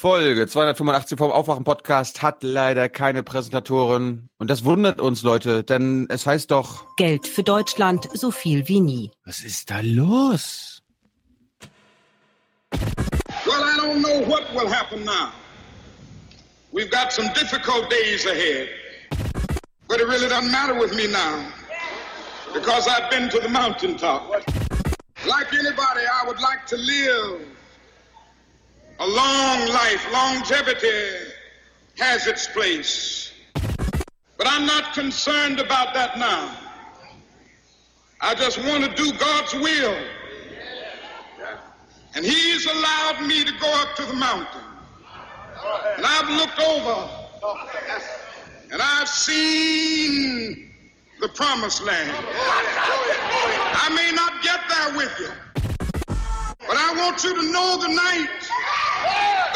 [0.00, 4.28] Folge 285 vom Aufwachen-Podcast hat leider keine Präsentatorin.
[4.38, 6.84] Und das wundert uns, Leute, denn es heißt doch...
[6.94, 9.10] Geld für Deutschland so viel wie nie.
[9.24, 10.84] Was ist da los?
[12.70, 15.32] Well, I don't know what will happen now.
[16.70, 18.68] We've got some difficult days ahead.
[19.88, 21.44] But it really doesn't matter with me now.
[22.54, 24.30] Because I've been to the mountaintop.
[25.26, 27.57] Like anybody, I would like to live
[29.00, 30.06] a long life.
[30.12, 31.32] Longevity
[31.98, 33.32] has its place.
[34.36, 36.56] But I'm not concerned about that now.
[38.20, 39.96] I just want to do God's will.
[42.14, 44.62] And He's allowed me to go up to the mountain.
[45.96, 47.10] And I've looked over
[48.70, 50.70] and I've seen
[51.20, 52.12] the promised land.
[53.80, 55.30] I may not get there with you,
[56.68, 58.28] but I want you to know tonight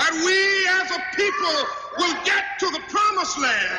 [0.01, 3.79] that we as a people will get to the promised land.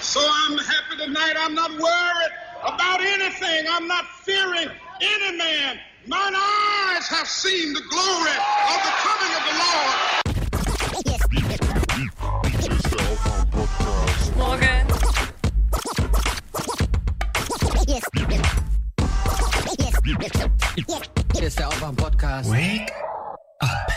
[0.00, 1.34] So I'm happy tonight.
[1.36, 3.66] I'm not worried about anything.
[3.68, 5.80] I'm not fearing any man.
[6.06, 8.36] Mine eyes have seen the glory
[8.70, 10.16] of the coming of the Lord.
[20.18, 22.50] Hier ist der Aufwand-Podcast.
[22.50, 22.90] Wake
[23.60, 23.92] up.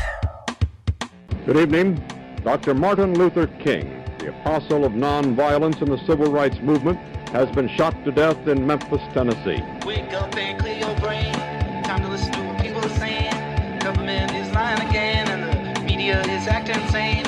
[1.45, 2.01] Good evening.
[2.43, 2.73] Dr.
[2.73, 6.99] Martin Luther King, the apostle of nonviolence in the civil rights movement,
[7.31, 9.63] has been shot to death in Memphis, Tennessee.
[9.85, 11.33] Wake up and clear your brain.
[11.83, 13.31] Time to listen to what people are saying.
[13.79, 17.25] Government is lying again, and the media is acting insane.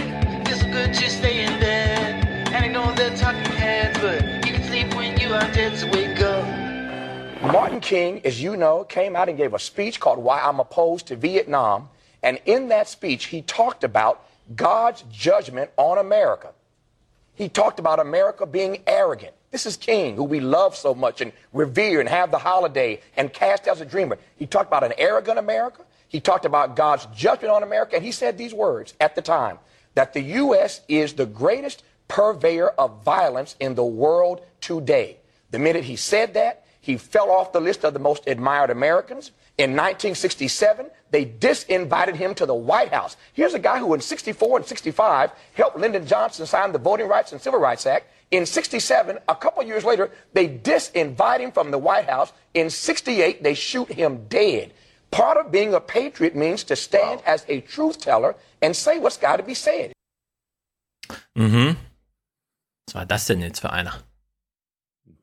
[0.47, 2.27] It's good to stay in bed.
[2.53, 5.87] And I know they're talking heads, but you can sleep when you are dead, so
[5.91, 6.60] wake up.
[7.41, 11.07] Martin King, as you know, came out and gave a speech called Why I'm Opposed
[11.07, 11.89] to Vietnam.
[12.21, 14.23] And in that speech, he talked about
[14.55, 16.51] God's judgment on America.
[17.33, 19.33] He talked about America being arrogant.
[19.49, 23.33] This is King, who we love so much and revere and have the holiday and
[23.33, 24.19] cast as a dreamer.
[24.37, 25.81] He talked about an arrogant America.
[26.07, 27.95] He talked about God's judgment on America.
[27.95, 29.57] And he said these words at the time
[29.95, 30.81] that the U.S.
[30.87, 35.17] is the greatest purveyor of violence in the world today.
[35.49, 39.31] The minute he said that, he fell off the list of the most admired Americans.
[39.57, 43.15] In 1967, they disinvited him to the White House.
[43.33, 47.31] Here's a guy who in 64 and 65 helped Lyndon Johnson sign the Voting Rights
[47.31, 48.07] and Civil Rights Act.
[48.31, 52.33] In 67, a couple years later, they disinvite him from the White House.
[52.53, 54.73] In 68, they shoot him dead.
[55.11, 59.17] Part of being a patriot means to stand as a truth teller and say what's
[59.17, 59.93] got to be said.
[61.37, 61.75] Mm-hmm.
[62.87, 63.93] Was war das denn jetzt für einer?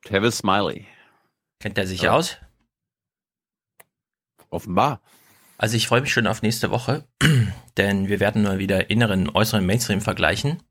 [0.05, 0.87] Travis Smiley.
[1.59, 2.11] Kennt der sich Ja.
[2.13, 2.37] aus?
[4.49, 5.01] Offenbar.
[5.57, 7.03] Also ich freue mich schon auf nächste Woche,
[7.77, 10.63] denn wir werden mal wieder inneren äußeren Mainstream vergleichen.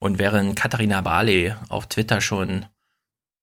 [0.00, 2.66] Und während Katharina Barley auf Twitter schon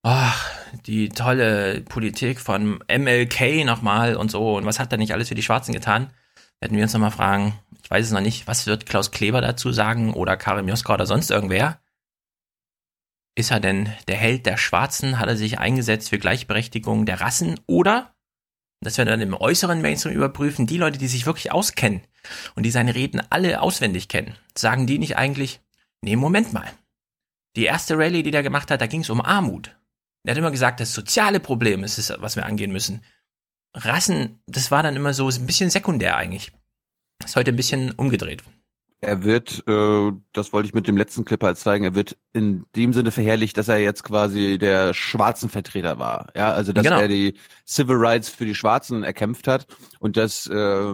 [0.04, 0.50] ach,
[0.88, 5.36] die tolle Politik von MLK nochmal und so und was hat er nicht alles für
[5.36, 6.10] die Schwarzen getan,
[6.60, 9.72] werden wir uns nochmal fragen, ich weiß es noch nicht, was wird Klaus Kleber dazu
[9.72, 11.81] sagen oder Karim Joska oder sonst irgendwer?
[13.36, 15.20] Ist er denn der Held der Schwarzen?
[15.20, 17.60] Hat er sich eingesetzt für Gleichberechtigung der Rassen?
[17.66, 18.14] Oder
[18.82, 20.66] das werden wir dann im äußeren Mainstream überprüfen.
[20.66, 22.02] Die Leute, die sich wirklich auskennen
[22.56, 25.62] und die seine Reden alle auswendig kennen, sagen die nicht eigentlich,
[26.02, 26.70] nee, Moment mal.
[27.56, 29.76] Die erste Rallye, die der gemacht hat, da ging es um Armut.
[30.24, 33.04] Er hat immer gesagt, das soziale Problem ist es, was wir angehen müssen.
[33.76, 36.52] Rassen, das war dann immer so ein bisschen sekundär eigentlich.
[37.24, 38.44] Ist heute ein bisschen umgedreht.
[39.04, 42.66] Er wird, äh, das wollte ich mit dem letzten Clip halt zeigen, er wird in
[42.76, 46.28] dem Sinne verherrlicht, dass er jetzt quasi der schwarzen Vertreter war.
[46.36, 47.00] Ja, also dass Genau.
[47.00, 47.36] er die
[47.66, 49.66] Civil Rights für die Schwarzen erkämpft hat
[50.00, 50.94] und dass äh,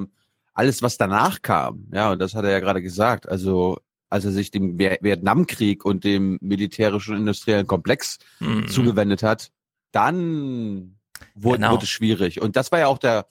[0.53, 3.77] alles, was danach kam, ja, und das hat er ja gerade gesagt, also
[4.09, 8.69] als er sich dem Viet- Vietnamkrieg und dem militärischen und industriellen Komplex Mhm.
[8.69, 9.51] zugewendet hat,
[9.91, 10.97] dann
[11.35, 11.73] wurde, Genau.
[11.73, 12.41] wurde es schwierig.
[12.41, 13.27] Und das war ja auch der,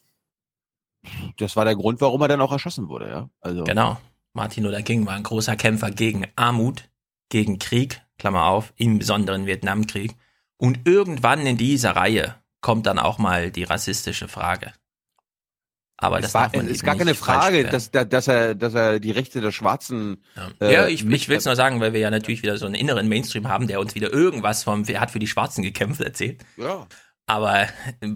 [1.38, 3.30] das war der Grund, warum er dann auch erschossen wurde, ja.
[3.40, 3.96] Also Genau.
[4.36, 6.84] Martin Luther King war ein großer Kämpfer gegen Armut,
[7.30, 10.14] gegen Krieg, Klammer auf, im besonderen Vietnamkrieg.
[10.58, 14.72] Und irgendwann in dieser Reihe kommt dann auch mal die rassistische Frage.
[15.98, 19.40] Aber das es war, ist gar keine Frage, dass, dass, er, dass er die Rechte
[19.40, 20.22] der Schwarzen.
[20.36, 22.66] Ja, äh, ja ich, ich will es nur sagen, weil wir ja natürlich wieder so
[22.66, 26.02] einen inneren Mainstream haben, der uns wieder irgendwas vom, wer hat für die Schwarzen gekämpft
[26.02, 26.44] erzählt.
[26.58, 26.86] Ja.
[27.28, 27.68] Aber äh,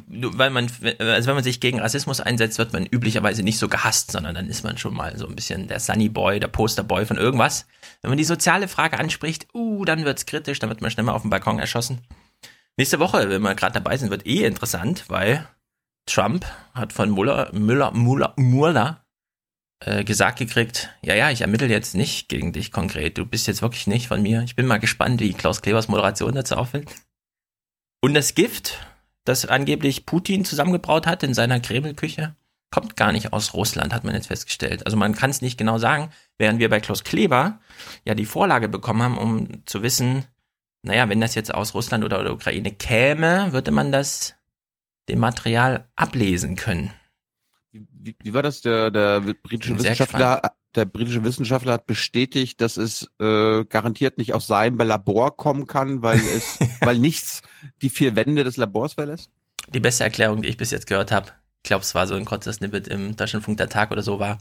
[0.06, 3.68] nur weil man, also wenn man sich gegen Rassismus einsetzt, wird man üblicherweise nicht so
[3.68, 7.04] gehasst, sondern dann ist man schon mal so ein bisschen der Sunny Boy, der Posterboy
[7.06, 7.66] von irgendwas.
[8.02, 11.12] Wenn man die soziale Frage anspricht, uh, dann wird's kritisch, dann wird man schnell mal
[11.12, 12.00] auf dem Balkon erschossen.
[12.76, 15.46] Nächste Woche, wenn wir gerade dabei sind, wird eh interessant, weil
[16.06, 19.04] Trump hat von Muller, Müller, Muller, Muller
[19.84, 23.18] äh, gesagt gekriegt, ja, ja, ich ermittle jetzt nicht gegen dich konkret.
[23.18, 24.42] Du bist jetzt wirklich nicht von mir.
[24.42, 26.88] Ich bin mal gespannt, wie Klaus Klebers Moderation dazu auffällt.
[28.00, 28.78] Und das Gift,
[29.24, 32.34] das angeblich Putin zusammengebraut hat in seiner Kremlküche,
[32.70, 34.86] kommt gar nicht aus Russland, hat man jetzt festgestellt.
[34.86, 37.58] Also man kann es nicht genau sagen, während wir bei Klaus Kleber
[38.04, 40.24] ja die Vorlage bekommen haben, um zu wissen,
[40.82, 44.36] naja, wenn das jetzt aus Russland oder der Ukraine käme, würde man das
[45.08, 46.92] dem Material ablesen können.
[48.02, 48.62] Wie, wie war das?
[48.62, 54.46] Der, der britische Wissenschaftler, der britische Wissenschaftler hat bestätigt, dass es äh, garantiert nicht aus
[54.46, 57.42] seinem Labor kommen kann, weil es, weil nichts
[57.82, 59.30] die vier Wände des Labors verlässt.
[59.68, 61.32] Die beste Erklärung, die ich bis jetzt gehört habe,
[61.62, 64.38] ich glaube, es war so ein kurzes Snippet im Deutschlandfunk der Tag oder so war,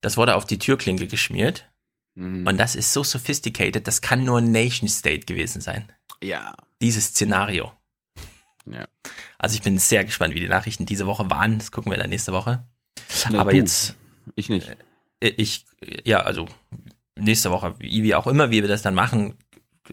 [0.00, 1.68] das wurde auf die Türklinke geschmiert.
[2.14, 2.46] Mhm.
[2.46, 5.92] Und das ist so sophisticated, das kann nur ein Nation State gewesen sein.
[6.22, 6.54] Ja.
[6.80, 7.72] Dieses Szenario.
[8.64, 8.86] Ja.
[9.38, 11.58] Also ich bin sehr gespannt, wie die Nachrichten diese Woche waren.
[11.58, 12.66] Das gucken wir dann nächste Woche.
[13.30, 13.94] Na, Aber du, jetzt,
[14.34, 14.68] Ich nicht.
[15.20, 15.64] äh, ich,
[16.04, 16.46] ja, also
[17.16, 19.34] nächste Woche, wie, auch immer, wie wir das dann machen,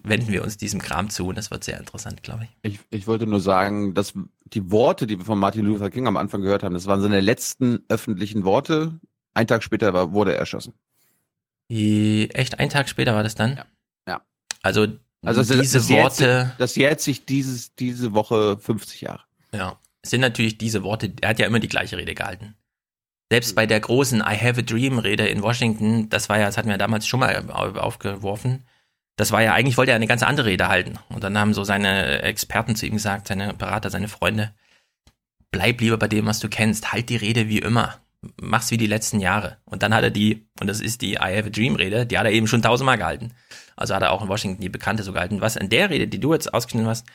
[0.03, 2.73] wenden wir uns diesem Kram zu und das wird sehr interessant, glaube ich.
[2.73, 4.13] Ich, ich wollte nur sagen, dass
[4.45, 7.19] die Worte, die wir von Martin Luther King am Anfang gehört haben, das waren seine
[7.21, 9.00] letzten öffentlichen Worte.
[9.35, 10.73] Ein Tag später war, wurde er erschossen.
[11.69, 13.57] Die, echt, einen Tag später war das dann?
[13.57, 13.65] Ja.
[14.07, 14.21] Ja.
[14.61, 14.88] Also,
[15.23, 19.23] Also das- diese das jährt Worte, Das jährt sich dieses, diese Woche 50 Jahre.
[19.53, 22.55] ja, sind natürlich diese Worte, er hat ja immer die gleiche Rede gehalten.
[23.31, 26.57] Selbst bei der großen I Have a Dream Rede in Washington, das war ja, das
[26.57, 28.63] hatten wir damals schon mal au- aufgeworfen,
[29.15, 30.99] das war ja, eigentlich wollte er eine ganz andere Rede halten.
[31.09, 34.53] Und dann haben so seine Experten zu ihm gesagt, seine Berater, seine Freunde,
[35.51, 37.99] bleib lieber bei dem, was du kennst, halt die Rede wie immer.
[38.41, 39.57] Mach's wie die letzten Jahre.
[39.65, 42.17] Und dann hat er die, und das ist die I Have a Dream Rede, die
[42.17, 43.33] hat er eben schon tausendmal gehalten.
[43.75, 45.41] Also hat er auch in Washington die bekannte so gehalten.
[45.41, 47.05] Was an der Rede, die du jetzt ausgeschnitten hast,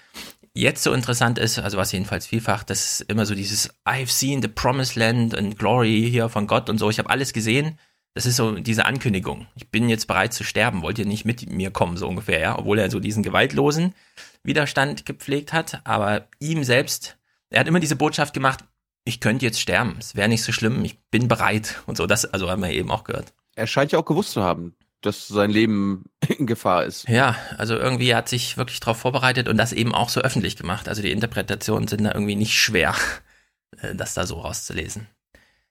[0.59, 4.43] jetzt so interessant ist, also was jedenfalls vielfach, das ist immer so dieses I've seen
[4.43, 6.91] the promised land and glory hier von Gott und so.
[6.91, 7.79] Ich habe alles gesehen.
[8.15, 9.47] Das ist so diese Ankündigung.
[9.55, 10.83] Ich bin jetzt bereit zu sterben.
[10.83, 12.59] Wollt ihr nicht mit mir kommen, so ungefähr, ja?
[12.59, 13.95] Obwohl er so diesen gewaltlosen
[14.43, 15.81] Widerstand gepflegt hat.
[15.85, 17.19] Aber ihm selbst,
[17.51, 18.65] er hat immer diese Botschaft gemacht,
[19.05, 19.97] ich könnte jetzt sterben.
[20.01, 20.85] Es wäre nicht so schlimm.
[20.85, 21.81] Ich bin bereit.
[21.87, 23.33] Und so, das, also haben wir eben auch gehört.
[23.55, 26.05] Er scheint ja auch gewusst zu haben, dass sein Leben
[26.39, 27.09] in Gefahr ist.
[27.09, 30.89] Ja, also irgendwie hat sich wirklich darauf vorbereitet und das eben auch so öffentlich gemacht.
[30.89, 32.95] Also die Interpretationen sind da irgendwie nicht schwer,
[33.81, 35.09] äh, das da so rauszulesen.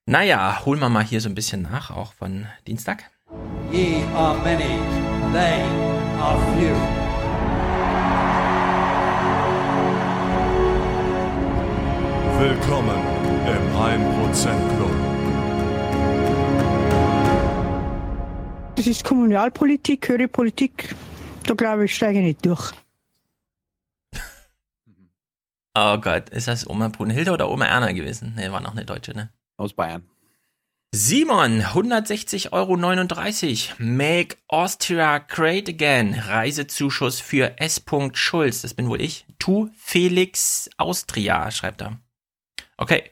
[0.06, 3.12] Naja, holen wir mal hier so ein bisschen nach, auch von Dienstag.
[3.72, 4.80] Ye are many,
[5.34, 5.64] they
[6.22, 6.74] are few.
[12.40, 13.02] Willkommen
[13.48, 15.18] im 1% Club.
[18.78, 20.94] Das ist Kommunalpolitik, höhere Politik.
[21.48, 22.72] Da glaube ich, steige ich nicht durch.
[25.80, 28.34] Oh Gott, ist das Oma Brunhilde oder Oma Erna gewesen?
[28.36, 29.30] Ne, war noch eine Deutsche, ne?
[29.58, 30.08] Aus Bayern.
[30.92, 33.84] Simon, 160,39 Euro.
[33.84, 36.16] Make Austria great again.
[36.16, 37.84] Reisezuschuss für S.
[38.14, 38.62] Schulz.
[38.62, 39.28] Das bin wohl ich.
[39.38, 42.00] Tu Felix Austria, schreibt er.
[42.78, 43.04] Okay,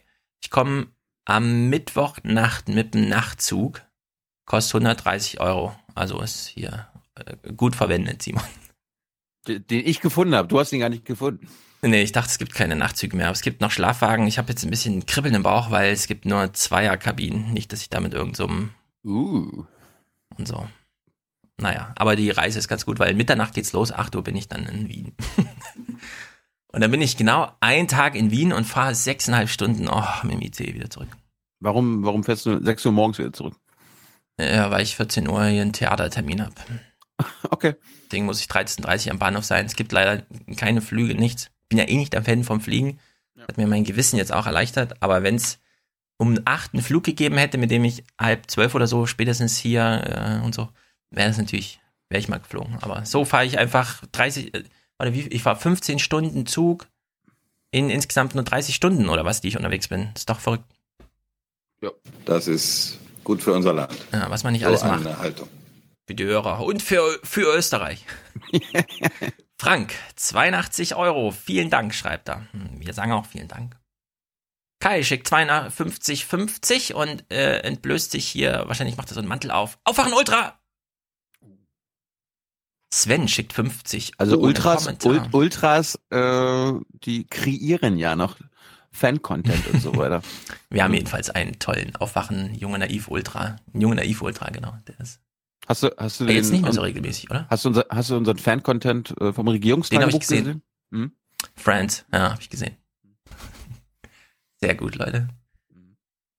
[0.42, 0.88] ich komme
[1.24, 3.85] am Mittwochnacht mit dem Nachtzug.
[4.46, 5.74] Kostet 130 Euro.
[5.94, 8.42] Also ist hier äh, gut verwendet, Simon.
[9.46, 10.48] Den ich gefunden habe.
[10.48, 11.46] Du hast ihn gar nicht gefunden.
[11.82, 14.26] Nee, ich dachte, es gibt keine Nachtzüge mehr, aber es gibt noch Schlafwagen.
[14.26, 17.52] Ich habe jetzt ein bisschen Kribbeln im Bauch, weil es gibt nur Zweierkabinen.
[17.52, 18.70] Nicht, dass ich da mit irgendeinem
[19.04, 19.64] Uh.
[20.36, 20.66] und so.
[21.58, 24.48] Naja, aber die Reise ist ganz gut, weil Mitternacht geht's los, 8 Uhr bin ich
[24.48, 25.14] dann in Wien.
[26.72, 30.32] und dann bin ich genau einen Tag in Wien und fahre sechseinhalb Stunden oh, mit
[30.32, 31.08] dem IC wieder zurück.
[31.60, 33.54] Warum, warum fährst du 6 Uhr morgens wieder zurück?
[34.38, 36.54] Ja, weil ich 14 Uhr hier einen Theatertermin habe.
[37.48, 37.76] Okay.
[38.04, 39.64] Deswegen muss ich 13.30 Uhr am Bahnhof sein.
[39.64, 40.22] Es gibt leider
[40.56, 41.50] keine Flüge, nichts.
[41.70, 42.98] Bin ja eh nicht am Fan vom Fliegen.
[43.40, 45.02] Hat mir mein Gewissen jetzt auch erleichtert.
[45.02, 45.58] Aber wenn es
[46.18, 50.40] um acht einen Flug gegeben hätte, mit dem ich halb zwölf oder so spätestens hier
[50.42, 50.68] äh, und so,
[51.10, 52.76] wäre das natürlich, wäre ich mal geflogen.
[52.82, 54.64] Aber so fahre ich einfach 30, äh,
[54.98, 56.86] oder wie, ich fahre 15 Stunden Zug
[57.70, 60.10] in insgesamt nur 30 Stunden oder was, die ich unterwegs bin.
[60.14, 60.64] ist doch verrückt,
[62.24, 63.92] Das ist gut für unser Land.
[64.12, 65.04] ja, was man nicht So alles macht.
[65.04, 65.48] eine Haltung.
[66.06, 68.04] Für die Hörer und für, für Österreich.
[69.60, 71.32] Frank, 82 Euro.
[71.32, 72.46] Vielen Dank, schreibt er.
[72.52, 73.76] Hm, Wir sagen auch vielen Dank.
[74.80, 79.78] Kai schickt 52,50 und äh, entblößt sich hier, wahrscheinlich macht er so einen Mantel auf.
[79.84, 80.60] Aufwachen Ultra!
[82.94, 84.12] Sven schickt 50.
[84.18, 84.86] Also ohne Ultras.
[85.04, 86.72] Ult, Ultras, äh,
[87.04, 88.36] die kreieren ja noch
[88.96, 90.22] Fan-Content und so weiter.
[90.70, 93.56] Wir haben jedenfalls einen tollen Aufwachen, junge Naiv Ultra.
[93.72, 94.74] Junge Naiv Ultra, genau.
[94.88, 95.20] Der ist
[95.66, 97.46] Hast du, hast du aber jetzt den, nicht mehr so regelmäßig, oder?
[97.50, 100.44] hast du, unser, hast du unseren Fan-Content äh, vom Den Regierungstagebuch ich gesehen.
[100.44, 100.62] gesehen?
[100.92, 101.12] Hm?
[101.56, 102.76] Friends, ja, habe ich gesehen.
[104.60, 105.28] Sehr gut, Leute.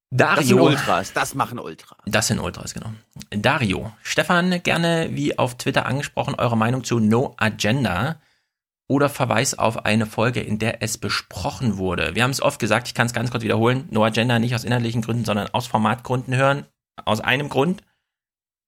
[0.10, 0.66] Das sind Dario.
[0.68, 1.98] Ultras, das machen Ultras.
[2.06, 2.94] Das sind Ultras, genau.
[3.30, 3.92] Dario.
[4.02, 8.22] Stefan, gerne wie auf Twitter angesprochen, eure Meinung zu No Agenda
[8.88, 12.16] oder Verweis auf eine Folge, in der es besprochen wurde.
[12.16, 13.88] Wir haben es oft gesagt, ich kann es ganz kurz wiederholen.
[13.92, 16.66] No Agenda nicht aus inhaltlichen Gründen, sondern aus Formatgründen hören.
[17.06, 17.84] Aus einem Grund.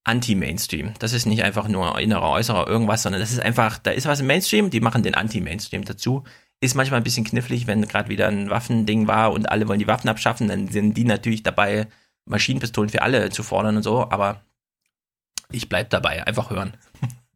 [0.03, 0.93] Anti-Mainstream.
[0.99, 4.21] Das ist nicht einfach nur innerer, äußerer irgendwas, sondern das ist einfach, da ist was
[4.21, 6.23] im Mainstream, die machen den Anti-Mainstream dazu.
[6.61, 9.87] Ist manchmal ein bisschen knifflig, wenn gerade wieder ein Waffending war und alle wollen die
[9.87, 11.87] Waffen abschaffen, dann sind die natürlich dabei,
[12.25, 14.41] Maschinenpistolen für alle zu fordern und so, aber
[15.51, 16.73] ich bleib dabei, einfach hören.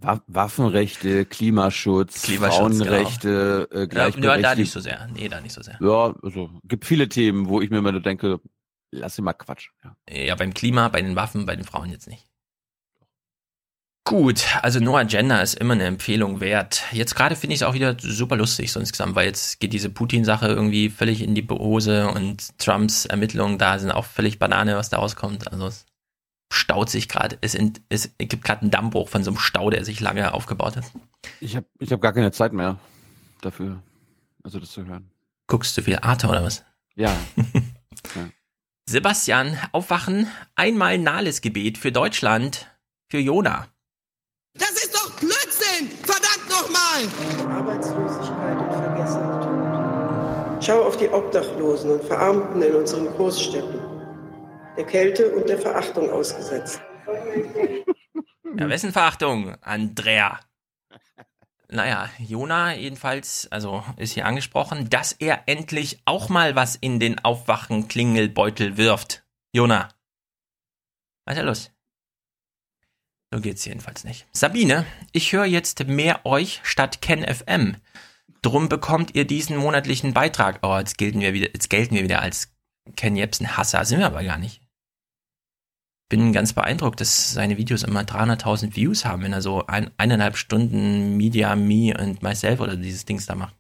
[0.04, 4.42] Wa- Waffenrechte, Klimaschutz, Klimaschutz, Frauenrechte, äh, Ja, Gleichberechtigung.
[4.42, 5.08] da nicht so sehr.
[5.14, 5.78] Nee, da nicht so sehr.
[5.82, 8.40] Ja, also gibt viele Themen, wo ich mir immer nur denke,
[8.92, 9.70] lass ihn mal Quatsch.
[9.84, 9.96] Ja.
[10.10, 12.28] Ja, beim Klima, bei den Waffen, bei den Frauen jetzt nicht.
[14.06, 16.84] Gut, also No Agenda ist immer eine Empfehlung wert.
[16.92, 19.90] Jetzt gerade finde ich es auch wieder super lustig so insgesamt, weil jetzt geht diese
[19.90, 24.90] Putin-Sache irgendwie völlig in die Hose und Trumps Ermittlungen da sind auch völlig Banane, was
[24.90, 25.50] da rauskommt.
[25.50, 25.86] Also es
[26.54, 27.38] staut sich gerade.
[27.42, 27.58] Es,
[27.90, 30.86] es gibt gerade einen Dammbruch von so einem Stau, der sich lange aufgebaut hat.
[31.40, 32.80] Ich habe ich hab gar keine Zeit mehr
[33.42, 33.82] dafür,
[34.44, 35.10] also das zu hören.
[35.48, 36.64] Guckst du viel Arte oder was?
[36.96, 37.16] Ja,
[38.86, 42.68] Sebastian, aufwachen, einmal Nahles-Gebet für Deutschland,
[43.10, 43.68] für Jona.
[44.56, 45.90] Das ist doch Blödsinn!
[46.04, 47.60] Verdammt nochmal!
[47.60, 50.64] Arbeitslosigkeit und Vergessenheit.
[50.64, 53.93] Schau auf die Obdachlosen und Verarmten in unseren Großstädten.
[54.78, 56.82] Der Kälte und der Verachtung ausgesetzt.
[58.56, 59.56] Ja, wessen Verachtung?
[59.62, 60.40] Andrea.
[61.70, 67.18] Naja, Jona jedenfalls, also ist hier angesprochen, dass er endlich auch mal was in den
[67.18, 69.26] Aufwachen-Klingelbeutel wirft.
[69.54, 69.90] Jona.
[71.26, 71.72] Was ist da los?
[73.34, 74.28] So geht's jedenfalls nicht.
[74.34, 77.78] Sabine, ich höre jetzt mehr euch statt Ken FM.
[78.44, 80.60] Drum bekommt ihr diesen monatlichen Beitrag.
[80.62, 82.54] Oh, jetzt gelten wir wieder, jetzt gelten wir wieder als
[82.96, 83.84] Ken Jebsen Hasser.
[83.86, 84.63] Sind wir aber gar nicht.
[86.10, 90.38] Bin ganz beeindruckt, dass seine Videos immer 300.000 Views haben, wenn er so ein, eineinhalb
[90.38, 93.56] Stunden Media, Me und Myself oder dieses Dings da macht.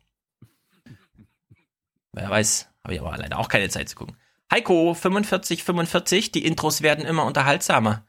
[2.12, 4.16] Wer weiß, habe ich aber leider auch keine Zeit zu gucken.
[4.52, 8.06] Heiko, 4545, die Intros werden immer unterhaltsamer.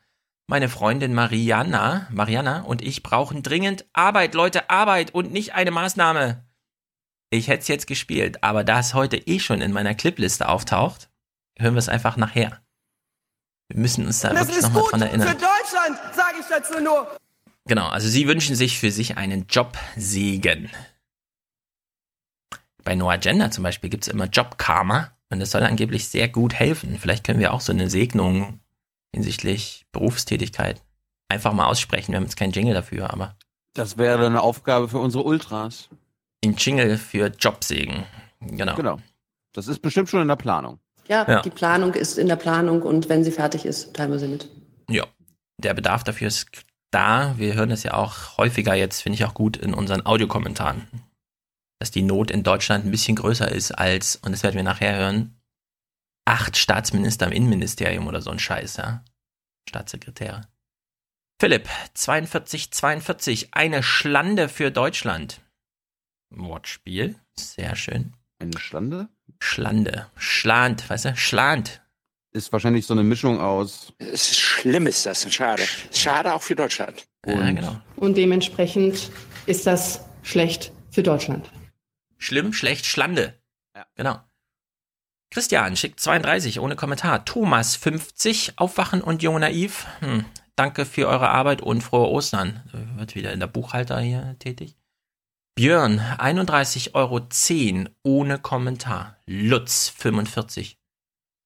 [0.46, 6.44] Meine Freundin Mariana, Mariana und ich brauchen dringend Arbeit, Leute, Arbeit und nicht eine Maßnahme.
[7.30, 11.08] Ich hätte es jetzt gespielt, aber da es heute eh schon in meiner Clipliste auftaucht,
[11.58, 12.63] hören wir es einfach nachher.
[13.68, 15.28] Wir müssen uns da Das wirklich nochmal dran für erinnern.
[15.28, 17.16] Deutschland, sage ich dazu nur.
[17.66, 20.71] Genau, also sie wünschen sich für sich einen Jobsegen.
[22.83, 26.52] Bei No Agenda zum Beispiel gibt es immer Jobkarma und das soll angeblich sehr gut
[26.54, 26.99] helfen.
[26.99, 28.61] Vielleicht können wir auch so eine Segnung
[29.14, 30.83] hinsichtlich Berufstätigkeit
[31.28, 32.12] einfach mal aussprechen.
[32.12, 33.37] Wir haben jetzt keinen Jingle dafür, aber
[33.73, 35.88] das wäre eine Aufgabe für unsere Ultras.
[36.44, 38.04] ein Jingle für Jobsegen.
[38.40, 38.75] Genau.
[38.76, 38.99] Genau.
[39.52, 40.78] Das ist bestimmt schon in der Planung.
[41.08, 41.42] Ja, Ja.
[41.42, 44.49] die Planung ist in der Planung und wenn sie fertig ist, teilen wir sie mit.
[44.88, 45.06] Ja,
[45.58, 46.46] der Bedarf dafür ist
[46.90, 47.34] da.
[47.38, 50.87] Wir hören das ja auch häufiger jetzt, finde ich auch gut in unseren Audiokommentaren,
[51.80, 54.96] dass die Not in Deutschland ein bisschen größer ist als, und das werden wir nachher
[54.96, 55.37] hören,
[56.26, 59.04] acht Staatsminister im Innenministerium oder so ein Scheiß, ja.
[59.68, 60.49] Staatssekretäre.
[61.40, 65.40] Philipp, 42, 42, eine Schlande für Deutschland.
[66.30, 68.14] Wortspiel, sehr schön.
[68.38, 69.08] Eine Schlande?
[69.44, 71.82] Schlande, Schland, weißt du, Schland.
[72.32, 73.92] Ist wahrscheinlich so eine Mischung aus.
[73.98, 75.32] Es ist schlimm, ist das.
[75.32, 75.62] Schade.
[75.92, 77.06] Schade auch für Deutschland.
[77.26, 77.80] Ja, genau.
[77.96, 79.10] Und dementsprechend
[79.46, 81.50] ist das schlecht für Deutschland.
[82.16, 83.34] Schlimm, schlecht, Schlande.
[83.76, 83.86] Ja.
[83.94, 84.18] Genau.
[85.30, 87.24] Christian schickt 32 ohne Kommentar.
[87.24, 89.86] Thomas 50, Aufwachen und Jung und Naiv.
[90.00, 90.24] Hm,
[90.56, 92.62] danke für eure Arbeit und frohe Ostern.
[92.96, 94.74] Wird wieder in der Buchhalter hier tätig.
[95.56, 97.20] Björn 31,10 Euro
[98.02, 99.16] ohne Kommentar.
[99.26, 100.76] Lutz 45.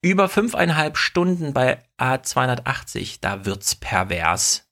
[0.03, 3.19] Über fünfeinhalb Stunden bei A280.
[3.21, 4.67] Da wird's pervers.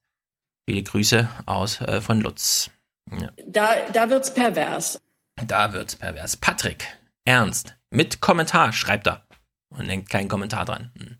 [0.67, 2.71] Viele Grüße aus äh, von Lutz.
[3.11, 3.31] Ja.
[3.47, 5.03] Da, da wird's pervers.
[5.47, 6.39] Da wird's pervers.
[6.39, 6.87] Patrick,
[7.27, 9.27] ernst, mit Kommentar schreibt er.
[9.69, 10.93] Und denkt keinen Kommentar dran.
[10.97, 11.19] Hm.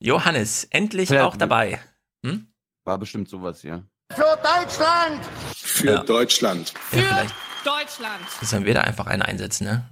[0.00, 1.80] Johannes, endlich Ja, auch dabei.
[2.24, 2.52] Hm?
[2.84, 3.86] War bestimmt sowas hier.
[4.12, 5.24] Für Deutschland!
[5.56, 6.02] Für Ja.
[6.04, 6.72] Deutschland.
[6.92, 7.34] Ja, vielleicht
[7.64, 8.22] Deutschland.
[8.42, 9.88] sollen wir da einfach einen einsetzen, ne?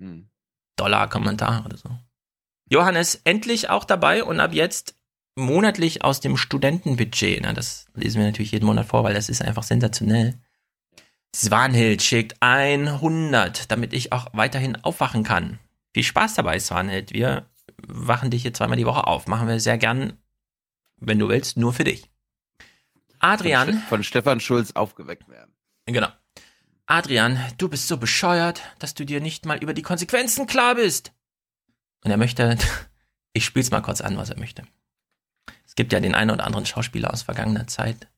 [0.00, 0.28] Hm.
[0.76, 1.88] Dollar-Kommentar oder so.
[2.68, 4.94] Johannes, endlich auch dabei und ab jetzt
[5.36, 7.40] monatlich aus dem Studentenbudget.
[7.42, 10.34] Na, das lesen wir natürlich jeden Monat vor, weil das ist einfach sensationell.
[11.34, 15.58] Swanhild schickt 100, damit ich auch weiterhin aufwachen kann.
[15.92, 17.12] Viel Spaß dabei, Swanhild.
[17.12, 17.46] Wir
[17.86, 19.26] wachen dich hier zweimal die Woche auf.
[19.26, 20.18] Machen wir sehr gern,
[21.00, 22.08] wenn du willst, nur für dich.
[23.24, 23.68] Adrian.
[23.68, 25.54] Von, Ste- von Stefan Schulz aufgeweckt werden.
[25.86, 26.08] Genau.
[26.86, 31.12] Adrian, du bist so bescheuert, dass du dir nicht mal über die Konsequenzen klar bist.
[32.04, 32.58] Und er möchte,
[33.32, 34.64] ich spiel's mal kurz an, was er möchte.
[35.66, 38.08] Es gibt ja den einen oder anderen Schauspieler aus vergangener Zeit.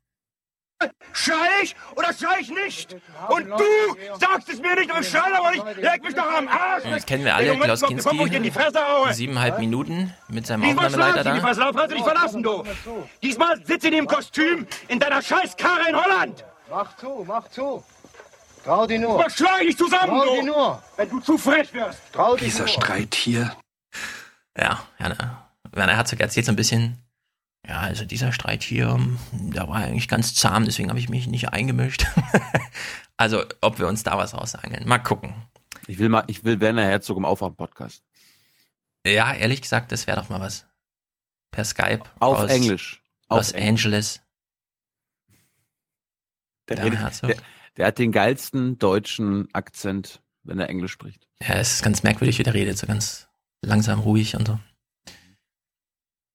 [1.13, 2.95] Schrei ich oder schrei ich nicht?
[3.29, 5.77] Und du sagst es mir nicht, aber ich schrei aber nicht.
[5.79, 6.85] Leg mich doch am Arsch.
[6.85, 8.19] Das kennen wir alle, Klaus Kinski.
[9.13, 11.41] Siebeneinhalb Minuten mit seinem Diesmal Aufnahmeleiter da.
[11.41, 12.63] Verslauf, hast du dich verlassen, du.
[13.23, 16.45] Diesmal sitzt in dem Kostüm in deiner Scheißkarre in Holland.
[16.69, 17.83] Mach zu, mach zu.
[18.65, 19.19] Trau dich nur.
[19.19, 20.35] Was schlage ich zusammen, Trau du?
[20.35, 20.83] dich nur.
[20.97, 22.01] Wenn du zu frech wirst.
[22.13, 22.67] Trau dich Dieser.
[22.69, 23.57] Streit hier.
[24.59, 26.99] Ja, Werner, Werner Herzog erzählt so ein bisschen,
[27.69, 31.27] ja, also dieser Streit hier, hm, der war eigentlich ganz zahm, deswegen habe ich mich
[31.27, 32.07] nicht eingemischt.
[33.17, 34.87] also, ob wir uns da was rausangeln.
[34.87, 35.35] Mal gucken.
[35.87, 38.03] Ich will mal, ich will Werner Herzog im Aufwand-Podcast.
[39.07, 40.67] Ja, ehrlich gesagt, das wäre doch mal was.
[41.51, 42.03] Per Skype.
[42.19, 43.03] Auf aus Englisch.
[43.29, 44.21] Auf Los Angeles.
[46.69, 47.37] Der, der,
[47.77, 51.29] der hat den geilsten deutschen Akzent, wenn er Englisch spricht.
[51.41, 53.29] Ja, es ist ganz merkwürdig, wie der redet, so ganz
[53.63, 54.59] langsam, ruhig und so.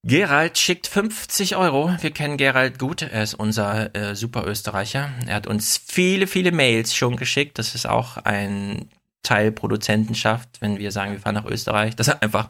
[0.04, 1.96] Gerald schickt 50 Euro.
[2.02, 3.04] Wir kennen Gerald gut.
[3.04, 5.12] Er ist unser äh, Super Österreicher.
[5.28, 7.60] Er hat uns viele, viele Mails schon geschickt.
[7.60, 8.90] Das ist auch ein
[9.22, 12.50] Teil Produzentenschaft, wenn wir sagen, wir fahren nach Österreich, dass er einfach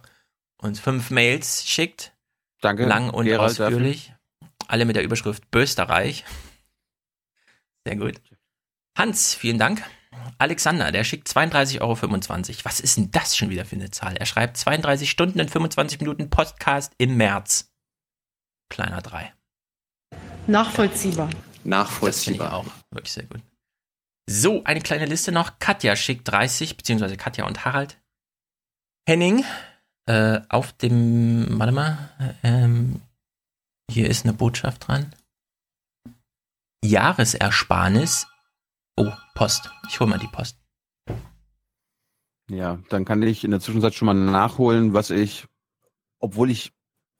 [0.58, 2.13] uns fünf Mails schickt.
[2.62, 2.86] Danke.
[2.86, 4.13] Lang und Gerald, ausführlich.
[4.67, 6.24] Alle mit der Überschrift Bösterreich.
[7.86, 8.22] Sehr gut.
[8.98, 9.84] Hans, vielen Dank.
[10.38, 11.96] Alexander, der schickt 32,25 Euro.
[12.63, 14.18] Was ist denn das schon wieder für eine Zahl?
[14.18, 17.72] Er schreibt 32 Stunden und 25 Minuten Podcast im März.
[18.70, 19.34] Kleiner 3.
[21.63, 22.50] Nachvollziehbar.
[22.50, 23.41] Das finde ich auch wirklich sehr gut.
[24.30, 25.60] So, eine kleine Liste noch.
[25.60, 27.98] Katja schickt 30, beziehungsweise Katja und Harald.
[29.08, 29.44] Henning,
[30.08, 32.10] äh, auf dem, warte mal,
[32.44, 33.01] ähm,
[33.91, 35.13] hier ist eine Botschaft dran.
[36.84, 38.27] Jahresersparnis.
[39.03, 39.72] Oh, Post.
[39.89, 40.60] Ich hole mal die Post.
[42.51, 45.48] Ja, dann kann ich in der Zwischenzeit schon mal nachholen, was ich,
[46.20, 46.72] obwohl ich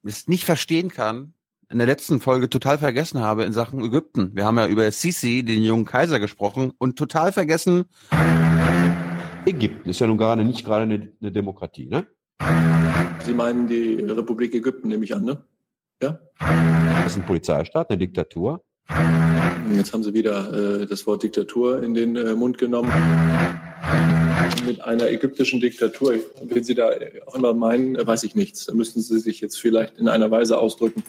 [0.04, 1.34] es nicht verstehen kann,
[1.72, 4.36] in der letzten Folge total vergessen habe in Sachen Ägypten.
[4.36, 7.86] Wir haben ja über Sisi, den jungen Kaiser, gesprochen und total vergessen.
[9.48, 12.06] Ägypten ist ja nun gerade nicht gerade eine, eine Demokratie, ne?
[13.26, 15.44] Sie meinen die Republik Ägypten, nehme ich an, ne?
[16.00, 16.20] Ja?
[16.38, 18.64] Das ist ein Polizeistaat, eine Diktatur.
[19.76, 22.92] Jetzt haben Sie wieder äh, das Wort Diktatur in den äh, Mund genommen.
[24.66, 26.90] Mit einer ägyptischen Diktatur, wenn Sie da
[27.26, 28.66] auch immer meinen, äh, weiß ich nichts.
[28.66, 31.04] Da müssten Sie sich jetzt vielleicht in einer Weise ausdrücken,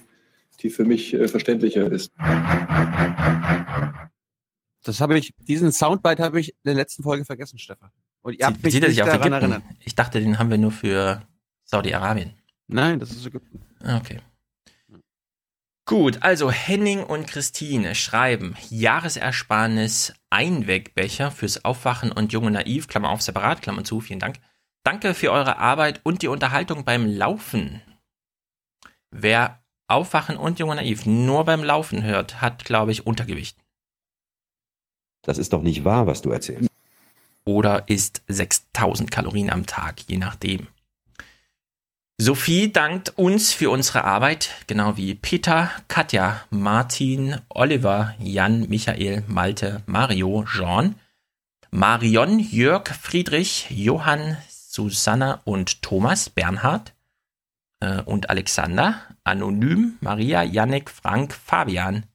[0.61, 2.12] die für mich äh, verständlicher ist.
[4.85, 7.90] Das habe ich, diesen Soundbite habe ich in der letzten Folge vergessen, Stefan.
[8.23, 9.33] Und ihr habt mich Bezieht er nicht daran Ägypten?
[9.33, 9.62] erinnert.
[9.85, 11.23] Ich dachte, den haben wir nur für
[11.64, 12.33] Saudi-Arabien.
[12.68, 13.61] Nein, das ist Ägypten.
[13.83, 14.21] Ah, Okay.
[15.85, 23.21] Gut, also Henning und Christine schreiben Jahresersparnis Einwegbecher fürs Aufwachen und Junge Naiv, Klammer auf,
[23.21, 24.37] separat, Klammer zu, vielen Dank.
[24.85, 27.83] Danke für eure Arbeit und die Unterhaltung beim Laufen.
[29.11, 33.59] Wer Aufwachen und Junge Naiv nur beim Laufen hört, hat, glaube ich, Untergewicht.
[35.23, 36.71] Das ist doch nicht wahr, was du erzählst.
[37.45, 40.68] Oder isst 6000 Kalorien am Tag, je nachdem.
[42.25, 49.83] Sophie dankt uns für unsere Arbeit, genau wie Peter, Katja, Martin, Oliver, Jan, Michael, Malte,
[49.87, 50.95] Mario, Jean,
[51.73, 56.95] Marion, Jörg, Friedrich, Johann, Susanna und Thomas, Bernhard
[57.81, 62.07] äh, und Alexander, Anonym, Maria, Yannick, Frank, Fabian,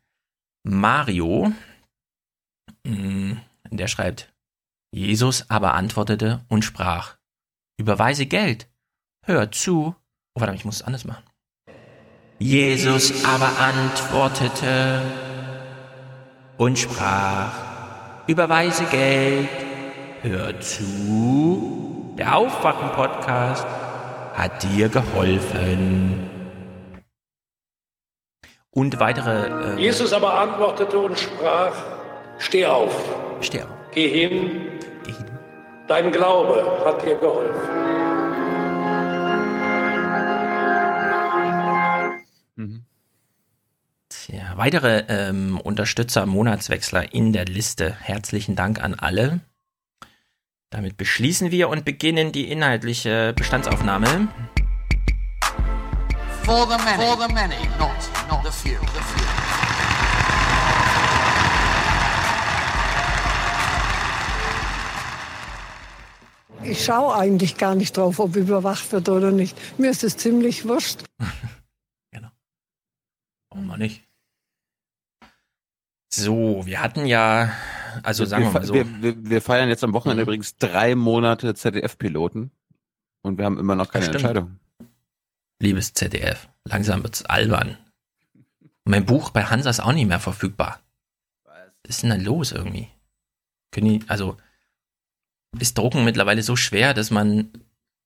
[0.64, 1.52] Mario,
[2.86, 3.34] mm,
[3.72, 4.32] der schreibt,
[4.90, 7.18] Jesus aber antwortete und sprach,
[7.76, 8.70] überweise Geld,
[9.28, 9.96] hör zu.
[10.36, 11.24] Oh, warte, ich muss es anders machen.
[12.40, 15.02] Jesus aber antwortete
[16.58, 17.52] und sprach,
[18.28, 19.50] überweise Geld,
[20.22, 22.14] hör zu.
[22.18, 23.66] Der Aufwachen-Podcast
[24.34, 26.30] hat dir geholfen.
[28.72, 29.76] Und weitere.
[29.76, 31.74] Äh, Jesus aber antwortete und sprach,
[32.38, 32.94] steh auf.
[33.42, 33.70] Steh auf.
[33.92, 34.62] Geh hin.
[35.88, 37.97] Dein Glaube hat dir geholfen.
[44.30, 47.96] Tja, weitere ähm, Unterstützer, Monatswechsler in der Liste.
[48.02, 49.40] Herzlichen Dank an alle.
[50.70, 54.28] Damit beschließen wir und beginnen die inhaltliche Bestandsaufnahme.
[56.44, 57.96] For the many, for the many, not,
[58.30, 58.78] not the few.
[58.78, 59.24] The few.
[66.70, 69.58] Ich schaue eigentlich gar nicht drauf, ob überwacht wird oder nicht.
[69.80, 71.06] Mir ist es ziemlich wurscht.
[73.50, 74.07] Warum mal nicht?
[76.18, 77.52] So, wir hatten ja
[78.04, 78.74] Also sagen wir mal so.
[78.74, 80.28] Wir, wir, wir feiern jetzt am Wochenende Mhm.
[80.28, 82.52] übrigens drei Monate ZDF-Piloten
[83.24, 84.06] und wir haben immer noch keine.
[84.06, 84.60] Entscheidung.
[85.60, 87.78] Liebes ZDF, langsam wird's albern.
[88.86, 90.80] Mein Buch bei Hansa ist auch nicht mehr verfügbar.
[91.46, 92.88] Was ist denn da los irgendwie?
[93.72, 94.38] Können die, also,
[95.60, 97.52] ist Drucken mittlerweile so schwer, dass man,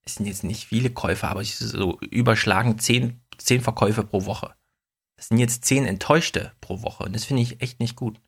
[0.05, 4.53] es sind jetzt nicht viele Käufer, aber so überschlagen zehn, zehn Verkäufe pro Woche.
[5.21, 8.19] Das sind jetzt zehn Enttäuschte pro Woche und das finde ich echt nicht gut.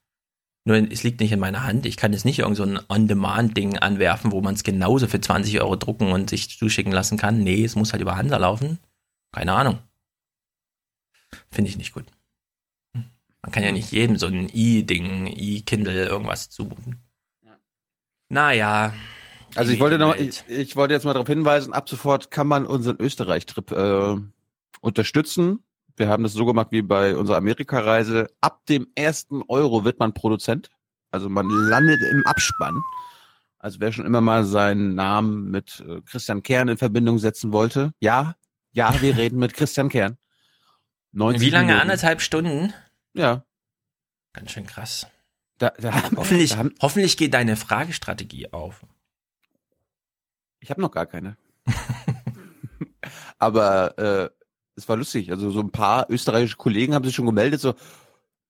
[0.64, 1.88] Nur es liegt nicht in meiner Hand.
[1.88, 5.60] Ich kann jetzt nicht irgend so ein On-Demand-Ding anwerfen, wo man es genauso für 20
[5.60, 7.40] Euro drucken und sich zuschicken lassen kann.
[7.40, 8.78] Nee, es muss halt über Hansa laufen.
[9.32, 9.80] Keine Ahnung.
[11.50, 12.06] Finde ich nicht gut.
[12.94, 17.02] Man kann ja nicht jedem so ein E-Ding, E-Kindle irgendwas zumuten.
[18.30, 18.94] Naja.
[19.56, 22.68] Also ich wollte noch, ich, ich wollte jetzt mal darauf hinweisen, ab sofort kann man
[22.68, 24.16] unseren Österreich-Trip äh,
[24.82, 25.64] unterstützen.
[25.96, 28.28] Wir haben das so gemacht wie bei unserer Amerikareise.
[28.42, 30.70] Ab dem ersten Euro wird man Produzent.
[31.12, 32.82] Also man landet im Abspann.
[33.60, 37.94] Also wer schon immer mal seinen Namen mit äh, Christian Kern in Verbindung setzen wollte.
[38.00, 38.36] Ja,
[38.72, 40.18] ja, wir reden mit Christian Kern.
[41.12, 41.68] 90 Wie lange?
[41.68, 41.82] Minuten.
[41.82, 42.74] Anderthalb Stunden?
[43.14, 43.46] Ja.
[44.34, 45.08] Ganz schön krass.
[45.60, 48.82] Da, da, Hoffentlich, da haben, hoffentlich geht deine Fragestrategie auf.
[50.60, 51.38] ich habe noch gar keine.
[53.38, 54.30] Aber äh,
[54.76, 55.32] es war lustig.
[55.32, 57.76] Also so ein paar österreichische Kollegen haben sich schon gemeldet, so,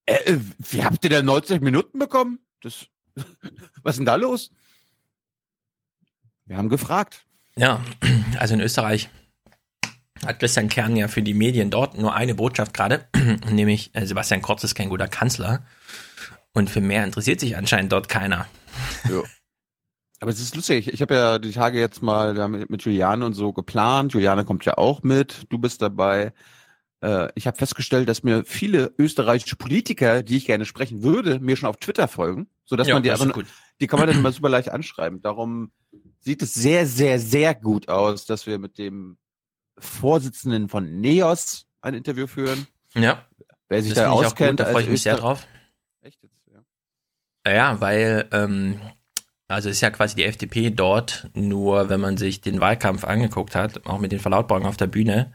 [0.05, 2.39] äh, äh, wie habt ihr denn 90 Minuten bekommen?
[2.61, 2.87] Das,
[3.83, 4.51] was ist denn da los?
[6.45, 7.25] Wir haben gefragt.
[7.55, 7.81] Ja,
[8.37, 9.09] also in Österreich
[10.25, 13.07] hat Christian Kern ja für die Medien dort nur eine Botschaft gerade,
[13.49, 15.65] nämlich äh, Sebastian Kurz ist kein guter Kanzler.
[16.53, 18.47] Und für mehr interessiert sich anscheinend dort keiner.
[19.09, 19.23] Ja.
[20.23, 20.87] Aber es ist lustig.
[20.87, 24.13] Ich habe ja die Tage jetzt mal mit, mit Juliane und so geplant.
[24.13, 25.45] Juliane kommt ja auch mit.
[25.49, 26.31] Du bist dabei.
[27.01, 31.57] Äh, ich habe festgestellt, dass mir viele österreichische Politiker, die ich gerne sprechen würde, mir
[31.57, 33.47] schon auf Twitter folgen, so dass Ja, man die gut.
[33.81, 35.21] die kann man dann immer super leicht anschreiben.
[35.21, 35.73] Darum
[36.21, 39.17] sieht es sehr, sehr, sehr gut aus, dass wir mit dem
[39.77, 42.65] Vorsitzenden von NEOS ein Interview führen.
[42.93, 43.25] Ja.
[43.67, 45.45] Wer sich Das da ich auskennt, gut, da freue ich mich sehr drauf.
[46.01, 47.51] Echt jetzt, ja.
[47.53, 48.79] Ja, weil, ähm,
[49.53, 53.85] also ist ja quasi die FDP dort, nur wenn man sich den Wahlkampf angeguckt hat,
[53.85, 55.33] auch mit den Verlautbarungen auf der Bühne,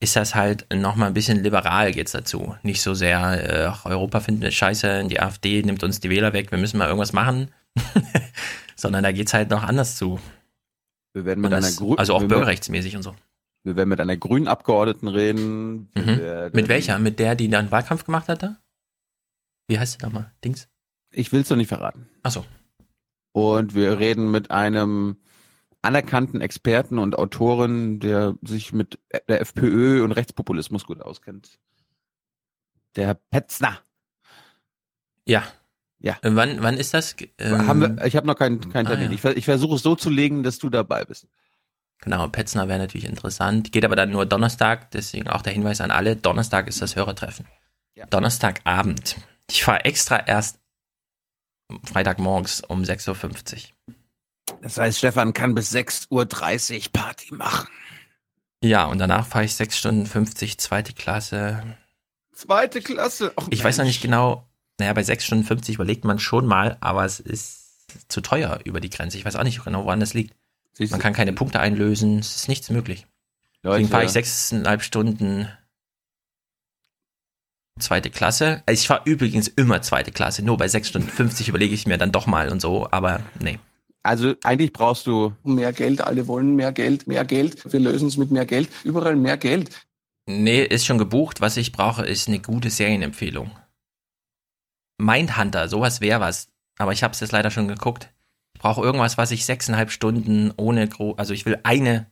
[0.00, 2.56] ist das halt nochmal ein bisschen liberal geht's dazu.
[2.62, 6.32] Nicht so sehr, äh, ach, Europa finden wir scheiße, die AfD nimmt uns die Wähler
[6.32, 7.50] weg, wir müssen mal irgendwas machen,
[8.76, 10.20] sondern da geht's halt noch anders zu.
[11.12, 13.14] Wir werden mit einer das, Grü- also auch bürgerrechtsmäßig und so.
[13.62, 15.88] Wir werden mit einer grünen Abgeordneten reden.
[15.94, 16.50] Mhm.
[16.52, 16.98] Mit welcher?
[16.98, 18.56] Mit der, die dann Wahlkampf gemacht hat da?
[19.68, 20.32] Wie heißt sie nochmal?
[20.44, 20.68] Dings?
[21.10, 22.08] Ich will es noch nicht verraten.
[22.22, 22.44] Achso.
[23.34, 25.16] Und wir reden mit einem
[25.82, 31.58] anerkannten Experten und Autoren, der sich mit der FPÖ und Rechtspopulismus gut auskennt.
[32.94, 33.80] Der Herr Petzner.
[35.26, 35.42] Ja.
[35.98, 36.16] Ja.
[36.22, 37.16] Äh, Wann, wann ist das?
[37.38, 39.10] Ähm, Haben wir, ich habe noch keinen keinen ah, Termin.
[39.10, 39.14] ja.
[39.14, 41.26] Ich, ich versuche es so zu legen, dass du dabei bist.
[41.98, 43.72] Genau, Petzner wäre natürlich interessant.
[43.72, 46.14] Geht aber dann nur Donnerstag, deswegen auch der Hinweis an alle.
[46.14, 47.46] Donnerstag ist das Hörertreffen.
[48.10, 49.16] Donnerstagabend.
[49.50, 50.60] Ich fahre extra erst
[51.84, 53.54] Freitagmorgens um 6.50
[53.88, 53.94] Uhr.
[54.62, 56.10] Das heißt, Stefan kann bis 6.30
[56.86, 57.68] Uhr Party machen.
[58.62, 61.76] Ja, und danach fahre ich 6 Stunden 50, zweite Klasse.
[62.32, 63.32] Zweite Klasse.
[63.38, 63.96] Och, Ich weiß noch Mensch.
[63.96, 64.46] nicht genau,
[64.78, 68.80] naja, bei 6 Stunden 50 überlegt man schon mal, aber es ist zu teuer über
[68.80, 69.18] die Grenze.
[69.18, 70.34] Ich weiß auch nicht genau, woran das liegt.
[70.72, 73.06] Siehst Man kann keine Punkte einlösen, es ist nichts möglich.
[73.62, 75.48] Leute, Deswegen fahre ich sechseinhalb Stunden
[77.78, 78.62] zweite Klasse.
[78.66, 81.98] Also ich fahre übrigens immer zweite Klasse, nur bei 6 Stunden 50 überlege ich mir
[81.98, 83.58] dann doch mal und so, aber nee.
[84.02, 87.72] Also eigentlich brauchst du Mehr Geld, alle wollen mehr Geld, mehr Geld.
[87.72, 88.68] Wir lösen es mit mehr Geld.
[88.84, 89.70] Überall mehr Geld.
[90.26, 91.40] Nee, ist schon gebucht.
[91.40, 93.50] Was ich brauche, ist eine gute Serienempfehlung.
[94.98, 96.48] Mindhunter, sowas wäre was.
[96.78, 98.10] Aber ich habe es jetzt leider schon geguckt.
[98.54, 102.06] Ich brauche irgendwas, was ich sechseinhalb Stunden ohne gro also ich will eine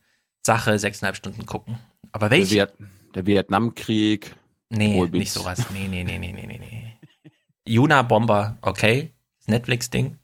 [0.44, 1.78] Sache sechseinhalb Stunden gucken.
[2.10, 2.66] Aber der, welche?
[2.68, 4.34] Viet der Vietnamkrieg.
[4.74, 5.18] Nee, Wohlbeats.
[5.20, 5.64] nicht sowas.
[5.72, 7.30] Nee, nee, nee, nee, nee, nee, nee.
[7.66, 9.12] Juna Bomber, okay.
[9.38, 10.18] Das Netflix-Ding.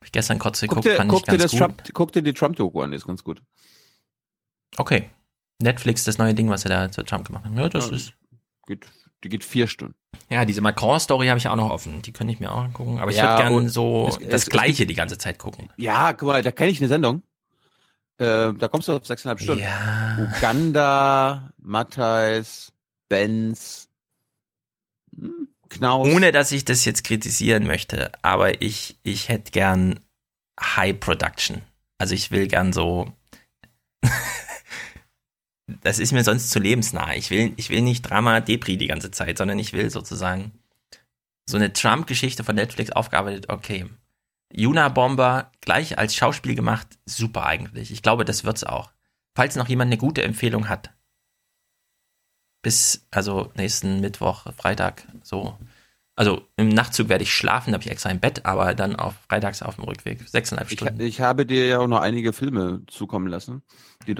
[0.00, 1.58] Hab ich gestern kurz Guck geguckt, dir, fand guck ich dir, ganz das gut.
[1.60, 3.42] Trump, guck dir die Trump-Doku an, die ist ganz gut.
[4.76, 5.10] Okay.
[5.62, 7.56] Netflix, das neue Ding, was sie da zu Trump gemacht haben.
[7.58, 7.96] Ja, das Ja.
[7.96, 8.14] ist.
[8.66, 8.86] Geht,
[9.24, 9.94] die geht vier Stunden.
[10.30, 12.00] Ja, diese Macron-Story habe ich auch noch offen.
[12.02, 12.98] Die könnte ich mir auch angucken.
[12.98, 15.68] Aber ich Ja, würde gerne so es- das es- es Gleiche die ganze Zeit gucken.
[15.76, 17.22] Ja, guck mal, da kenne ich eine Sendung.
[18.18, 19.62] Äh, da kommst du auf sechseinhalb Stunden.
[19.62, 20.18] Ja.
[20.36, 22.72] Uganda, Matthijs,
[23.10, 23.90] Benz,
[25.14, 26.08] hm, Knaus.
[26.08, 30.00] Ohne, dass ich das jetzt kritisieren möchte, aber ich, ich hätte gern
[30.58, 31.60] High Production.
[31.98, 33.12] Also ich will gern so.
[35.82, 37.14] das ist mir sonst zu lebensnah.
[37.14, 40.52] Ich will, ich will nicht Drama Depri die ganze Zeit, sondern ich will sozusagen
[41.46, 43.86] so eine Trump-Geschichte von Netflix aufgearbeitet, okay.
[44.52, 47.92] Juna Bomber gleich als Schauspiel gemacht, super eigentlich.
[47.92, 48.90] Ich glaube, das wird's auch.
[49.36, 50.90] Falls noch jemand eine gute Empfehlung hat.
[52.62, 55.56] Bis, also nächsten Mittwoch, Freitag, so.
[56.16, 59.14] Also im Nachtzug werde ich schlafen, da habe ich extra im Bett, aber dann auf
[59.28, 60.28] freitags auf dem Rückweg.
[60.28, 61.00] Sechseinhalb Stunden.
[61.00, 63.62] Ich, ich habe dir ja auch noch einige Filme zukommen lassen.
[64.06, 64.14] Die,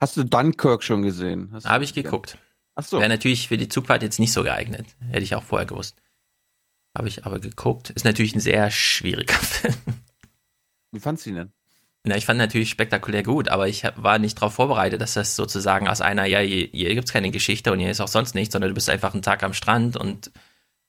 [0.00, 1.50] hast du Dunkirk schon gesehen?
[1.64, 2.38] Habe ich geguckt.
[2.76, 2.98] Ach so.
[2.98, 4.86] Wäre natürlich für die Zugfahrt jetzt nicht so geeignet.
[5.10, 5.96] Hätte ich auch vorher gewusst.
[6.96, 7.90] Habe ich aber geguckt.
[7.90, 9.74] Ist natürlich ein sehr schwieriger Film.
[10.92, 11.52] Wie fandst du ihn denn?
[12.06, 15.88] Na, ich fand natürlich spektakulär gut, aber ich war nicht darauf vorbereitet, dass das sozusagen
[15.88, 18.70] aus einer, ja, hier, hier gibt's keine Geschichte und hier ist auch sonst nichts, sondern
[18.70, 20.30] du bist einfach einen Tag am Strand und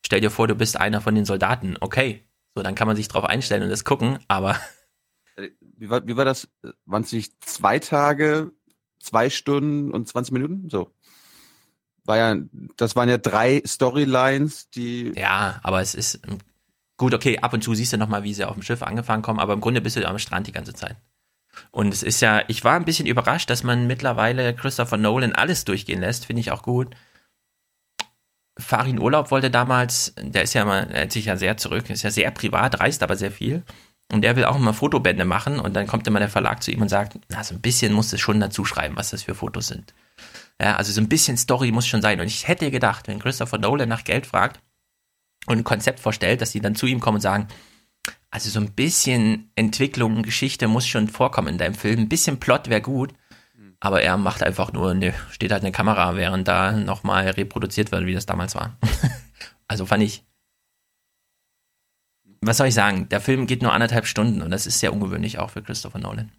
[0.06, 1.78] stell dir vor, du bist einer von den Soldaten.
[1.80, 2.24] Okay.
[2.54, 4.58] So, dann kann man sich drauf einstellen und das gucken, aber
[5.78, 6.48] Wie war, wie war das?
[6.86, 8.52] Waren es nicht zwei Tage,
[9.00, 10.70] zwei Stunden und 20 Minuten?
[10.70, 10.92] So.
[12.06, 12.36] War ja,
[12.78, 15.12] das waren ja drei Storylines, die.
[15.16, 16.22] Ja, aber es ist
[16.98, 19.40] gut, okay, ab und zu siehst du nochmal, wie sie auf dem Schiff angefangen kommen,
[19.40, 20.98] aber im Grunde bist du am Strand die ganze Zeit.
[21.72, 25.66] Und es ist ja, ich war ein bisschen überrascht, dass man mittlerweile Christopher Nolan alles
[25.66, 26.96] durchgehen lässt, finde ich auch gut.
[28.58, 32.04] Farin Urlaub wollte damals, der ist ja mal, er hält sich ja sehr zurück, ist
[32.04, 33.64] ja sehr privat, reist aber sehr viel.
[34.12, 36.82] Und der will auch immer Fotobände machen und dann kommt immer der Verlag zu ihm
[36.82, 39.68] und sagt, na, so ein bisschen musst du schon dazu schreiben, was das für Fotos
[39.68, 39.94] sind.
[40.62, 42.20] Ja, also so ein bisschen Story muss schon sein.
[42.22, 44.62] Und ich hätte gedacht, wenn Christopher Nolan nach Geld fragt
[45.48, 47.48] und ein Konzept vorstellt, dass die dann zu ihm kommen und sagen,
[48.30, 52.02] also so ein bisschen Entwicklung, Geschichte muss schon vorkommen in deinem Film.
[52.02, 53.14] Ein bisschen Plot wäre gut.
[53.80, 58.06] Aber er macht einfach nur, ne, steht halt eine Kamera, während da nochmal reproduziert wird,
[58.06, 58.78] wie das damals war.
[59.68, 60.24] also fand ich.
[62.42, 63.10] Was soll ich sagen?
[63.10, 66.32] Der Film geht nur anderthalb Stunden und das ist sehr ungewöhnlich auch für Christopher Nolan.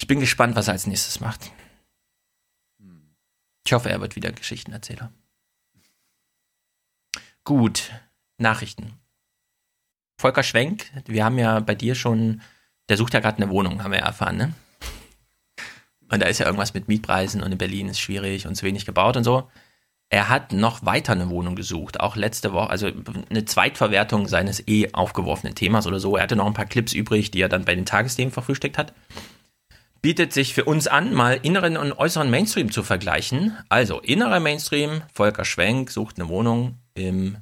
[0.00, 1.50] Ich bin gespannt, was er als nächstes macht.
[3.64, 5.12] Ich hoffe, er wird wieder Geschichtenerzähler.
[7.44, 7.90] Gut,
[8.38, 8.92] Nachrichten.
[10.16, 12.40] Volker Schwenk, wir haben ja bei dir schon,
[12.88, 14.52] der sucht ja gerade eine Wohnung, haben wir ja erfahren, ne?
[16.08, 18.86] Und da ist ja irgendwas mit Mietpreisen und in Berlin ist schwierig und zu wenig
[18.86, 19.50] gebaut und so.
[20.08, 22.90] Er hat noch weiter eine Wohnung gesucht, auch letzte Woche, also
[23.30, 26.16] eine Zweitverwertung seines eh aufgeworfenen Themas oder so.
[26.16, 28.92] Er hatte noch ein paar Clips übrig, die er dann bei den Tagesthemen verfrühstückt hat.
[30.02, 33.56] Bietet sich für uns an, mal inneren und äußeren Mainstream zu vergleichen.
[33.68, 37.38] Also innerer Mainstream, Volker Schwenk sucht eine Wohnung im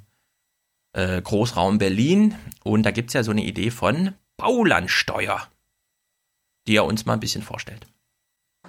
[0.93, 5.47] äh, Großraum Berlin und da gibt's ja so eine Idee von Baulandsteuer,
[6.67, 7.87] die er uns mal ein bisschen vorstellt.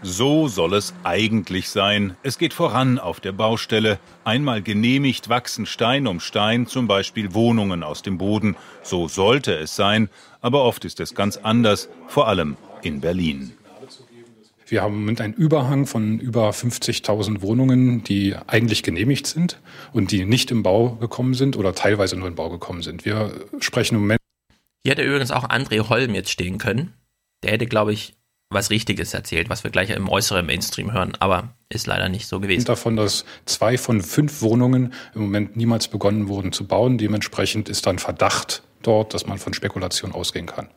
[0.04, 2.16] So soll es eigentlich sein.
[2.24, 4.00] Es geht voran auf der Baustelle.
[4.24, 8.56] Einmal genehmigt wachsen Stein um Stein, zum Beispiel Wohnungen aus dem Boden.
[8.82, 13.56] So sollte es sein, aber oft ist es ganz anders, vor allem in Berlin.
[14.72, 19.60] Wir haben im Moment einen Überhang von über 50.000 Wohnungen, die eigentlich genehmigt sind
[19.92, 23.04] und die nicht im Bau gekommen sind oder teilweise nur im Bau gekommen sind.
[23.04, 24.20] Wir sprechen im Moment
[24.82, 26.94] Hier hätte übrigens auch André Holm jetzt stehen können.
[27.42, 28.14] Der hätte, glaube ich,
[28.48, 32.40] was Richtiges erzählt, was wir gleich im äußeren Mainstream hören, aber ist leider nicht so
[32.40, 32.64] gewesen.
[32.64, 36.96] davon, dass zwei von fünf Wohnungen im Moment niemals begonnen wurden zu bauen.
[36.96, 40.68] Dementsprechend ist dann Verdacht dort, dass man von Spekulation ausgehen kann.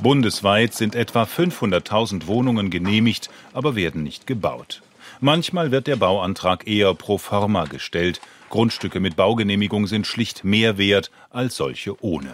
[0.00, 4.82] Bundesweit sind etwa 500.000 Wohnungen genehmigt, aber werden nicht gebaut.
[5.20, 8.20] Manchmal wird der Bauantrag eher pro forma gestellt.
[8.50, 12.32] Grundstücke mit Baugenehmigung sind schlicht mehr wert als solche ohne.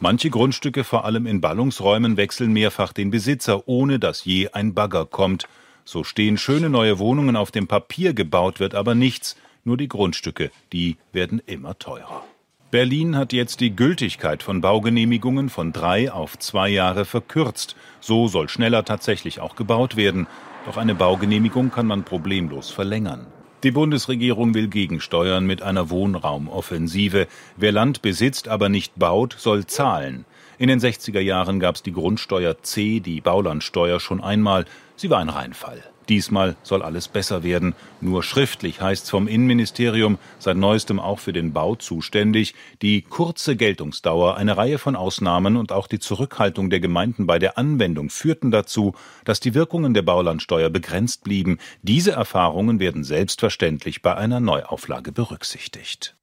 [0.00, 5.06] Manche Grundstücke, vor allem in Ballungsräumen, wechseln mehrfach den Besitzer, ohne dass je ein Bagger
[5.06, 5.48] kommt.
[5.84, 9.36] So stehen schöne neue Wohnungen auf dem Papier, gebaut wird aber nichts.
[9.64, 12.24] Nur die Grundstücke, die werden immer teurer.
[12.70, 17.76] Berlin hat jetzt die Gültigkeit von Baugenehmigungen von drei auf zwei Jahre verkürzt.
[17.98, 20.26] So soll schneller tatsächlich auch gebaut werden.
[20.66, 23.26] Doch eine Baugenehmigung kann man problemlos verlängern.
[23.62, 27.26] Die Bundesregierung will gegensteuern mit einer Wohnraumoffensive.
[27.56, 30.26] Wer Land besitzt, aber nicht baut, soll zahlen.
[30.58, 34.66] In den 60er Jahren gab es die Grundsteuer C, die Baulandsteuer, schon einmal.
[34.94, 35.82] Sie war ein Reinfall.
[36.08, 37.74] Diesmal soll alles besser werden.
[38.00, 44.36] Nur schriftlich heißt's vom Innenministerium, seit neuestem auch für den Bau zuständig, die kurze Geltungsdauer,
[44.36, 48.94] eine Reihe von Ausnahmen und auch die Zurückhaltung der Gemeinden bei der Anwendung führten dazu,
[49.24, 51.58] dass die Wirkungen der Baulandsteuer begrenzt blieben.
[51.82, 56.17] Diese Erfahrungen werden selbstverständlich bei einer Neuauflage berücksichtigt.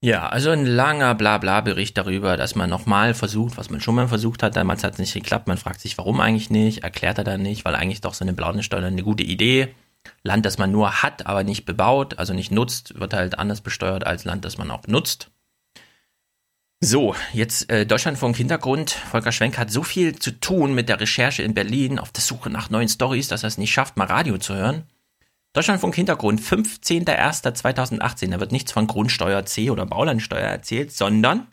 [0.00, 4.44] Ja, also ein langer Blabla-Bericht darüber, dass man nochmal versucht, was man schon mal versucht
[4.44, 4.54] hat.
[4.54, 5.48] Damals hat es nicht geklappt.
[5.48, 6.84] Man fragt sich, warum eigentlich nicht?
[6.84, 9.74] Erklärt er dann nicht, weil eigentlich doch so eine Blauensteuer eine gute Idee.
[10.22, 14.06] Land, das man nur hat, aber nicht bebaut, also nicht nutzt, wird halt anders besteuert
[14.06, 15.30] als Land, das man auch nutzt.
[16.80, 18.90] So, jetzt äh, Deutschlandfunk Hintergrund.
[18.92, 22.50] Volker Schwenk hat so viel zu tun mit der Recherche in Berlin auf der Suche
[22.50, 24.84] nach neuen Stories, dass er es nicht schafft, mal Radio zu hören.
[25.58, 28.30] Deutschlandfunk Hintergrund, 15.01.2018.
[28.30, 31.48] Da wird nichts von Grundsteuer C oder Baulandsteuer erzählt, sondern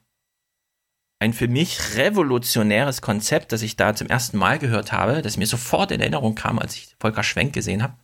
[1.17, 5.47] ein für mich revolutionäres Konzept, das ich da zum ersten Mal gehört habe, das mir
[5.47, 7.95] sofort in Erinnerung kam, als ich Volker Schwenk gesehen habe.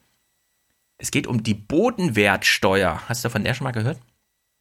[0.98, 3.04] Es geht um die Bodenwertsteuer.
[3.08, 4.00] Hast du von der schon mal gehört?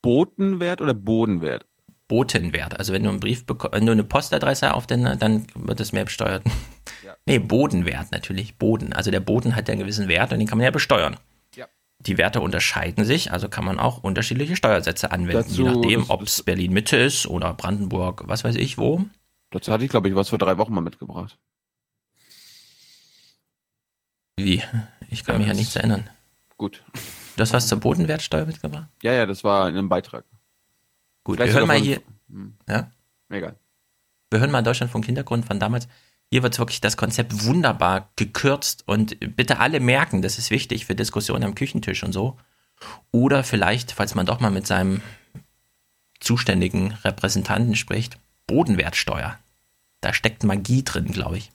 [0.03, 1.65] Bodenwert oder Bodenwert?
[2.07, 2.79] Botenwert.
[2.79, 5.93] Also wenn du einen Brief bekommst, wenn du eine Postadresse auf den, dann wird das
[5.93, 6.43] mehr besteuert.
[7.03, 7.17] Ja.
[7.25, 8.57] Nee, Bodenwert natürlich.
[8.59, 8.93] Boden.
[8.93, 11.17] Also der Boden hat ja einen gewissen Wert und den kann man ja besteuern.
[12.01, 16.23] Die Werte unterscheiden sich, also kann man auch unterschiedliche Steuersätze anwenden, Dazu, je nachdem, ob
[16.23, 19.05] es Berlin Mitte ist oder Brandenburg, was weiß ich wo.
[19.51, 21.37] Dazu hatte ich, glaube ich, was vor drei Wochen mal mitgebracht.
[24.39, 24.63] Wie?
[25.11, 26.09] Ich kann ja, mich ja nichts erinnern.
[26.57, 26.83] Gut.
[27.37, 28.89] Du hast was zur Bodenwertsteuer mitgebracht?
[29.03, 30.25] Ja, ja, das war in einem Beitrag.
[31.25, 32.01] Gut, Vielleicht wir hören mal hier.
[32.31, 32.55] Hm.
[32.69, 32.91] Ja?
[33.29, 33.57] Egal.
[34.31, 35.89] Wir hören mal Deutschland vom Hintergrund von damals.
[36.31, 40.95] Hier wird wirklich das Konzept wunderbar gekürzt und bitte alle merken, das ist wichtig für
[40.95, 42.37] Diskussionen am Küchentisch und so.
[43.11, 45.03] Oder vielleicht, falls man doch mal mit seinem
[46.21, 49.39] zuständigen Repräsentanten spricht, Bodenwertsteuer.
[50.01, 51.51] Da steckt Magie drin, glaube ich.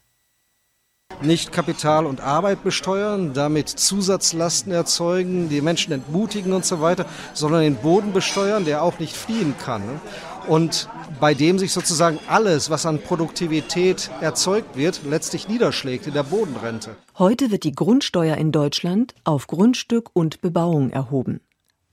[1.21, 7.61] Nicht Kapital und Arbeit besteuern, damit Zusatzlasten erzeugen, die Menschen entmutigen und so weiter, sondern
[7.61, 10.01] den Boden besteuern, der auch nicht fliehen kann
[10.47, 16.23] und bei dem sich sozusagen alles, was an Produktivität erzeugt wird, letztlich niederschlägt in der
[16.23, 16.95] Bodenrente.
[17.17, 21.41] Heute wird die Grundsteuer in Deutschland auf Grundstück und Bebauung erhoben.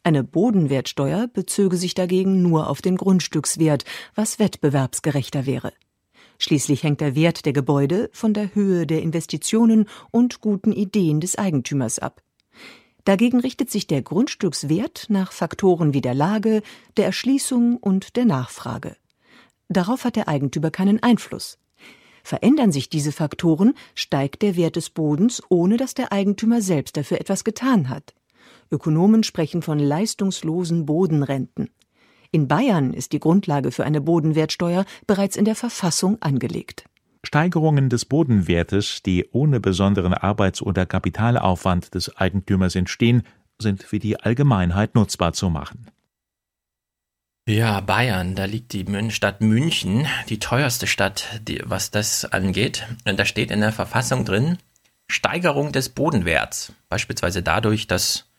[0.04, 3.84] Eine Bodenwertsteuer bezöge sich dagegen nur auf den Grundstückswert,
[4.14, 5.72] was wettbewerbsgerechter wäre.
[6.38, 11.38] Schließlich hängt der Wert der Gebäude von der Höhe der Investitionen und guten Ideen des
[11.38, 12.20] Eigentümers ab.
[13.04, 16.62] Dagegen richtet sich der Grundstückswert nach Faktoren wie der Lage,
[16.96, 18.96] der Erschließung und der Nachfrage.
[19.68, 21.58] Darauf hat der Eigentümer keinen Einfluss.
[22.22, 27.20] Verändern sich diese Faktoren, steigt der Wert des Bodens, ohne dass der Eigentümer selbst dafür
[27.20, 28.14] etwas getan hat.
[28.70, 31.70] Ökonomen sprechen von leistungslosen Bodenrenten.
[32.30, 36.84] In Bayern ist die Grundlage für eine Bodenwertsteuer bereits in der Verfassung angelegt.
[37.24, 43.22] Steigerungen des Bodenwertes, die ohne besonderen Arbeits- oder Kapitalaufwand des Eigentümers entstehen,
[43.60, 45.86] sind für die Allgemeinheit nutzbar zu machen.
[47.48, 52.86] Ja, Bayern, da liegt die Stadt München, die teuerste Stadt, die, was das angeht.
[53.04, 54.58] Und da steht in der Verfassung drin,
[55.08, 56.72] Steigerung des Bodenwerts.
[56.88, 58.30] Beispielsweise dadurch, dass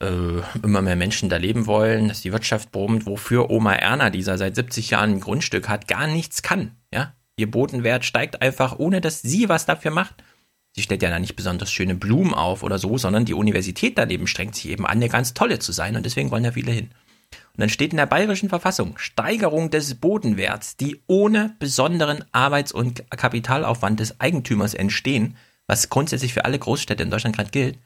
[0.00, 4.22] äh, immer mehr Menschen da leben wollen, dass die Wirtschaft brummt, wofür Oma Erna, die
[4.22, 6.77] seit 70 Jahren ein Grundstück hat, gar nichts kann.
[7.38, 10.24] Ihr Bodenwert steigt einfach, ohne dass sie was dafür macht.
[10.74, 14.26] Sie stellt ja da nicht besonders schöne Blumen auf oder so, sondern die Universität daneben
[14.26, 16.90] strengt sich eben an, eine ganz tolle zu sein und deswegen wollen da viele hin.
[17.30, 23.08] Und dann steht in der bayerischen Verfassung Steigerung des Bodenwerts, die ohne besonderen Arbeits- und
[23.10, 25.36] Kapitalaufwand des Eigentümers entstehen,
[25.68, 27.78] was grundsätzlich für alle Großstädte in Deutschland gerade gilt,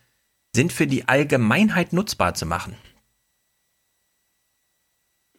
[0.57, 2.75] sind für die Allgemeinheit nutzbar zu machen.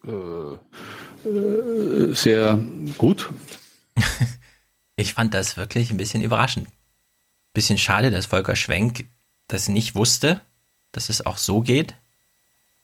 [0.06, 2.60] Äh, äh, sehr
[2.96, 3.30] gut.
[4.96, 6.68] ich fand das wirklich ein bisschen überraschend.
[7.52, 9.06] Bisschen schade, dass Volker Schwenk
[9.48, 10.40] das nicht wusste,
[10.92, 11.94] dass es auch so geht,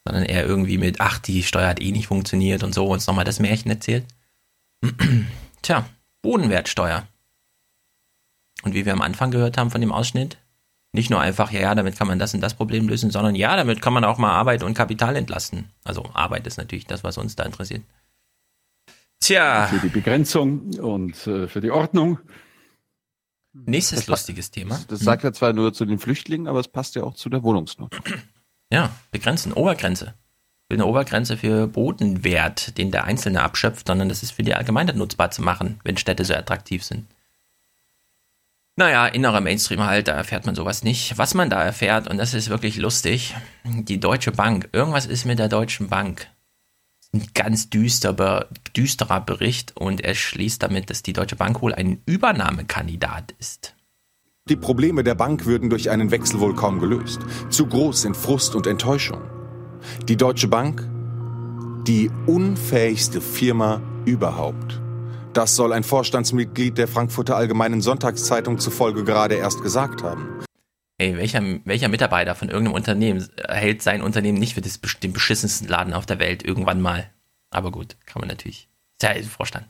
[0.05, 3.25] sondern er irgendwie mit, ach, die Steuer hat eh nicht funktioniert und so uns nochmal
[3.25, 4.05] das Märchen erzählt.
[5.61, 5.85] Tja,
[6.21, 7.07] Bodenwertsteuer.
[8.63, 10.37] Und wie wir am Anfang gehört haben von dem Ausschnitt,
[10.93, 13.55] nicht nur einfach, ja, ja, damit kann man das und das Problem lösen, sondern ja,
[13.55, 15.69] damit kann man auch mal Arbeit und Kapital entlasten.
[15.83, 17.83] Also Arbeit ist natürlich das, was uns da interessiert.
[19.21, 19.67] Tja.
[19.67, 22.19] Für die Begrenzung und äh, für die Ordnung.
[23.53, 24.79] Nächstes das lustiges Thema.
[24.87, 27.43] Das, sagt er zwar nur zu den Flüchtlingen, aber es passt ja auch zu der
[27.43, 27.95] Wohnungsnot.
[28.71, 30.13] Ja, begrenzen, Obergrenze.
[30.71, 35.29] Eine Obergrenze für Bodenwert, den der Einzelne abschöpft, sondern das ist für die Allgemeinheit nutzbar
[35.29, 37.05] zu machen, wenn Städte so attraktiv sind.
[38.77, 41.17] Naja, innerer Mainstream halt, da erfährt man sowas nicht.
[41.17, 44.69] Was man da erfährt, und das ist wirklich lustig, die Deutsche Bank.
[44.71, 46.27] Irgendwas ist mit der Deutschen Bank
[47.13, 52.01] ein ganz düster, düsterer Bericht und er schließt damit, dass die Deutsche Bank wohl ein
[52.05, 53.75] Übernahmekandidat ist.
[54.49, 57.19] Die Probleme der Bank würden durch einen Wechsel wohl kaum gelöst.
[57.49, 59.21] Zu groß sind Frust und Enttäuschung.
[60.07, 60.87] Die Deutsche Bank,
[61.85, 64.81] die unfähigste Firma überhaupt.
[65.33, 70.27] Das soll ein Vorstandsmitglied der Frankfurter Allgemeinen Sonntagszeitung zufolge gerade erst gesagt haben.
[71.01, 75.67] Ey, welcher, welcher Mitarbeiter von irgendeinem Unternehmen hält sein Unternehmen nicht für das, den beschissensten
[75.67, 77.09] Laden auf der Welt irgendwann mal?
[77.49, 78.69] Aber gut, kann man natürlich.
[79.01, 79.67] Ist ja Vorstand.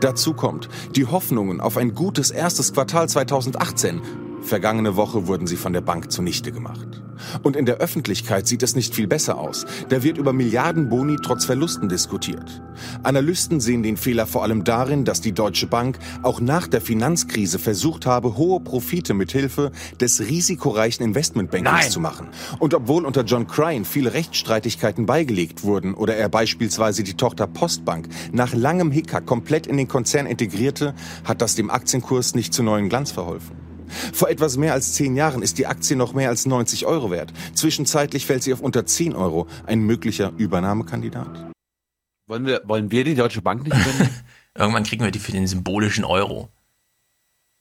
[0.00, 4.02] Dazu kommt die Hoffnungen auf ein gutes erstes Quartal 2018.
[4.42, 7.02] Vergangene Woche wurden sie von der Bank zunichte gemacht.
[7.42, 9.66] Und in der Öffentlichkeit sieht es nicht viel besser aus.
[9.88, 12.62] Da wird über Milliarden Boni trotz Verlusten diskutiert.
[13.02, 17.58] Analysten sehen den Fehler vor allem darin, dass die Deutsche Bank auch nach der Finanzkrise
[17.58, 19.70] versucht habe, hohe Profite mit Hilfe
[20.00, 22.28] des risikoreichen Investmentbankings zu machen.
[22.58, 28.08] Und obwohl unter John Crine viele Rechtsstreitigkeiten beigelegt wurden oder er beispielsweise die Tochter Postbank
[28.32, 32.88] nach langem Hickhack komplett in den Konzern integrierte, hat das dem Aktienkurs nicht zu neuen
[32.88, 33.59] Glanz verholfen.
[34.12, 37.32] Vor etwas mehr als zehn Jahren ist die Aktie noch mehr als 90 Euro wert.
[37.54, 39.46] Zwischenzeitlich fällt sie auf unter 10 Euro.
[39.66, 41.50] Ein möglicher Übernahmekandidat.
[42.26, 44.14] Wollen wir, wollen wir die Deutsche Bank nicht übernehmen?
[44.56, 46.48] Irgendwann kriegen wir die für den symbolischen Euro.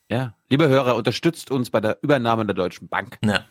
[0.10, 0.36] ja.
[0.50, 3.20] Liebe Hörer, unterstützt uns bei der Übernahme der Deutschen Bank.
[3.24, 3.46] Ja.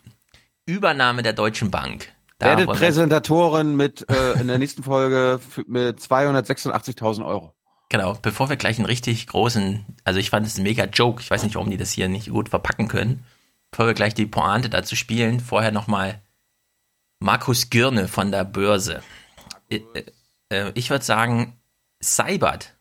[0.67, 2.09] Übernahme der Deutschen Bank.
[2.39, 7.55] Da Werdet Präsentatorin mit äh, in der nächsten Folge mit 286.000 Euro.
[7.91, 11.31] Genau, bevor wir gleich einen richtig großen, also ich fand es ein mega Joke, ich
[11.31, 13.25] weiß nicht, warum die das hier nicht gut verpacken können.
[13.71, 16.21] Bevor wir gleich die Pointe dazu spielen, vorher nochmal
[17.21, 19.03] Markus Girne von der Börse.
[19.71, 19.81] Äh,
[20.51, 21.55] äh, Ich würde sagen,
[22.01, 22.75] Seibert,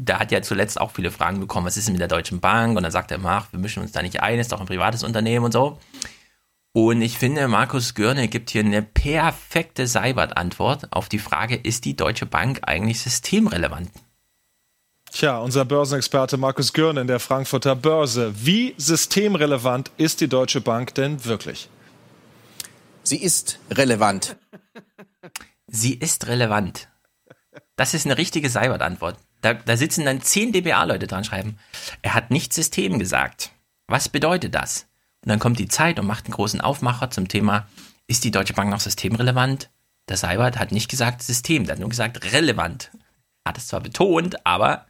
[0.00, 2.76] da hat ja zuletzt auch viele Fragen bekommen, was ist denn mit der Deutschen Bank?
[2.76, 4.66] Und dann sagt er immer, ach, wir mischen uns da nicht ein, ist doch ein
[4.66, 5.78] privates Unternehmen und so.
[6.72, 11.96] Und ich finde, Markus Görne gibt hier eine perfekte Seibert-Antwort auf die Frage, ist die
[11.96, 13.90] Deutsche Bank eigentlich systemrelevant?
[15.12, 18.32] Tja, unser Börsenexperte Markus Görn in der Frankfurter Börse.
[18.36, 21.68] Wie systemrelevant ist die Deutsche Bank denn wirklich?
[23.02, 24.36] Sie ist relevant.
[25.66, 26.88] Sie ist relevant.
[27.76, 29.16] Das ist eine richtige Seibert-Antwort.
[29.40, 31.58] Da, da sitzen dann 10 DBA-Leute dran schreiben.
[32.02, 33.52] Er hat nicht System gesagt.
[33.86, 34.86] Was bedeutet das?
[35.24, 37.66] Und dann kommt die Zeit und macht einen großen Aufmacher zum Thema,
[38.06, 39.70] ist die Deutsche Bank noch systemrelevant?
[40.08, 42.90] Der Seibert hat nicht gesagt System, der hat nur gesagt relevant.
[43.46, 44.86] Hat es zwar betont, aber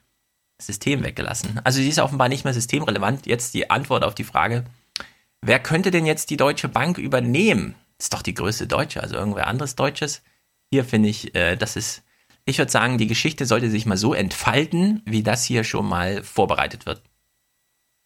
[0.61, 1.61] System weggelassen.
[1.65, 3.27] Also sie ist offenbar nicht mehr systemrelevant.
[3.27, 4.65] Jetzt die Antwort auf die Frage,
[5.41, 7.75] wer könnte denn jetzt die Deutsche Bank übernehmen?
[7.99, 10.23] ist doch die größte Deutsche, also irgendwer anderes Deutsches.
[10.71, 12.03] Hier finde ich, äh, das ist,
[12.45, 16.23] ich würde sagen, die Geschichte sollte sich mal so entfalten, wie das hier schon mal
[16.23, 17.03] vorbereitet wird.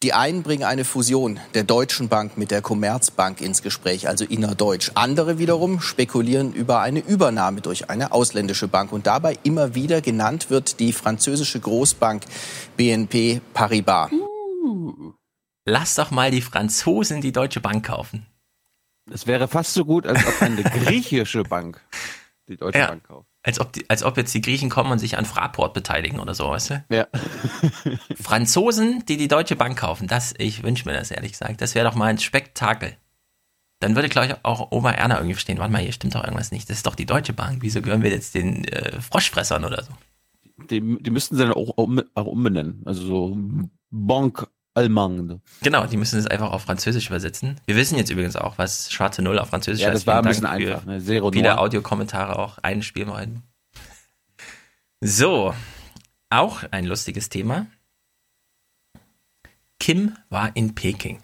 [0.03, 4.90] Die einen bringen eine Fusion der Deutschen Bank mit der Commerzbank ins Gespräch, also innerdeutsch.
[4.94, 8.90] Andere wiederum spekulieren über eine Übernahme durch eine ausländische Bank.
[8.90, 12.24] Und dabei immer wieder genannt wird die französische Großbank
[12.76, 14.11] BNP Paribas.
[15.64, 18.26] Lass doch mal die Franzosen die Deutsche Bank kaufen.
[19.09, 21.80] Es wäre fast so gut, als ob eine griechische Bank
[22.48, 22.86] die Deutsche Ja.
[22.88, 23.28] Bank kauft.
[23.45, 26.32] Als ob, die, als ob jetzt die Griechen kommen und sich an Fraport beteiligen oder
[26.32, 26.84] so, weißt du?
[26.90, 27.09] Ja.
[28.20, 31.61] Franzosen, die die Deutsche Bank kaufen, das, ich wünsche mir das ehrlich gesagt.
[31.61, 32.97] Das wäre doch mal ein Spektakel.
[33.80, 36.53] Dann würde, glaube ich, auch Oma Erna irgendwie verstehen, warte mal, hier stimmt doch irgendwas
[36.53, 36.70] nicht.
[36.70, 37.59] Das ist doch die Deutsche Bank.
[37.62, 39.93] Wieso gehören wir jetzt den äh, Froschfressern oder so?
[40.70, 42.82] Die, die müssten sie dann auch, um, auch umbenennen.
[42.84, 43.36] Also so
[43.90, 45.40] Banque Allemande.
[45.62, 47.60] Genau, die müssen es einfach auf Französisch übersetzen.
[47.66, 49.96] Wir wissen jetzt übrigens auch, was schwarze Null auf Französisch Ja, heißt.
[49.96, 51.02] das war ein bisschen Dank einfach, ne?
[51.02, 51.58] Zero Viele.
[51.58, 53.42] Audiokommentare auch einspielen wollen.
[55.00, 55.52] So,
[56.30, 57.66] auch ein lustiges Thema.
[59.78, 61.22] Kim war in Peking.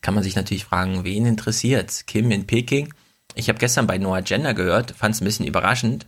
[0.00, 2.92] Kann man sich natürlich fragen, wen interessiert Kim in Peking?
[3.36, 6.06] Ich habe gestern bei Noah Gender gehört, fand es ein bisschen überraschend,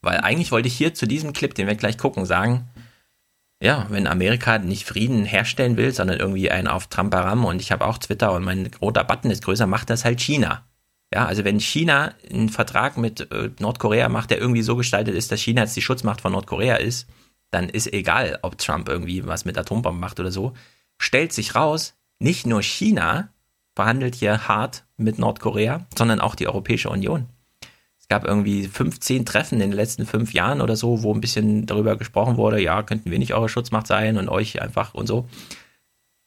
[0.00, 2.69] weil eigentlich wollte ich hier zu diesem Clip, den wir gleich gucken, sagen,
[3.62, 7.86] ja, wenn Amerika nicht Frieden herstellen will, sondern irgendwie einen auf Tramparam und ich habe
[7.86, 10.64] auch Twitter und mein roter Button ist größer, macht das halt China.
[11.12, 15.30] Ja, also wenn China einen Vertrag mit äh, Nordkorea macht, der irgendwie so gestaltet ist,
[15.30, 17.08] dass China jetzt die Schutzmacht von Nordkorea ist,
[17.50, 20.54] dann ist egal, ob Trump irgendwie was mit Atombomben macht oder so.
[20.98, 23.30] Stellt sich raus, nicht nur China
[23.74, 27.29] verhandelt hier hart mit Nordkorea, sondern auch die Europäische Union.
[28.10, 31.96] Gab irgendwie 15 Treffen in den letzten fünf Jahren oder so, wo ein bisschen darüber
[31.96, 35.28] gesprochen wurde, ja, könnten wir nicht eure Schutzmacht sein und euch einfach und so.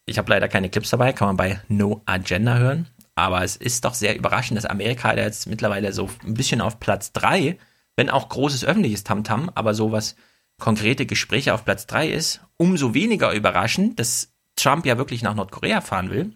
[0.06, 2.88] Ich habe leider keine Clips dabei, kann man bei No Agenda hören.
[3.16, 6.80] Aber es ist doch sehr überraschend, dass Amerika da jetzt mittlerweile so ein bisschen auf
[6.80, 7.58] Platz drei,
[7.98, 10.16] wenn auch großes öffentliches Tamtam, aber sowas
[10.60, 12.42] konkrete Gespräche auf Platz drei ist.
[12.56, 16.34] Umso weniger überraschend, dass Trump ja wirklich nach Nordkorea fahren will.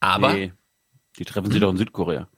[0.00, 0.52] Aber Nee,
[1.16, 2.28] die treffen sie doch in Südkorea.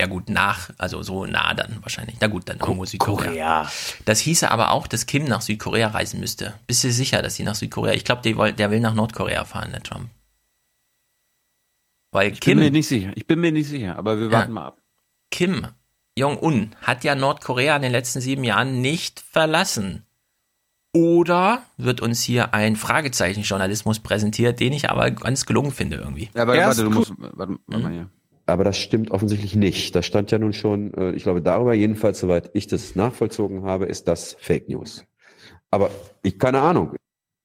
[0.00, 2.16] Ja gut, nach, also so nah dann wahrscheinlich.
[2.20, 3.26] Na gut, dann irgendwo Südkorea.
[3.30, 3.70] Korea.
[4.04, 6.54] Das hieße aber auch, dass Kim nach Südkorea reisen müsste.
[6.66, 7.94] Bist du sicher, dass sie nach Südkorea?
[7.94, 10.08] Ich glaube, der will nach Nordkorea fahren, der Trump.
[12.12, 13.12] Weil Ich bin Kim, mir nicht sicher.
[13.16, 14.32] Ich bin mir nicht sicher, aber wir Ja.
[14.32, 14.80] warten mal ab.
[15.30, 15.66] Kim
[16.16, 20.04] Jong-un hat ja Nordkorea in den letzten sieben Jahren nicht verlassen.
[20.94, 26.30] Oder wird uns hier ein Fragezeichen-Journalismus präsentiert, den ich aber ganz gelungen finde irgendwie.
[26.34, 28.08] Ja, warte, Erst warte, du musst, warte, warte mal hier.
[28.48, 29.94] Aber das stimmt offensichtlich nicht.
[29.94, 33.86] Das stand ja nun schon, äh, ich glaube, darüber jedenfalls, soweit ich das nachvollzogen habe,
[33.86, 35.04] ist das Fake News.
[35.70, 35.90] Aber
[36.22, 36.94] ich keine Ahnung.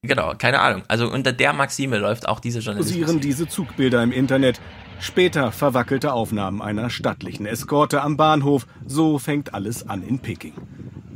[0.02, 0.82] Genau, keine Ahnung.
[0.88, 2.96] Also unter der Maxime läuft auch diese Journalismus.
[2.96, 4.60] kursieren diese Zugbilder im Internet.
[5.00, 8.66] Später verwackelte Aufnahmen einer stattlichen Eskorte am Bahnhof.
[8.86, 10.54] So fängt alles an in Peking.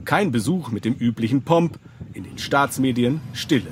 [0.04, 1.78] Kein Besuch mit dem üblichen Pomp,
[2.14, 3.70] in den Staatsmedien Stille.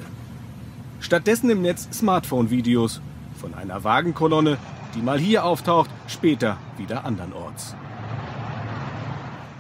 [1.01, 3.01] Stattdessen im Netz Smartphone-Videos
[3.41, 4.59] von einer Wagenkolonne,
[4.97, 7.77] die mal hier auftaucht, später wieder andernorts.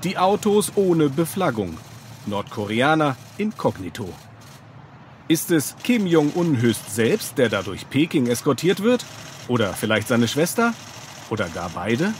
[0.03, 1.76] Die Autos ohne Beflaggung.
[2.26, 4.09] Nordkoreaner inkognito.
[5.28, 9.05] Ist es Kim Jong-un höchst selbst, der dadurch Peking eskortiert wird?
[9.49, 10.72] Oder vielleicht seine Schwester?
[11.30, 12.14] Oder gar beide?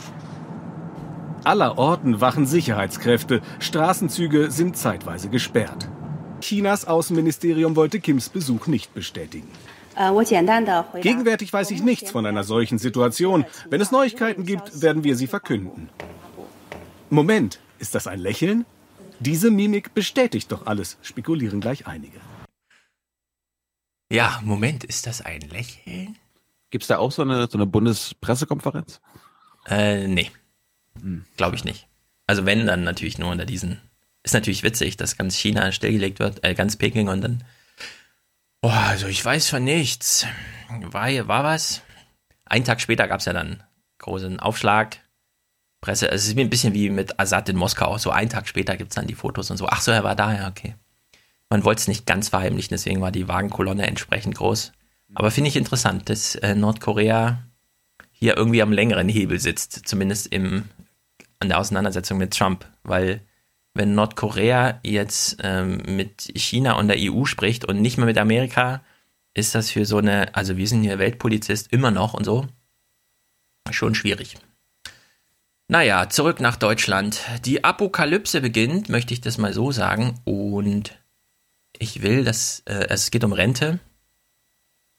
[1.43, 5.89] Aller Orten wachen Sicherheitskräfte, Straßenzüge sind zeitweise gesperrt.
[6.41, 9.49] Chinas Außenministerium wollte Kims Besuch nicht bestätigen.
[11.01, 13.45] Gegenwärtig weiß ich nichts von einer solchen Situation.
[13.69, 15.89] Wenn es Neuigkeiten gibt, werden wir sie verkünden.
[17.09, 18.65] Moment, ist das ein Lächeln?
[19.19, 22.19] Diese Mimik bestätigt doch alles, spekulieren gleich einige.
[24.11, 26.17] Ja, Moment, ist das ein Lächeln?
[26.69, 29.01] Gibt es da auch so eine, so eine Bundespressekonferenz?
[29.67, 30.31] Äh, nee.
[31.01, 31.25] Hm.
[31.35, 31.87] Glaube ich nicht.
[32.25, 33.81] Also wenn, dann natürlich nur unter diesen.
[34.23, 37.43] Ist natürlich witzig, dass ganz China stillgelegt wird, äh, ganz Peking und dann.
[38.61, 40.25] Boah, also ich weiß von nichts.
[40.69, 41.81] War, war was?
[42.45, 43.63] Einen Tag später gab es ja dann
[43.99, 44.97] großen Aufschlag.
[45.81, 47.97] Presse, es ist ein bisschen wie mit Assad in Moskau.
[47.97, 49.67] So einen Tag später gibt es dann die Fotos und so.
[49.67, 50.75] Ach so, er war da, ja, okay.
[51.49, 54.73] Man wollte es nicht ganz verheimlichen, deswegen war die Wagenkolonne entsprechend groß.
[55.13, 57.43] Aber finde ich interessant, dass äh, Nordkorea
[58.11, 60.65] hier irgendwie am längeren Hebel sitzt, zumindest im,
[61.39, 63.21] an der Auseinandersetzung mit Trump, weil
[63.77, 68.83] wenn Nordkorea jetzt ähm, mit China und der EU spricht und nicht mehr mit Amerika,
[69.33, 72.47] ist das für so eine, also wir sind hier Weltpolizist immer noch und so,
[73.71, 74.35] schon schwierig.
[75.69, 77.21] Naja, zurück nach Deutschland.
[77.45, 80.97] Die Apokalypse beginnt, möchte ich das mal so sagen, und
[81.77, 83.79] ich will, dass äh, es geht um Rente.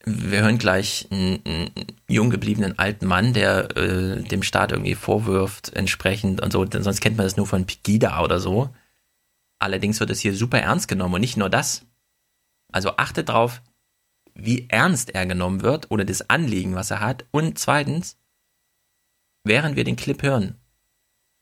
[0.04, 1.70] Wir hören gleich einen, einen
[2.08, 6.64] jung gebliebenen alten Mann, der äh, dem Staat irgendwie vorwirft, entsprechend und so.
[6.70, 8.74] Sonst kennt man das nur von Pegida oder so.
[9.58, 11.84] Allerdings wird es hier super ernst genommen und nicht nur das.
[12.72, 13.62] Also achtet drauf,
[14.34, 17.24] wie ernst er genommen wird oder das Anliegen, was er hat.
[17.32, 18.16] Und zweitens,
[19.44, 20.54] während wir den Clip hören,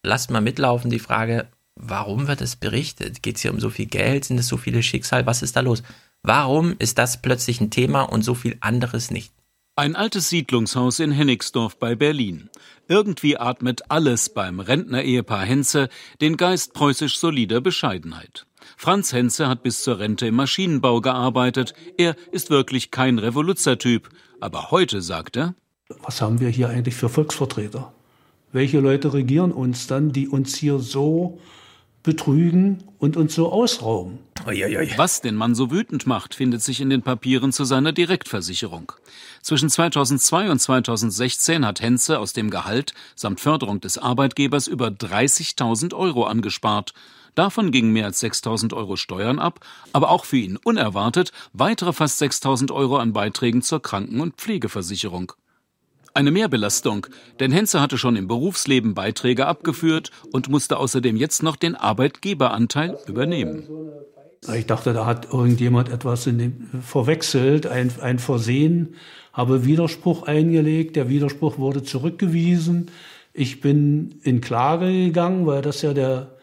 [0.02, 3.22] lasst mal mitlaufen die Frage, warum wird es berichtet?
[3.22, 4.24] Geht es hier um so viel Geld?
[4.24, 5.26] Sind es so viele Schicksal?
[5.26, 5.82] Was ist da los?
[6.28, 9.32] Warum ist das plötzlich ein Thema und so viel anderes nicht?
[9.76, 12.50] Ein altes Siedlungshaus in Hennigsdorf bei Berlin.
[12.88, 15.88] Irgendwie atmet alles beim Rentner-Ehepaar Henze
[16.20, 18.44] den Geist preußisch solider Bescheidenheit.
[18.76, 21.74] Franz Henze hat bis zur Rente im Maschinenbau gearbeitet.
[21.96, 24.08] Er ist wirklich kein Revoluzertyp.
[24.40, 25.54] Aber heute sagt er,
[26.02, 27.92] was haben wir hier eigentlich für Volksvertreter?
[28.50, 31.38] Welche Leute regieren uns dann, die uns hier so
[32.06, 34.20] betrügen und uns so ausrauben.
[34.96, 38.92] Was den Mann so wütend macht, findet sich in den Papieren zu seiner Direktversicherung.
[39.42, 45.94] Zwischen 2002 und 2016 hat Henze aus dem Gehalt samt Förderung des Arbeitgebers über 30.000
[45.94, 46.94] Euro angespart.
[47.34, 49.60] Davon gingen mehr als 6.000 Euro Steuern ab,
[49.92, 55.32] aber auch für ihn unerwartet weitere fast 6.000 Euro an Beiträgen zur Kranken- und Pflegeversicherung.
[56.16, 57.08] Eine Mehrbelastung,
[57.40, 62.96] denn Henze hatte schon im Berufsleben Beiträge abgeführt und musste außerdem jetzt noch den Arbeitgeberanteil
[63.06, 63.64] übernehmen.
[64.54, 68.94] Ich dachte, da hat irgendjemand etwas dem, verwechselt, ein, ein Versehen,
[69.34, 72.90] habe Widerspruch eingelegt, der Widerspruch wurde zurückgewiesen.
[73.34, 76.38] Ich bin in Klage gegangen, weil das ja der,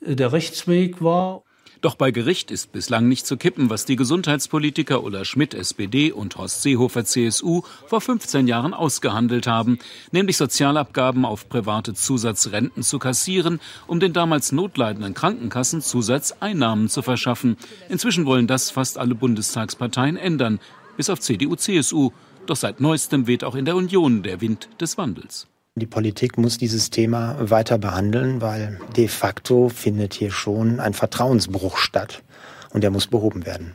[0.00, 1.42] der Rechtsweg war.
[1.80, 6.36] Doch bei Gericht ist bislang nicht zu kippen, was die Gesundheitspolitiker Ulla Schmidt, SPD und
[6.36, 9.78] Horst Seehofer, CSU, vor 15 Jahren ausgehandelt haben,
[10.10, 17.56] nämlich Sozialabgaben auf private Zusatzrenten zu kassieren, um den damals notleidenden Krankenkassen Zusatzeinnahmen zu verschaffen.
[17.88, 20.58] Inzwischen wollen das fast alle Bundestagsparteien ändern,
[20.96, 22.10] bis auf CDU, CSU.
[22.46, 25.46] Doch seit neuestem weht auch in der Union der Wind des Wandels.
[25.78, 31.76] Die Politik muss dieses Thema weiter behandeln, weil de facto findet hier schon ein Vertrauensbruch
[31.76, 32.24] statt
[32.72, 33.74] und der muss behoben werden.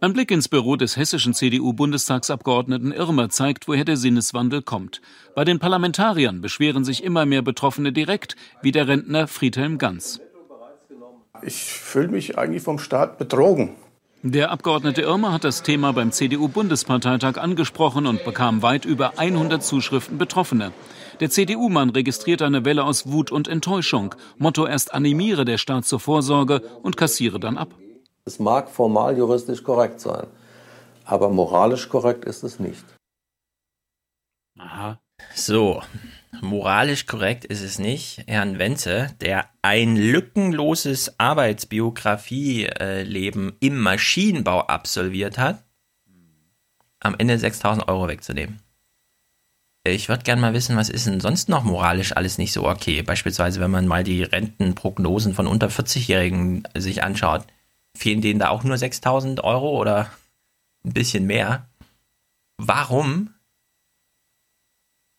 [0.00, 5.00] Ein Blick ins Büro des hessischen CDU-Bundestagsabgeordneten Irmer zeigt, woher der Sinneswandel kommt.
[5.34, 10.20] Bei den Parlamentariern beschweren sich immer mehr Betroffene direkt, wie der Rentner Friedhelm Ganz.
[11.42, 13.76] Ich fühle mich eigentlich vom Staat betrogen.
[14.24, 20.18] Der Abgeordnete Irmer hat das Thema beim CDU-Bundesparteitag angesprochen und bekam weit über 100 Zuschriften
[20.18, 20.72] Betroffener.
[21.20, 24.16] Der CDU-Mann registriert eine Welle aus Wut und Enttäuschung.
[24.36, 27.68] Motto erst animiere der Staat zur Vorsorge und kassiere dann ab.
[28.24, 30.26] Es mag formal juristisch korrekt sein,
[31.04, 32.84] aber moralisch korrekt ist es nicht.
[34.58, 34.98] Aha.
[35.34, 35.80] So,
[36.40, 38.24] moralisch korrekt ist es nicht.
[38.26, 45.62] Herrn Wenze, der ein lückenloses Arbeitsbiografieleben im Maschinenbau absolviert hat,
[47.00, 48.60] am Ende 6000 Euro wegzunehmen.
[49.84, 53.02] ich würde gerne mal wissen, was ist denn sonst noch moralisch alles nicht so okay?
[53.02, 57.46] Beispielsweise, wenn man mal die Rentenprognosen von unter 40-Jährigen sich anschaut,
[57.96, 60.10] fehlen denen da auch nur 6000 Euro oder
[60.84, 61.68] ein bisschen mehr?
[62.58, 63.30] Warum?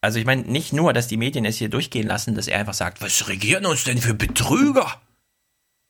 [0.02, 2.74] Also ich meine nicht nur, dass die Medien es hier durchgehen lassen, dass er einfach
[2.74, 5.02] sagt, was regieren uns denn für Betrüger?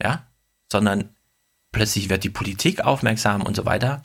[0.02, 0.26] Ja,
[0.72, 1.10] sondern
[1.72, 4.02] plötzlich wird die Politik aufmerksam und so weiter.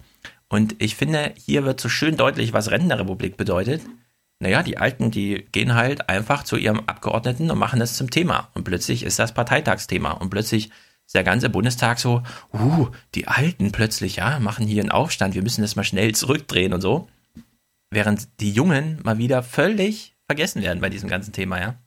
[0.49, 3.83] Und ich finde, hier wird so schön deutlich, was Rentenrepublik bedeutet.
[4.41, 8.51] Naja, die Alten, die gehen halt einfach zu ihrem Abgeordneten und machen das zum Thema.
[8.55, 10.11] Und plötzlich ist das Parteitagsthema.
[10.13, 10.71] Und plötzlich
[11.07, 15.43] ist der ganze Bundestag so, uh, die Alten plötzlich, ja, machen hier einen Aufstand, wir
[15.43, 17.09] müssen das mal schnell zurückdrehen und so.
[17.95, 21.81] Während die Jungen mal wieder völlig vergessen werden bei diesem ganzen Thema, ja.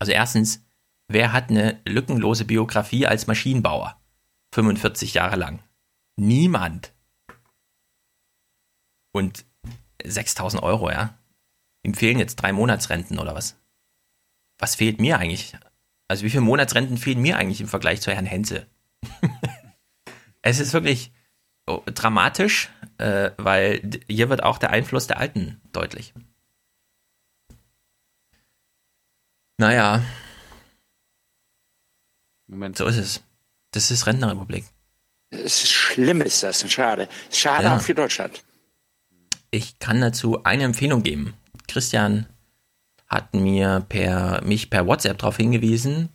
[0.00, 0.66] Also erstens,
[1.06, 4.02] wer hat eine lückenlose Biografie als Maschinenbauer?
[4.52, 5.62] 45 Jahre lang.
[6.16, 6.92] Niemand.
[9.12, 9.44] Und
[10.02, 11.16] 6000 Euro, ja.
[11.84, 13.60] Ihm fehlen jetzt drei Monatsrenten oder was?
[14.58, 15.56] Was fehlt mir eigentlich?
[16.08, 18.66] Also wie viele Monatsrenten fehlen mir eigentlich im Vergleich zu Herrn Henze?
[20.42, 21.12] es ist wirklich
[21.68, 22.70] oh, dramatisch,
[23.00, 26.12] äh, weil hier wird auch der Einfluss der Alten deutlich.
[29.56, 30.02] Naja.
[32.46, 32.76] Moment.
[32.76, 33.22] So ist es.
[33.72, 34.64] Das ist Rentenrepublik.
[35.30, 36.70] Es ist schlimm, ist das.
[36.70, 37.08] Schade.
[37.30, 37.76] Schade ja.
[37.76, 38.42] auch für Deutschland.
[39.50, 41.34] Ich kann dazu eine Empfehlung geben.
[41.68, 42.26] Christian
[43.06, 46.10] hat mir per, mich per WhatsApp darauf hingewiesen,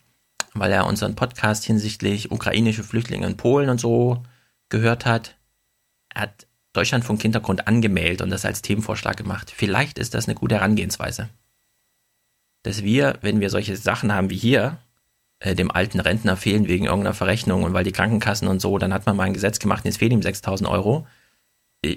[0.54, 4.24] weil er unseren Podcast hinsichtlich ukrainische Flüchtlinge in Polen und so
[4.70, 5.36] gehört hat.
[6.10, 6.45] Er hat
[6.76, 9.52] Deutschlandfunk Hintergrund angemeldet und das als Themenvorschlag gemacht.
[9.56, 11.30] Vielleicht ist das eine gute Herangehensweise.
[12.64, 14.78] Dass wir, wenn wir solche Sachen haben wie hier,
[15.40, 18.94] äh, dem alten Rentner fehlen wegen irgendeiner Verrechnung und weil die Krankenkassen und so, dann
[18.94, 21.08] hat man mal ein Gesetz gemacht und jetzt fehlen ihm 6000 Euro.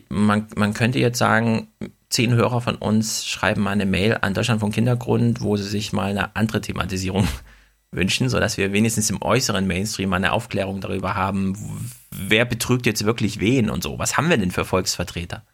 [0.08, 1.68] Man, man könnte jetzt sagen,
[2.10, 5.92] zehn Hörer von uns schreiben mal eine Mail an Deutschland vom Kindergrund, wo sie sich
[5.92, 7.26] mal eine andere Thematisierung
[7.90, 13.40] wünschen, sodass wir wenigstens im äußeren Mainstream eine Aufklärung darüber haben, wer betrügt jetzt wirklich
[13.40, 13.98] wen und so.
[13.98, 15.44] Was haben wir denn für Volksvertreter?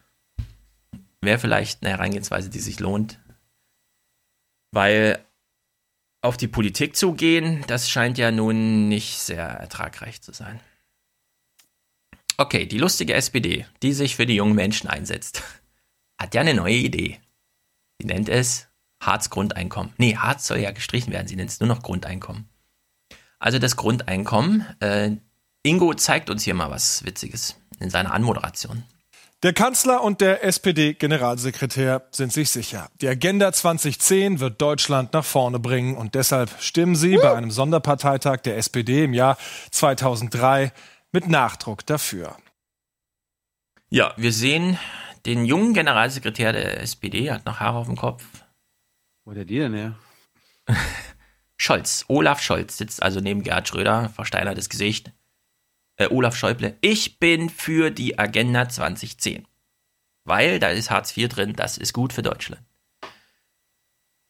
[1.20, 3.18] Wäre vielleicht eine Herangehensweise, die sich lohnt.
[4.72, 5.24] Weil
[6.22, 10.58] auf die Politik zu gehen, das scheint ja nun nicht sehr ertragreich zu sein.
[12.36, 15.42] Okay, die lustige SPD, die sich für die jungen Menschen einsetzt
[16.18, 17.20] hat ja eine neue Idee.
[18.00, 18.68] Sie nennt es
[19.06, 19.92] Harz Grundeinkommen.
[19.98, 21.26] Nee, Harz soll ja gestrichen werden.
[21.26, 22.48] Sie nennt es nur noch Grundeinkommen.
[23.38, 24.66] Also das Grundeinkommen.
[24.80, 25.16] Äh,
[25.62, 28.84] Ingo zeigt uns hier mal was Witziges in seiner Anmoderation.
[29.42, 32.88] Der Kanzler und der SPD-Generalsekretär sind sich sicher.
[33.02, 38.38] Die Agenda 2010 wird Deutschland nach vorne bringen und deshalb stimmen sie bei einem Sonderparteitag
[38.38, 39.36] der SPD im Jahr
[39.70, 40.72] 2003
[41.12, 42.38] mit Nachdruck dafür.
[43.90, 44.78] Ja, wir sehen
[45.26, 48.24] den jungen Generalsekretär der SPD, hat noch Haare auf dem Kopf.
[49.24, 49.98] Wo hat er die denn her?
[51.56, 55.12] Scholz, Olaf Scholz sitzt also neben Gerhard Schröder, versteinertes Gesicht.
[55.96, 59.46] Äh, Olaf Schäuble, ich bin für die Agenda 2010.
[60.24, 62.62] Weil da ist Hartz IV drin, das ist gut für Deutschland.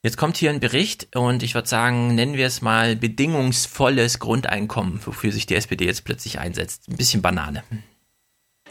[0.02, 5.00] Jetzt kommt hier ein Bericht und ich würde sagen, nennen wir es mal bedingungsvolles Grundeinkommen,
[5.04, 6.88] wofür sich die SPD jetzt plötzlich einsetzt.
[6.88, 7.64] Ein bisschen Banane.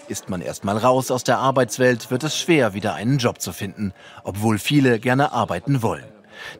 [0.09, 3.93] Ist man erstmal raus aus der Arbeitswelt, wird es schwer, wieder einen Job zu finden,
[4.23, 6.03] obwohl viele gerne arbeiten wollen.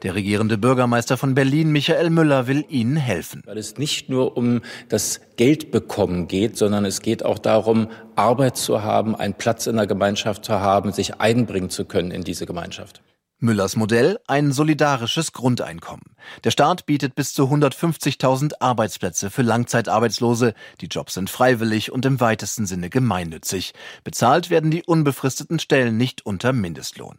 [0.02, 3.42] Der regierende Bürgermeister von Berlin, Michael Müller, will ihnen helfen.
[3.44, 8.56] Weil es nicht nur um das Geld bekommen geht, sondern es geht auch darum, Arbeit
[8.56, 12.46] zu haben, einen Platz in der Gemeinschaft zu haben, sich einbringen zu können in diese
[12.46, 13.02] Gemeinschaft.
[13.38, 16.16] Müllers Modell ein solidarisches Grundeinkommen.
[16.44, 20.54] Der Staat bietet bis zu 150.000 Arbeitsplätze für Langzeitarbeitslose.
[20.80, 23.74] Die Jobs sind freiwillig und im weitesten Sinne gemeinnützig.
[24.02, 27.18] Bezahlt werden die unbefristeten Stellen nicht unter Mindestlohn.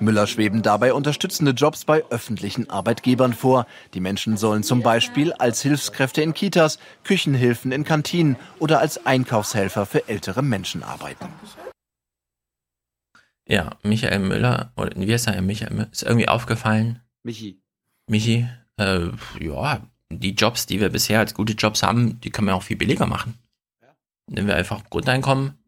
[0.00, 3.66] Müller schweben dabei unterstützende Jobs bei öffentlichen Arbeitgebern vor.
[3.94, 9.86] Die Menschen sollen zum Beispiel als Hilfskräfte in Kitas, Küchenhilfen in Kantinen oder als Einkaufshelfer
[9.86, 11.28] für ältere Menschen arbeiten.
[13.46, 15.40] Ja, Michael Müller, oder wie heißt er?
[15.42, 17.00] Michael Müller, ist irgendwie aufgefallen.
[17.22, 17.60] Michi.
[18.08, 19.08] Michi, äh,
[19.40, 22.76] ja, die Jobs, die wir bisher als gute Jobs haben, die können wir auch viel
[22.76, 23.38] billiger machen.
[23.82, 23.88] Ja.
[24.28, 25.58] Nehmen wir einfach Grundeinkommen,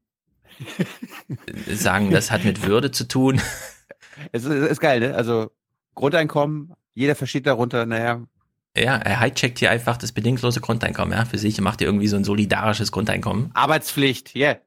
[1.68, 3.41] sagen, das hat mit Würde zu tun.
[4.33, 5.14] Es ist, ist geil, ne?
[5.14, 5.51] Also
[5.95, 8.22] Grundeinkommen, jeder versteht darunter, naja,
[8.77, 12.16] ja, er hijackt hier einfach das bedingungslose Grundeinkommen, ja, für sich macht er irgendwie so
[12.16, 13.51] ein solidarisches Grundeinkommen.
[13.55, 14.59] Arbeitspflicht, yeah.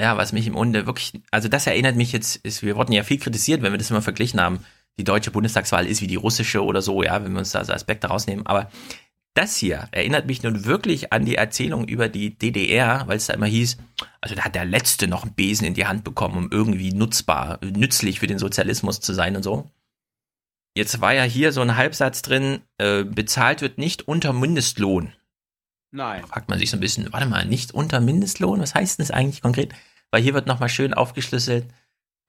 [0.00, 3.02] Ja, was mich im Grunde wirklich, also das erinnert mich jetzt, ist, wir wurden ja
[3.02, 4.64] viel kritisiert, wenn wir das immer verglichen haben.
[4.98, 7.72] Die deutsche Bundestagswahl ist wie die russische oder so, ja, wenn wir uns da so
[7.72, 8.46] Aspekte rausnehmen.
[8.46, 8.70] Aber
[9.34, 13.34] Das hier erinnert mich nun wirklich an die Erzählung über die DDR, weil es da
[13.34, 13.76] immer hieß,
[14.20, 17.60] also da hat der Letzte noch einen Besen in die Hand bekommen, um irgendwie nutzbar,
[17.62, 19.70] nützlich für den Sozialismus zu sein und so.
[20.76, 25.12] Jetzt war ja hier so ein Halbsatz drin, äh, bezahlt wird nicht unter Mindestlohn.
[25.92, 26.26] Nein.
[26.26, 28.60] Fragt man sich so ein bisschen, warte mal, nicht unter Mindestlohn?
[28.60, 29.72] Was heißt das eigentlich konkret?
[30.10, 31.66] Weil hier wird nochmal schön aufgeschlüsselt,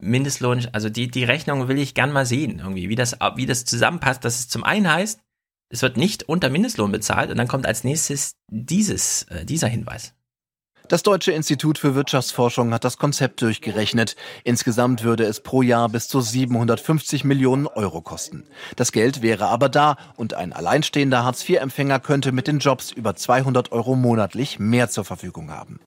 [0.02, 3.66] Mindestlohn, also die, die Rechnung will ich gern mal sehen, irgendwie, wie das, wie das
[3.66, 5.20] zusammenpasst, dass es zum einen heißt,
[5.72, 10.14] es wird nicht unter Mindestlohn bezahlt und dann kommt als nächstes dieses, äh, dieser Hinweis.
[10.88, 14.16] Das Deutsche Institut für Wirtschaftsforschung hat das Konzept durchgerechnet.
[14.44, 18.48] Insgesamt würde es pro Jahr bis zu 750 Millionen Euro kosten.
[18.76, 23.72] Das Geld wäre aber da und ein alleinstehender Hartz-IV-Empfänger könnte mit den Jobs über 200
[23.72, 25.80] Euro monatlich mehr zur Verfügung haben.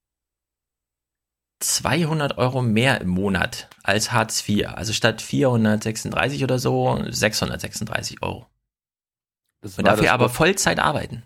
[1.65, 4.69] 200 Euro mehr im Monat als Hartz IV.
[4.69, 8.47] Also statt 436 oder so 636 Euro.
[9.61, 11.23] Das Und dafür aber Vollzeit arbeiten.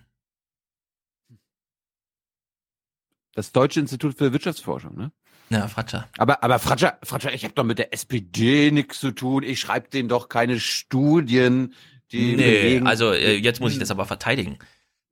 [3.34, 5.12] Das Deutsche Institut für Wirtschaftsforschung, ne?
[5.50, 6.08] Ja, Fratscher.
[6.18, 9.42] Aber, aber Fratscher, Fratscher, ich habe doch mit der SPD nichts zu tun.
[9.42, 11.74] Ich schreibe denen doch keine Studien,
[12.12, 14.58] die Nee, also äh, jetzt muss ich das aber verteidigen.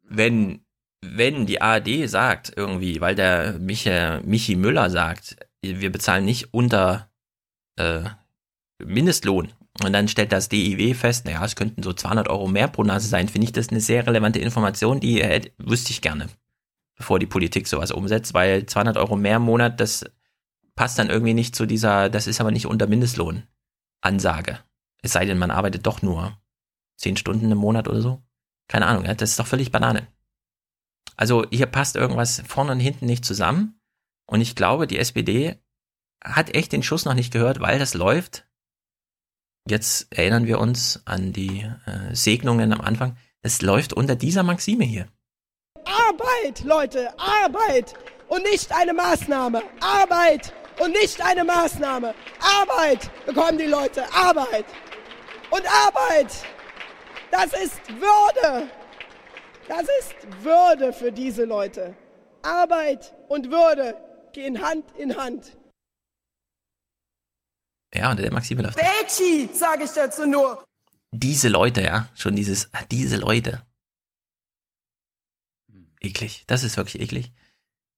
[0.03, 0.64] Wenn,
[1.13, 7.11] wenn die ARD sagt irgendwie, weil der Michi, Michi Müller sagt, wir bezahlen nicht unter
[7.77, 8.05] äh,
[8.83, 9.53] Mindestlohn
[9.83, 13.09] und dann stellt das DIW fest, naja, es könnten so 200 Euro mehr pro Nase
[13.09, 16.29] sein, finde ich das eine sehr relevante Information, die äh, wüsste ich gerne,
[16.97, 20.05] bevor die Politik sowas umsetzt, weil 200 Euro mehr im Monat, das
[20.75, 23.45] passt dann irgendwie nicht zu dieser, das ist aber nicht unter Mindestlohn
[24.01, 24.59] Ansage.
[25.03, 26.39] Es sei denn, man arbeitet doch nur
[26.97, 28.23] zehn Stunden im Monat oder so.
[28.69, 30.07] Keine Ahnung, ja, das ist doch völlig Banane.
[31.17, 33.81] Also hier passt irgendwas vorne und hinten nicht zusammen.
[34.27, 35.59] Und ich glaube, die SPD
[36.23, 38.47] hat echt den Schuss noch nicht gehört, weil das läuft.
[39.69, 43.17] Jetzt erinnern wir uns an die äh, Segnungen am Anfang.
[43.43, 45.09] Es läuft unter dieser Maxime hier.
[45.85, 47.95] Arbeit, Leute, Arbeit
[48.29, 49.63] und nicht eine Maßnahme.
[49.81, 52.15] Arbeit und nicht eine Maßnahme.
[52.41, 54.65] Arbeit bekommen die Leute, Arbeit.
[55.51, 56.33] Und Arbeit,
[57.31, 58.69] das ist Würde.
[59.69, 61.97] Das ist Würde für diese Leute.
[62.43, 63.97] Arbeit und Würde
[64.33, 65.57] gehen Hand in Hand.
[67.95, 68.77] Ja, unter der Maxime läuft.
[68.77, 70.65] Veggie, sage ich dazu nur.
[71.13, 73.63] Diese Leute, ja, schon dieses, diese Leute.
[76.01, 77.33] Eklig, das ist wirklich eklig.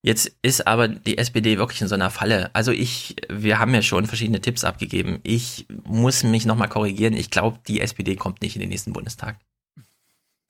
[0.03, 2.55] Jetzt ist aber die SPD wirklich in so einer Falle.
[2.55, 5.19] Also ich, wir haben ja schon verschiedene Tipps abgegeben.
[5.25, 7.15] Ich muss mich nochmal korrigieren.
[7.15, 9.41] Ich glaube, die SPD kommt nicht in den nächsten Bundestag.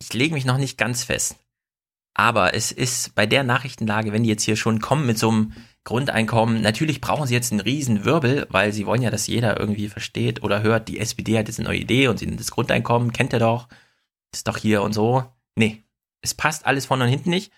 [0.01, 1.37] Ich lege mich noch nicht ganz fest.
[2.15, 5.53] Aber es ist bei der Nachrichtenlage, wenn die jetzt hier schon kommen mit so einem
[5.85, 9.89] Grundeinkommen, natürlich brauchen sie jetzt einen riesen Wirbel, weil sie wollen ja, dass jeder irgendwie
[9.89, 13.33] versteht oder hört, die SPD hat jetzt eine neue Idee und sie das Grundeinkommen kennt
[13.35, 13.69] ihr doch,
[14.33, 15.25] ist doch hier und so.
[15.55, 15.85] Nee,
[16.23, 17.53] es passt alles vorne und hinten nicht.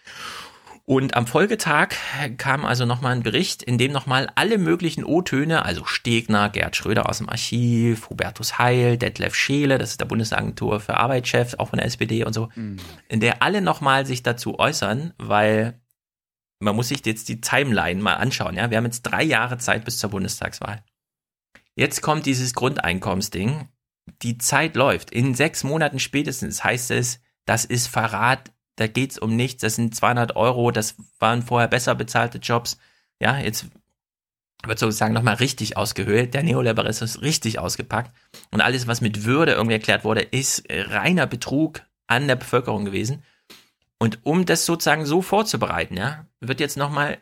[0.88, 1.90] Und am Folgetag
[2.38, 7.10] kam also nochmal ein Bericht, in dem nochmal alle möglichen O-Töne, also Stegner, Gerd Schröder
[7.10, 11.76] aus dem Archiv, Hubertus Heil, Detlef Scheele, das ist der Bundesagentur für Arbeitschef, auch von
[11.76, 12.48] der SPD und so,
[13.10, 15.78] in der alle nochmal sich dazu äußern, weil
[16.58, 18.54] man muss sich jetzt die Timeline mal anschauen.
[18.54, 20.82] Ja, wir haben jetzt drei Jahre Zeit bis zur Bundestagswahl.
[21.74, 23.68] Jetzt kommt dieses Grundeinkommensding.
[24.22, 25.10] Die Zeit läuft.
[25.10, 28.52] In sechs Monaten spätestens heißt es, das ist Verrat.
[28.78, 29.62] Da geht's um nichts.
[29.62, 30.70] Das sind 200 Euro.
[30.70, 32.78] Das waren vorher besser bezahlte Jobs.
[33.20, 33.66] Ja, jetzt
[34.64, 36.32] wird sozusagen nochmal richtig ausgehöhlt.
[36.32, 38.14] Der Neoliberalismus ist richtig ausgepackt.
[38.52, 43.24] Und alles, was mit Würde irgendwie erklärt wurde, ist reiner Betrug an der Bevölkerung gewesen.
[43.98, 47.18] Und um das sozusagen so vorzubereiten, ja, wird jetzt nochmal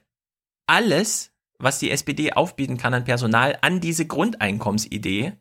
[0.66, 5.32] alles, was die SPD aufbieten kann an Personal, an diese Grundeinkommensidee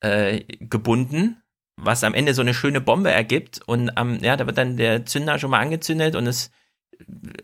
[0.00, 1.36] äh, gebunden,
[1.76, 3.60] was am Ende so eine schöne Bombe ergibt.
[3.66, 6.50] Und ähm, ja, da wird dann der Zünder schon mal angezündet und es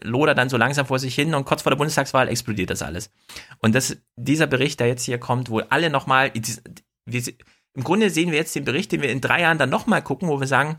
[0.03, 3.11] lodert dann so langsam vor sich hin und kurz vor der Bundestagswahl explodiert das alles.
[3.59, 8.39] Und das, dieser Bericht, der jetzt hier kommt, wo alle nochmal, im Grunde sehen wir
[8.39, 10.79] jetzt den Bericht, den wir in drei Jahren dann nochmal gucken, wo wir sagen,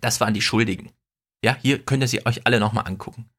[0.00, 0.92] das waren die Schuldigen.
[1.42, 3.30] Ja, hier könnt ihr sie euch alle nochmal angucken.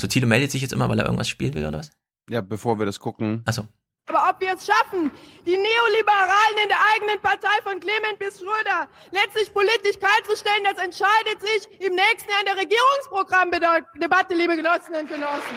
[0.00, 1.92] So, Tilo meldet sich jetzt immer, weil er irgendwas spielen will oder was?
[2.28, 3.42] Ja, bevor wir das gucken.
[3.44, 3.68] Achso.
[4.06, 5.10] Aber ob wir es schaffen,
[5.46, 11.40] die Neoliberalen in der eigenen Partei von Clement bis Schröder letztlich politisch kaltzustellen, das entscheidet
[11.40, 15.56] sich im nächsten Jahr in der Regierungsprogrammdebatte, liebe Genossinnen und Genossen.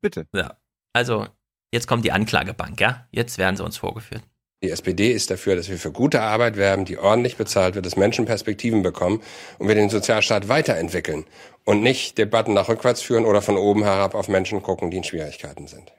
[0.00, 0.26] Bitte.
[0.34, 0.56] Ja.
[0.94, 1.26] Also,
[1.72, 3.06] jetzt kommt die Anklagebank, ja?
[3.10, 4.22] Jetzt werden sie uns vorgeführt.
[4.62, 7.96] Die SPD ist dafür, dass wir für gute Arbeit werben, die ordentlich bezahlt wird, dass
[7.96, 9.22] Menschen Perspektiven bekommen
[9.58, 11.26] und wir den Sozialstaat weiterentwickeln
[11.64, 15.04] und nicht Debatten nach rückwärts führen oder von oben herab auf Menschen gucken, die in
[15.04, 15.92] Schwierigkeiten sind.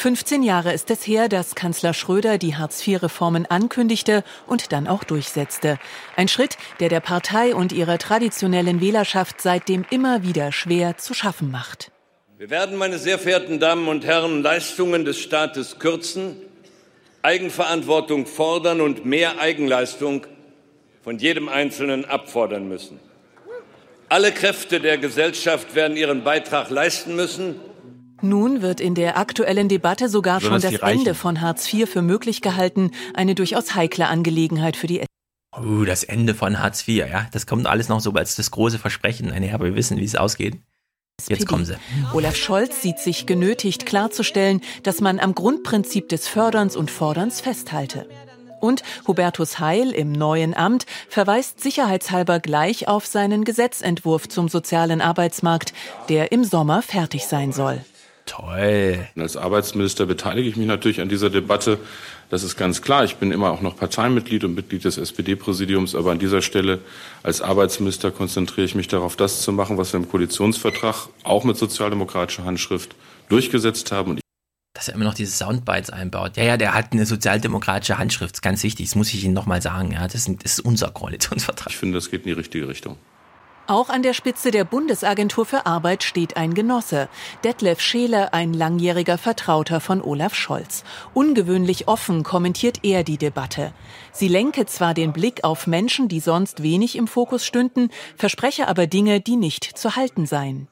[0.00, 5.78] 15 Jahre ist es her, dass Kanzler Schröder die Hartz-IV-Reformen ankündigte und dann auch durchsetzte.
[6.16, 11.50] Ein Schritt, der der Partei und ihrer traditionellen Wählerschaft seitdem immer wieder schwer zu schaffen
[11.50, 11.90] macht.
[12.38, 16.34] Wir werden, meine sehr verehrten Damen und Herren, Leistungen des Staates kürzen,
[17.20, 20.26] Eigenverantwortung fordern und mehr Eigenleistung
[21.04, 22.98] von jedem Einzelnen abfordern müssen.
[24.08, 27.60] Alle Kräfte der Gesellschaft werden ihren Beitrag leisten müssen.
[28.22, 32.42] Nun wird in der aktuellen Debatte sogar schon das Ende von Hartz IV für möglich
[32.42, 35.04] gehalten, eine durchaus heikle Angelegenheit für die
[35.58, 37.26] Uh, das Ende von Hartz IV, ja.
[37.32, 40.14] Das kommt alles noch so als das große Versprechen einher, aber wir wissen, wie es
[40.14, 40.56] ausgeht.
[41.28, 41.76] Jetzt kommen sie.
[42.14, 48.06] Olaf Scholz sieht sich genötigt klarzustellen, dass man am Grundprinzip des Förderns und Forderns festhalte.
[48.60, 55.72] Und Hubertus Heil im neuen Amt verweist sicherheitshalber gleich auf seinen Gesetzentwurf zum sozialen Arbeitsmarkt,
[56.08, 57.84] der im Sommer fertig sein soll.
[58.30, 59.08] Toll.
[59.16, 61.78] Als Arbeitsminister beteilige ich mich natürlich an dieser Debatte.
[62.28, 63.02] Das ist ganz klar.
[63.02, 65.96] Ich bin immer auch noch Parteimitglied und Mitglied des SPD-Präsidiums.
[65.96, 66.78] Aber an dieser Stelle
[67.24, 71.56] als Arbeitsminister konzentriere ich mich darauf, das zu machen, was wir im Koalitionsvertrag auch mit
[71.56, 72.94] sozialdemokratischer Handschrift
[73.28, 74.12] durchgesetzt haben.
[74.12, 74.20] Und
[74.74, 76.36] dass er immer noch diese Soundbites einbaut.
[76.36, 79.90] Ja, ja, der hat eine sozialdemokratische Handschrift, ganz wichtig, das muss ich Ihnen nochmal sagen.
[79.90, 81.70] Ja, das ist unser Koalitionsvertrag.
[81.70, 82.96] Ich finde, das geht in die richtige Richtung.
[83.70, 87.08] Auch an der Spitze der Bundesagentur für Arbeit steht ein Genosse,
[87.44, 90.82] Detlef Scheele, ein langjähriger Vertrauter von Olaf Scholz.
[91.14, 93.72] Ungewöhnlich offen kommentiert er die Debatte.
[94.10, 98.88] Sie lenke zwar den Blick auf Menschen, die sonst wenig im Fokus stünden, verspreche aber
[98.88, 100.66] Dinge, die nicht zu halten seien.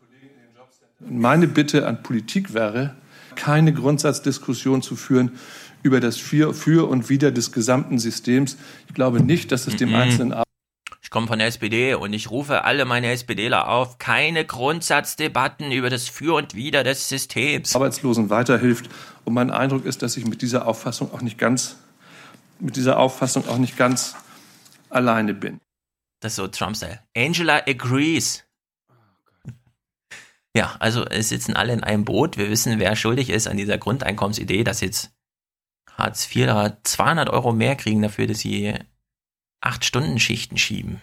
[0.98, 2.96] Meine Bitte an Politik wäre,
[3.36, 5.38] keine Grundsatzdiskussion zu führen
[5.84, 8.56] über das Für, Für und Wider des gesamten Systems.
[8.88, 10.32] Ich glaube nicht, dass es dem Einzelnen
[11.08, 15.88] ich komme von der SPD und ich rufe alle meine SPDler auf, keine Grundsatzdebatten über
[15.88, 17.74] das Für und Wider des Systems.
[17.74, 18.90] Arbeitslosen weiterhilft.
[19.24, 21.76] Und mein Eindruck ist, dass ich mit dieser Auffassung auch nicht ganz,
[22.60, 24.16] mit dieser Auffassung auch nicht ganz
[24.90, 25.62] alleine bin.
[26.20, 27.00] Das ist so Trump-Style.
[27.16, 28.44] Angela agrees.
[30.54, 32.36] Ja, also es sitzen alle in einem Boot.
[32.36, 35.10] Wir wissen, wer schuldig ist an dieser Grundeinkommensidee, dass jetzt
[35.90, 38.74] Hartz IV 200 Euro mehr kriegen dafür, dass sie
[39.60, 41.00] acht Stunden Schichten schieben.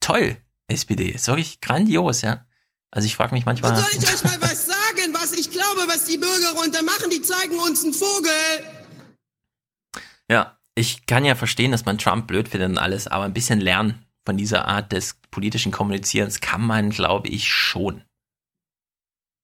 [0.00, 0.36] Toll,
[0.68, 2.46] SPD, ist wirklich grandios, ja.
[2.90, 3.72] Also ich frage mich manchmal.
[3.72, 7.10] Und soll ich euch mal was sagen, was ich glaube, was die Bürger runter machen?
[7.10, 8.30] Die zeigen uns einen Vogel.
[10.28, 13.60] Ja, ich kann ja verstehen, dass man Trump blöd findet und alles, aber ein bisschen
[13.60, 18.02] lernen von dieser Art des politischen Kommunizierens kann man, glaube ich, schon.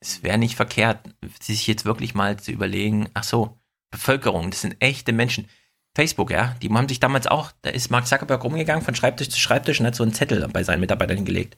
[0.00, 1.00] Es wäre nicht verkehrt,
[1.40, 3.58] sich jetzt wirklich mal zu überlegen, ach so,
[3.90, 5.48] Bevölkerung, das sind echte Menschen.
[5.94, 9.40] Facebook, ja, die haben sich damals auch, da ist Mark Zuckerberg rumgegangen von Schreibtisch zu
[9.40, 11.56] Schreibtisch und hat so einen Zettel bei seinen Mitarbeitern hingelegt.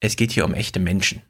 [0.00, 1.22] Es geht hier um echte Menschen.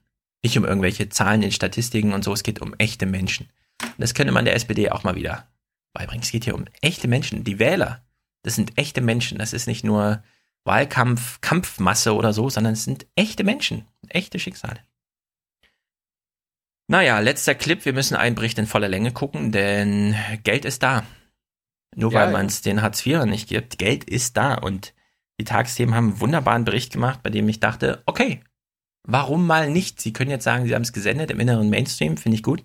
[0.43, 3.49] Nicht um irgendwelche Zahlen in Statistiken und so, es geht um echte Menschen.
[3.81, 5.49] Und das könnte man der SPD auch mal wieder
[5.93, 6.23] beibringen.
[6.23, 7.45] Es geht hier um echte Menschen.
[7.45, 8.05] Die Wähler,
[8.43, 9.39] das sind echte Menschen.
[9.39, 10.23] Das ist nicht nur
[10.65, 14.81] Wahlkampf, Kampfmasse oder so, sondern es sind echte Menschen, echte Schicksale.
[16.89, 17.85] Naja, letzter Clip.
[17.85, 21.05] Wir müssen einen Bericht in voller Länge gucken, denn Geld ist da.
[21.95, 24.55] Nur ja, weil man es den Hartz IV nicht gibt, Geld ist da.
[24.55, 24.95] Und
[25.39, 28.43] die Tagesthemen haben einen wunderbaren Bericht gemacht, bei dem ich dachte, okay,
[29.05, 30.01] warum mal nicht?
[30.01, 32.65] Sie können jetzt sagen, Sie haben es gesendet im inneren Mainstream, finde ich gut.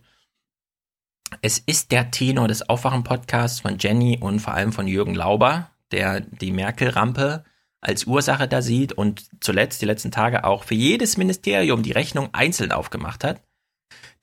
[1.42, 6.22] Es ist der Tenor des Aufwachen-Podcasts von Jenny und vor allem von Jürgen Lauber, der
[6.22, 7.44] die Merkel-Rampe
[7.82, 12.30] als Ursache da sieht und zuletzt die letzten Tage auch für jedes Ministerium die Rechnung
[12.34, 13.42] einzeln aufgemacht hat.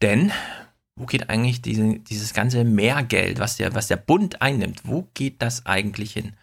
[0.03, 0.33] Denn
[0.97, 5.43] wo geht eigentlich diese, dieses ganze Mehrgeld, was der, was der Bund einnimmt, wo geht
[5.43, 6.35] das eigentlich hin?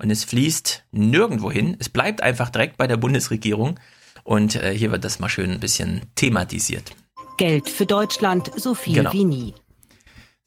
[0.00, 1.76] Und es fließt nirgendwo hin.
[1.78, 3.78] Es bleibt einfach direkt bei der Bundesregierung.
[4.22, 6.92] Und äh, hier wird das mal schön ein bisschen thematisiert.
[7.36, 9.12] Geld für Deutschland, so viel genau.
[9.12, 9.54] wie nie.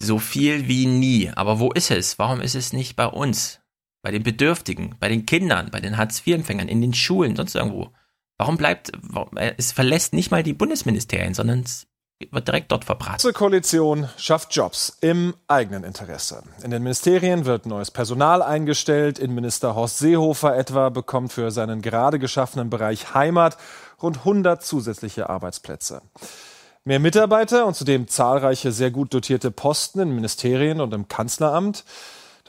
[0.02, 1.30] So viel wie nie.
[1.30, 2.18] Aber wo ist es?
[2.18, 3.60] Warum ist es nicht bei uns?
[4.02, 7.92] Bei den Bedürftigen, bei den Kindern, bei den Hartz-IV-Empfängern, in den Schulen, sonst irgendwo.
[8.38, 11.88] Warum bleibt, warum, es verlässt nicht mal die Bundesministerien, sondern es
[12.32, 13.28] wird direkt dort verbraten.
[13.28, 16.44] Die Koalition schafft Jobs im eigenen Interesse.
[16.64, 19.20] In den Ministerien wird neues Personal eingestellt.
[19.20, 23.58] Innenminister Horst Seehofer etwa bekommt für seinen gerade geschaffenen Bereich Heimat
[24.02, 26.02] rund 100 zusätzliche Arbeitsplätze.
[26.84, 31.84] Mehr Mitarbeiter und zudem zahlreiche sehr gut dotierte Posten in Ministerien und im Kanzleramt.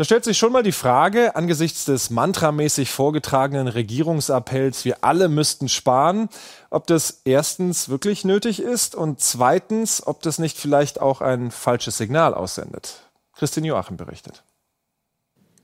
[0.03, 5.69] Da stellt sich schon mal die Frage, angesichts des mantramäßig vorgetragenen Regierungsappells, wir alle müssten
[5.69, 6.29] sparen,
[6.71, 11.99] ob das erstens wirklich nötig ist und zweitens, ob das nicht vielleicht auch ein falsches
[11.99, 13.13] Signal aussendet.
[13.37, 14.43] Christine Joachim berichtet.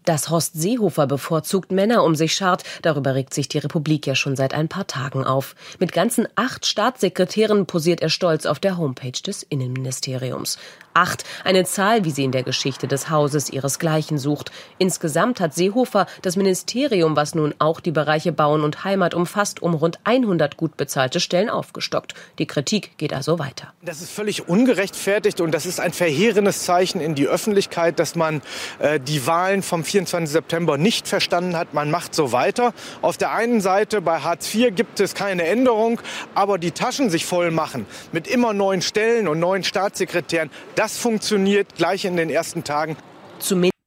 [0.08, 4.36] Dass Horst Seehofer bevorzugt Männer um sich schart, darüber regt sich die Republik ja schon
[4.36, 5.54] seit ein paar Tagen auf.
[5.80, 10.56] Mit ganzen acht Staatssekretären posiert er stolz auf der Homepage des Innenministeriums.
[10.94, 14.50] Acht, eine Zahl, wie sie in der Geschichte des Hauses ihresgleichen sucht.
[14.78, 19.74] Insgesamt hat Seehofer das Ministerium, was nun auch die Bereiche Bauen und Heimat umfasst, um
[19.74, 22.14] rund 100 gut bezahlte Stellen aufgestockt.
[22.40, 23.72] Die Kritik geht also weiter.
[23.82, 28.42] Das ist völlig ungerechtfertigt und das ist ein verheerendes Zeichen in die Öffentlichkeit, dass man
[28.80, 30.30] äh, die Wahlen vom 24.
[30.30, 31.74] September nicht verstanden hat.
[31.74, 32.72] Man macht so weiter.
[33.02, 36.00] Auf der einen Seite bei Hartz IV gibt es keine Änderung,
[36.34, 41.74] aber die Taschen sich voll machen mit immer neuen Stellen und neuen Staatssekretären, das funktioniert
[41.76, 42.96] gleich in den ersten Tagen.
[43.38, 43.77] Zumindest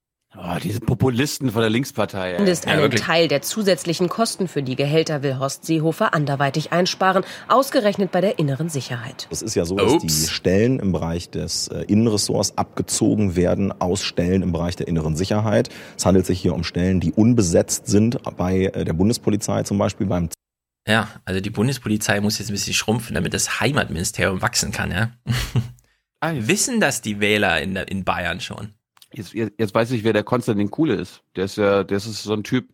[0.43, 2.31] Oh, diese Populisten von der Linkspartei.
[2.31, 8.11] Zumindest einen Teil der zusätzlichen Kosten für die Gehälter will Horst Seehofer anderweitig einsparen, ausgerechnet
[8.11, 9.27] bei der inneren Sicherheit.
[9.29, 14.01] Es ist ja so, dass die Stellen im Bereich des äh, Innenressorts abgezogen werden aus
[14.01, 15.69] Stellen im Bereich der inneren Sicherheit.
[15.95, 20.07] Es handelt sich hier um Stellen, die unbesetzt sind bei äh, der Bundespolizei zum Beispiel
[20.07, 20.29] beim
[20.87, 25.11] ja, also die Bundespolizei muss jetzt ein bisschen schrumpfen, damit das Heimatministerium wachsen kann, ja.
[26.33, 28.73] Wissen das die Wähler in, in Bayern schon?
[29.13, 31.23] Jetzt, jetzt, jetzt weiß ich, wer der Konstantin Kuhle ist.
[31.35, 32.69] Der ist ja, der ist so ein Typ,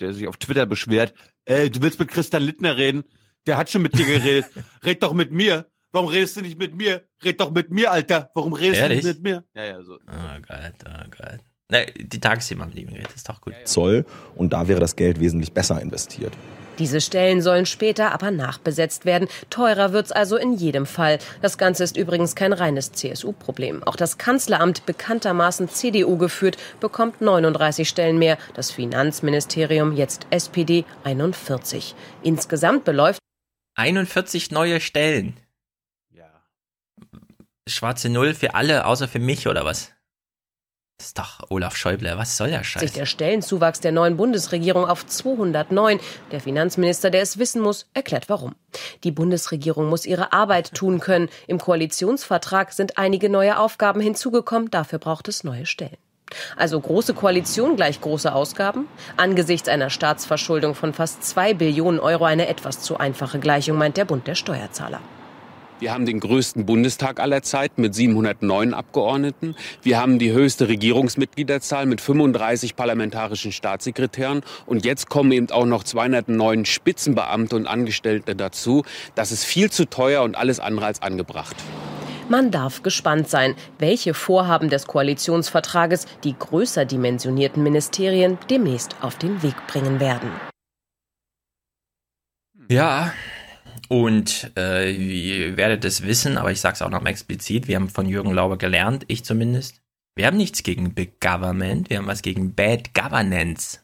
[0.00, 1.14] der sich auf Twitter beschwert.
[1.44, 3.04] Ey, du willst mit Christian Littner reden?
[3.46, 4.46] Der hat schon mit dir geredet.
[4.84, 5.66] Red doch mit mir.
[5.92, 7.04] Warum redest du nicht mit mir?
[7.24, 8.30] Red doch mit mir, Alter.
[8.34, 9.00] Warum redest Ehrlich?
[9.00, 9.44] du nicht mit mir?
[9.54, 9.94] Ja, ja, so.
[9.94, 11.40] Oh Gott, oh Gott.
[11.70, 13.54] Na, die Tagesthema mit ihm redet, ist doch gut.
[13.64, 14.04] Zoll
[14.36, 16.32] und da wäre das Geld wesentlich besser investiert.
[16.78, 19.28] Diese Stellen sollen später aber nachbesetzt werden.
[19.50, 21.18] Teurer wird's also in jedem Fall.
[21.42, 23.82] Das Ganze ist übrigens kein reines CSU-Problem.
[23.82, 28.38] Auch das Kanzleramt, bekanntermaßen CDU geführt, bekommt 39 Stellen mehr.
[28.54, 31.94] Das Finanzministerium jetzt SPD 41.
[32.22, 33.20] Insgesamt beläuft
[33.74, 35.36] 41 neue Stellen.
[36.10, 36.28] Ja.
[37.68, 39.92] Schwarze Null für alle, außer für mich oder was?
[41.00, 42.18] Ist doch Olaf Schäuble.
[42.18, 42.82] Was soll der Scheiß?
[42.82, 46.00] Sich der Stellenzuwachs der neuen Bundesregierung auf 209.
[46.32, 48.56] Der Finanzminister, der es wissen muss, erklärt warum.
[49.04, 51.28] Die Bundesregierung muss ihre Arbeit tun können.
[51.46, 54.72] Im Koalitionsvertrag sind einige neue Aufgaben hinzugekommen.
[54.72, 55.96] Dafür braucht es neue Stellen.
[56.56, 58.88] Also große Koalition gleich große Ausgaben?
[59.16, 64.04] Angesichts einer Staatsverschuldung von fast zwei Billionen Euro eine etwas zu einfache Gleichung, meint der
[64.04, 65.00] Bund der Steuerzahler.
[65.80, 69.54] Wir haben den größten Bundestag aller Zeiten mit 709 Abgeordneten.
[69.82, 74.42] Wir haben die höchste Regierungsmitgliederzahl mit 35 parlamentarischen Staatssekretären.
[74.66, 78.84] Und jetzt kommen eben auch noch 209 Spitzenbeamte und Angestellte dazu.
[79.14, 81.56] Das ist viel zu teuer und alles andere als angebracht.
[82.28, 89.42] Man darf gespannt sein, welche Vorhaben des Koalitionsvertrages die größer dimensionierten Ministerien demnächst auf den
[89.42, 90.30] Weg bringen werden.
[92.68, 93.14] Ja,
[93.88, 97.76] und äh, ihr werdet es wissen, aber ich sage es auch noch mal explizit, wir
[97.76, 99.82] haben von Jürgen Lauber gelernt, ich zumindest.
[100.14, 103.80] Wir haben nichts gegen Big Government, wir haben was gegen Bad Governance.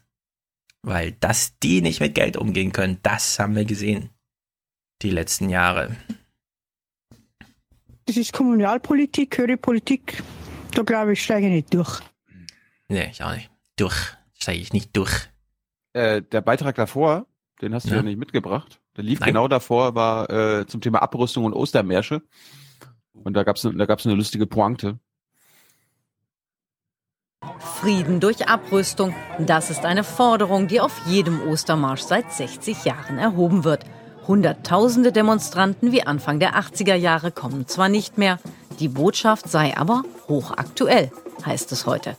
[0.83, 4.11] Weil dass die nicht mit Geld umgehen können, das haben wir gesehen.
[5.01, 5.95] Die letzten Jahre.
[8.05, 10.21] Das ist Kommunalpolitik, höhere Politik.
[10.73, 12.01] Da glaube ich, steige ich nicht durch.
[12.87, 13.49] Nee, ich auch nicht.
[13.77, 14.15] Durch.
[14.37, 15.29] Steige ich nicht durch.
[15.93, 17.25] Äh, der Beitrag davor,
[17.61, 18.79] den hast du ja, ja nicht mitgebracht.
[18.95, 19.27] Der lief Nein.
[19.27, 22.21] genau davor, war äh, zum Thema Abrüstung und Ostermärsche.
[23.23, 24.99] Und da gab's da gab's eine lustige Pointe.
[27.59, 33.63] Frieden durch Abrüstung, das ist eine Forderung, die auf jedem Ostermarsch seit 60 Jahren erhoben
[33.63, 33.83] wird.
[34.27, 38.39] Hunderttausende Demonstranten wie Anfang der 80er Jahre kommen zwar nicht mehr,
[38.79, 41.11] die Botschaft sei aber hochaktuell,
[41.45, 42.17] heißt es heute.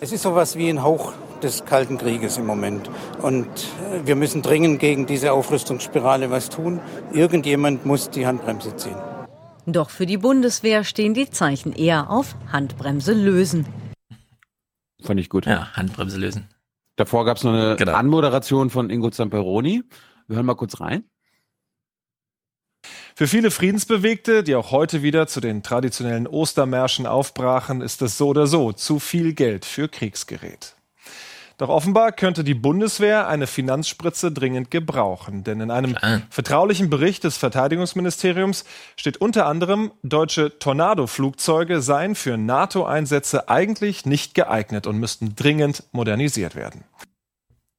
[0.00, 2.90] Es ist sowas wie ein Hauch des Kalten Krieges im Moment.
[3.22, 6.80] Und äh, wir müssen dringend gegen diese Aufrüstungsspirale was tun.
[7.12, 8.96] Irgendjemand muss die Handbremse ziehen.
[9.66, 13.66] Doch für die Bundeswehr stehen die Zeichen eher auf Handbremse lösen.
[15.02, 15.46] Fand ich gut.
[15.46, 16.48] Ja, Handbremse lösen.
[16.96, 17.92] Davor gab es noch eine genau.
[17.92, 19.82] Anmoderation von Ingo Zamperoni.
[20.28, 21.04] Wir hören mal kurz rein.
[23.14, 28.28] Für viele Friedensbewegte, die auch heute wieder zu den traditionellen Ostermärschen aufbrachen, ist es so
[28.28, 30.75] oder so zu viel Geld für Kriegsgerät.
[31.58, 35.42] Doch offenbar könnte die Bundeswehr eine Finanzspritze dringend gebrauchen.
[35.42, 36.22] Denn in einem Klar.
[36.28, 38.64] vertraulichen Bericht des Verteidigungsministeriums
[38.96, 46.56] steht unter anderem, deutsche Tornado-Flugzeuge seien für NATO-Einsätze eigentlich nicht geeignet und müssten dringend modernisiert
[46.56, 46.84] werden.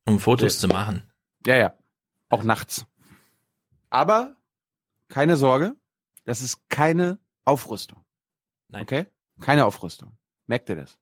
[0.05, 0.61] Um Fotos ja.
[0.61, 1.03] zu machen.
[1.45, 1.73] Ja, ja.
[2.29, 2.85] Auch nachts.
[3.91, 4.35] Aber
[5.07, 5.75] keine Sorge,
[6.25, 8.03] das ist keine Aufrüstung.
[8.69, 8.81] Nein.
[8.83, 9.05] Okay?
[9.39, 10.17] Keine Aufrüstung.
[10.47, 10.97] Merkt ihr das?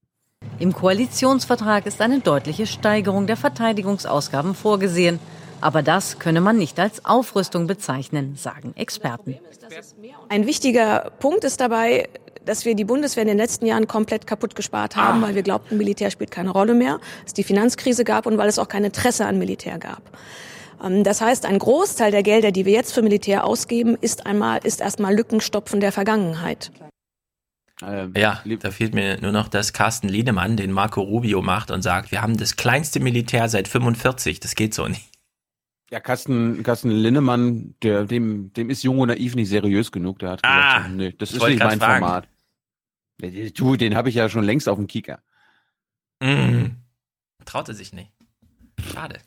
[0.59, 5.19] Im Koalitionsvertrag ist eine deutliche Steigerung der Verteidigungsausgaben vorgesehen.
[5.61, 9.37] Aber das könne man nicht als Aufrüstung bezeichnen, sagen Experten.
[10.29, 12.07] Ein wichtiger Punkt ist dabei,
[12.45, 15.77] dass wir die Bundeswehr in den letzten Jahren komplett kaputt gespart haben, weil wir glaubten,
[15.77, 19.25] Militär spielt keine Rolle mehr, es die Finanzkrise gab und weil es auch kein Interesse
[19.25, 20.03] an Militär gab.
[20.83, 24.59] Ähm, das heißt, ein Großteil der Gelder, die wir jetzt für Militär ausgeben, ist einmal,
[24.63, 26.71] ist erstmal Lückenstopfen der Vergangenheit.
[27.81, 31.81] Ähm, ja, da fehlt mir nur noch, dass Carsten Liedemann den Marco Rubio macht und
[31.81, 35.09] sagt, wir haben das kleinste Militär seit 45, das geht so nicht.
[35.91, 40.19] Ja, Carsten, Carsten Linnemann, der, dem, dem ist jung und naiv nicht seriös genug.
[40.19, 42.05] Der hat ah, gesagt, nee, das ist nicht mein fragen.
[42.05, 42.27] Format.
[43.53, 45.21] Du, den habe ich ja schon längst auf dem Kicker.
[46.21, 46.77] Mm.
[47.45, 48.11] Traut er sich nicht.
[48.91, 49.19] Schade.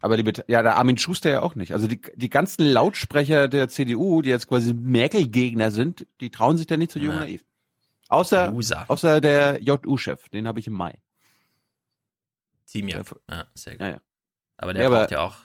[0.00, 1.72] Aber die, ja, der Armin Schuster ja auch nicht.
[1.72, 6.66] Also die, die ganzen Lautsprecher der CDU, die jetzt quasi Merkel-Gegner sind, die trauen sich
[6.66, 7.44] da nicht zu jung und naiv.
[8.08, 8.52] Außer,
[8.88, 10.98] außer der JU-Chef, den habe ich im Mai.
[12.74, 13.02] Team ja,
[13.54, 13.80] sehr gut.
[13.80, 14.00] Ja, ja.
[14.56, 15.36] Aber der ja, braucht ja auch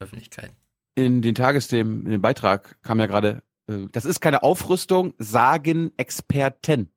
[0.00, 0.52] Öffentlichkeit.
[0.96, 5.92] In den Tagesthemen, in dem Beitrag kam ja gerade, äh, das ist keine Aufrüstung, sagen
[5.96, 6.90] Experten.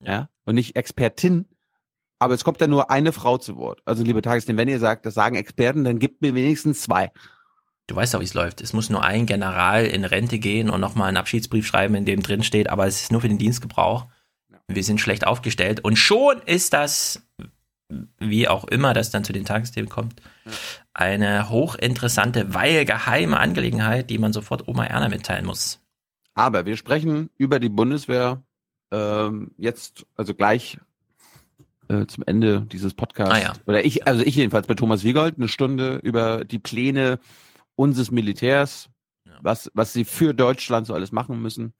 [0.00, 0.28] Ja.
[0.44, 1.46] Und nicht Expertin.
[2.18, 3.82] Aber es kommt ja nur eine Frau zu Wort.
[3.84, 7.12] Also, liebe Tagesthemen, wenn ihr sagt, das sagen Experten, dann gibt mir wenigstens zwei.
[7.86, 8.62] Du weißt doch, wie es läuft.
[8.62, 12.22] Es muss nur ein General in Rente gehen und nochmal einen Abschiedsbrief schreiben, in dem
[12.22, 14.06] drin steht, aber es ist nur für den Dienstgebrauch.
[14.68, 15.84] Wir sind schlecht aufgestellt.
[15.84, 17.22] Und schon ist das,
[18.18, 20.20] wie auch immer das dann zu den Tagesthemen kommt,
[20.92, 25.80] eine hochinteressante, weil geheime Angelegenheit, die man sofort Oma Erna mitteilen muss.
[26.34, 28.42] Aber wir sprechen über die Bundeswehr
[28.90, 30.78] ähm, jetzt, also gleich
[31.88, 33.34] äh, zum Ende dieses Podcasts.
[33.34, 33.52] Ah, ja.
[33.66, 37.18] Oder ich, also ich jedenfalls bei Thomas Wiegold, eine Stunde über die Pläne
[37.74, 38.88] unseres Militärs,
[39.24, 39.32] ja.
[39.40, 41.72] was, was sie für Deutschland so alles machen müssen.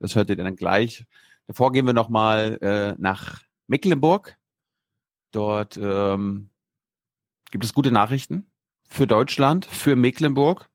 [0.00, 1.04] Das hört ihr dann gleich.
[1.48, 4.36] Davor gehen wir nochmal äh, nach Mecklenburg.
[5.32, 6.50] Dort ähm,
[7.50, 8.50] gibt es gute Nachrichten
[8.88, 10.68] für Deutschland, für Mecklenburg.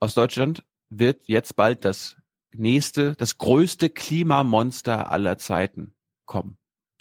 [0.00, 2.16] Aus Deutschland wird jetzt bald das
[2.52, 5.94] nächste, das größte Klimamonster aller Zeiten
[6.24, 6.56] kommen.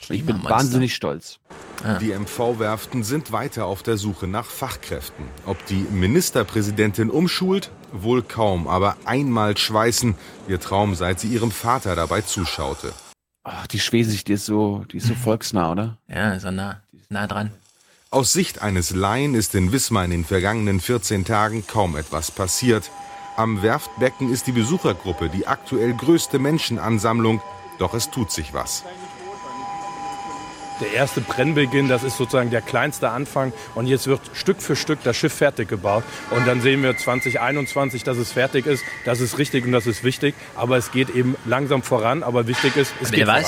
[0.10, 1.40] Ich bin wahnsinnig stolz.
[1.84, 1.98] Ah.
[2.00, 5.26] Die MV-Werften sind weiter auf der Suche nach Fachkräften.
[5.46, 7.72] Ob die Ministerpräsidentin umschult?
[7.92, 10.16] Wohl kaum, aber einmal schweißen.
[10.48, 12.94] Ihr Traum, seit sie ihrem Vater dabei zuschaute.
[13.44, 15.98] Ach, die Schwesig, die ist so, die ist so volksnah, oder?
[16.08, 17.52] Ja, so nah, nah dran.
[18.10, 22.90] Aus Sicht eines Laien ist in Wismar in den vergangenen 14 Tagen kaum etwas passiert.
[23.36, 27.42] Am Werftbecken ist die Besuchergruppe die aktuell größte Menschenansammlung,
[27.80, 28.84] doch es tut sich was.
[30.80, 35.00] Der erste Brennbeginn, das ist sozusagen der kleinste Anfang und jetzt wird Stück für Stück
[35.04, 38.84] das Schiff fertig gebaut und dann sehen wir 2021, dass es fertig ist.
[39.04, 42.76] Das ist richtig und das ist wichtig, aber es geht eben langsam voran, aber wichtig
[42.78, 43.44] ist, es Bitte geht voran.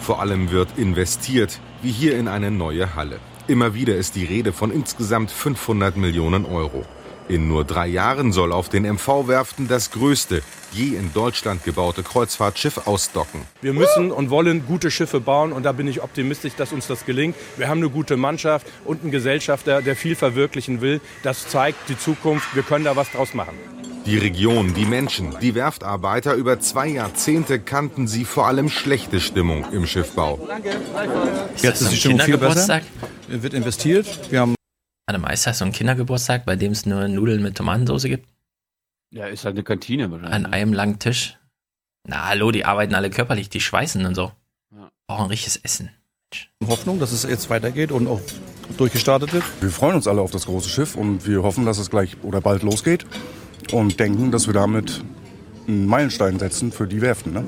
[0.00, 3.20] Vor allem wird investiert, wie hier in eine neue Halle.
[3.48, 6.84] Immer wieder ist die Rede von insgesamt 500 Millionen Euro.
[7.28, 12.86] In nur drei Jahren soll auf den MV-Werften das größte je in Deutschland gebaute Kreuzfahrtschiff
[12.86, 13.40] ausdocken.
[13.62, 17.04] Wir müssen und wollen gute Schiffe bauen und da bin ich optimistisch, dass uns das
[17.04, 17.34] gelingt.
[17.56, 21.00] Wir haben eine gute Mannschaft und einen Gesellschafter, der viel verwirklichen will.
[21.22, 22.54] Das zeigt die Zukunft.
[22.54, 23.56] Wir können da was draus machen.
[24.04, 29.64] Die Region, die Menschen, die Werftarbeiter über zwei Jahrzehnte kannten sie vor allem schlechte Stimmung
[29.72, 30.46] im Schiffbau.
[31.56, 32.82] Jetzt ist die Stimmung viel besser.
[33.26, 34.06] Wird investiert.
[34.30, 34.54] Wir haben
[35.06, 38.28] Warte mal, ist das so ein Kindergeburtstag, bei dem es nur Nudeln mit Tomatensauce gibt?
[39.12, 40.34] Ja, ist halt eine Kantine wahrscheinlich.
[40.34, 41.38] An einem langen Tisch.
[42.08, 44.32] Na, hallo, die arbeiten alle körperlich, die schweißen und so.
[44.72, 44.90] Ja.
[45.06, 45.90] Brauchen richtiges Essen.
[46.66, 48.20] Hoffnung, dass es jetzt weitergeht und auch
[48.78, 49.44] durchgestartet wird.
[49.60, 52.40] Wir freuen uns alle auf das große Schiff und wir hoffen, dass es gleich oder
[52.40, 53.06] bald losgeht
[53.72, 55.04] und denken, dass wir damit
[55.68, 57.32] einen Meilenstein setzen für die Werften.
[57.32, 57.46] Ne?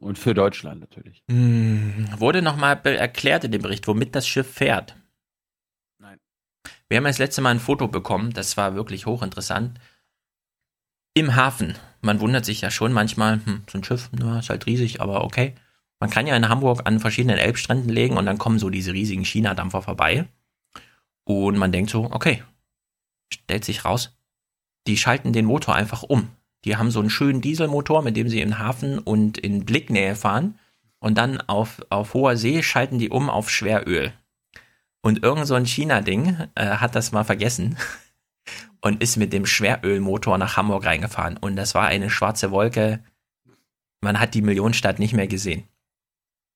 [0.00, 1.22] Und für Deutschland natürlich.
[1.30, 4.96] Hm, wurde nochmal erklärt in dem Bericht, womit das Schiff fährt?
[6.88, 9.78] Wir haben ja das letzte Mal ein Foto bekommen, das war wirklich hochinteressant.
[11.14, 11.76] Im Hafen.
[12.00, 15.24] Man wundert sich ja schon manchmal, hm, so ein Schiff, na, ist halt riesig, aber
[15.24, 15.54] okay.
[16.00, 19.24] Man kann ja in Hamburg an verschiedenen Elbstränden legen und dann kommen so diese riesigen
[19.24, 20.28] China-Dampfer vorbei.
[21.24, 22.42] Und man denkt so, okay,
[23.32, 24.16] stellt sich raus,
[24.86, 26.30] die schalten den Motor einfach um.
[26.64, 30.58] Die haben so einen schönen Dieselmotor, mit dem sie im Hafen und in Blicknähe fahren.
[31.00, 34.12] Und dann auf, auf hoher See schalten die um auf Schweröl.
[35.02, 37.76] Und irgend so ein China-Ding äh, hat das mal vergessen
[38.80, 41.36] und ist mit dem Schwerölmotor nach Hamburg reingefahren.
[41.36, 43.02] Und das war eine schwarze Wolke.
[44.00, 45.68] Man hat die Millionenstadt nicht mehr gesehen.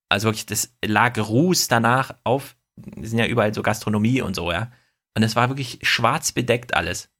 [0.09, 2.56] Also wirklich, das lag Ruß danach auf,
[3.01, 4.70] sind ja überall so Gastronomie und so, ja.
[5.16, 7.10] Und es war wirklich schwarz bedeckt alles.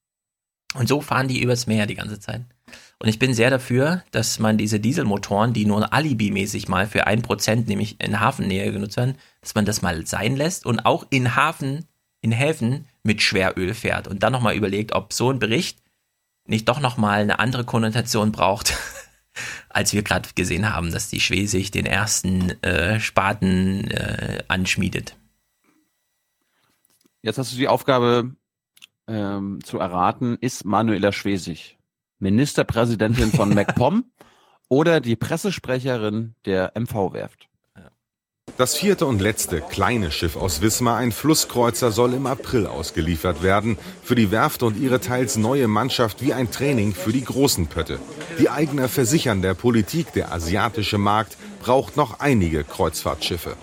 [0.75, 2.45] Und so fahren die übers Meer die ganze Zeit.
[3.03, 7.21] Und ich bin sehr dafür, dass man diese Dieselmotoren, die nur alibimäßig mal für ein
[7.21, 11.35] Prozent, nämlich in Hafennähe genutzt werden, dass man das mal sein lässt und auch in
[11.35, 11.85] Hafen,
[12.21, 15.83] in Häfen mit Schweröl fährt und dann nochmal überlegt, ob so ein Bericht
[16.47, 18.79] nicht doch nochmal eine andere Konnotation braucht
[19.69, 25.17] als wir gerade gesehen haben, dass die Schwesig den ersten äh, Spaten äh, anschmiedet.
[27.21, 28.37] Jetzt hast du die Aufgabe
[29.09, 31.79] ähm, zu erraten, ist Manuela Schwesig
[32.23, 34.05] Ministerpräsidentin von MacPom
[34.69, 37.49] oder die Pressesprecherin der MV-Werft?
[38.59, 43.79] Das vierte und letzte kleine Schiff aus Wismar, ein Flusskreuzer, soll im April ausgeliefert werden.
[44.03, 47.99] Für die Werft und ihre teils neue Mannschaft wie ein Training für die großen Pötte.
[48.39, 53.57] Die Eigner versichern der Politik, der asiatische Markt braucht noch einige Kreuzfahrtschiffe.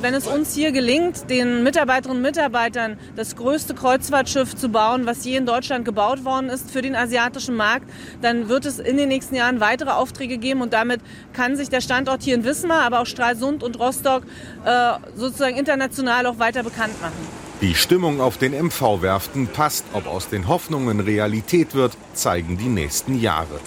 [0.00, 5.26] Wenn es uns hier gelingt, den Mitarbeiterinnen und Mitarbeitern das größte Kreuzfahrtschiff zu bauen, was
[5.26, 7.86] je in Deutschland gebaut worden ist für den asiatischen Markt,
[8.22, 11.02] dann wird es in den nächsten Jahren weitere Aufträge geben und damit
[11.34, 14.22] kann sich der Standort hier in Wismar, aber auch Stralsund und Rostock
[14.64, 17.12] äh, sozusagen international auch weiter bekannt machen.
[17.60, 19.84] Die Stimmung auf den MV-Werften passt.
[19.92, 23.60] Ob aus den Hoffnungen Realität wird, zeigen die nächsten Jahre.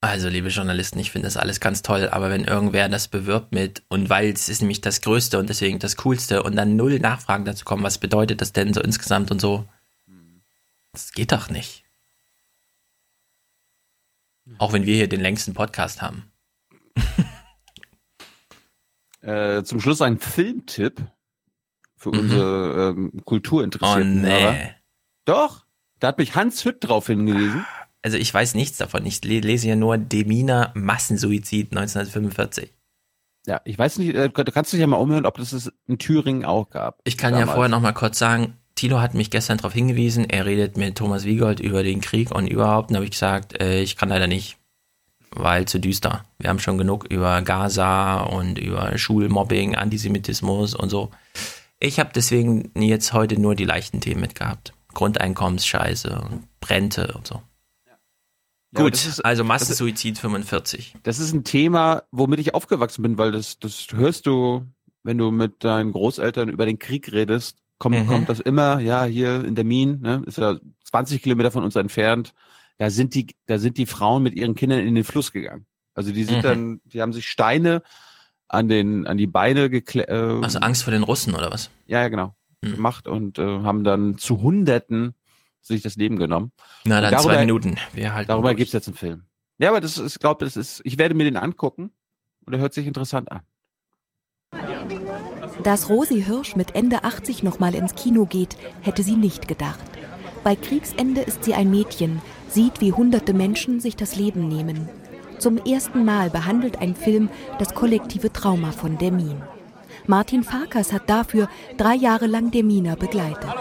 [0.00, 3.82] Also, liebe Journalisten, ich finde das alles ganz toll, aber wenn irgendwer das bewirbt mit,
[3.88, 7.44] und weil es ist nämlich das Größte und deswegen das Coolste und dann null Nachfragen
[7.44, 9.66] dazu kommen, was bedeutet das denn so insgesamt und so,
[10.92, 11.84] das geht doch nicht.
[14.58, 16.30] Auch wenn wir hier den längsten Podcast haben.
[19.20, 21.02] Äh, zum Schluss ein Filmtipp
[21.96, 22.18] für mhm.
[22.20, 24.24] unsere ähm, Kulturinteressierten.
[24.24, 24.74] Oh, nee.
[25.24, 25.66] Doch,
[25.98, 27.66] da hat mich Hans Hütt drauf hingewiesen
[28.02, 29.04] also ich weiß nichts davon.
[29.06, 32.72] Ich lese hier nur Deminer Massensuizid 1945.
[33.46, 35.98] Ja, ich weiß nicht, äh, du kannst dich ja mal umhören, ob das es in
[35.98, 37.00] Thüringen auch gab.
[37.04, 37.48] Ich kann damals.
[37.48, 40.98] ja vorher noch mal kurz sagen, Tilo hat mich gestern darauf hingewiesen, er redet mit
[40.98, 44.26] Thomas Wiegold über den Krieg und überhaupt, und habe ich gesagt, äh, ich kann leider
[44.26, 44.58] nicht,
[45.30, 46.24] weil zu düster.
[46.38, 51.10] Wir haben schon genug über Gaza und über Schulmobbing, Antisemitismus und so.
[51.80, 54.74] Ich habe deswegen jetzt heute nur die leichten Themen mitgehabt.
[54.94, 57.42] Grundeinkommensscheiße und Rente und so.
[58.72, 60.94] Ja, Gut, ist, also Massensuizid 45.
[61.02, 64.66] Das ist ein Thema, womit ich aufgewachsen bin, weil das, das hörst du,
[65.02, 68.06] wenn du mit deinen Großeltern über den Krieg redest, kommt, mhm.
[68.06, 71.76] kommt das immer, ja, hier in der Min, ne, ist ja 20 Kilometer von uns
[71.76, 72.34] entfernt,
[72.76, 75.66] da sind die, da sind die Frauen mit ihren Kindern in den Fluss gegangen.
[75.94, 76.42] Also die sind mhm.
[76.42, 77.82] dann, die haben sich Steine
[78.48, 80.08] an den, an die Beine geklebt.
[80.08, 81.70] Äh, also Angst vor den Russen oder was?
[81.86, 82.34] Ja, ja, genau.
[82.62, 82.74] Mhm.
[82.74, 85.14] Gemacht und äh, haben dann zu Hunderten
[85.68, 86.52] sich das Leben genommen.
[86.84, 87.76] Na dann darüber, zwei Minuten.
[87.92, 89.22] Wir halten darüber gibt es jetzt einen Film.
[89.58, 91.90] Ja, aber das ist, ich glaube, das ist, ich werde mir den angucken
[92.46, 93.40] und er hört sich interessant an.
[95.64, 99.80] Dass Rosi Hirsch mit Ende 80 nochmal ins Kino geht, hätte sie nicht gedacht.
[100.44, 104.88] Bei Kriegsende ist sie ein Mädchen, sieht, wie hunderte Menschen sich das Leben nehmen.
[105.38, 107.28] Zum ersten Mal behandelt ein Film
[107.58, 109.42] das kollektive Trauma von Dermin.
[110.06, 113.54] Martin Farkas hat dafür drei Jahre lang Derminer begleitet.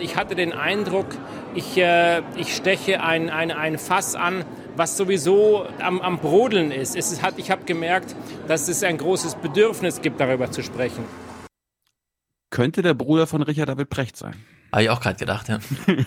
[0.00, 1.06] Ich hatte den Eindruck,
[1.54, 4.44] ich, äh, ich steche ein, ein, ein Fass an,
[4.76, 6.96] was sowieso am, am Brodeln ist.
[6.96, 8.14] Es hat, ich habe gemerkt,
[8.48, 11.04] dass es ein großes Bedürfnis gibt, darüber zu sprechen.
[12.50, 14.34] Könnte der Bruder von Richard David Precht sein.
[14.72, 15.58] Habe ich auch gerade gedacht, ja.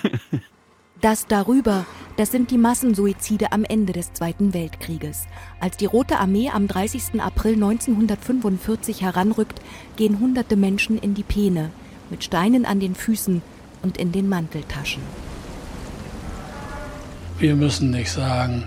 [1.02, 5.26] Das darüber, das sind die Massensuizide am Ende des Zweiten Weltkrieges.
[5.60, 7.20] Als die Rote Armee am 30.
[7.22, 9.60] April 1945 heranrückt,
[9.98, 11.72] gehen hunderte Menschen in die Peene,
[12.10, 13.42] mit Steinen an den Füßen,
[13.84, 15.04] und in den Manteltaschen.
[17.38, 18.64] Wir müssen nicht sagen,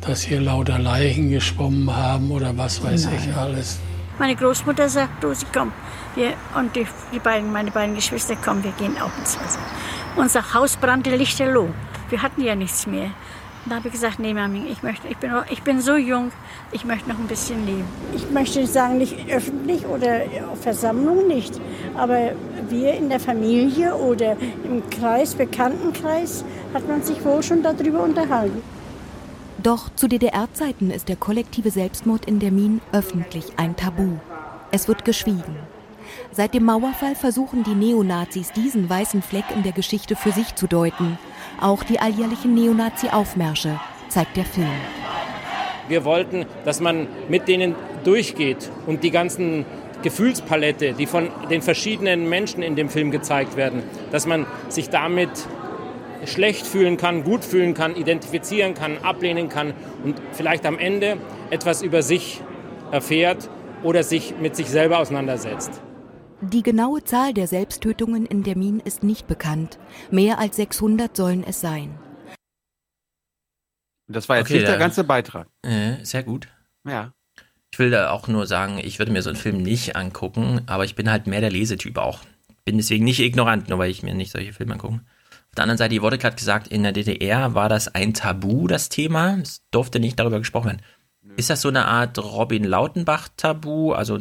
[0.00, 3.14] dass hier lauter Leichen geschwommen haben oder was weiß Nein.
[3.18, 3.78] ich alles.
[4.18, 5.72] Meine Großmutter sagt, Rosi, komm,
[6.14, 9.60] wir, und die, die, beiden, meine beiden Geschwister, komm, wir gehen auch ins Wasser.
[10.16, 11.70] Unser Haus brannte lichterloh.
[12.10, 13.10] Wir hatten ja nichts mehr.
[13.66, 16.32] Da habe ich gesagt, nee, Mami, ich, möchte, ich, bin, ich bin so jung,
[16.72, 17.84] ich möchte noch ein bisschen leben.
[18.14, 21.60] Ich möchte sagen, nicht öffentlich oder auf Versammlungen nicht,
[21.94, 22.32] aber
[22.68, 28.62] wir in der Familie oder im Kreis, Bekanntenkreis, hat man sich wohl schon darüber unterhalten.
[29.62, 34.16] Doch zu DDR-Zeiten ist der kollektive Selbstmord in der Min öffentlich ein Tabu.
[34.70, 35.79] Es wird geschwiegen.
[36.32, 40.66] Seit dem Mauerfall versuchen die Neonazis diesen weißen Fleck in der Geschichte für sich zu
[40.66, 41.18] deuten.
[41.60, 44.68] Auch die alljährlichen Neonazi-Aufmärsche zeigt der Film.
[45.88, 47.74] Wir wollten, dass man mit denen
[48.04, 49.64] durchgeht und die ganzen
[50.02, 53.82] Gefühlspalette, die von den verschiedenen Menschen in dem Film gezeigt werden,
[54.12, 55.30] dass man sich damit
[56.24, 59.74] schlecht fühlen kann, gut fühlen kann, identifizieren kann, ablehnen kann
[60.04, 61.16] und vielleicht am Ende
[61.50, 62.40] etwas über sich
[62.92, 63.48] erfährt
[63.82, 65.80] oder sich mit sich selber auseinandersetzt.
[66.42, 69.78] Die genaue Zahl der Selbsttötungen in der Min ist nicht bekannt.
[70.10, 71.98] Mehr als 600 sollen es sein.
[74.08, 75.48] Das war jetzt okay, nicht der ganze Beitrag.
[75.62, 76.48] Äh, sehr gut.
[76.86, 77.12] Ja.
[77.70, 80.84] Ich will da auch nur sagen, ich würde mir so einen Film nicht angucken, aber
[80.84, 82.20] ich bin halt mehr der Lesetyp auch.
[82.64, 84.94] Bin deswegen nicht ignorant, nur weil ich mir nicht solche Filme angucke.
[84.94, 88.66] Auf der anderen Seite, hier wurde gerade gesagt, in der DDR war das ein Tabu,
[88.66, 89.38] das Thema.
[89.42, 90.82] Es durfte nicht darüber gesprochen werden.
[91.36, 93.92] Ist das so eine Art Robin Lautenbach-Tabu?
[93.92, 94.20] Also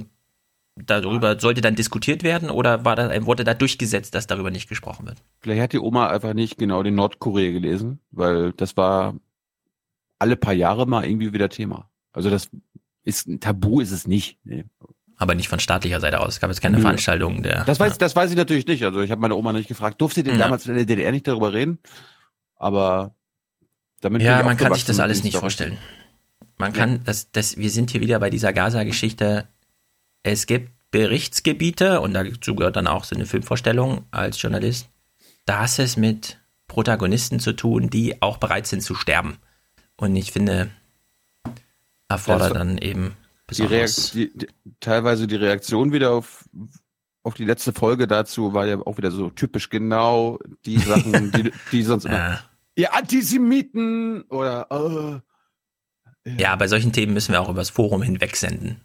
[0.85, 5.05] darüber sollte dann diskutiert werden oder war das, wurde da durchgesetzt, dass darüber nicht gesprochen
[5.05, 5.17] wird?
[5.39, 9.15] Vielleicht hat die Oma einfach nicht genau den Nordkorea gelesen, weil das war
[10.17, 11.89] alle paar Jahre mal irgendwie wieder Thema.
[12.13, 12.49] Also das
[13.03, 14.37] ist ein Tabu ist es nicht.
[14.43, 14.65] Nee.
[15.17, 16.35] Aber nicht von staatlicher Seite aus.
[16.35, 16.81] Es gab jetzt keine Nö.
[16.81, 17.65] Veranstaltung der.
[17.65, 18.83] Das weiß, das weiß ich natürlich nicht.
[18.83, 20.45] Also ich habe meine Oma nicht gefragt, durfte denn Ja.
[20.45, 21.79] damals in der DDR nicht darüber reden?
[22.55, 23.13] Aber
[24.01, 25.77] damit ja, ich man kann sich das alles nicht vorstellen.
[26.57, 29.47] Man kann, das, das, wir sind hier wieder bei dieser Gaza-Geschichte.
[30.23, 34.89] Es gibt Berichtsgebiete und dazu gehört dann auch so eine Filmvorstellung als Journalist.
[35.45, 39.37] Da hast es mit Protagonisten zu tun, die auch bereit sind zu sterben.
[39.97, 40.69] Und ich finde,
[42.07, 43.15] erfordert dann eben
[43.47, 44.11] besonders.
[44.11, 44.47] die, die,
[44.79, 46.45] teilweise die Reaktion wieder auf,
[47.23, 51.51] auf die letzte Folge dazu war ja auch wieder so typisch genau die Sachen, die,
[51.71, 52.39] die sonst immer, Ja.
[52.75, 55.21] ihr Antisemiten oder
[56.25, 58.81] äh, Ja, bei solchen Themen müssen wir auch übers Forum hinwegsenden.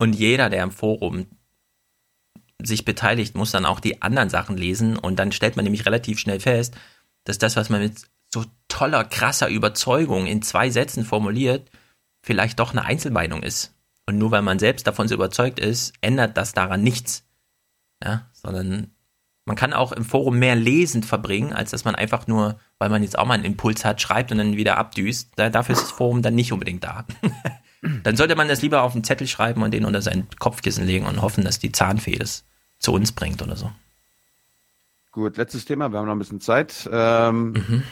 [0.00, 1.26] Und jeder, der im Forum
[2.62, 6.18] sich beteiligt, muss dann auch die anderen Sachen lesen und dann stellt man nämlich relativ
[6.18, 6.74] schnell fest,
[7.24, 11.70] dass das, was man mit so toller, krasser Überzeugung in zwei Sätzen formuliert,
[12.22, 13.74] vielleicht doch eine Einzelmeinung ist.
[14.06, 17.26] Und nur weil man selbst davon so überzeugt ist, ändert das daran nichts.
[18.02, 18.94] Ja, sondern
[19.44, 23.02] man kann auch im Forum mehr lesend verbringen, als dass man einfach nur, weil man
[23.02, 25.32] jetzt auch mal einen Impuls hat, schreibt und dann wieder abdüst.
[25.36, 27.04] Da, dafür ist das Forum dann nicht unbedingt da.
[27.82, 31.06] dann sollte man das lieber auf einen Zettel schreiben und den unter sein Kopfkissen legen
[31.06, 32.44] und hoffen, dass die Zahnfee das
[32.78, 33.70] zu uns bringt oder so.
[35.12, 36.88] Gut, letztes Thema, wir haben noch ein bisschen Zeit.
[36.92, 37.82] Ähm, Mhm.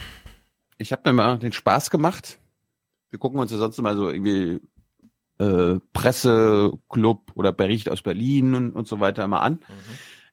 [0.81, 2.39] Ich habe mir mal den Spaß gemacht.
[3.09, 4.61] Wir gucken uns ja sonst immer so irgendwie
[5.37, 9.59] äh, Presseclub oder Bericht aus Berlin und, und so weiter immer an.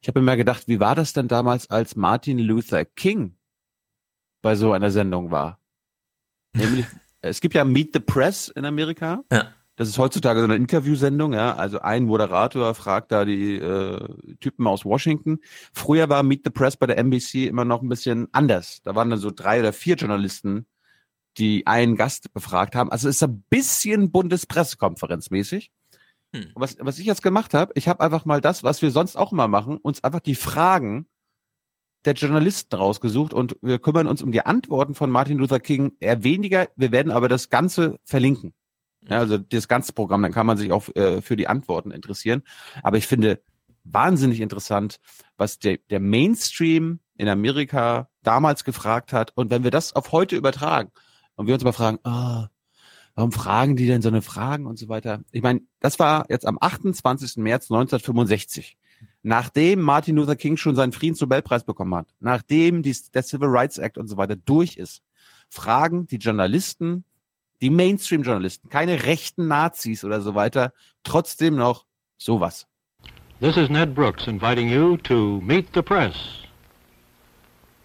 [0.00, 3.36] Ich habe mir mal gedacht, wie war das denn damals, als Martin Luther King
[4.40, 5.58] bei so einer Sendung war?
[6.52, 6.86] Nämlich,
[7.20, 9.22] es gibt ja Meet the Press in Amerika.
[9.32, 9.52] Ja.
[9.76, 11.54] Das ist heutzutage so eine Interviewsendung, ja.
[11.54, 14.08] Also ein Moderator fragt da die äh,
[14.40, 15.38] Typen aus Washington.
[15.74, 18.80] Früher war Meet the Press bei der NBC immer noch ein bisschen anders.
[18.82, 20.66] Da waren dann so drei oder vier Journalisten,
[21.36, 22.90] die einen Gast befragt haben.
[22.90, 25.70] Also es ist ein bisschen Bundespressekonferenz mäßig.
[26.34, 26.52] Hm.
[26.54, 29.32] Was, was ich jetzt gemacht habe, ich habe einfach mal das, was wir sonst auch
[29.32, 31.06] immer machen, uns einfach die Fragen
[32.06, 36.22] der Journalisten rausgesucht und wir kümmern uns um die Antworten von Martin Luther King eher
[36.22, 36.68] weniger.
[36.76, 38.54] Wir werden aber das Ganze verlinken.
[39.08, 42.42] Ja, also das ganze Programm, dann kann man sich auch äh, für die Antworten interessieren.
[42.82, 43.40] Aber ich finde
[43.84, 44.98] wahnsinnig interessant,
[45.36, 49.32] was der, der Mainstream in Amerika damals gefragt hat.
[49.34, 50.90] Und wenn wir das auf heute übertragen
[51.36, 52.48] und wir uns mal fragen, ah,
[53.14, 55.20] warum fragen die denn so eine Fragen und so weiter?
[55.30, 57.36] Ich meine, das war jetzt am 28.
[57.36, 58.76] März 1965.
[59.22, 63.98] Nachdem Martin Luther King schon seinen Friedensnobelpreis bekommen hat, nachdem die, der Civil Rights Act
[63.98, 65.02] und so weiter durch ist,
[65.48, 67.04] fragen die Journalisten,
[67.60, 70.72] die Mainstream-Journalisten, keine rechten Nazis oder so weiter,
[71.02, 71.86] trotzdem noch
[72.18, 72.66] sowas.
[73.40, 76.14] This is Ned Brooks inviting you to Meet the Press.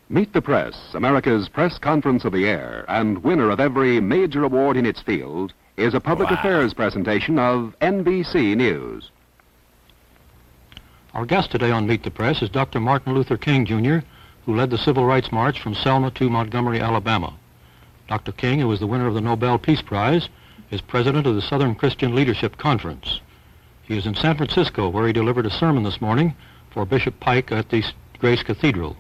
[0.10, 4.76] Meet the Press, America's press conference of the air, and winner of every major award
[4.78, 9.12] in its field, is a public affairs presentation of NBC News.
[11.14, 12.80] Our guest today on Meet the Press is Dr.
[12.80, 13.98] Martin Luther King, Jr.,
[14.46, 17.34] who led the Civil Rights March from Selma to Montgomery, Alabama.
[18.08, 18.32] Dr.
[18.32, 20.30] King, who is the winner of the Nobel Peace Prize,
[20.70, 23.20] is president of the Southern Christian Leadership Conference.
[23.84, 26.34] He is in San Francisco, where he delivered a sermon this morning
[26.70, 27.84] for Bishop Pike at the
[28.20, 28.96] Grace Cathedral.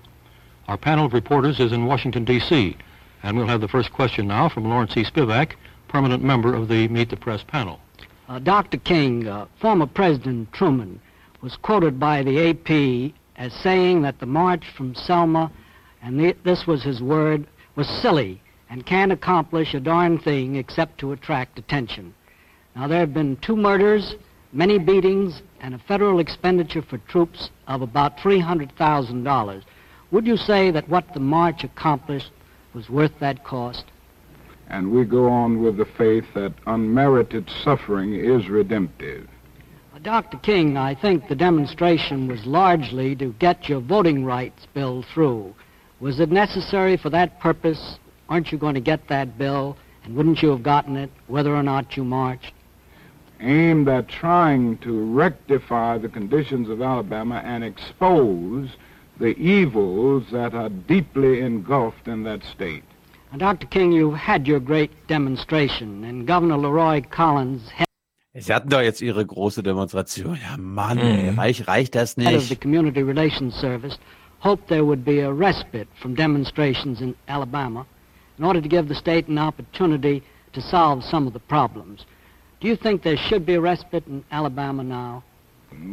[0.68, 2.76] Our panel of reporters is in Washington, D.C.,
[3.24, 5.06] and we'll have the first question now from Lawrence E.
[5.06, 5.54] Spivak,
[5.88, 7.80] permanent member of the Meet the Press panel.
[8.28, 8.80] Uh, Dr.
[8.80, 11.00] King, uh, former President Truman,
[11.42, 15.52] was quoted by the AP as saying that the march from Selma,
[16.02, 20.98] and the, this was his word, was silly and can't accomplish a darn thing except
[21.00, 22.14] to attract attention.
[22.76, 24.16] Now, there have been two murders,
[24.54, 29.64] many beatings, and a federal expenditure for troops of about $300,000.
[30.12, 32.32] Would you say that what the march accomplished
[32.74, 33.86] was worth that cost?
[34.70, 39.28] And we go on with the faith that unmerited suffering is redemptive.
[40.04, 40.38] Dr.
[40.38, 45.54] King, I think the demonstration was largely to get your voting rights bill through.
[46.00, 48.00] Was it necessary for that purpose?
[48.28, 49.78] Aren't you going to get that bill?
[50.04, 52.52] And wouldn't you have gotten it whether or not you marched?
[53.40, 58.70] Aimed at trying to rectify the conditions of Alabama and expose
[59.20, 62.84] the evils that are deeply engulfed in that state.
[63.32, 63.68] Now, Dr.
[63.68, 67.70] King, you've had your great demonstration, and Governor Leroy Collins,
[68.34, 70.38] Sie hatten doch jetzt ihre große Demonstration.
[70.42, 71.04] Ja, Mann, mhm.
[71.04, 72.56] ey, reich, reicht das of the?
[72.56, 73.98] Community Relations Service,
[74.40, 77.86] hoped there would be a respite from demonstrations in Alabama
[78.38, 82.06] in order to give the state an opportunity to solve some of the problems.
[82.62, 85.24] Do you think there should be a respite in Alabama now?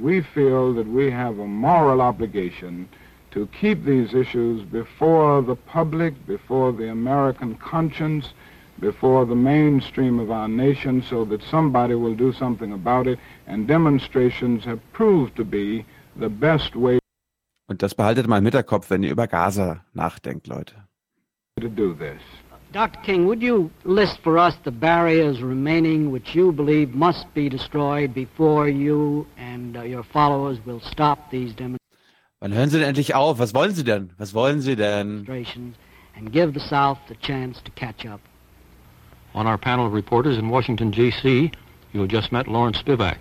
[0.01, 2.89] We feel that we have a moral obligation
[3.33, 8.33] to keep these issues before the public, before the American conscience,
[8.81, 13.19] before the mainstream of our nation so that somebody will do something about it.
[13.47, 15.85] And demonstrations have proved to be
[16.19, 16.99] the best way
[17.69, 20.75] Und das behaltet mal im Hinterkopf, wenn ihr über Gaza nachdenkt, Leute.
[21.61, 22.21] to do this.
[22.73, 23.01] Dr.
[23.03, 28.13] King, would you list for us the barriers remaining which you believe must be destroyed
[28.15, 31.55] before you and uh, your followers will stop these
[32.41, 33.39] Wann hören Sie denn endlich auf?
[33.39, 34.11] Was wollen Sie denn?
[34.19, 35.25] Was wollen Sie denn?
[35.25, 35.77] demonstrations
[36.17, 38.21] and give the South the chance to catch up?
[39.35, 41.53] On our panel of reporters in Washington, D.C.,
[41.93, 43.19] you have just met Lawrence Spivak.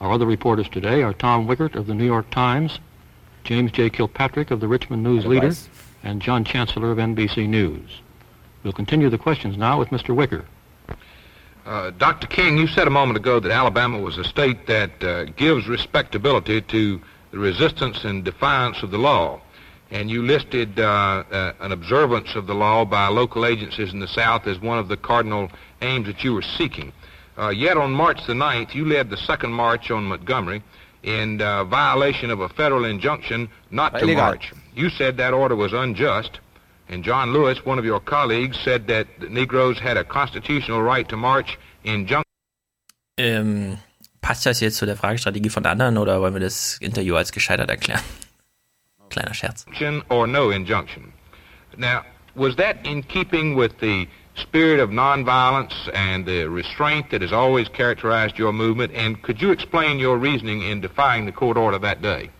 [0.00, 2.78] Our other reporters today are Tom Wickert of the New York Times,
[3.44, 3.90] James J.
[3.90, 5.52] Kilpatrick of the Richmond News Leader,
[6.02, 8.00] and John Chancellor of NBC News.
[8.62, 10.14] We'll continue the questions now with Mr.
[10.14, 10.44] Wicker.
[11.66, 12.26] Uh, Dr.
[12.26, 16.62] King, you said a moment ago that Alabama was a state that uh, gives respectability
[16.62, 17.00] to
[17.30, 19.40] the resistance and defiance of the law.
[19.90, 24.08] And you listed uh, uh, an observance of the law by local agencies in the
[24.08, 25.50] South as one of the cardinal
[25.80, 26.92] aims that you were seeking.
[27.38, 30.62] Uh, yet on March the 9th, you led the second march on Montgomery
[31.02, 34.52] in uh, violation of a federal injunction not to march.
[34.74, 36.40] You said that order was unjust.
[36.88, 41.06] And John Lewis, one of your colleagues, said that the Negroes had a constitutional right
[41.08, 42.24] to march in junction.
[43.18, 43.78] Ähm,
[44.20, 47.68] passt das jetzt zu der Fragestrategie von anderen oder wollen wir das Interview als gescheitert
[47.68, 48.00] erklären?
[49.10, 50.04] Kleiner Scherz.
[50.10, 51.12] or no injunction.
[51.76, 52.04] Now,
[52.34, 57.68] was that in keeping with the spirit of nonviolence and the restraint that has always
[57.68, 58.92] characterized your movement?
[58.94, 62.30] And could you explain your reasoning in defying the court order that day?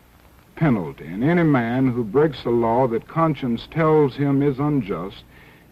[0.59, 1.07] penalty.
[1.07, 5.23] And any man who breaks a law that conscience tells him is unjust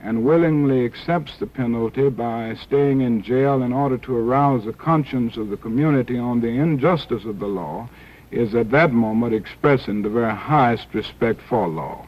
[0.01, 5.37] and willingly accepts the penalty by staying in jail in order to arouse the conscience
[5.37, 7.89] of the community on the injustice of the law
[8.31, 12.07] is at that moment expressing the very highest respect for law.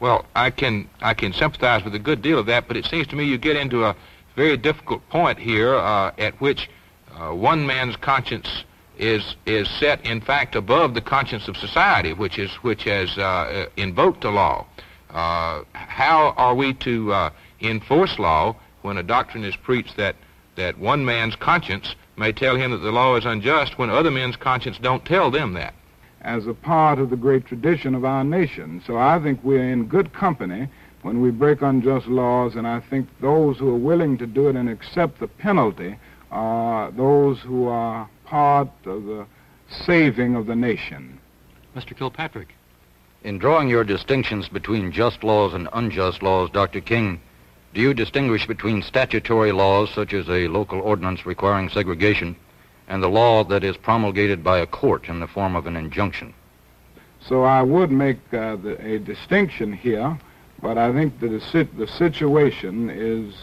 [0.00, 3.06] Well, I can I can sympathize with a good deal of that, but it seems
[3.08, 3.96] to me you get into a
[4.34, 6.68] very difficult point here uh, at which
[7.14, 8.64] uh, one man's conscience
[8.98, 13.66] is is set, in fact, above the conscience of society, which is which has uh,
[13.76, 14.66] invoked the law.
[15.10, 17.30] Uh, how are we to uh,
[17.60, 20.16] enforce law when a doctrine is preached that
[20.56, 24.36] that one man's conscience may tell him that the law is unjust when other men's
[24.36, 25.74] conscience don't tell them that?
[26.26, 28.82] as a part of the great tradition of our nation.
[28.84, 30.68] So I think we're in good company
[31.02, 34.56] when we break unjust laws, and I think those who are willing to do it
[34.56, 35.96] and accept the penalty
[36.32, 39.26] are those who are part of the
[39.84, 41.20] saving of the nation.
[41.76, 41.96] Mr.
[41.96, 42.48] Kilpatrick.
[43.22, 46.80] In drawing your distinctions between just laws and unjust laws, Dr.
[46.80, 47.20] King,
[47.76, 52.34] do you distinguish between statutory laws, such as a local ordinance requiring segregation,
[52.88, 56.32] and the law that is promulgated by a court in the form of an injunction?
[57.20, 60.18] So I would make uh, the, a distinction here,
[60.62, 63.34] but I think that the, sit- the situation is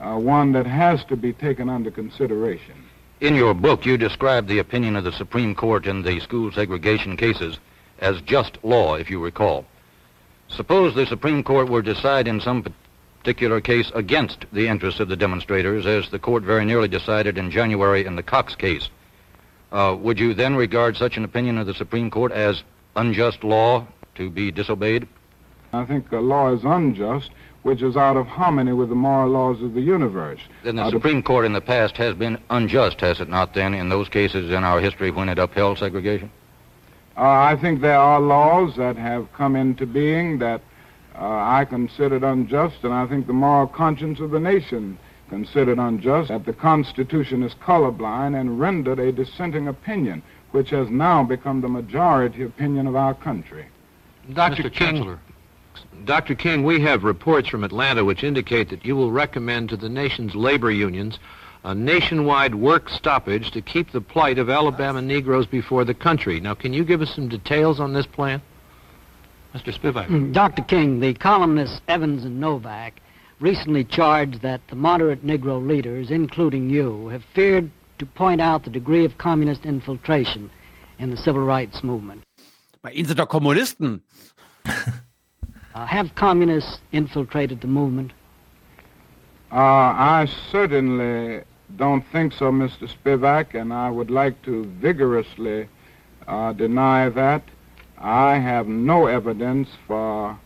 [0.00, 2.74] uh, one that has to be taken under consideration.
[3.20, 7.16] In your book, you describe the opinion of the Supreme Court in the school segregation
[7.16, 7.60] cases
[8.00, 9.64] as just law, if you recall.
[10.48, 12.64] Suppose the Supreme Court were to decide in some
[13.28, 17.50] particular case against the interests of the demonstrators, as the court very nearly decided in
[17.50, 18.88] January in the Cox case.
[19.70, 22.62] Uh, would you then regard such an opinion of the Supreme Court as
[22.96, 25.06] unjust law to be disobeyed?
[25.74, 27.30] I think the law is unjust,
[27.64, 30.40] which is out of harmony with the moral laws of the universe.
[30.64, 33.52] Then the Out of- Supreme Court in the past has been unjust, has it not,
[33.52, 36.30] then, in those cases in our history when it upheld segregation?
[37.14, 40.67] Uh, I think there are laws that have come into being that uh,
[41.20, 46.28] Uh, I considered unjust, and I think the moral conscience of the nation considered unjust,
[46.28, 50.22] that the Constitution is colorblind and rendered a dissenting opinion,
[50.52, 53.66] which has now become the majority opinion of our country.
[54.32, 54.62] Dr.
[54.62, 54.72] Mr.
[54.72, 55.18] King, Chancellor.
[56.04, 56.34] Dr.
[56.34, 60.34] King, we have reports from Atlanta which indicate that you will recommend to the nation's
[60.34, 61.18] labor unions
[61.64, 66.38] a nationwide work stoppage to keep the plight of Alabama Negroes before the country.
[66.38, 68.40] Now, can you give us some details on this plan?
[69.54, 69.72] Mr.
[69.72, 70.08] Spivak.
[70.08, 70.62] Mm, Dr.
[70.62, 73.00] King, the columnists Evans and Novak
[73.40, 78.70] recently charged that the moderate Negro leaders, including you, have feared to point out the
[78.70, 80.50] degree of communist infiltration
[80.98, 82.22] in the civil rights movement.
[82.82, 84.00] Bei Ihnen sind doch Kommunisten.
[85.74, 88.12] Uh, have communists infiltrated the movement?
[89.52, 91.44] Uh, I certainly
[91.76, 92.88] don't think so, Mr.
[92.88, 95.68] Spivak, and I would like to vigorously
[96.26, 97.42] uh, deny that.
[98.00, 100.38] I have no evidence for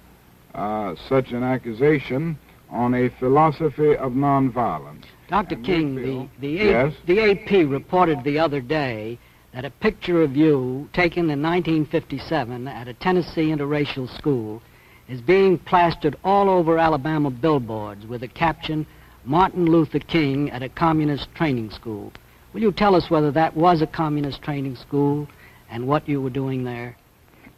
[0.55, 2.39] uh, such an accusation
[2.71, 5.05] on a philosophy of nonviolence.
[5.29, 5.57] Dr.
[5.57, 6.95] And King, feel- the, the, A- Yes?
[7.07, 9.19] the AP reported the other day
[9.53, 14.63] that a picture of you taken in 1957 at a Tennessee interracial school
[15.09, 18.87] is being plastered all over Alabama billboards with the caption,
[19.27, 22.13] Martin Luther King at a communist training school.
[22.55, 25.29] Will you tell us whether that was a communist training school
[25.71, 26.97] and what you were doing there?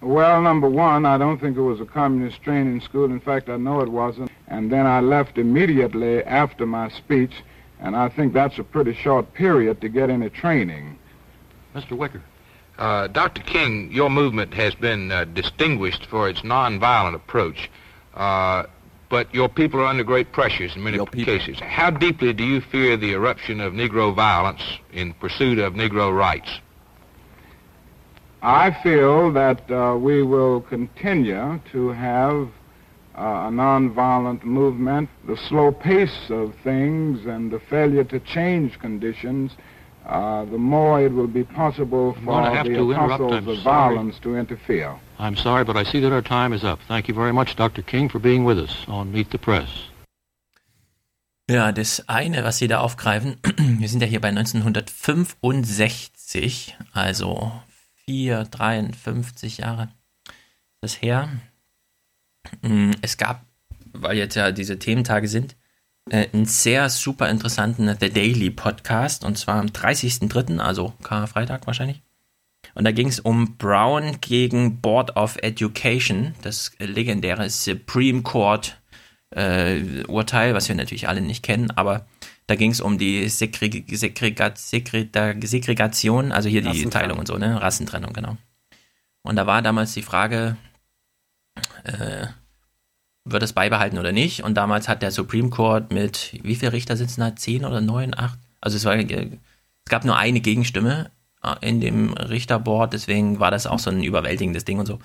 [0.05, 3.07] Well, number one, I don't think it was a communist training school.
[3.07, 4.31] In fact, I know it wasn't.
[4.49, 7.33] And then I left immediately after my speech,
[7.81, 10.99] and I think that's a pretty short period to get any training.
[11.75, 11.97] Mr.
[11.97, 12.21] Wicker.
[12.77, 13.41] Uh, Dr.
[13.43, 17.71] King, your movement has been uh, distinguished for its nonviolent approach,
[18.13, 18.65] uh,
[19.09, 21.59] but your people are under great pressures in many cases.
[21.61, 24.63] How deeply do you fear the eruption of Negro violence
[24.93, 26.61] in pursuit of Negro rights?
[28.45, 32.49] I feel that uh, we will continue to have
[33.17, 35.09] uh, a nonviolent movement.
[35.27, 39.53] The slow pace of things and the failure to change conditions,
[40.05, 44.95] uh, the more it will be possible for the to apostles of violence to interfere.
[45.19, 46.81] I'm sorry, but I see that our time is up.
[46.87, 47.81] Thank you very much, Dr.
[47.81, 49.71] King, for being with us on Meet the Press.
[51.49, 53.39] Ja, das eine, was Sie da aufgreifen,
[53.79, 57.51] wir sind ja hier bei 1965, also
[58.07, 59.89] 4, 53 Jahre
[60.81, 61.29] das her.
[62.63, 63.45] Mm, Es gab,
[63.93, 65.57] weil jetzt ja diese Thementage sind,
[66.11, 72.03] äh, einen sehr super interessanten The Daily Podcast und zwar am 30.03., also Karfreitag wahrscheinlich.
[72.75, 78.81] Und da ging es um Brown gegen Board of Education, das legendäre Supreme Court
[79.31, 82.07] äh, Urteil, was wir natürlich alle nicht kennen, aber
[82.47, 86.85] da ging es um die Segreg Segrega Segrega Segregation, also hier die.
[86.87, 87.61] Teilung und so, ne?
[87.61, 88.37] Rassentrennung, genau.
[89.23, 90.57] Und da war damals die Frage,
[91.85, 92.27] äh,
[93.25, 94.45] wird es beibehalten oder nicht?
[94.45, 97.35] Und damals hat der Supreme Court mit, wie viele Richter sitzen da?
[97.35, 98.39] Zehn oder neun, acht?
[98.61, 99.31] Also es war, äh,
[99.85, 101.11] es gab nur eine Gegenstimme
[101.43, 104.99] äh, in dem Richterboard, deswegen war das auch so ein überwältigendes Ding und so.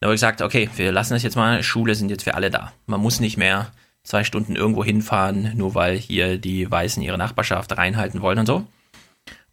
[0.00, 2.50] Da habe ich gesagt, okay, wir lassen das jetzt mal, Schule sind jetzt für alle
[2.50, 2.72] da.
[2.86, 3.70] Man muss nicht mehr
[4.02, 8.66] zwei Stunden irgendwo hinfahren, nur weil hier die Weißen ihre Nachbarschaft reinhalten wollen und so.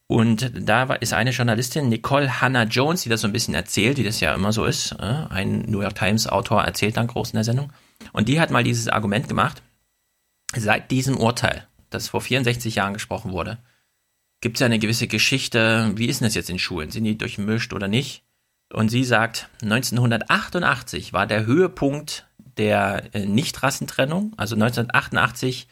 [0.07, 4.03] Und da ist eine Journalistin, Nicole Hannah Jones, die das so ein bisschen erzählt, wie
[4.03, 4.93] das ja immer so ist.
[4.93, 7.73] äh, Ein New York Times Autor erzählt dann groß in der Sendung.
[8.13, 9.61] Und die hat mal dieses Argument gemacht.
[10.55, 13.57] Seit diesem Urteil, das vor 64 Jahren gesprochen wurde,
[14.39, 15.91] gibt es ja eine gewisse Geschichte.
[15.95, 16.89] Wie ist denn das jetzt in Schulen?
[16.89, 18.23] Sind die durchmischt oder nicht?
[18.71, 22.27] Und sie sagt, 1988 war der Höhepunkt
[22.57, 24.33] der äh, Nichtrassentrennung.
[24.37, 25.67] Also 1988,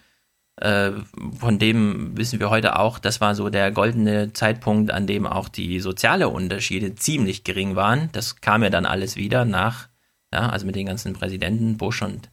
[0.57, 0.91] äh,
[1.39, 5.49] von dem wissen wir heute auch, das war so der goldene Zeitpunkt, an dem auch
[5.49, 8.09] die soziale Unterschiede ziemlich gering waren.
[8.11, 9.89] Das kam ja dann alles wieder nach,
[10.33, 12.29] ja, also mit den ganzen Präsidenten, Bush und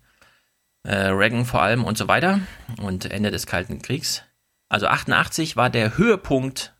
[0.84, 2.40] äh, Reagan vor allem und so weiter
[2.80, 4.22] und Ende des Kalten Kriegs.
[4.68, 6.74] Also 88 war der Höhepunkt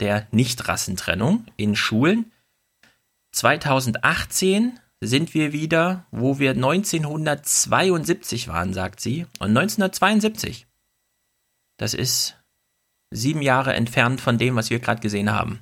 [0.00, 2.32] der Nichtrassentrennung in Schulen.
[3.32, 9.26] 2018 sind wir wieder, wo wir 1972 waren, sagt sie.
[9.38, 10.66] Und 1972,
[11.76, 12.36] das ist
[13.10, 15.60] sieben Jahre entfernt von dem, was wir gerade gesehen haben.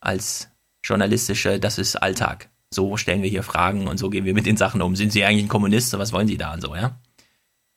[0.00, 0.48] Als
[0.84, 2.50] journalistische, das ist Alltag.
[2.72, 4.94] So stellen wir hier Fragen und so gehen wir mit den Sachen um.
[4.94, 5.98] Sind Sie eigentlich ein Kommunist?
[5.98, 7.00] Was wollen Sie da und so, ja?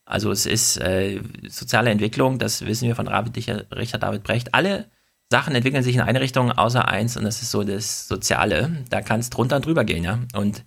[0.06, 4.54] Also es ist äh, soziale Entwicklung, das wissen wir von Richard David Brecht.
[4.54, 4.90] Alle
[5.32, 8.84] Sachen entwickeln sich in eine Richtung, außer eins, und das ist so das Soziale.
[8.90, 10.20] Da kann es drunter und drüber gehen, ja.
[10.36, 10.64] Und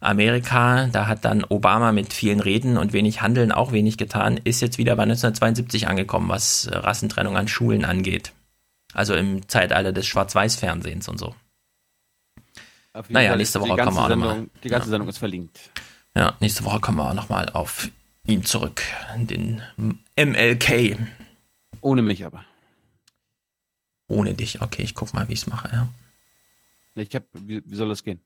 [0.00, 4.60] Amerika, da hat dann Obama mit vielen Reden und wenig Handeln auch wenig getan, ist
[4.60, 8.32] jetzt wieder bei 1972 angekommen, was Rassentrennung an Schulen angeht.
[8.92, 11.34] Also im Zeitalter des Schwarz-Weiß-Fernsehens und so.
[13.08, 14.46] Naja, Fall nächste Woche kommen wir auch nochmal.
[14.62, 14.90] Die ganze Ja.
[14.90, 15.58] Sendung ist verlinkt.
[16.16, 17.90] Ja, nächste Woche kommen wir auch nochmal auf
[18.24, 18.82] ihn zurück,
[19.16, 19.62] den
[20.16, 20.96] MLK.
[21.80, 22.44] Ohne mich aber.
[24.06, 25.88] Ohne dich, okay, ich guck mal, wie ich es mache, ja.
[26.94, 28.20] Ich hab, wie, wie soll das gehen?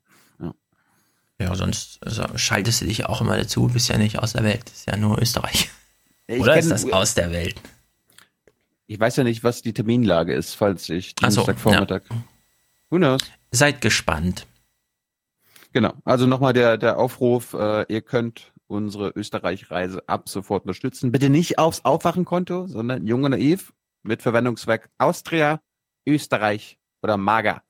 [1.40, 1.46] Ja.
[1.46, 4.68] Ja, sonst also, schaltest du dich auch immer dazu, bist ja nicht aus der Welt,
[4.70, 5.70] ist ja nur Österreich.
[6.26, 7.60] Ich Oder ist das aus der Welt?
[8.86, 12.02] Ich weiß ja nicht, was die Terminlage ist, falls ich so, Dienstagvormittag.
[12.90, 13.20] Who knows?
[13.50, 14.46] Seid gespannt.
[15.72, 15.94] Genau.
[16.04, 21.12] Also nochmal der, der Aufruf, äh, ihr könnt unsere Österreich-Reise ab sofort unterstützen.
[21.12, 25.60] Bitte nicht aufs Aufwachenkonto, sondern jung und naiv mit Verwendungszweck Austria,
[26.06, 27.62] Österreich oder Mager.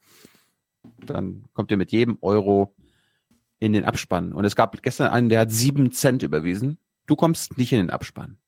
[1.04, 2.74] Dann kommt ihr mit jedem Euro
[3.58, 4.32] in den Abspann.
[4.32, 6.78] Und es gab gestern einen, der hat sieben Cent überwiesen.
[7.06, 8.38] Du kommst nicht in den Abspann.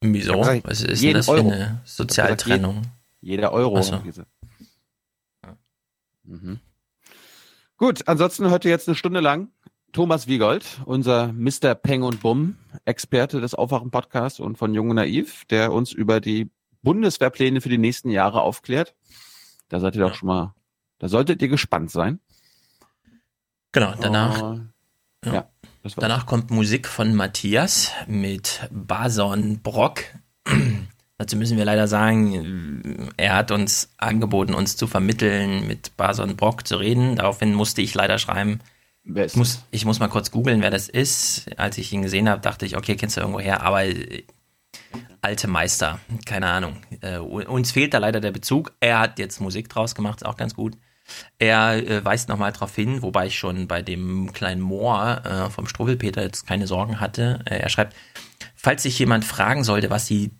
[0.00, 0.38] Wieso?
[0.38, 1.48] Gesagt, Was ist denn jeden das für Euro.
[1.50, 2.82] eine Ich hab gesagt, Sozialtrennung?
[3.20, 3.78] je- Jeder Euro.
[3.78, 4.00] Ach so.
[6.24, 6.58] Mhm.
[7.76, 9.48] Gut, ansonsten heute jetzt eine Stunde lang
[9.92, 11.74] Thomas Wiegold, unser Mr.
[11.74, 16.50] Peng und Bumm, Experte des Aufwachen-Podcasts und von Jung und Naiv, der uns über die
[16.82, 18.94] Bundeswehrpläne für die nächsten Jahre aufklärt.
[19.68, 20.54] Da seid ihr doch schon mal,
[20.98, 22.20] da solltet ihr gespannt sein.
[23.76, 24.58] Genau, danach, Oh,
[25.26, 25.34] ja.
[25.34, 25.48] ja,
[25.96, 30.02] danach kommt Musik von Matthias mit Bason Brock.
[31.18, 36.66] Dazu müssen wir leider sagen, er hat uns angeboten, uns zu vermitteln, mit Bason Brock
[36.66, 37.16] zu reden.
[37.16, 38.60] Daraufhin musste ich leider schreiben,
[39.04, 41.46] ich muss, ich muss mal kurz googeln, wer das ist.
[41.58, 44.24] Als ich ihn gesehen habe, dachte ich, okay, kennst du irgendwo her, aber äh,
[45.20, 46.80] alte Meister, keine Ahnung.
[47.02, 48.72] Äh, uns fehlt da leider der Bezug.
[48.80, 50.78] Er hat jetzt Musik draus gemacht, ist auch ganz gut.
[51.38, 55.66] Er äh, weist nochmal darauf hin, wobei ich schon bei dem kleinen Moor äh, vom
[55.66, 57.40] Struwwelpeter jetzt keine Sorgen hatte.
[57.44, 57.94] Äh, er schreibt,
[58.54, 60.30] falls sich jemand fragen sollte, was die,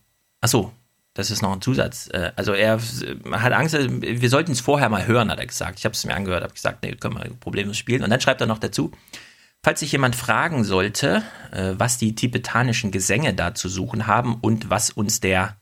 [0.41, 0.73] ach so,
[1.17, 2.09] das ist noch ein Zusatz.
[2.13, 5.47] Äh, Also er äh, hat Angst, äh, wir sollten es vorher mal hören, hat er
[5.47, 5.79] gesagt.
[5.79, 8.03] Ich habe es mir angehört, habe gesagt, nee, können wir problemlos spielen.
[8.03, 8.93] Und dann schreibt er noch dazu,
[9.65, 14.91] falls sich jemand fragen sollte, was die tibetanischen Gesänge da zu suchen haben und was
[14.91, 15.57] uns der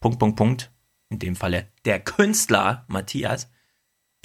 [0.00, 0.70] Punkt, Punkt, Punkt,
[1.10, 3.50] in dem Falle der Künstler Matthias,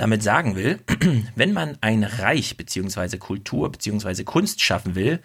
[0.02, 0.80] damit sagen will,
[1.36, 5.22] wenn man ein Reich beziehungsweise Kultur beziehungsweise Kunst schaffen will,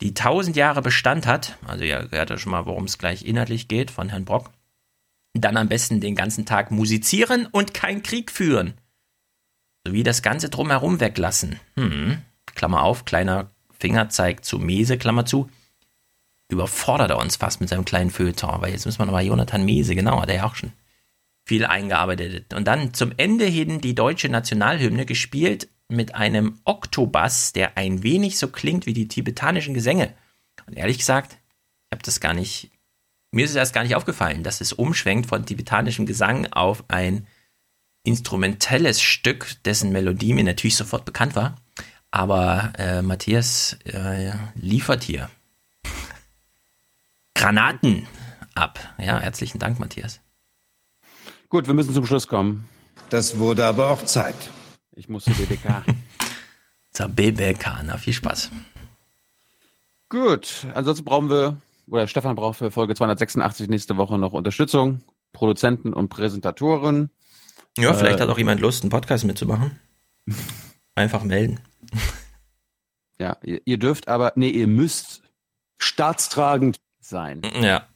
[0.00, 3.68] die tausend Jahre Bestand hat, also ja, gehört ja schon mal, worum es gleich inhaltlich
[3.68, 4.50] geht von Herrn Brock,
[5.34, 8.74] dann am besten den ganzen Tag musizieren und keinen Krieg führen.
[9.86, 11.60] Sowie das Ganze drumherum weglassen.
[11.76, 12.18] Hm,
[12.56, 15.48] Klammer auf, kleiner Fingerzeig zu Mese, Klammer zu.
[16.48, 19.94] Überfordert er uns fast mit seinem kleinen Feuilleton, weil jetzt müssen wir nochmal Jonathan Mese,
[19.94, 20.72] genau, hat er ja auch schon
[21.50, 22.54] viel eingearbeitet.
[22.54, 28.38] Und dann zum Ende hin die deutsche Nationalhymne gespielt mit einem Oktobass, der ein wenig
[28.38, 30.14] so klingt wie die tibetanischen Gesänge.
[30.68, 32.70] Und ehrlich gesagt, ich habe das gar nicht,
[33.32, 37.26] mir ist es erst gar nicht aufgefallen, dass es umschwenkt von tibetanischem Gesang auf ein
[38.04, 41.56] instrumentelles Stück, dessen Melodie mir natürlich sofort bekannt war.
[42.12, 45.28] Aber äh, Matthias äh, liefert hier
[47.34, 48.06] Granaten
[48.54, 48.78] ab.
[48.98, 50.20] Ja, herzlichen Dank, Matthias.
[51.50, 52.68] Gut, wir müssen zum Schluss kommen.
[53.10, 54.36] Das wurde aber auch Zeit.
[54.92, 55.84] Ich muss zur BBK.
[56.92, 58.50] Zur BBK, na viel Spaß.
[60.08, 61.56] Gut, ansonsten brauchen wir,
[61.86, 65.00] oder Stefan braucht für Folge 286 nächste Woche noch Unterstützung,
[65.32, 67.10] Produzenten und Präsentatoren.
[67.78, 69.78] Ja, vielleicht Äh, hat auch jemand Lust, einen Podcast mitzumachen.
[70.96, 71.60] Einfach melden.
[73.20, 75.22] Ja, ihr, ihr dürft aber, nee, ihr müsst
[75.78, 77.42] staatstragend sein.
[77.60, 77.86] Ja.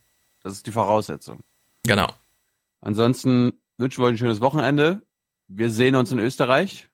[0.45, 1.41] Das ist die Voraussetzung.
[1.85, 2.09] Genau.
[2.85, 5.03] Ansonsten wünschen wir euch ein schönes Wochenende.
[5.49, 6.91] Wir sehen uns in Österreich.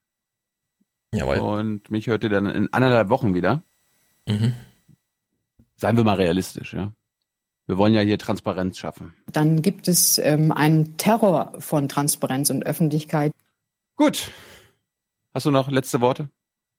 [1.12, 1.38] Jawohl.
[1.38, 3.64] Und mich hört ihr dann in anderthalb Wochen wieder.
[4.26, 4.54] Mhm.
[5.76, 6.92] Seien wir mal realistisch, ja.
[7.66, 9.14] Wir wollen ja hier Transparenz schaffen.
[9.32, 13.32] Dann gibt es ähm, einen Terror von Transparenz und Öffentlichkeit.
[13.96, 14.30] Gut.
[15.34, 16.30] Hast du noch letzte Worte?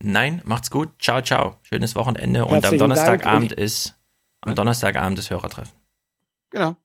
[0.02, 0.90] Nein, macht's gut.
[1.00, 1.58] Ciao, ciao.
[1.64, 2.44] Schönes Wochenende.
[2.44, 3.62] Und am Herzlichen Donnerstagabend Dank.
[3.62, 3.98] ist
[4.42, 5.74] am Donnerstagabend das Hörertreffen.
[6.50, 6.78] Genau.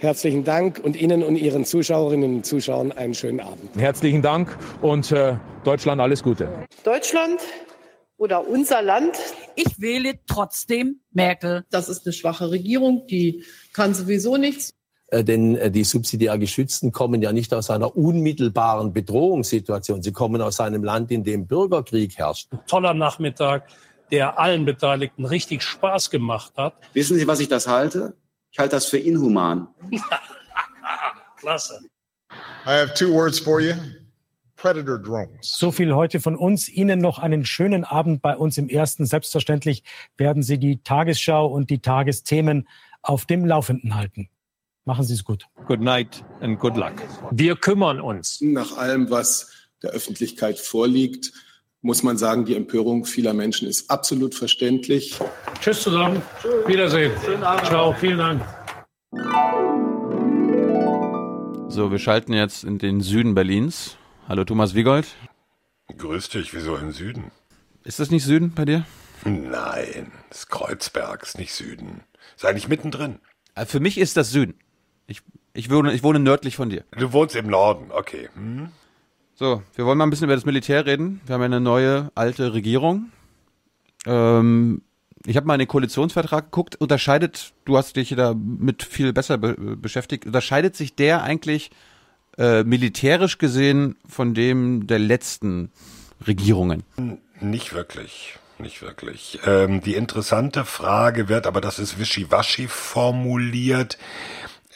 [0.00, 3.74] Herzlichen Dank und Ihnen und Ihren Zuschauerinnen und Zuschauern einen schönen Abend.
[3.76, 6.48] Herzlichen Dank und äh, Deutschland alles Gute.
[6.84, 7.40] Deutschland
[8.16, 9.16] oder unser Land.
[9.56, 11.64] Ich wähle trotzdem Merkel.
[11.70, 14.72] Das ist eine schwache Regierung, die kann sowieso nichts.
[15.08, 20.02] Äh, Denn äh, die subsidiär Geschützten kommen ja nicht aus einer unmittelbaren Bedrohungssituation.
[20.02, 22.50] Sie kommen aus einem Land, in dem Bürgerkrieg herrscht.
[22.68, 23.66] toller Nachmittag,
[24.12, 26.74] der allen Beteiligten richtig Spaß gemacht hat.
[26.92, 28.14] Wissen Sie, was ich das halte?
[28.58, 29.68] Ich halte das für inhuman.
[31.36, 31.78] Klasse.
[32.66, 33.74] I have two words for you.
[34.56, 35.56] Predator drones.
[35.56, 36.68] So viel heute von uns.
[36.68, 39.06] Ihnen noch einen schönen Abend bei uns im Ersten.
[39.06, 39.84] Selbstverständlich
[40.16, 42.66] werden Sie die Tagesschau und die Tagesthemen
[43.00, 44.28] auf dem Laufenden halten.
[44.84, 45.46] Machen Sie es gut.
[45.66, 46.94] Good night and good luck.
[47.30, 48.40] Wir kümmern uns.
[48.40, 49.52] Nach allem, was
[49.84, 51.30] der Öffentlichkeit vorliegt,
[51.82, 55.18] muss man sagen, die Empörung vieler Menschen ist absolut verständlich.
[55.60, 56.22] Tschüss zusammen.
[56.66, 57.12] Wiedersehen.
[57.64, 57.92] Ciao.
[57.94, 58.42] Vielen Dank.
[61.68, 63.96] So, wir schalten jetzt in den Süden Berlins.
[64.28, 65.06] Hallo Thomas Wiegold.
[65.96, 67.30] Grüß dich, wieso im Süden?
[67.84, 68.84] Ist das nicht Süden bei dir?
[69.24, 72.02] Nein, das ist Kreuzberg, ist nicht Süden.
[72.36, 73.20] Ist eigentlich mittendrin.
[73.54, 74.58] Äh, Für mich ist das Süden.
[75.06, 75.22] Ich,
[75.54, 76.84] ich, wohne, ich wohne nördlich von dir.
[76.96, 78.28] Du wohnst im Norden, okay.
[78.34, 78.70] Hm?
[79.38, 81.20] So, wir wollen mal ein bisschen über das Militär reden.
[81.24, 83.12] Wir haben ja eine neue, alte Regierung.
[84.04, 84.82] Ähm,
[85.26, 86.74] ich habe mal in den Koalitionsvertrag geguckt.
[86.74, 91.70] Unterscheidet, du hast dich da mit viel besser be beschäftigt, unterscheidet sich der eigentlich
[92.36, 95.70] äh, militärisch gesehen von dem der letzten
[96.26, 96.82] Regierungen?
[97.40, 98.40] Nicht wirklich.
[98.58, 99.38] Nicht wirklich.
[99.46, 103.98] Ähm, die interessante Frage wird, aber das ist wischiwaschi formuliert,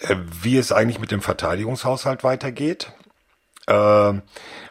[0.03, 2.93] äh, wie es eigentlich mit dem Verteidigungshaushalt weitergeht.
[3.67, 4.15] Äh,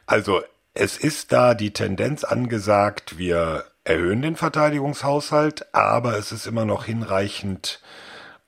[0.06, 0.42] also
[0.74, 6.86] es ist da die Tendenz angesagt, wir erhöhen den Verteidigungshaushalt, aber es ist immer noch
[6.86, 7.82] hinreichend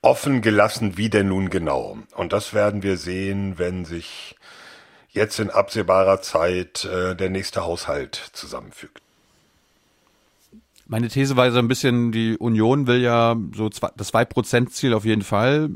[0.01, 1.97] offen gelassen, wie denn nun genau.
[2.15, 4.35] Und das werden wir sehen, wenn sich
[5.09, 9.01] jetzt in absehbarer Zeit äh, der nächste Haushalt zusammenfügt.
[10.85, 15.05] Meine These war so ein bisschen, die Union will ja so zwei, das 2%-Ziel auf
[15.05, 15.69] jeden Fall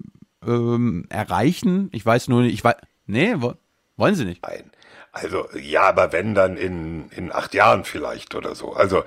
[0.46, 1.90] ähm, erreichen.
[1.94, 2.76] Ich weiß nur nicht, ich weiß,
[3.06, 3.54] nee, wo,
[3.98, 4.42] wollen sie nicht.
[4.44, 4.72] Nein.
[5.12, 8.74] Also ja, aber wenn dann in, in acht Jahren vielleicht oder so.
[8.74, 9.04] Also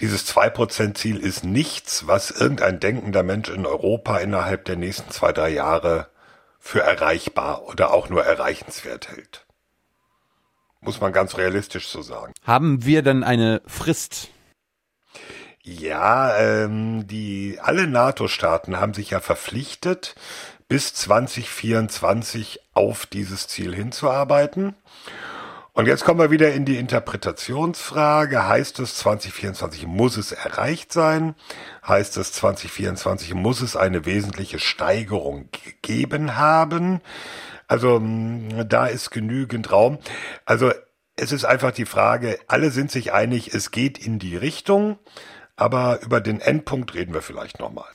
[0.00, 5.50] dieses 2%-Ziel ist nichts, was irgendein denkender Mensch in Europa innerhalb der nächsten zwei, drei
[5.50, 6.08] Jahre
[6.58, 9.46] für erreichbar oder auch nur erreichenswert hält.
[10.80, 12.32] Muss man ganz realistisch so sagen.
[12.44, 14.28] Haben wir denn eine Frist?
[15.62, 20.14] Ja, ähm, die alle NATO-Staaten haben sich ja verpflichtet,
[20.68, 24.74] bis 2024 auf dieses Ziel hinzuarbeiten.
[25.76, 28.46] Und jetzt kommen wir wieder in die Interpretationsfrage.
[28.46, 31.34] Heißt es 2024 muss es erreicht sein?
[31.84, 37.00] Heißt es 2024 muss es eine wesentliche Steigerung gegeben haben?
[37.66, 39.98] Also da ist genügend Raum.
[40.44, 40.70] Also
[41.16, 45.00] es ist einfach die Frage, alle sind sich einig, es geht in die Richtung.
[45.56, 47.88] Aber über den Endpunkt reden wir vielleicht nochmal.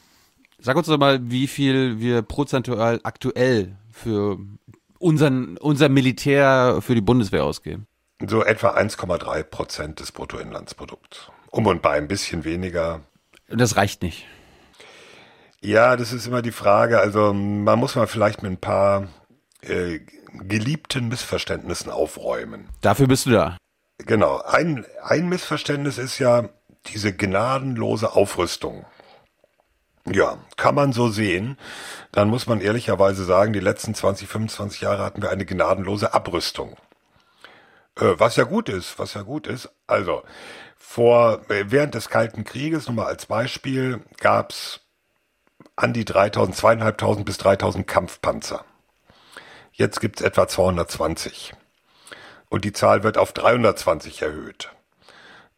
[0.61, 4.37] Sag uns doch mal, wie viel wir prozentual aktuell für
[4.99, 7.87] unseren, unser Militär für die Bundeswehr ausgeben.
[8.27, 11.31] So etwa 1,3 Prozent des Bruttoinlandsprodukts.
[11.51, 13.01] Um und bei ein bisschen weniger.
[13.47, 14.25] Das reicht nicht.
[15.61, 16.99] Ja, das ist immer die Frage.
[16.99, 19.07] Also man muss mal vielleicht mit ein paar
[19.61, 19.99] äh,
[20.33, 22.67] geliebten Missverständnissen aufräumen.
[22.81, 23.57] Dafür bist du da.
[24.05, 24.41] Genau.
[24.41, 26.49] Ein, ein Missverständnis ist ja,
[26.87, 28.85] diese gnadenlose Aufrüstung.
[30.11, 31.57] Ja, kann man so sehen.
[32.11, 36.77] Dann muss man ehrlicherweise sagen, die letzten 20, 25 Jahre hatten wir eine gnadenlose Abrüstung.
[37.95, 39.69] Äh, was ja gut ist, was ja gut ist.
[39.87, 40.23] Also,
[40.77, 44.81] vor, äh, während des Kalten Krieges, nur mal als Beispiel, gab's
[45.75, 48.65] an die 3000, zweieinhalbtausend bis 3000 Kampfpanzer.
[49.71, 51.53] Jetzt gibt's etwa 220.
[52.49, 54.71] Und die Zahl wird auf 320 erhöht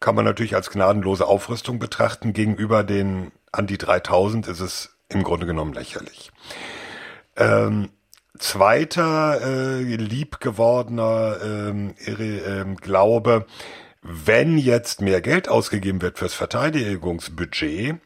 [0.02, 2.34] kann man natürlich als gnadenlose Aufrüstung betrachten.
[2.34, 6.32] Gegenüber den an die 3000 ist es im Grunde genommen lächerlich.
[7.36, 7.90] Ähm,
[8.38, 13.46] zweiter äh, liebgewordener ähm, ähm, Glaube,
[14.02, 17.96] wenn jetzt mehr Geld ausgegeben wird fürs Verteidigungsbudget,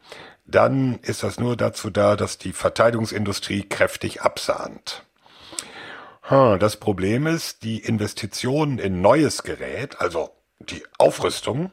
[0.45, 5.03] dann ist das nur dazu da, dass die Verteidigungsindustrie kräftig absahnt.
[6.29, 10.29] Das Problem ist, die Investitionen in neues Gerät, also
[10.59, 11.71] die Aufrüstung,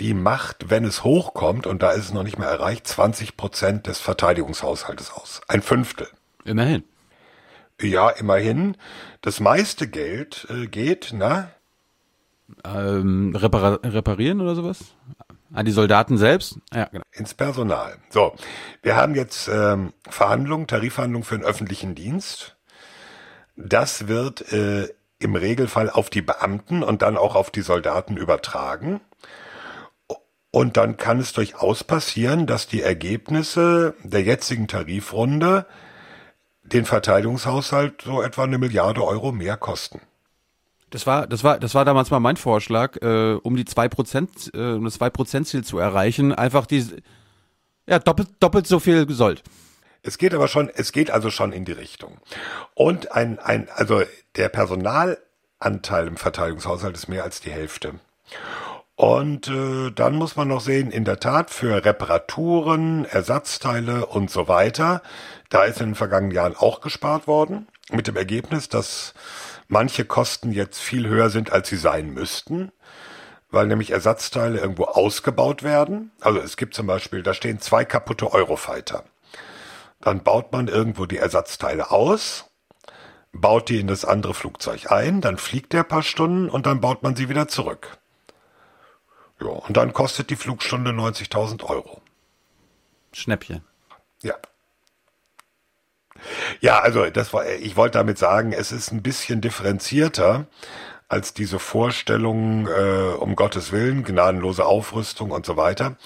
[0.00, 3.86] die macht, wenn es hochkommt, und da ist es noch nicht mehr erreicht, 20 Prozent
[3.86, 5.40] des Verteidigungshaushaltes aus.
[5.48, 6.08] Ein Fünftel.
[6.44, 6.84] Immerhin.
[7.80, 8.76] Ja, immerhin.
[9.20, 11.50] Das meiste Geld äh, geht, na?
[12.64, 14.78] Ähm, repar reparieren oder sowas?
[15.52, 16.58] An die Soldaten selbst?
[16.72, 17.04] Ja, genau.
[17.12, 17.96] Ins Personal.
[18.10, 18.34] So,
[18.82, 22.56] wir haben jetzt ähm, Verhandlungen, Tarifverhandlungen für den öffentlichen Dienst.
[23.56, 24.88] Das wird äh,
[25.18, 29.00] im Regelfall auf die Beamten und dann auch auf die Soldaten übertragen.
[30.50, 35.66] Und dann kann es durchaus passieren, dass die Ergebnisse der jetzigen Tarifrunde
[36.62, 40.00] den Verteidigungshaushalt so etwa eine Milliarde Euro mehr kosten.
[40.90, 44.50] Das war, das war, das war damals mal mein Vorschlag, äh, um die zwei Prozent,
[44.54, 46.86] äh, um das zwei Prozent Ziel zu erreichen, einfach die,
[47.86, 49.42] ja, doppelt, doppelt so viel gesollt.
[50.02, 52.18] Es geht aber schon, es geht also schon in die Richtung.
[52.74, 54.02] Und ein, ein, also
[54.36, 57.94] der Personalanteil im Verteidigungshaushalt ist mehr als die Hälfte.
[58.98, 64.48] Und äh, dann muss man noch sehen, in der Tat für Reparaturen, Ersatzteile und so
[64.48, 65.02] weiter,
[65.50, 69.14] da ist in den vergangenen Jahren auch gespart worden, mit dem Ergebnis, dass
[69.68, 72.72] manche Kosten jetzt viel höher sind, als sie sein müssten,
[73.52, 76.10] weil nämlich Ersatzteile irgendwo ausgebaut werden.
[76.20, 79.04] Also es gibt zum Beispiel, da stehen zwei kaputte Eurofighter.
[80.00, 82.46] Dann baut man irgendwo die Ersatzteile aus,
[83.30, 87.04] baut die in das andere Flugzeug ein, dann fliegt der paar Stunden und dann baut
[87.04, 87.97] man sie wieder zurück.
[89.40, 92.00] Ja, und dann kostet die Flugstunde 90.000 Euro.
[93.12, 93.62] Schnäppchen.
[94.22, 94.34] Ja.
[96.60, 100.46] Ja, also das war, ich wollte damit sagen, es ist ein bisschen differenzierter
[101.08, 105.96] als diese Vorstellung, äh, um Gottes Willen, gnadenlose Aufrüstung und so weiter.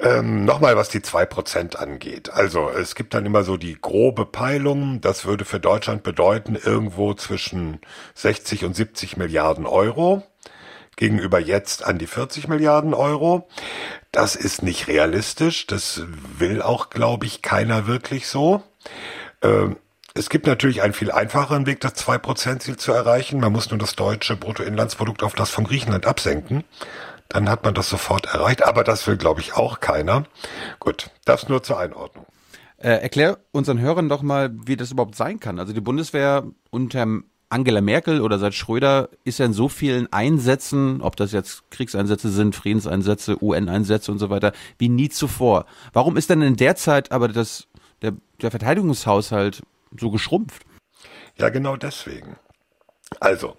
[0.00, 2.30] Ähm, Nochmal, was die zwei Prozent angeht.
[2.30, 5.00] Also es gibt dann immer so die grobe Peilung.
[5.00, 7.80] Das würde für Deutschland bedeuten, irgendwo zwischen
[8.14, 10.22] 60 und 70 Milliarden Euro
[10.98, 13.48] gegenüber jetzt an die 40 Milliarden Euro.
[14.12, 15.66] Das ist nicht realistisch.
[15.66, 16.02] Das
[16.38, 18.62] will auch, glaube ich, keiner wirklich so.
[19.42, 19.76] Ähm,
[20.14, 23.40] es gibt natürlich einen viel einfacheren Weg, das 2%-Ziel zu erreichen.
[23.40, 26.64] Man muss nur das deutsche Bruttoinlandsprodukt auf das von Griechenland absenken.
[27.28, 28.66] Dann hat man das sofort erreicht.
[28.66, 30.24] Aber das will, glaube ich, auch keiner.
[30.80, 32.26] Gut, das nur zur Einordnung.
[32.78, 35.58] Äh, erklär unseren Hörern doch mal, wie das überhaupt sein kann.
[35.58, 37.06] Also die Bundeswehr unter
[37.50, 42.28] Angela Merkel oder seit Schröder ist ja in so vielen Einsätzen, ob das jetzt Kriegseinsätze
[42.30, 45.64] sind, Friedenseinsätze, UN-Einsätze und so weiter, wie nie zuvor.
[45.92, 47.66] Warum ist denn in der Zeit aber das,
[48.02, 48.12] der,
[48.42, 49.62] der Verteidigungshaushalt
[49.98, 50.64] so geschrumpft?
[51.36, 52.36] Ja, genau deswegen.
[53.20, 53.56] Also,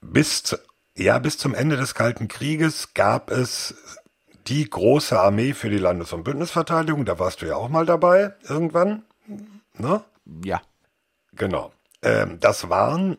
[0.00, 0.56] bis,
[0.96, 3.74] ja, bis zum Ende des Kalten Krieges gab es
[4.48, 7.04] die große Armee für die Landes- und Bündnisverteidigung.
[7.04, 9.04] Da warst du ja auch mal dabei, irgendwann.
[9.78, 10.02] Ne?
[10.42, 10.60] Ja.
[11.32, 11.72] Genau.
[12.02, 13.18] Ähm, das waren,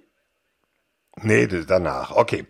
[1.15, 2.45] nee, danach, okay.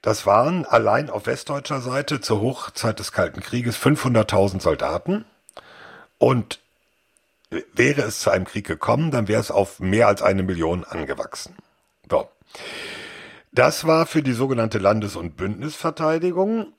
[0.00, 5.24] Das waren allein auf westdeutscher Seite zur Hochzeit des Kalten Krieges 500.000 Soldaten.
[6.18, 6.60] Und
[7.72, 11.56] wäre es zu einem Krieg gekommen, dann wäre es auf mehr als eine Million angewachsen.
[12.10, 12.28] So.
[13.52, 16.72] Das war für die sogenannte Landes- und Bündnisverteidigung.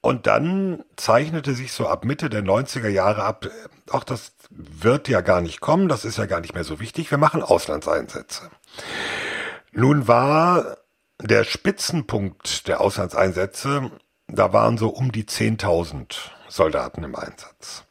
[0.00, 3.48] Und dann zeichnete sich so ab Mitte der 90er Jahre ab,
[3.90, 7.10] ach, das wird ja gar nicht kommen, das ist ja gar nicht mehr so wichtig,
[7.10, 8.50] wir machen Auslandseinsätze.
[9.72, 10.78] Nun war
[11.20, 13.90] der Spitzenpunkt der Auslandseinsätze,
[14.28, 16.16] da waren so um die 10.000
[16.48, 17.84] Soldaten im Einsatz.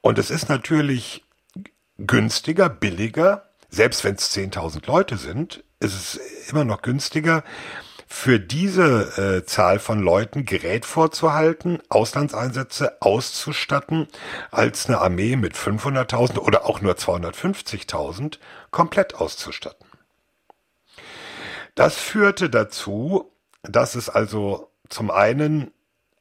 [0.00, 1.24] Und es ist natürlich
[1.98, 7.44] günstiger, billiger, selbst wenn es 10.000 Leute sind, ist es immer noch günstiger,
[8.14, 14.06] für diese äh, Zahl von Leuten Gerät vorzuhalten, Auslandseinsätze auszustatten,
[14.52, 18.38] als eine Armee mit 500.000 oder auch nur 250.000
[18.70, 19.88] komplett auszustatten.
[21.74, 23.32] Das führte dazu,
[23.62, 25.72] dass es also zum einen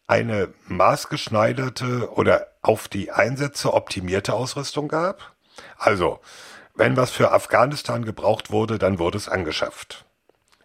[0.07, 5.36] eine maßgeschneiderte oder auf die Einsätze optimierte Ausrüstung gab.
[5.78, 6.20] Also,
[6.74, 10.06] wenn was für Afghanistan gebraucht wurde, dann wurde es angeschafft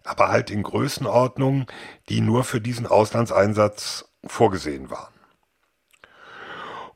[0.09, 1.67] aber halt in Größenordnungen,
[2.09, 5.13] die nur für diesen Auslandseinsatz vorgesehen waren.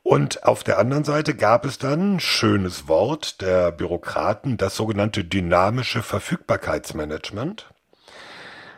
[0.02, 6.02] Und auf der anderen Seite gab es dann, schönes Wort der Bürokraten, das sogenannte dynamische
[6.02, 7.70] Verfügbarkeitsmanagement.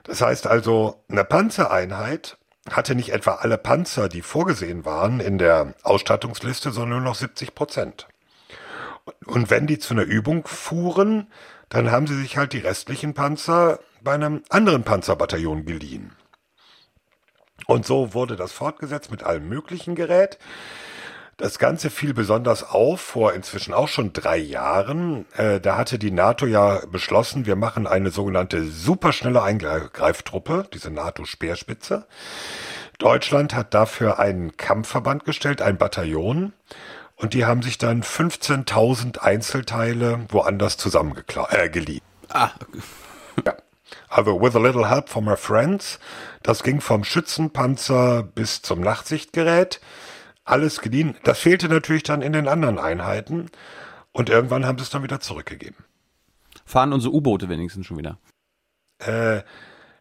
[0.05, 2.37] Das heißt also, eine Panzereinheit
[2.71, 7.55] hatte nicht etwa alle Panzer, die vorgesehen waren, in der Ausstattungsliste, sondern nur noch 70
[7.55, 8.07] Prozent.
[9.25, 11.29] Und wenn die zu einer Übung fuhren,
[11.69, 16.13] dann haben sie sich halt die restlichen Panzer bei einem anderen Panzerbataillon geliehen.
[17.67, 20.39] Und so wurde das fortgesetzt mit allem möglichen Gerät.
[21.39, 25.27] Das Ganze fiel besonders auf vor inzwischen auch schon drei Jahren.
[25.37, 32.07] Äh, da hatte die NATO ja beschlossen, wir machen eine sogenannte superschnelle Eingreiftruppe, diese NATO-Speerspitze.
[32.99, 36.53] Deutschland hat dafür einen Kampfverband gestellt, ein Bataillon.
[37.17, 42.03] Und die haben sich dann 15.000 Einzelteile woanders zusammengeliehen.
[42.29, 42.53] Äh, ah.
[43.45, 43.57] Ja.
[44.09, 45.99] Also with a little help from my friends.
[46.43, 49.81] Das ging vom Schützenpanzer bis zum Nachtsichtgerät.
[50.45, 51.17] Alles geliehen.
[51.25, 53.51] Das fehlte natürlich dann in den anderen Einheiten.
[54.13, 55.85] Und irgendwann haben sie es dann wieder zurückgegeben.
[56.65, 58.19] Fahren unsere U-Boote wenigstens schon wieder?
[58.99, 59.43] Äh,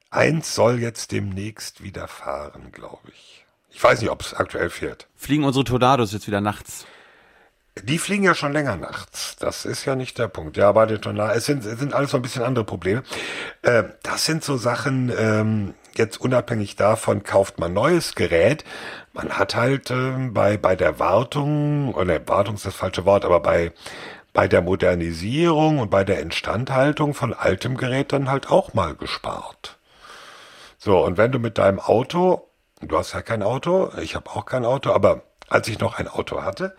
[0.10, 3.46] eins soll jetzt demnächst wieder fahren, glaube ich.
[3.70, 5.08] Ich weiß nicht, ob es aktuell fährt.
[5.16, 6.86] Fliegen unsere Tornados jetzt wieder nachts?
[7.84, 9.36] Die fliegen ja schon länger nachts.
[9.38, 10.56] Das ist ja nicht der Punkt.
[10.56, 13.04] Ja, bei den Tornados, es sind, es sind alles so ein bisschen andere Probleme.
[13.64, 18.64] Äh, das sind so Sachen, ähm, jetzt unabhängig davon, kauft man neues Gerät.
[19.14, 23.42] Man hat halt ähm, bei, bei der Wartung, oder Wartung ist das falsche Wort, aber
[23.42, 23.74] bei,
[24.32, 29.78] bei der Modernisierung und bei der Instandhaltung von altem Gerät dann halt auch mal gespart.
[30.78, 32.50] So, und wenn du mit deinem Auto,
[32.82, 36.08] du hast ja kein Auto, ich habe auch kein Auto, aber als ich noch ein
[36.08, 36.76] Auto hatte,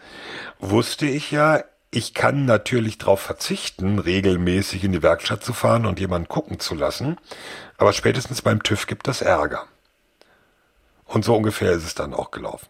[0.59, 6.01] wusste ich ja, ich kann natürlich darauf verzichten, regelmäßig in die Werkstatt zu fahren und
[6.01, 7.17] jemanden gucken zu lassen,
[7.79, 9.65] aber spätestens beim TÜV gibt das Ärger.
[11.05, 12.67] Und so ungefähr ist es dann auch gelaufen.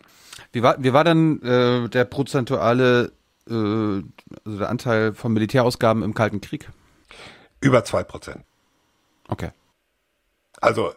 [0.52, 3.12] Wie war, wie war dann äh, der prozentuale
[3.48, 6.68] äh, also der Anteil von Militärausgaben im Kalten Krieg?
[7.60, 8.44] Über zwei Prozent.
[9.28, 9.50] Okay.
[10.60, 10.92] Also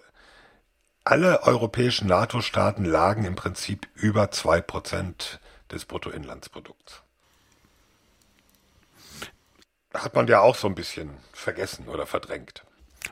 [1.04, 5.40] alle europäischen NATO-Staaten lagen im Prinzip über zwei Prozent
[5.72, 7.04] des Bruttoinlandsprodukts.
[9.94, 12.64] Hat man ja auch so ein bisschen vergessen oder verdrängt.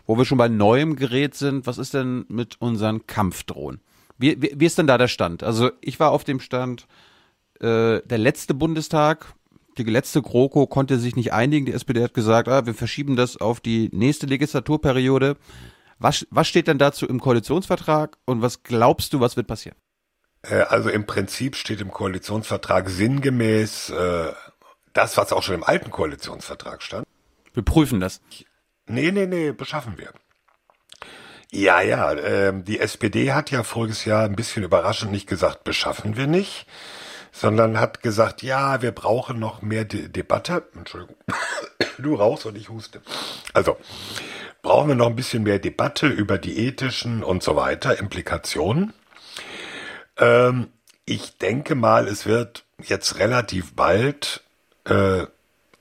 [0.05, 3.81] Wo wir schon bei neuem Gerät sind, was ist denn mit unseren Kampfdrohnen?
[4.17, 5.43] Wie, wie, wie ist denn da der Stand?
[5.43, 6.87] Also ich war auf dem Stand,
[7.59, 9.33] äh, der letzte Bundestag,
[9.77, 11.65] die letzte GroKo konnte sich nicht einigen.
[11.65, 15.37] Die SPD hat gesagt, ah, wir verschieben das auf die nächste Legislaturperiode.
[15.99, 19.77] Was, was steht denn dazu im Koalitionsvertrag und was glaubst du, was wird passieren?
[20.43, 24.31] Äh, also im Prinzip steht im Koalitionsvertrag sinngemäß äh,
[24.93, 27.07] das, was auch schon im alten Koalitionsvertrag stand.
[27.53, 28.21] Wir prüfen das.
[28.87, 30.11] Nee, nee, nee, beschaffen wir.
[31.51, 36.17] Ja, ja, äh, die SPD hat ja voriges Jahr ein bisschen überraschend nicht gesagt, beschaffen
[36.17, 36.67] wir nicht,
[37.31, 40.67] sondern hat gesagt, ja, wir brauchen noch mehr De Debatte.
[40.75, 41.15] Entschuldigung,
[41.97, 43.01] du rauchst und ich huste.
[43.53, 43.77] Also,
[44.61, 48.93] brauchen wir noch ein bisschen mehr Debatte über die ethischen und so weiter Implikationen.
[50.17, 50.67] Ähm,
[51.05, 54.43] ich denke mal, es wird jetzt relativ bald
[54.85, 55.25] äh,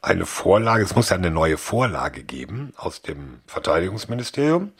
[0.02, 4.72] eine Vorlage, es muss ja eine neue Vorlage geben aus dem Verteidigungsministerium.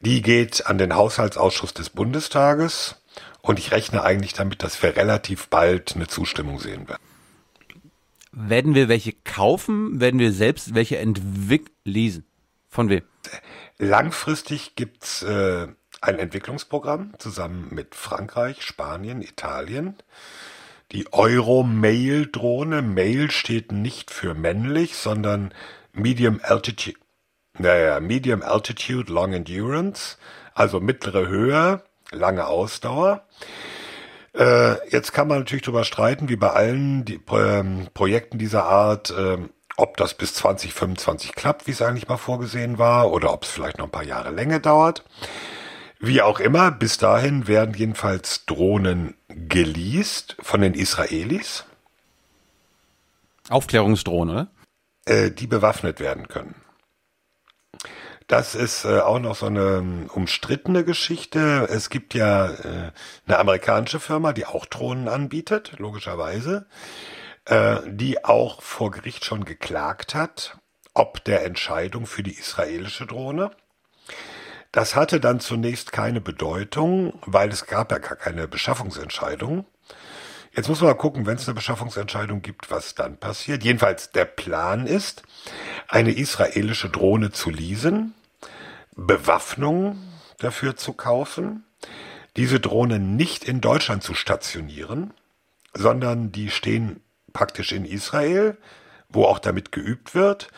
[0.00, 2.96] Die geht an den Haushaltsausschuss des Bundestages
[3.42, 7.02] und ich rechne eigentlich damit, dass wir relativ bald eine Zustimmung sehen werden.
[8.32, 10.00] Werden wir welche kaufen?
[10.00, 11.74] Werden wir selbst welche entwickeln?
[12.68, 13.02] Von wem?
[13.78, 15.68] Langfristig gibt's äh,
[16.00, 19.96] ein Entwicklungsprogramm zusammen mit Frankreich, Spanien, Italien.
[20.92, 22.82] Die Euro-Mail-Drohne.
[22.82, 25.52] Mail steht nicht für männlich, sondern
[25.92, 26.98] Medium Altitude.
[27.58, 30.16] Naja, Medium Altitude Long Endurance,
[30.54, 31.82] also mittlere Höhe,
[32.12, 33.26] lange Ausdauer.
[34.34, 39.10] Äh, jetzt kann man natürlich darüber streiten, wie bei allen die, ähm, Projekten dieser Art,
[39.10, 39.38] äh,
[39.78, 43.78] ob das bis 2025 klappt, wie es eigentlich mal vorgesehen war, oder ob es vielleicht
[43.78, 45.04] noch ein paar Jahre länger dauert.
[46.00, 51.64] Wie auch immer, bis dahin werden jedenfalls Drohnen geleast von den Israelis.
[53.48, 54.48] Aufklärungsdrohnen, oder?
[55.06, 56.56] Äh, die bewaffnet werden können.
[58.26, 61.68] Das ist äh, auch noch so eine um, umstrittene Geschichte.
[61.70, 62.92] Es gibt ja äh,
[63.26, 66.66] eine amerikanische Firma, die auch Drohnen anbietet, logischerweise,
[67.48, 70.58] äh, die auch vor Gericht schon geklagt hat,
[70.94, 73.50] ob der Entscheidung für die israelische Drohne.
[74.72, 79.64] Das hatte dann zunächst keine Bedeutung, weil es gab ja gar keine Beschaffungsentscheidung.
[80.52, 83.64] Jetzt muss man mal gucken, wenn es eine Beschaffungsentscheidung gibt, was dann passiert.
[83.64, 85.22] Jedenfalls der Plan ist,
[85.88, 88.14] eine israelische Drohne zu leasen,
[88.94, 89.98] Bewaffnung
[90.38, 91.64] dafür zu kaufen,
[92.36, 95.14] diese Drohne nicht in Deutschland zu stationieren,
[95.74, 97.00] sondern die stehen
[97.38, 98.56] praktisch in Israel,
[99.08, 100.48] wo auch damit geübt wird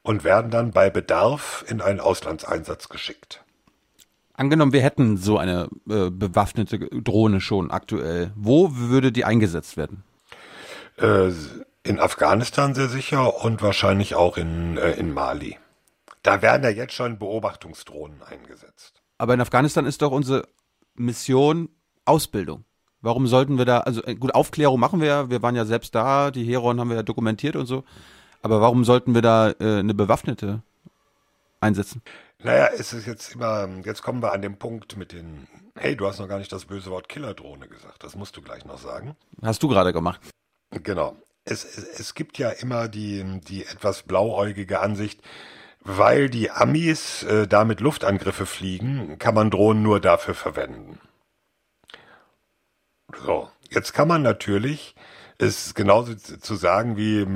[0.00, 3.44] und werden dann bei Bedarf in einen Auslandseinsatz geschickt.
[4.32, 8.32] Angenommen, wir hätten so eine äh, bewaffnete Drohne schon aktuell.
[8.36, 10.02] Wo würde die eingesetzt werden?
[10.96, 11.30] Äh,
[11.82, 15.58] in Afghanistan sehr sicher und wahrscheinlich auch in, äh, in Mali.
[16.22, 19.02] Da werden ja jetzt schon Beobachtungsdrohnen eingesetzt.
[19.18, 20.48] Aber in Afghanistan ist doch unsere
[20.94, 21.68] Mission
[22.06, 22.64] Ausbildung.
[23.02, 25.94] Warum sollten wir da, also äh, gut, Aufklärung machen wir ja, wir waren ja selbst
[25.94, 27.84] da, die Heron haben wir ja dokumentiert und so.
[28.42, 30.62] Aber warum sollten wir da äh, eine bewaffnete
[31.60, 32.02] einsetzen?
[32.42, 35.46] Naja, es ist jetzt immer, jetzt kommen wir an den Punkt mit den,
[35.76, 38.64] hey, du hast noch gar nicht das böse Wort Killerdrohne gesagt, das musst du gleich
[38.64, 39.14] noch sagen.
[39.42, 40.20] Hast du gerade gemacht.
[40.70, 41.16] Genau.
[41.44, 45.20] Es, es, es gibt ja immer die, die etwas blauäugige Ansicht,
[45.82, 50.98] weil die Amis äh, damit Luftangriffe fliegen, kann man Drohnen nur dafür verwenden.
[53.24, 54.94] So, jetzt kann man natürlich,
[55.38, 57.26] ist genauso zu sagen wie,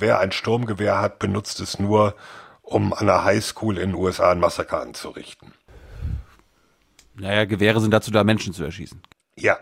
[0.00, 2.14] wer ein Sturmgewehr hat, benutzt es nur,
[2.62, 5.52] um an einer Highschool in den USA ein Massaker anzurichten.
[7.14, 9.00] Naja, Gewehre sind dazu da, Menschen zu erschießen.
[9.36, 9.58] Ja,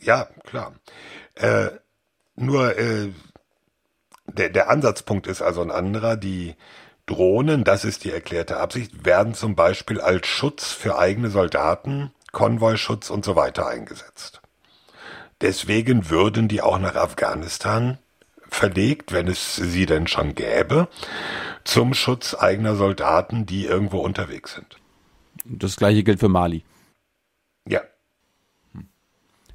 [0.00, 0.72] ja, klar.
[1.34, 1.68] Äh,
[2.34, 3.10] nur äh,
[4.26, 6.16] der, der Ansatzpunkt ist also ein anderer.
[6.16, 6.56] Die
[7.06, 13.10] Drohnen, das ist die erklärte Absicht, werden zum Beispiel als Schutz für eigene Soldaten, Konvoischutz
[13.10, 14.42] und so weiter eingesetzt.
[15.40, 17.98] Deswegen würden die auch nach Afghanistan
[18.48, 20.88] verlegt, wenn es sie denn schon gäbe
[21.64, 24.78] zum Schutz eigener Soldaten, die irgendwo unterwegs sind.
[25.44, 26.64] Das gleiche gilt für Mali.
[27.68, 27.82] Ja.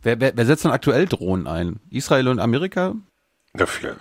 [0.01, 1.79] Wer, wer, wer setzt denn aktuell Drohnen ein?
[1.89, 2.95] Israel und Amerika?
[3.57, 3.97] Ja, viel.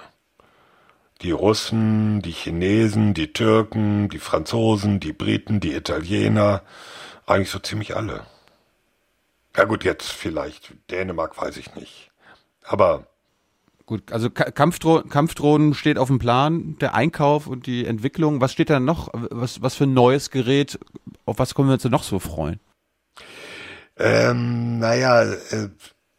[1.23, 6.63] Die Russen, die Chinesen, die Türken, die Franzosen, die Briten, die Italiener,
[7.27, 8.27] eigentlich so ziemlich alle.
[9.57, 12.11] Ja gut, jetzt vielleicht Dänemark, weiß ich nicht.
[12.65, 13.07] Aber
[13.85, 18.41] Gut, also Kampfdro Kampfdrohnen steht auf dem Plan, der Einkauf und die Entwicklung.
[18.41, 19.11] Was steht da noch?
[19.12, 20.79] Was, was für ein neues Gerät?
[21.27, 22.61] Auf was können wir uns denn noch so freuen?
[23.97, 25.69] Ähm, naja, äh,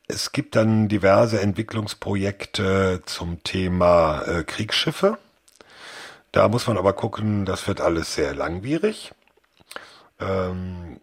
[0.07, 5.17] es gibt dann diverse Entwicklungsprojekte zum Thema äh, Kriegsschiffe.
[6.31, 9.13] Da muss man aber gucken, das wird alles sehr langwierig.
[10.19, 10.99] Ähm,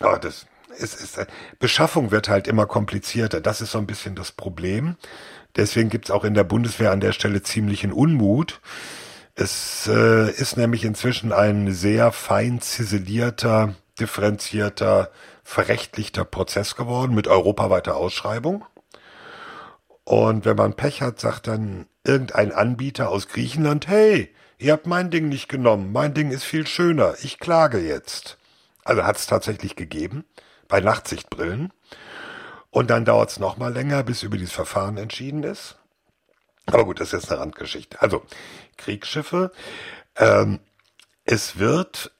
[0.00, 0.46] aber das
[0.78, 1.26] ist, ist,
[1.58, 3.40] Beschaffung wird halt immer komplizierter.
[3.40, 4.96] Das ist so ein bisschen das Problem.
[5.56, 8.60] Deswegen gibt's auch in der Bundeswehr an der Stelle ziemlichen Unmut.
[9.34, 15.10] Es äh, ist nämlich inzwischen ein sehr fein ziselierter, differenzierter,
[15.42, 18.64] verrechtlichter Prozess geworden mit europaweiter Ausschreibung.
[20.04, 25.10] Und wenn man Pech hat, sagt dann irgendein Anbieter aus Griechenland, hey, Ihr habt mein
[25.10, 28.38] Ding nicht genommen, mein Ding ist viel schöner, ich klage jetzt.
[28.84, 30.24] Also hat es tatsächlich gegeben,
[30.74, 31.72] bei Nachtsichtbrillen.
[32.70, 35.76] Und dann dauert es nochmal länger, bis über dieses Verfahren entschieden ist.
[36.66, 38.02] Aber gut, das ist jetzt eine Randgeschichte.
[38.02, 38.22] Also,
[38.76, 39.52] Kriegsschiffe.
[40.16, 40.58] Ähm,
[41.24, 42.10] es wird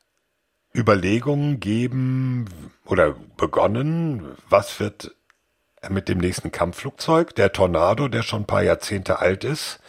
[0.72, 2.44] Überlegungen geben
[2.85, 5.16] oder begonnen, was wird
[5.89, 7.35] mit dem nächsten Kampfflugzeug.
[7.35, 9.81] Der Tornado, der schon ein paar Jahrzehnte alt ist,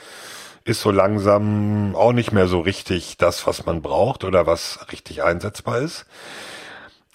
[0.64, 5.22] ist so langsam auch nicht mehr so richtig das, was man braucht oder was richtig
[5.22, 6.08] einsetzbar ist.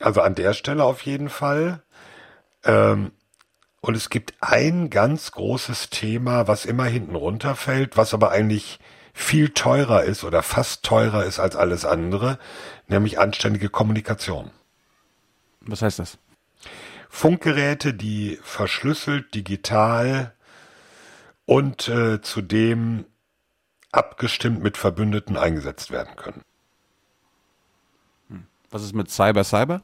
[0.01, 1.82] Also an der Stelle auf jeden Fall.
[2.64, 3.12] Ähm,
[3.81, 8.78] und es gibt ein ganz großes Thema, was immer hinten runterfällt, was aber eigentlich
[9.12, 12.39] viel teurer ist oder fast teurer ist als alles andere,
[12.89, 14.51] nämlich anständige Kommunikation.
[15.60, 16.18] Was heißt das?
[17.09, 20.32] Funkgeräte, die verschlüsselt, digital
[21.44, 23.06] und äh, zudem
[23.90, 26.43] abgestimmt mit Verbündeten eingesetzt werden können.
[28.70, 29.82] Was ist mit Cyber Cyber?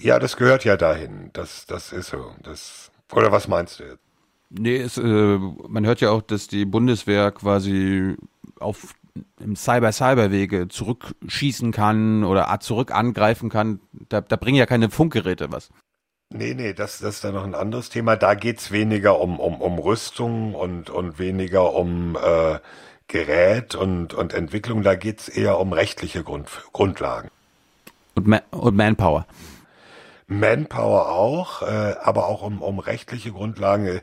[0.00, 1.30] Ja, das gehört ja dahin.
[1.32, 2.32] Das, das ist so.
[2.42, 4.04] Das, oder was meinst du jetzt?
[4.50, 8.16] Nee, es, äh, man hört ja auch, dass die Bundeswehr quasi
[8.60, 8.94] auf
[9.40, 13.80] im Cyber-Cyber-Wege zurückschießen kann oder zurück angreifen kann.
[14.08, 15.70] Da, da bringen ja keine Funkgeräte was.
[16.30, 18.16] Nee, nee, das, das ist dann noch ein anderes Thema.
[18.16, 22.58] Da geht's weniger um, um, um Rüstung und, und weniger um äh,
[23.08, 24.82] Gerät und, und Entwicklung.
[24.82, 27.30] Da geht's eher um rechtliche Grund, Grundlagen.
[28.14, 29.26] Und, Ma und Manpower.
[30.26, 34.02] Manpower auch, äh, aber auch um, um rechtliche Grundlagen.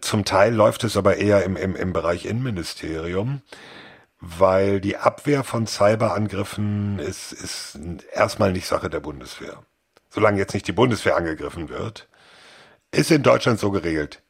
[0.00, 3.42] Zum Teil läuft es aber eher im, im, im Bereich Innenministerium,
[4.20, 7.78] weil die Abwehr von Cyberangriffen ist, ist
[8.12, 9.62] erstmal nicht Sache der Bundeswehr.
[10.08, 12.08] Solange jetzt nicht die Bundeswehr angegriffen wird,
[12.90, 14.22] ist in Deutschland so geregelt.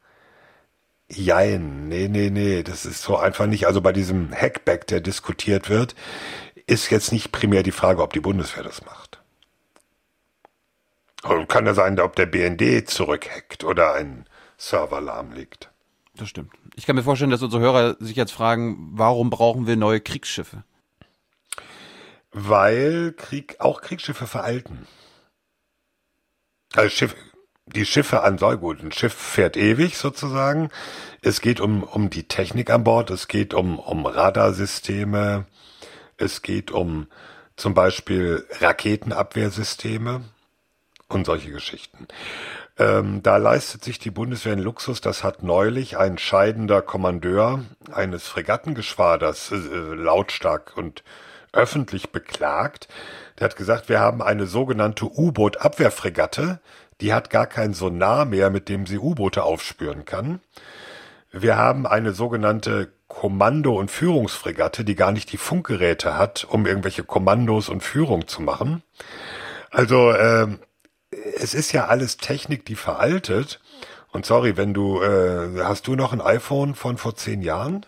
[1.12, 3.66] Jein, nee, nee, nee, das ist so einfach nicht.
[3.66, 5.97] Also bei diesem Hackback, der diskutiert wird,
[6.66, 9.20] ist jetzt nicht primär die Frage, ob die Bundeswehr das macht.
[11.24, 14.24] Und kann ja sein, ob der BND zurückhackt oder ein
[14.57, 15.70] Server lahmlegt.
[16.15, 16.53] Das stimmt.
[16.77, 20.62] Ich kann mir vorstellen, dass unsere Hörer sich jetzt fragen, warum brauchen wir neue Kriegsschiffe?
[22.32, 24.87] Weil Krieg, auch Kriegsschiffe veralten.
[26.74, 27.16] Also Schiff,
[27.74, 28.82] die Schiffe an soll gut.
[28.82, 30.70] Ein Schiff fährt ewig sozusagen.
[31.22, 33.10] Es geht um, um die Technik an Bord.
[33.10, 35.47] Es geht um, um Radarsysteme.
[36.16, 37.06] Es geht um
[37.56, 40.22] zum Beispiel Raketenabwehrsysteme
[41.09, 42.09] und solche Geschichten.
[42.78, 45.01] Ähm, da leistet sich die Bundeswehr einen Luxus.
[45.01, 51.05] Das hat neulich ein scheidender Kommandeur eines Fregattengeschwaders äh, lautstark und
[51.52, 52.88] öffentlich beklagt.
[53.38, 56.60] Der hat gesagt, wir haben eine sogenannte U-Boot-Abwehrfregatte.
[57.01, 60.40] Die hat gar kein Sonar mehr, mit dem sie U-Boote aufspüren kann.
[61.32, 67.05] Wir haben eine sogenannte Kommando- und Führungsfregatte, die gar nicht die Funkgeräte hat, um irgendwelche
[67.05, 68.82] Kommandos und Führung zu machen.
[69.70, 70.60] Also ähm,
[71.10, 73.60] es ist ja alles Technik, die veraltet.
[74.12, 77.86] Und sorry, wenn du, äh, hast du noch ein iPhone von vor zehn Jahren?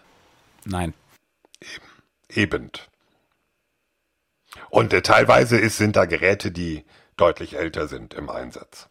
[0.65, 0.95] Nein.
[1.61, 2.43] Eben.
[2.43, 2.71] Eben.
[4.71, 6.85] Und äh, teilweise ist, sind da Geräte, die
[7.17, 8.89] deutlich älter sind im Einsatz.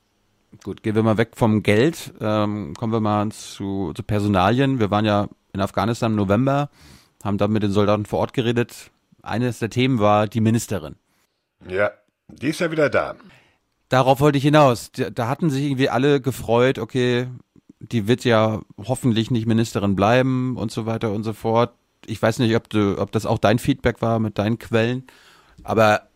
[0.63, 4.79] Gut, gehen wir mal weg vom Geld, ähm, kommen wir mal zu, zu Personalien.
[4.79, 6.69] Wir waren ja in Afghanistan im November,
[7.23, 8.91] haben da mit den Soldaten vor Ort geredet.
[9.23, 10.95] Eines der Themen war die Ministerin.
[11.67, 11.91] Ja,
[12.27, 13.15] die ist ja wieder da.
[13.89, 14.91] Darauf wollte ich hinaus.
[14.91, 17.27] Da hatten sich irgendwie alle gefreut, okay,
[17.79, 21.73] die wird ja hoffentlich nicht Ministerin bleiben und so weiter und so fort.
[22.05, 25.05] Ich weiß nicht, ob du, ob das auch dein Feedback war mit deinen Quellen,
[25.63, 26.07] aber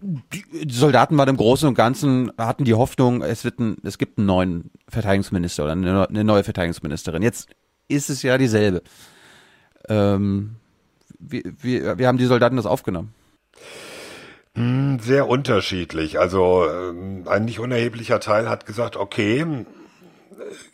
[0.00, 4.18] die Soldaten waren im Großen und Ganzen, hatten die Hoffnung, es wird ein, es gibt
[4.18, 7.22] einen neuen Verteidigungsminister oder eine, neue Verteidigungsministerin.
[7.22, 7.50] Jetzt
[7.88, 8.82] ist es ja dieselbe.
[9.88, 10.56] Ähm,
[11.18, 13.12] wie, wie, wie haben die Soldaten das aufgenommen?
[14.54, 16.18] Hm, sehr unterschiedlich.
[16.18, 19.64] Also ähm, ein nicht unerheblicher Teil hat gesagt, okay,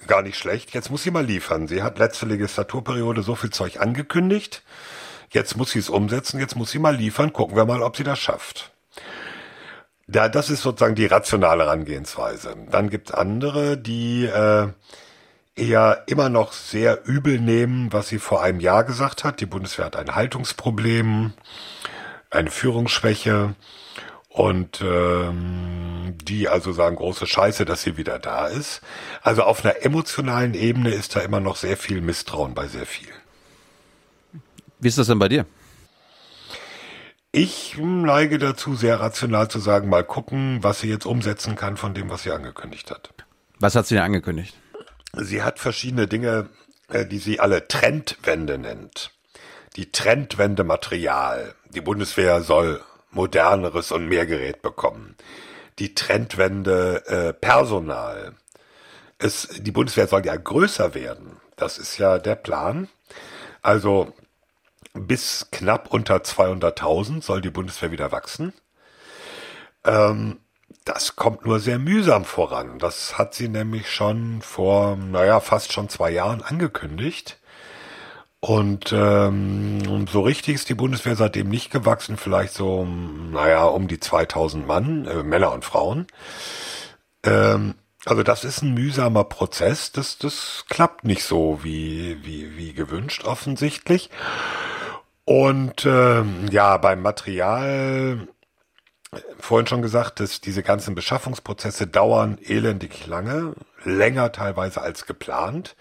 [0.06, 1.66] gar nicht schlecht, jetzt muss sie mal liefern.
[1.68, 4.62] Sie hat letzte Legislaturperiode so viel Zeug angekündigt,
[5.30, 8.04] jetzt muss sie es umsetzen, jetzt muss sie mal liefern, gucken wir mal, ob sie
[8.04, 8.72] das schafft.
[10.08, 12.56] Da, das ist sozusagen die rationale Herangehensweise.
[12.70, 14.68] Dann gibt es andere, die äh,
[15.56, 19.40] eher immer noch sehr übel nehmen, was sie vor einem Jahr gesagt hat.
[19.40, 21.32] Die Bundeswehr hat ein Haltungsproblem
[22.30, 23.54] eine Führungsschwäche
[24.28, 28.82] und ähm, die also sagen, große Scheiße, dass sie wieder da ist.
[29.22, 33.16] Also auf einer emotionalen Ebene ist da immer noch sehr viel Misstrauen bei sehr vielen.
[34.78, 35.46] Wie ist das denn bei dir?
[37.32, 41.92] Ich neige dazu, sehr rational zu sagen, mal gucken, was sie jetzt umsetzen kann von
[41.92, 43.10] dem, was sie angekündigt hat.
[43.58, 44.56] Was hat sie denn angekündigt?
[45.12, 46.48] Sie hat verschiedene Dinge,
[46.88, 49.12] äh, die sie alle Trendwende nennt.
[49.76, 51.54] die Trendwende Material.
[51.74, 52.80] Die Bundeswehr soll
[53.10, 55.16] moderneres und mehr Gerät bekommen.
[55.78, 58.32] Die Trendwende äh, Personal.
[59.18, 61.36] Es, die Bundeswehr soll ja größer werden.
[61.56, 62.88] Das ist ja der Plan.
[63.60, 64.14] Also
[64.96, 68.52] bis knapp unter 200.000 soll die Bundeswehr wieder wachsen.
[69.84, 70.38] Ähm,
[70.84, 72.78] das kommt nur sehr mühsam voran.
[72.78, 77.38] Das hat sie nämlich schon vor, naja, fast schon zwei Jahren angekündigt.
[78.40, 83.98] Und ähm, so richtig ist die Bundeswehr seitdem nicht gewachsen, vielleicht so, naja, um die
[83.98, 86.06] 2000 Mann, äh, Männer und Frauen.
[87.24, 87.74] Ähm,
[88.04, 93.24] also das ist ein mühsamer Prozess, das, das klappt nicht so wie, wie, wie gewünscht
[93.24, 94.10] offensichtlich.
[95.26, 98.28] Und ähm, ja, beim Material,
[99.40, 105.74] vorhin schon gesagt, dass diese ganzen Beschaffungsprozesse dauern elendig lange, länger teilweise als geplant.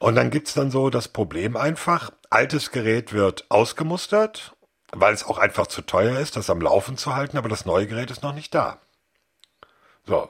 [0.00, 4.56] Und dann gibt's dann so das Problem einfach, altes Gerät wird ausgemustert,
[4.92, 7.86] weil es auch einfach zu teuer ist, das am Laufen zu halten, aber das neue
[7.86, 8.78] Gerät ist noch nicht da.
[10.06, 10.28] So.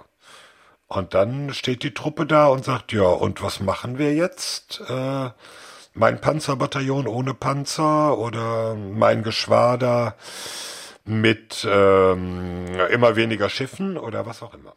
[0.89, 4.83] Und dann steht die Truppe da und sagt, ja, und was machen wir jetzt?
[4.91, 5.31] Äh,
[5.95, 10.17] mein Panzerbataillon ohne Panzer oder mein Geschwader
[11.05, 14.75] mit ähm, immer weniger Schiffen oder was auch immer.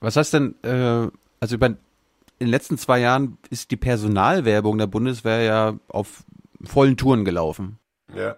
[0.00, 1.08] Was heißt denn, äh,
[1.40, 6.24] also über in den letzten zwei Jahren ist die Personalwerbung der Bundeswehr ja auf
[6.62, 7.78] vollen Touren gelaufen.
[8.14, 8.36] Ja.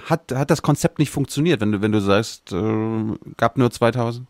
[0.00, 4.28] Hat, hat das Konzept nicht funktioniert, wenn du, wenn du sagst, äh, gab nur 2000?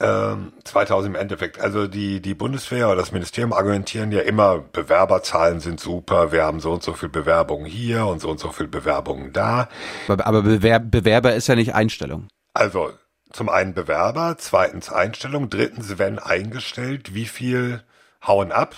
[0.00, 1.60] Ähm, 2000 im Endeffekt.
[1.60, 6.60] Also die, die Bundeswehr oder das Ministerium argumentieren ja immer, Bewerberzahlen sind super, wir haben
[6.60, 9.68] so und so viel Bewerbungen hier und so und so viel Bewerbungen da.
[10.06, 12.28] Aber, aber Bewerber, Bewerber ist ja nicht Einstellung.
[12.54, 12.92] Also
[13.32, 17.82] zum einen Bewerber, zweitens Einstellung, drittens, wenn eingestellt, wie viel
[18.24, 18.76] hauen ab,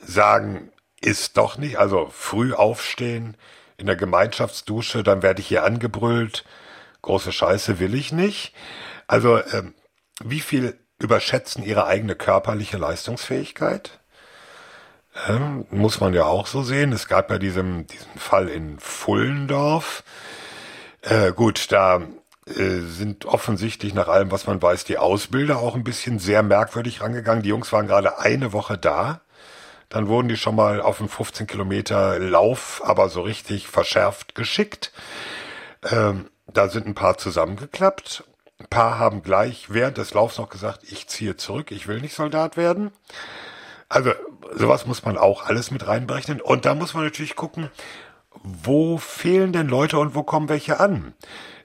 [0.00, 3.36] sagen, ist doch nicht, also früh aufstehen,
[3.76, 6.44] in der Gemeinschaftsdusche, dann werde ich hier angebrüllt,
[7.02, 8.52] große Scheiße will ich nicht.
[9.08, 9.74] Also ähm,
[10.22, 13.98] wie viel überschätzen ihre eigene körperliche Leistungsfähigkeit?
[15.26, 16.92] Ähm, muss man ja auch so sehen.
[16.92, 20.04] Es gab ja diesen, diesen Fall in Fullendorf.
[21.02, 22.02] Äh, gut, da
[22.46, 27.00] äh, sind offensichtlich nach allem, was man weiß, die Ausbilder auch ein bisschen sehr merkwürdig
[27.00, 27.42] rangegangen.
[27.42, 29.22] Die Jungs waren gerade eine Woche da.
[29.88, 34.92] Dann wurden die schon mal auf einen 15 Kilometer Lauf, aber so richtig verschärft geschickt.
[35.90, 38.24] Ähm, da sind ein paar zusammengeklappt
[38.58, 42.14] ein paar haben gleich während des Laufs noch gesagt, ich ziehe zurück, ich will nicht
[42.14, 42.90] Soldat werden.
[43.88, 44.12] Also
[44.54, 46.40] sowas muss man auch alles mit reinberechnen.
[46.40, 47.70] Und da muss man natürlich gucken,
[48.42, 51.14] wo fehlen denn Leute und wo kommen welche an?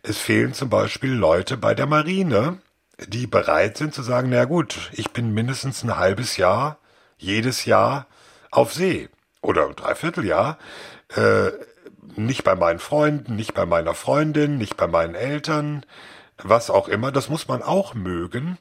[0.04, 2.60] Es fehlen zum Beispiel Leute bei der Marine,
[3.00, 6.78] die bereit sind zu sagen, na gut, ich bin mindestens ein halbes Jahr,
[7.18, 8.08] jedes Jahr
[8.52, 9.10] auf See
[9.42, 10.58] oder dreiviertel Jahr,
[11.16, 11.52] äh,
[12.16, 15.86] nicht bei meinen Freunden, nicht bei meiner Freundin, nicht bei meinen Eltern,
[16.38, 18.58] was auch immer, das muss man auch mögen.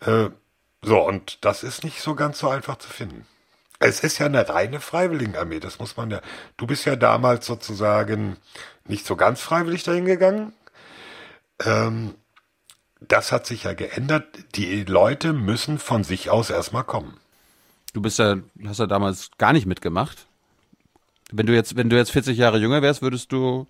[0.00, 0.30] Äh,
[0.82, 3.26] so, und das ist nicht so ganz so einfach zu finden.
[3.78, 6.20] Es ist ja eine reine Freiwilligenarmee, das muss man ja.
[6.56, 8.36] Du bist ja damals sozusagen
[8.86, 10.52] nicht so ganz freiwillig dahin gegangen.
[11.64, 12.14] Ähm,
[13.00, 14.26] das hat sich ja geändert.
[14.54, 17.16] Die Leute müssen von sich aus erstmal kommen.
[17.92, 20.26] Du bist ja, hast ja damals gar nicht mitgemacht.
[21.32, 23.66] Wenn du jetzt, wenn du jetzt 40 Jahre jünger wärst, würdest du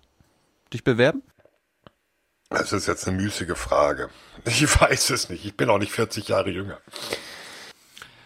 [0.73, 1.23] dich bewerben?
[2.51, 4.09] Das ist jetzt eine müßige Frage.
[4.45, 5.45] Ich weiß es nicht.
[5.45, 6.79] Ich bin auch nicht 40 Jahre jünger.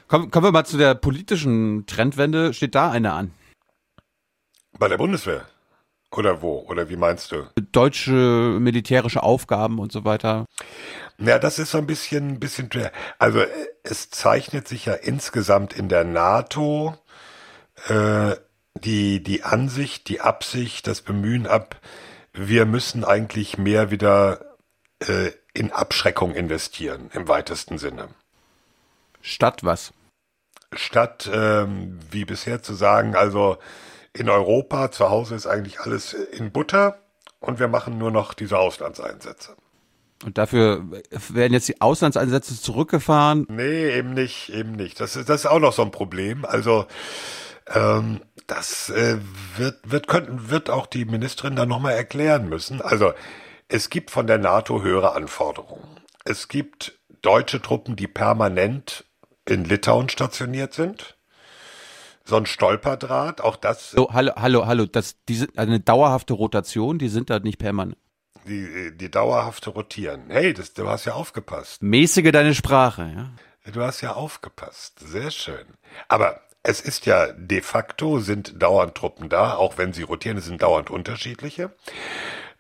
[0.07, 2.53] Kommen, kommen wir mal zu der politischen Trendwende.
[2.53, 3.31] Steht da eine an?
[4.77, 5.45] Bei der Bundeswehr?
[6.11, 6.65] Oder wo?
[6.67, 7.47] Oder wie meinst du?
[7.71, 8.11] Deutsche
[8.59, 10.45] militärische Aufgaben und so weiter.
[11.17, 12.69] Ja, das ist so ein bisschen, ein bisschen,
[13.19, 13.43] also
[13.83, 16.97] es zeichnet sich ja insgesamt in der NATO
[17.87, 18.35] äh,
[18.75, 21.79] die, die Ansicht, die Absicht, das Bemühen ab,
[22.35, 24.57] wir müssen eigentlich mehr wieder
[24.99, 28.09] äh, in Abschreckung investieren, im weitesten Sinne.
[29.21, 29.93] Statt was?
[30.73, 33.57] Statt, ähm, wie bisher zu sagen, also
[34.13, 36.99] in Europa zu Hause ist eigentlich alles in Butter
[37.39, 39.55] und wir machen nur noch diese Auslandseinsätze.
[40.23, 40.83] Und dafür
[41.29, 43.45] werden jetzt die Auslandseinsätze zurückgefahren?
[43.49, 44.99] Nee, eben nicht, eben nicht.
[44.99, 46.45] Das ist, das ist auch noch so ein Problem.
[46.45, 46.85] Also
[47.73, 49.17] ähm, das äh,
[49.57, 52.81] wird, wird, könnten, wird auch die Ministerin dann nochmal erklären müssen.
[52.81, 53.13] Also
[53.67, 56.01] es gibt von der NATO höhere Anforderungen.
[56.23, 59.05] Es gibt deutsche Truppen, die permanent
[59.45, 61.17] in Litauen stationiert sind.
[62.23, 63.91] So ein Stolperdraht, auch das.
[63.91, 67.97] So, hallo, hallo, hallo, das, diese, eine dauerhafte Rotation, die sind da nicht permanent.
[68.47, 70.25] Die, die dauerhafte rotieren.
[70.29, 71.81] Hey, das, du hast ja aufgepasst.
[71.81, 73.71] Mäßige deine Sprache, ja.
[73.71, 74.99] Du hast ja aufgepasst.
[74.99, 75.65] Sehr schön.
[76.07, 80.45] Aber es ist ja de facto sind dauernd Truppen da, auch wenn sie rotieren, es
[80.45, 81.71] sind dauernd unterschiedliche.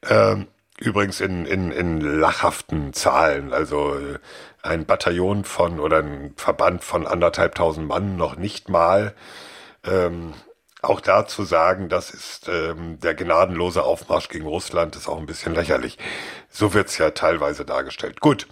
[0.07, 0.47] Ähm,
[0.79, 4.19] übrigens in, in, in lachhaften Zahlen, also äh,
[4.61, 9.15] ein Bataillon von oder ein Verband von anderthalbtausend Mann noch nicht mal.
[9.83, 10.33] Ähm,
[10.81, 15.25] auch da zu sagen, das ist ähm, der gnadenlose Aufmarsch gegen Russland, ist auch ein
[15.25, 15.97] bisschen lächerlich.
[16.49, 18.21] So wird's ja teilweise dargestellt.
[18.21, 18.47] Gut,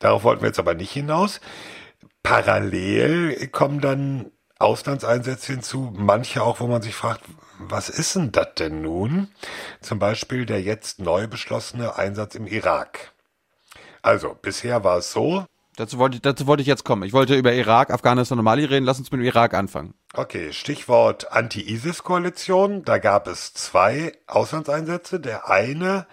[0.00, 1.40] darauf wollten wir jetzt aber nicht hinaus.
[2.24, 7.22] Parallel kommen dann Auslandseinsätze hinzu, manche auch, wo man sich fragt,
[7.58, 9.28] was ist denn das denn nun?
[9.80, 13.12] Zum Beispiel der jetzt neu beschlossene Einsatz im Irak.
[14.02, 15.44] Also, bisher war es so.
[15.76, 17.02] Dazu wollte, dazu wollte ich jetzt kommen.
[17.02, 18.86] Ich wollte über Irak, Afghanistan und Mali reden.
[18.86, 19.92] Lass uns mit dem Irak anfangen.
[20.14, 22.82] Okay, Stichwort Anti-ISIS-Koalition.
[22.82, 25.20] Da gab es zwei Auslandseinsätze.
[25.20, 26.06] Der eine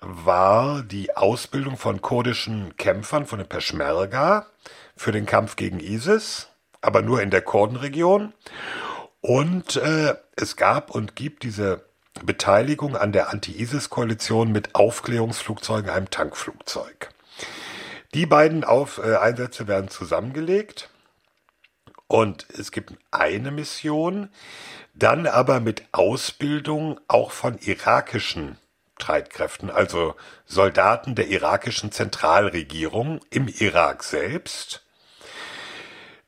[0.00, 4.46] war die Ausbildung von kurdischen Kämpfern von den Peschmerga
[4.96, 6.47] für den Kampf gegen ISIS,
[6.80, 8.32] aber nur in der Kurdenregion.
[9.20, 11.84] Und äh, es gab und gibt diese
[12.24, 17.10] Beteiligung an der Anti-ISIS-Koalition mit Aufklärungsflugzeugen, einem Tankflugzeug.
[18.14, 20.88] Die beiden Auf äh, Einsätze werden zusammengelegt
[22.06, 24.30] und es gibt eine Mission,
[24.94, 28.58] dann aber mit Ausbildung auch von irakischen
[28.98, 34.84] Streitkräften, also Soldaten der irakischen Zentralregierung im Irak selbst.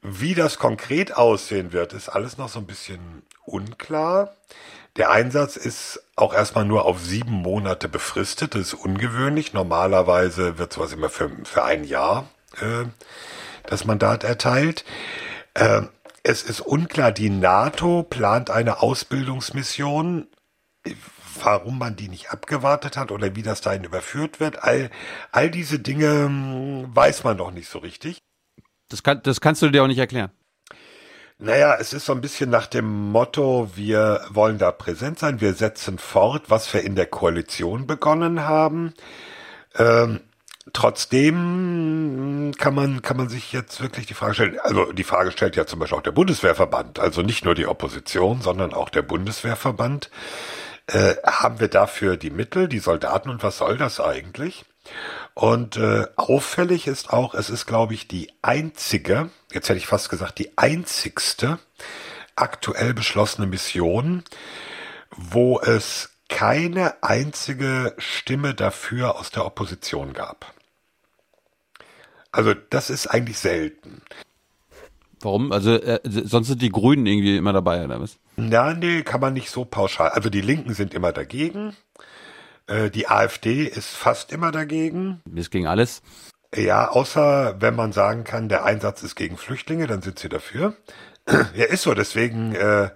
[0.03, 4.35] Wie das konkret aussehen wird, ist alles noch so ein bisschen unklar.
[4.97, 8.55] Der Einsatz ist auch erstmal nur auf sieben Monate befristet.
[8.55, 9.53] Das ist ungewöhnlich.
[9.53, 12.29] Normalerweise wird sowas immer für, für ein Jahr
[12.61, 12.87] äh,
[13.67, 14.85] das Mandat erteilt.
[15.55, 15.83] Äh,
[16.23, 20.29] es ist unklar, die NATO plant eine Ausbildungsmission.
[21.43, 24.91] Warum man die nicht abgewartet hat oder wie das dahin überführt wird, all,
[25.31, 28.23] all diese Dinge hm, weiß man noch nicht so richtig.
[28.91, 30.31] Das, kann, das kannst du dir auch nicht erklären.
[31.39, 35.55] Naja, es ist so ein bisschen nach dem Motto, wir wollen da präsent sein, wir
[35.55, 38.93] setzen fort, was wir in der Koalition begonnen haben.
[39.79, 40.21] Ähm,
[40.75, 45.57] trotzdem kann man, kann man sich jetzt wirklich die Frage stellen, also die Frage stellt
[45.57, 50.11] ja zum Beispiel auch der Bundeswehrverband, also nicht nur die Opposition, sondern auch der Bundeswehrverband.
[50.89, 54.67] Äh, haben wir dafür die Mittel, die Soldaten und was soll das eigentlich?
[55.35, 60.11] Und äh, auffällig ist auch, es ist, glaube ich, die einzige, jetzt hätte ich fast
[60.11, 61.59] gesagt, die einzigste
[62.37, 64.25] aktuell beschlossene Mission,
[65.11, 70.55] wo es keine einzige Stimme dafür aus der Opposition gab.
[72.33, 74.03] Also das ist eigentlich selten.
[75.21, 75.53] Warum?
[75.53, 78.17] Also äh, sonst sind die Grünen irgendwie immer dabei, oder was?
[78.37, 80.11] Ja, nee, kann man nicht so pauschal.
[80.11, 81.77] Also die Linken sind immer dagegen.
[82.71, 85.21] Äh, die AfD ist fast immer dagegen.
[85.35, 86.03] Ist gegen alles.
[86.55, 90.77] Ja, außer wenn man sagen kann, der Einsatz ist gegen Flüchtlinge, dann sind sie dafür.
[91.29, 91.95] ja, ist so.
[91.95, 92.91] Deswegen äh,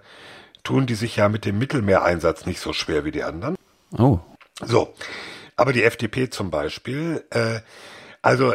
[0.63, 3.55] tun die sich ja mit dem Mittelmeereinsatz nicht so schwer wie die anderen.
[3.97, 4.19] Oh.
[4.65, 4.93] So.
[5.57, 7.59] Aber die FDP zum Beispiel, äh,
[8.21, 8.53] also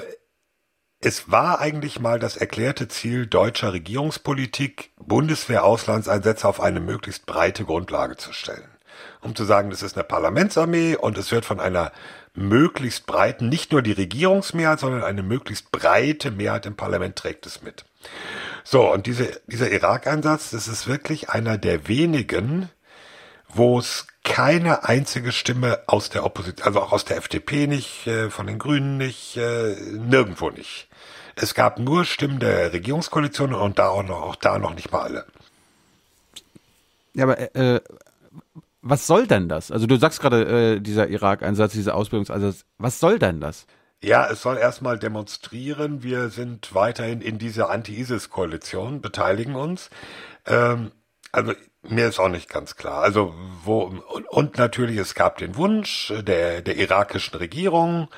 [1.02, 8.16] es war eigentlich mal das erklärte Ziel deutscher Regierungspolitik, Bundeswehr-Auslandseinsätze auf eine möglichst breite Grundlage
[8.16, 8.68] zu stellen
[9.20, 11.92] um zu sagen, das ist eine Parlamentsarmee und es wird von einer
[12.34, 17.62] möglichst breiten, nicht nur die Regierungsmehrheit, sondern eine möglichst breite Mehrheit im Parlament trägt es
[17.62, 17.84] mit.
[18.64, 22.70] So, und diese, dieser Irak-Einsatz, das ist wirklich einer der wenigen,
[23.48, 28.30] wo es keine einzige Stimme aus der Opposition, also auch aus der FDP nicht, äh,
[28.30, 30.88] von den Grünen nicht, äh, nirgendwo nicht.
[31.36, 35.02] Es gab nur Stimmen der Regierungskoalition und da auch, noch, auch da noch nicht mal
[35.02, 35.26] alle.
[37.14, 37.80] Ja, aber äh,
[38.82, 39.70] was soll denn das?
[39.70, 43.66] Also du sagst gerade, äh, dieser Irak-Einsatz, dieser Ausbildungseinsatz, was soll denn das?
[44.02, 49.90] Ja, es soll erstmal demonstrieren, wir sind weiterhin in dieser Anti-ISIS-Koalition, beteiligen uns.
[50.46, 50.92] Ähm,
[51.32, 51.52] also
[51.82, 53.02] mir ist auch nicht ganz klar.
[53.02, 53.34] Also
[53.64, 58.08] wo und, und natürlich, es gab den Wunsch der, der irakischen Regierung,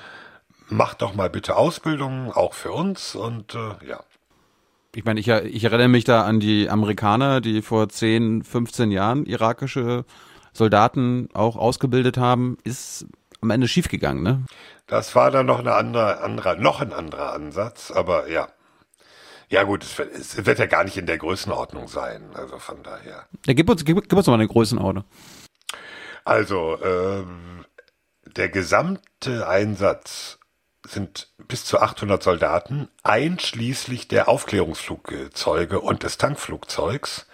[0.69, 4.05] macht doch mal bitte Ausbildung, auch für uns und äh, ja.
[4.95, 9.25] Ich meine, ich, ich erinnere mich da an die Amerikaner, die vor 10, 15 Jahren
[9.25, 10.05] irakische
[10.53, 13.07] Soldaten auch ausgebildet haben, ist
[13.41, 14.45] am Ende schiefgegangen, ne?
[14.87, 18.49] Das war dann noch eine andere, anderer, noch ein anderer Ansatz, aber ja.
[19.49, 23.27] Ja gut, es, es, wird ja gar nicht in der Größenordnung sein, also von daher.
[23.47, 25.05] Ja, gib uns, gib, gib uns mal eine Größenordnung.
[26.24, 27.66] Also, ähm,
[28.24, 30.39] der gesamte Einsatz
[30.87, 37.27] sind bis zu 800 Soldaten, einschließlich der Aufklärungsflugzeuge und des Tankflugzeugs.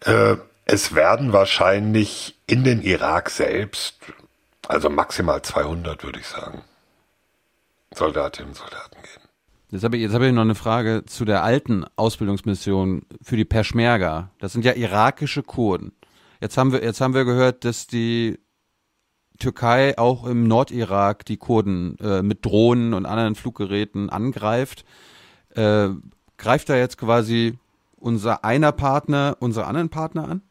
[0.00, 3.98] Äh, es werden wahrscheinlich in den Irak selbst,
[4.66, 6.62] also maximal 200 würde ich sagen,
[7.94, 9.28] Soldatinnen und Soldaten gehen.
[9.70, 13.44] Jetzt habe ich, jetzt hab ich noch eine Frage zu der alten Ausbildungsmission für die
[13.44, 14.30] Peschmerga.
[14.38, 15.92] Das sind ja irakische Kurden.
[16.40, 18.38] Jetzt haben wir, jetzt haben wir gehört, dass die
[19.38, 24.84] Türkei auch im Nordirak die Kurden äh, mit Drohnen und anderen Fluggeräten angreift.
[25.56, 25.88] Äh,
[26.36, 27.58] greift da jetzt quasi
[27.96, 30.42] unser einer Partner unsere anderen Partner an?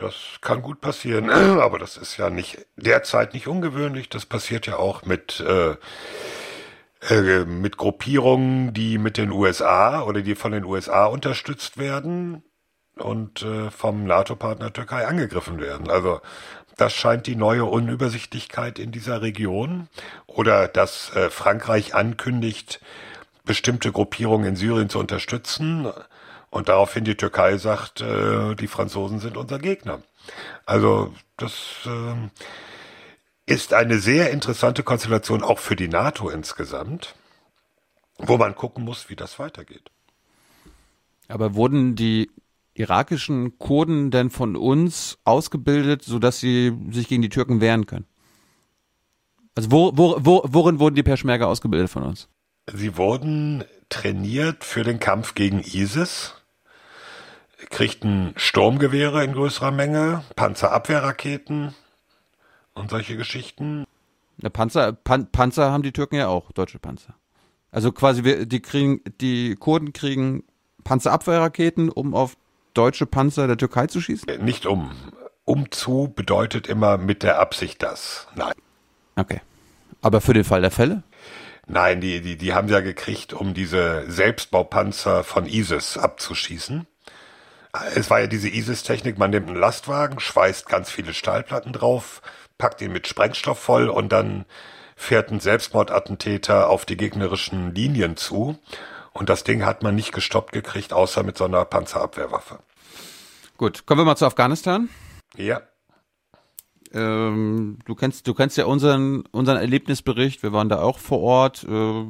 [0.00, 4.08] Das kann gut passieren, aber das ist ja nicht derzeit nicht ungewöhnlich.
[4.08, 5.76] Das passiert ja auch mit äh,
[7.08, 12.42] äh, mit Gruppierungen, die mit den USA oder die von den USA unterstützt werden
[12.96, 15.90] und äh, vom NATO-Partner Türkei angegriffen werden.
[15.90, 16.20] Also
[16.76, 19.88] das scheint die neue Unübersichtlichkeit in dieser Region
[20.26, 22.80] oder dass äh, Frankreich ankündigt,
[23.44, 25.90] bestimmte Gruppierungen in Syrien zu unterstützen
[26.50, 30.02] und daraufhin die Türkei sagt, äh, die Franzosen sind unser Gegner.
[30.66, 31.52] Also das
[31.86, 37.14] äh, ist eine sehr interessante Konstellation auch für die NATO insgesamt,
[38.18, 39.90] wo man gucken muss, wie das weitergeht.
[41.28, 42.30] Aber wurden die
[42.74, 48.06] irakischen Kurden denn von uns ausgebildet, sodass sie sich gegen die Türken wehren können?
[49.54, 52.28] Also wo, wo, wo, worin wurden die Peschmerga ausgebildet von uns?
[52.72, 56.34] Sie wurden trainiert für den Kampf gegen ISIS,
[57.68, 61.74] kriegten Sturmgewehre in größerer Menge, Panzerabwehrraketen
[62.74, 63.84] und solche Geschichten.
[64.38, 67.14] Ja, Panzer, Pan, Panzer haben die Türken ja auch, deutsche Panzer.
[67.70, 70.44] Also quasi wir, die kriegen, die Kurden kriegen
[70.84, 72.36] Panzerabwehrraketen, um auf
[72.74, 74.44] deutsche Panzer der Türkei zu schießen?
[74.44, 74.90] Nicht um.
[75.44, 78.26] Um zu bedeutet immer mit der Absicht das.
[78.34, 78.54] Nein.
[79.16, 79.40] Okay.
[80.02, 81.02] Aber für den Fall der Fälle?
[81.66, 86.86] Nein, die, die, die haben sie ja gekriegt, um diese Selbstbaupanzer von ISIS abzuschießen.
[87.94, 92.20] Es war ja diese ISIS-Technik, man nimmt einen Lastwagen, schweißt ganz viele Stahlplatten drauf,
[92.58, 94.44] packt ihn mit Sprengstoff voll und dann
[94.96, 98.58] fährt ein Selbstmordattentäter auf die gegnerischen Linien zu
[99.12, 102.58] und das Ding hat man nicht gestoppt gekriegt, außer mit so einer Panzerabwehrwaffe.
[103.56, 104.88] Gut, kommen wir mal zu Afghanistan.
[105.36, 105.62] Ja.
[106.92, 110.42] Ähm, du kennst, du kennst ja unseren, unseren Erlebnisbericht.
[110.42, 111.64] Wir waren da auch vor Ort.
[111.64, 112.04] Äh,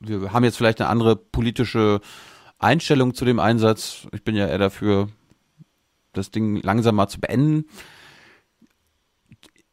[0.00, 2.00] wir haben jetzt vielleicht eine andere politische
[2.58, 4.06] Einstellung zu dem Einsatz.
[4.12, 5.08] Ich bin ja eher dafür,
[6.12, 7.66] das Ding langsam mal zu beenden.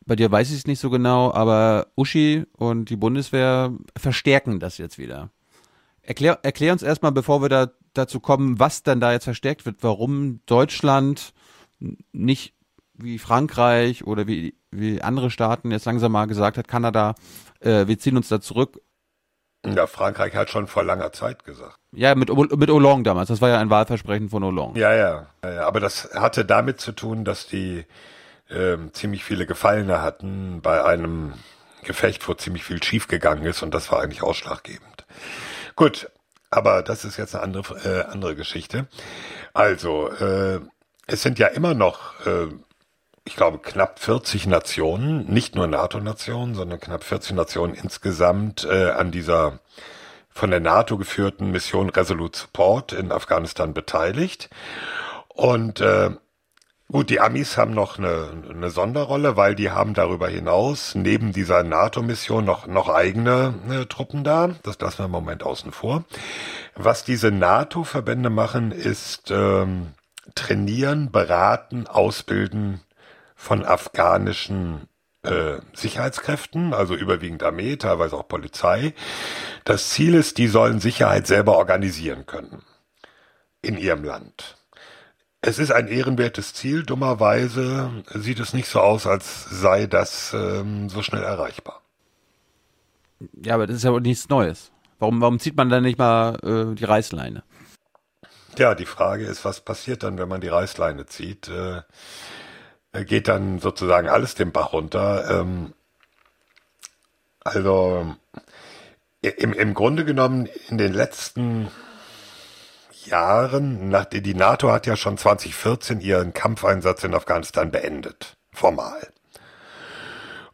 [0.06, 4.78] Bei dir weiß ich es nicht so genau, aber Uschi und die Bundeswehr verstärken das
[4.78, 5.30] jetzt wieder.
[6.02, 9.78] Erklär, erklär uns erstmal, bevor wir da dazu kommen, was dann da jetzt verstärkt wird,
[9.82, 11.34] warum Deutschland
[12.12, 12.54] nicht
[12.96, 17.16] wie Frankreich oder wie, wie andere Staaten jetzt langsam mal gesagt hat, Kanada,
[17.60, 18.82] äh, wir ziehen uns da zurück.
[19.66, 21.78] Ja, Frankreich hat schon vor langer Zeit gesagt.
[21.94, 23.30] Ja, mit, mit Hollande damals.
[23.30, 24.80] Das war ja ein Wahlversprechen von Hollande.
[24.80, 27.86] Ja, ja, ja, aber das hatte damit zu tun, dass die
[28.50, 31.34] ähm, ziemlich viele Gefallene hatten bei einem
[31.84, 35.06] Gefecht, wo ziemlich viel schiefgegangen ist und das war eigentlich ausschlaggebend.
[35.76, 36.10] Gut,
[36.50, 38.88] aber das ist jetzt eine andere, äh, andere Geschichte.
[39.54, 40.60] Also, äh,
[41.08, 42.48] es sind ja immer noch, äh,
[43.26, 49.12] ich glaube, knapp 40 Nationen, nicht nur NATO-Nationen, sondern knapp 40 Nationen insgesamt äh, an
[49.12, 49.60] dieser
[50.30, 54.50] von der NATO geführten Mission Resolute Support in Afghanistan beteiligt.
[55.30, 56.12] Und äh,
[56.92, 61.64] Gut, die Amis haben noch eine, eine Sonderrolle, weil die haben darüber hinaus neben dieser
[61.64, 64.52] NATO-Mission noch, noch eigene äh, Truppen da.
[64.62, 66.04] Das lassen wir im Moment außen vor.
[66.76, 69.94] Was diese NATO-Verbände machen, ist ähm,
[70.36, 72.82] trainieren, beraten, ausbilden
[73.44, 74.88] von afghanischen
[75.24, 78.94] äh, Sicherheitskräften, also überwiegend Armee, teilweise auch Polizei.
[79.66, 82.64] Das Ziel ist, die sollen Sicherheit selber organisieren können
[83.62, 84.56] in ihrem Land.
[85.42, 86.84] Es ist ein ehrenwertes Ziel.
[86.84, 91.82] Dummerweise sieht es nicht so aus, als sei das ähm, so schnell erreichbar.
[93.44, 94.72] Ja, aber das ist ja nichts Neues.
[95.00, 97.44] Warum, warum zieht man dann nicht mal äh, die Reißleine?
[98.58, 101.50] Ja, die Frage ist, was passiert dann, wenn man die Reißleine zieht?
[101.50, 101.82] Äh,
[103.02, 105.42] geht dann sozusagen alles den Bach runter?
[105.42, 105.74] Ähm,
[107.40, 108.16] also
[109.22, 111.70] im, im Grunde genommen in den letzten
[113.06, 119.12] Jahren, nach, die NATO hat ja schon 2014 ihren Kampfeinsatz in Afghanistan beendet, formal.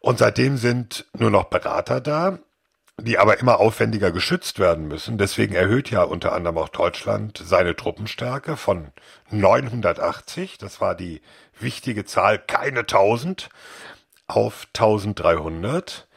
[0.00, 2.38] Und seitdem sind nur noch Berater da,
[3.02, 5.18] die aber immer aufwendiger geschützt werden müssen.
[5.18, 8.88] Deswegen erhöht ja unter anderem auch Deutschland seine Truppenstärke von
[9.30, 11.20] 980, das war die
[11.58, 13.50] wichtige Zahl, keine 1000,
[14.26, 16.08] auf 1300.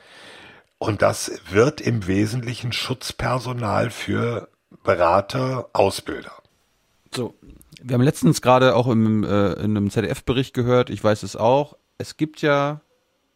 [0.78, 4.50] Und das wird im Wesentlichen Schutzpersonal für
[4.84, 6.34] Berater, Ausbilder.
[7.16, 7.36] So,
[7.82, 11.78] wir haben letztens gerade auch im, äh, in einem ZDF-Bericht gehört, ich weiß es auch,
[11.98, 12.82] es gibt ja,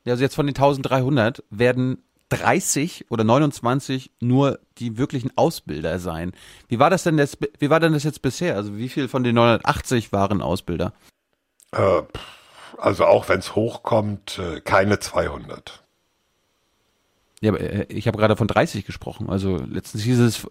[0.06, 6.34] also jetzt von den 1300 werden 30 oder 29 nur die wirklichen Ausbilder seien.
[6.68, 8.56] Wie war das denn jetzt, wie war denn das jetzt bisher?
[8.56, 10.94] Also wie viel von den 980 waren Ausbilder?
[11.72, 12.02] Äh,
[12.78, 15.84] also auch wenn es hochkommt, äh, keine 200.
[17.42, 19.30] Ja, aber äh, ich habe gerade von 30 gesprochen.
[19.30, 20.48] Also letztens hieß es.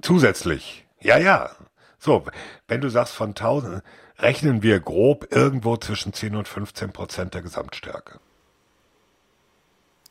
[0.00, 0.86] Zusätzlich.
[1.00, 1.50] Ja, ja.
[1.98, 2.24] So,
[2.68, 3.82] wenn du sagst von 1000,
[4.18, 8.20] rechnen wir grob irgendwo zwischen 10 und 15 Prozent der Gesamtstärke.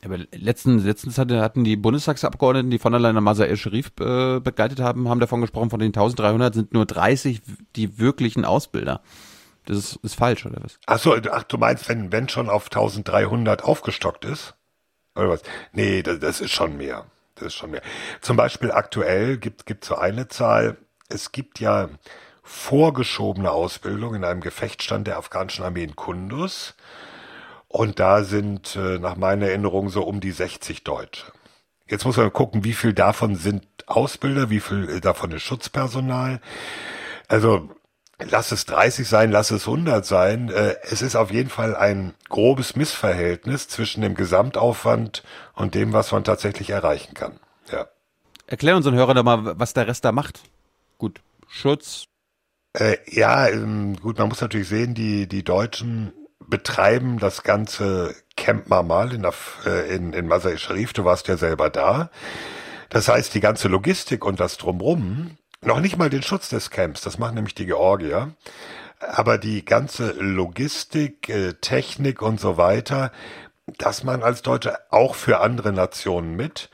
[0.04, 5.08] Aber letztens, letztens hatten die Bundestagsabgeordneten, die von der Leyen Masa El-Sharif äh, begleitet haben,
[5.08, 7.40] haben davon gesprochen, von den 1300 sind nur 30
[7.76, 9.00] die wirklichen Ausbilder.
[9.66, 10.78] Das ist, ist falsch, oder was?
[10.86, 14.54] Ach so, ach, du meinst, wenn, wenn schon auf 1300 aufgestockt ist?
[15.14, 15.42] Oder was?
[15.72, 17.06] Nee, das, das ist schon mehr.
[17.36, 17.82] Das ist schon mehr.
[18.20, 20.78] Zum Beispiel aktuell gibt, gibt so eine Zahl.
[21.08, 21.88] Es gibt ja
[22.42, 26.74] vorgeschobene Ausbildung in einem Gefechtsstand der afghanischen Armee in Kundus.
[27.72, 31.24] Und da sind äh, nach meiner Erinnerung so um die 60 Deutsche.
[31.88, 36.42] Jetzt muss man gucken, wie viel davon sind Ausbilder, wie viel äh, davon ist Schutzpersonal.
[37.28, 37.70] Also
[38.28, 40.50] lass es 30 sein, lass es 100 sein.
[40.50, 45.22] Äh, es ist auf jeden Fall ein grobes Missverhältnis zwischen dem Gesamtaufwand
[45.54, 47.40] und dem, was man tatsächlich erreichen kann.
[47.70, 47.86] Ja.
[48.46, 50.40] Erklär unseren Hörern doch mal, was der Rest da macht.
[50.98, 52.04] Gut, Schutz.
[52.74, 56.12] Äh, ja, ähm, gut, man muss natürlich sehen, die, die Deutschen
[56.52, 59.24] betreiben das ganze Camp Marmal in,
[59.64, 62.10] äh, in, in Masai Sharif, du warst ja selber da.
[62.90, 67.00] Das heißt, die ganze Logistik und das Drumrum, noch nicht mal den Schutz des Camps,
[67.00, 68.34] das machen nämlich die Georgier,
[69.00, 73.12] aber die ganze Logistik, äh, Technik und so weiter,
[73.78, 76.68] das man als Deutsche auch für andere Nationen mit.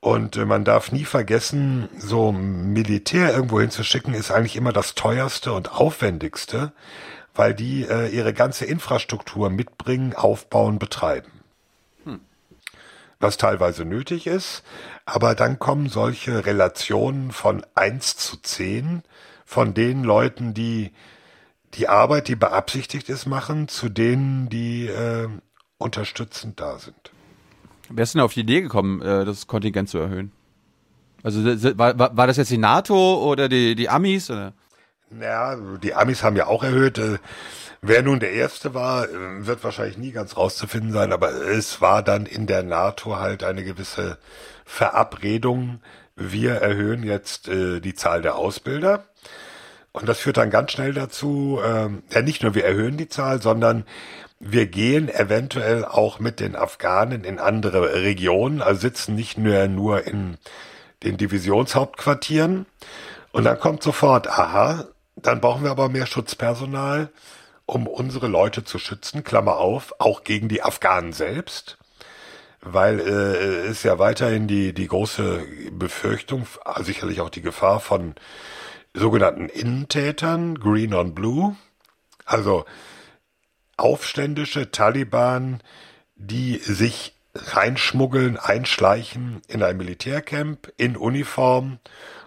[0.00, 5.54] Und äh, man darf nie vergessen, so Militär irgendwo hinzuschicken, ist eigentlich immer das teuerste
[5.54, 6.72] und aufwendigste
[7.34, 11.30] weil die äh, ihre ganze Infrastruktur mitbringen, aufbauen, betreiben.
[12.04, 12.20] Hm.
[13.20, 14.62] Was teilweise nötig ist,
[15.04, 19.02] aber dann kommen solche Relationen von eins zu zehn
[19.44, 20.92] von den Leuten, die
[21.74, 25.28] die Arbeit, die beabsichtigt ist, machen, zu denen, die äh,
[25.78, 27.10] unterstützend da sind.
[27.88, 30.32] Wer ist denn auf die Idee gekommen, äh, das Kontingent zu erhöhen?
[31.22, 31.42] Also
[31.78, 34.30] war, war das jetzt die NATO oder die, die Amis?
[34.30, 34.52] Oder?
[35.20, 36.98] Ja, die Amis haben ja auch erhöht.
[36.98, 37.18] Äh,
[37.82, 42.02] wer nun der Erste war, äh, wird wahrscheinlich nie ganz rauszufinden sein, aber es war
[42.02, 44.18] dann in der NATO halt eine gewisse
[44.64, 45.80] Verabredung.
[46.16, 49.04] Wir erhöhen jetzt äh, die Zahl der Ausbilder.
[49.92, 53.40] Und das führt dann ganz schnell dazu, äh, ja nicht nur wir erhöhen die Zahl,
[53.40, 53.84] sondern
[54.40, 60.06] wir gehen eventuell auch mit den Afghanen in andere Regionen, also sitzen nicht nur, nur
[60.06, 60.36] in
[61.02, 62.66] den Divisionshauptquartieren.
[63.32, 64.86] Und dann kommt sofort, aha,
[65.16, 67.10] dann brauchen wir aber mehr Schutzpersonal,
[67.66, 71.78] um unsere Leute zu schützen, Klammer auf, auch gegen die Afghanen selbst,
[72.60, 76.46] weil äh, ist ja weiterhin die, die große Befürchtung,
[76.80, 78.14] sicherlich auch die Gefahr von
[78.92, 81.56] sogenannten Innentätern, Green on Blue,
[82.24, 82.64] also
[83.76, 85.62] aufständische Taliban,
[86.16, 91.78] die sich reinschmuggeln, einschleichen in ein Militärcamp in Uniform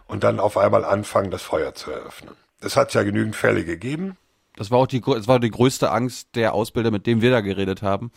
[0.08, 2.36] und dann auf einmal anfangen, das Feuer zu eröffnen.
[2.62, 4.18] Es hat ja genügend Fälle gegeben.
[4.56, 7.42] Das war auch die, das war die größte Angst der Ausbilder, mit dem wir da
[7.42, 8.12] geredet haben.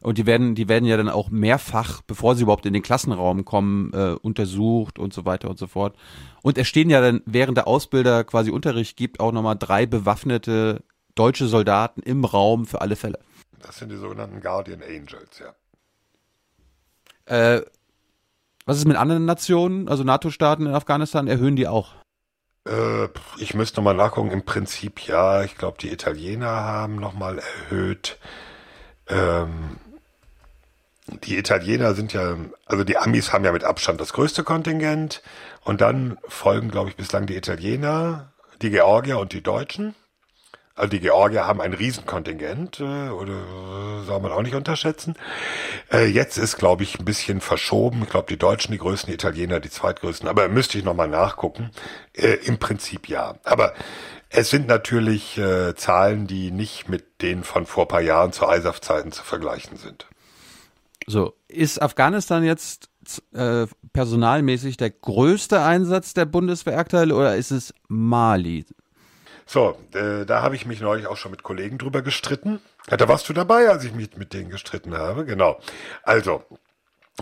[0.00, 3.46] Und die werden, die werden ja dann auch mehrfach, bevor sie überhaupt in den Klassenraum
[3.46, 5.96] kommen, äh, untersucht und so weiter und so fort.
[6.42, 10.82] Und es stehen ja dann, während der Ausbilder quasi Unterricht gibt, auch nochmal drei bewaffnete
[11.14, 13.18] deutsche Soldaten im Raum für alle Fälle.
[13.62, 15.54] Das sind die sogenannten Guardian Angels, ja.
[17.24, 17.62] Äh,
[18.66, 21.28] was ist mit anderen Nationen, also NATO-Staaten in Afghanistan?
[21.28, 21.94] Erhöhen die auch?
[22.66, 23.08] Äh,
[23.38, 24.30] ich müsste mal nachgucken.
[24.30, 25.42] Im Prinzip ja.
[25.42, 28.18] Ich glaube, die Italiener haben nochmal erhöht.
[29.08, 29.78] Ähm,
[31.06, 32.36] die Italiener sind ja,
[32.66, 35.22] also die Amis haben ja mit Abstand das größte Kontingent.
[35.62, 38.32] Und dann folgen, glaube ich, bislang die Italiener,
[38.62, 39.94] die Georgier und die Deutschen.
[40.76, 45.14] Also die Georgier haben ein Riesenkontingent, äh, oder soll man auch nicht unterschätzen.
[45.92, 48.02] Äh, jetzt ist, glaube ich, ein bisschen verschoben.
[48.02, 50.28] Ich glaube, die Deutschen die größten, die Italiener die zweitgrößten.
[50.28, 51.70] Aber müsste ich nochmal nachgucken.
[52.12, 53.36] Äh, Im Prinzip ja.
[53.44, 53.74] Aber
[54.30, 59.12] es sind natürlich äh, Zahlen, die nicht mit denen von vor paar Jahren zu ISAF-Zeiten
[59.12, 60.06] zu vergleichen sind.
[61.06, 62.88] So, ist Afghanistan jetzt
[63.32, 68.64] äh, personalmäßig der größte Einsatz der Bundeswehr aktuell oder ist es Mali?
[69.46, 72.60] So, äh, da habe ich mich neulich auch schon mit Kollegen drüber gestritten.
[72.86, 75.24] Da warst du dabei, als ich mich mit denen gestritten habe.
[75.24, 75.58] Genau.
[76.02, 76.44] Also,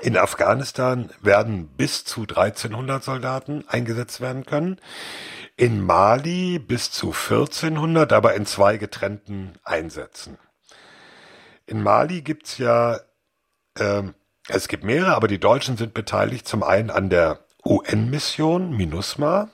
[0.00, 4.80] in Afghanistan werden bis zu 1300 Soldaten eingesetzt werden können.
[5.56, 10.38] In Mali bis zu 1400, aber in zwei getrennten Einsätzen.
[11.66, 13.00] In Mali gibt's ja
[13.78, 14.14] ähm,
[14.48, 19.50] Es gibt mehrere, aber die Deutschen sind beteiligt zum einen an der UN-Mission MINUSMA,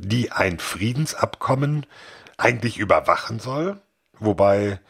[0.00, 1.86] die ein Friedensabkommen
[2.36, 3.78] eigentlich überwachen soll,
[4.18, 4.80] wobei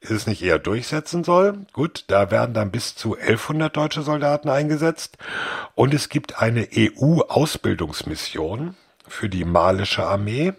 [0.00, 1.66] es nicht eher durchsetzen soll.
[1.72, 5.18] Gut, da werden dann bis zu 1100 deutsche Soldaten eingesetzt.
[5.74, 8.76] Und es gibt eine EU-Ausbildungsmission
[9.08, 10.54] für die malische Armee,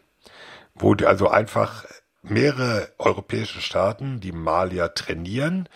[0.75, 1.85] wo also einfach
[2.21, 5.69] mehrere europäische Staaten die Malier trainieren.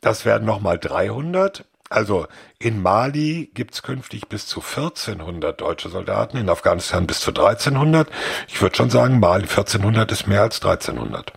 [0.00, 1.64] Das werden nochmal 300.
[1.90, 2.26] Also
[2.58, 8.10] in Mali gibt's künftig bis zu 1400 deutsche Soldaten, in Afghanistan bis zu 1300.
[8.46, 11.32] Ich würde schon sagen, Mali 1400 ist mehr als 1300.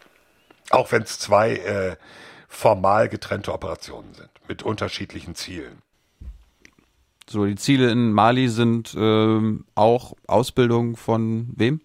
[0.71, 1.95] Auch wenn es zwei äh,
[2.47, 5.81] formal getrennte Operationen sind, mit unterschiedlichen Zielen.
[7.29, 11.79] So, die Ziele in Mali sind ähm, auch Ausbildung von wem?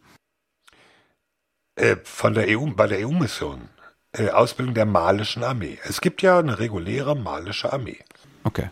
[1.76, 3.68] Äh, von der EU, bei der EU-Mission.
[4.12, 5.78] Äh, Ausbildung der malischen Armee.
[5.84, 7.98] Es gibt ja eine reguläre malische Armee.
[8.46, 8.70] Okay.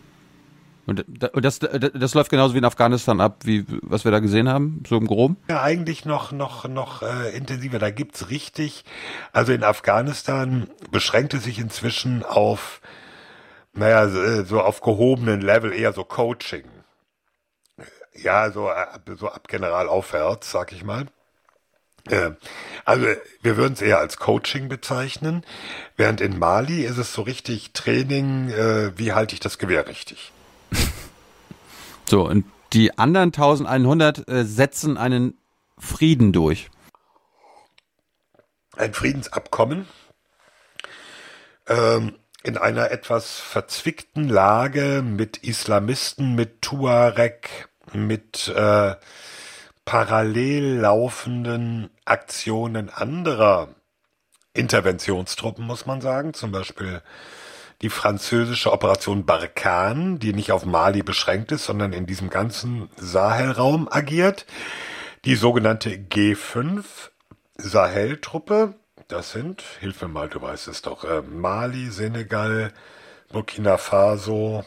[0.85, 4.47] Und das, das, das läuft genauso wie in Afghanistan ab, wie was wir da gesehen
[4.47, 5.35] haben, so im Groben?
[5.49, 7.79] Ja, eigentlich noch, noch, noch äh, intensiver.
[7.79, 8.85] Da gibt's richtig,
[9.33, 12.81] also in Afghanistan beschränkt es sich inzwischen auf,
[13.73, 16.65] naja, so auf gehobenen Level, eher so Coaching.
[18.13, 18.85] Ja, so, äh,
[19.17, 21.07] so ab General aufwärts, sag ich mal.
[22.09, 22.31] Äh,
[22.83, 23.05] also
[23.41, 25.43] wir würden es eher als Coaching bezeichnen,
[25.97, 30.31] während in Mali ist es so richtig Training, äh, wie halte ich das Gewehr richtig.
[32.07, 35.39] So, und die anderen 1100 äh, setzen einen
[35.79, 36.69] Frieden durch.
[38.77, 39.87] Ein Friedensabkommen
[41.67, 48.95] ähm, in einer etwas verzwickten Lage mit Islamisten, mit Tuareg, mit äh,
[49.85, 53.69] parallel laufenden Aktionen anderer
[54.53, 57.01] Interventionstruppen, muss man sagen, zum Beispiel
[57.81, 63.89] die französische Operation Barkhane, die nicht auf Mali beschränkt ist, sondern in diesem ganzen Sahelraum
[63.91, 64.45] agiert.
[65.25, 66.83] Die sogenannte G5
[67.57, 68.75] Sahel-Truppe,
[69.07, 72.71] das sind, hilf mir mal, du weißt es doch, äh, Mali, Senegal,
[73.29, 74.63] Burkina Faso,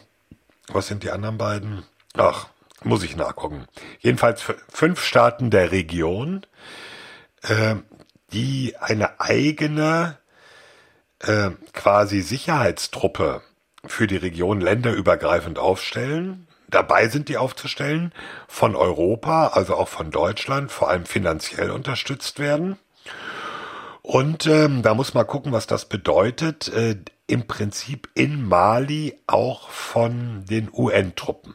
[0.68, 1.84] was sind die anderen beiden?
[2.14, 2.48] Ach,
[2.82, 3.66] muss ich nachgucken.
[4.00, 6.44] Jedenfalls fünf Staaten der Region,
[7.42, 7.76] äh,
[8.32, 10.18] die eine eigene
[11.20, 13.42] äh, quasi Sicherheitstruppe
[13.86, 16.46] für die Region länderübergreifend aufstellen.
[16.68, 18.12] Dabei sind die aufzustellen,
[18.46, 22.78] von Europa, also auch von Deutschland, vor allem finanziell unterstützt werden.
[24.02, 26.68] Und ähm, da muss man gucken, was das bedeutet.
[26.68, 26.96] Äh,
[27.26, 31.54] Im Prinzip in Mali auch von den UN-Truppen.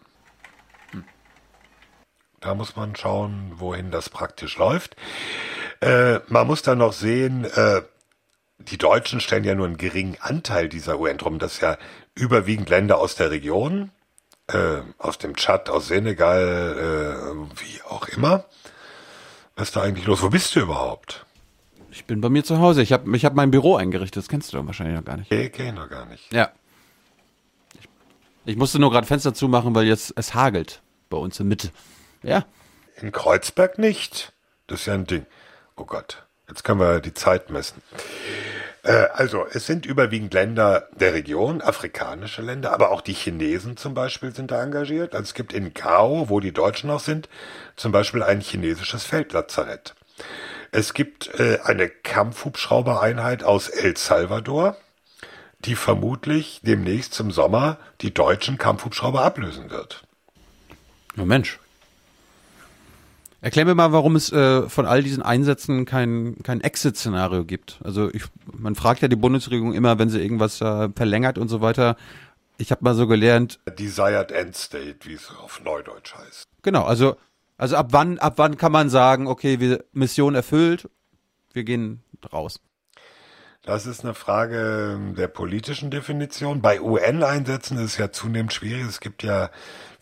[2.39, 4.95] Da muss man schauen, wohin das praktisch läuft.
[5.84, 7.81] Äh, man muss dann noch sehen, äh,
[8.57, 11.39] die Deutschen stellen ja nur einen geringen Anteil dieser UN-Truppen.
[11.39, 11.77] Das ist ja
[12.15, 13.91] überwiegend Länder aus der Region,
[14.47, 18.45] äh, aus dem Tschad, aus Senegal, äh, wie auch immer.
[19.55, 20.21] Was ist da eigentlich los?
[20.21, 21.26] Wo bist du überhaupt?
[21.91, 22.81] Ich bin bei mir zu Hause.
[22.81, 24.23] Ich habe ich hab mein Büro eingerichtet.
[24.23, 25.29] Das kennst du doch wahrscheinlich noch gar nicht.
[25.29, 26.31] Nee, kenn ich noch gar nicht.
[26.31, 26.52] Ja.
[27.73, 27.89] Ich,
[28.45, 31.71] ich musste nur gerade Fenster zumachen, weil jetzt es hagelt bei uns in Mitte.
[32.23, 32.45] Ja.
[33.02, 34.31] In Kreuzberg nicht.
[34.68, 35.26] Das ist ja ein Ding.
[35.76, 36.23] Oh Gott.
[36.47, 37.81] Jetzt können wir die Zeit messen.
[38.84, 43.93] Äh, also, es sind überwiegend Länder der Region, afrikanische Länder, aber auch die Chinesen zum
[43.93, 45.15] Beispiel sind da engagiert.
[45.15, 47.29] Also es gibt in Gao, wo die Deutschen auch sind,
[47.76, 49.95] zum Beispiel ein chinesisches Feldlazarett.
[50.71, 54.76] Es gibt äh, eine Kampfhubschraubereinheit aus El Salvador,
[55.60, 60.03] die vermutlich demnächst zum Sommer die deutschen Kampfhubschrauber ablösen wird.
[61.15, 61.60] Ja, Mensch.
[63.44, 67.78] Erklär mir mal, warum es äh, von all diesen Einsätzen kein, kein Exit-Szenario gibt.
[67.84, 71.60] Also ich, man fragt ja die Bundesregierung immer, wenn sie irgendwas äh, verlängert und so
[71.60, 71.97] weiter.
[72.57, 73.60] Ich habe mal so gelernt.
[73.78, 76.47] Desired End State, wie es auf Neudeutsch heißt.
[76.62, 77.18] Genau, also,
[77.57, 80.89] also ab wann, ab wann kann man sagen, okay, wir Mission erfüllt,
[81.52, 82.62] wir gehen raus.
[83.65, 86.62] Das ist eine Frage der politischen Definition.
[86.62, 88.86] Bei UN-Einsätzen ist es ja zunehmend schwierig.
[88.88, 89.49] Es gibt ja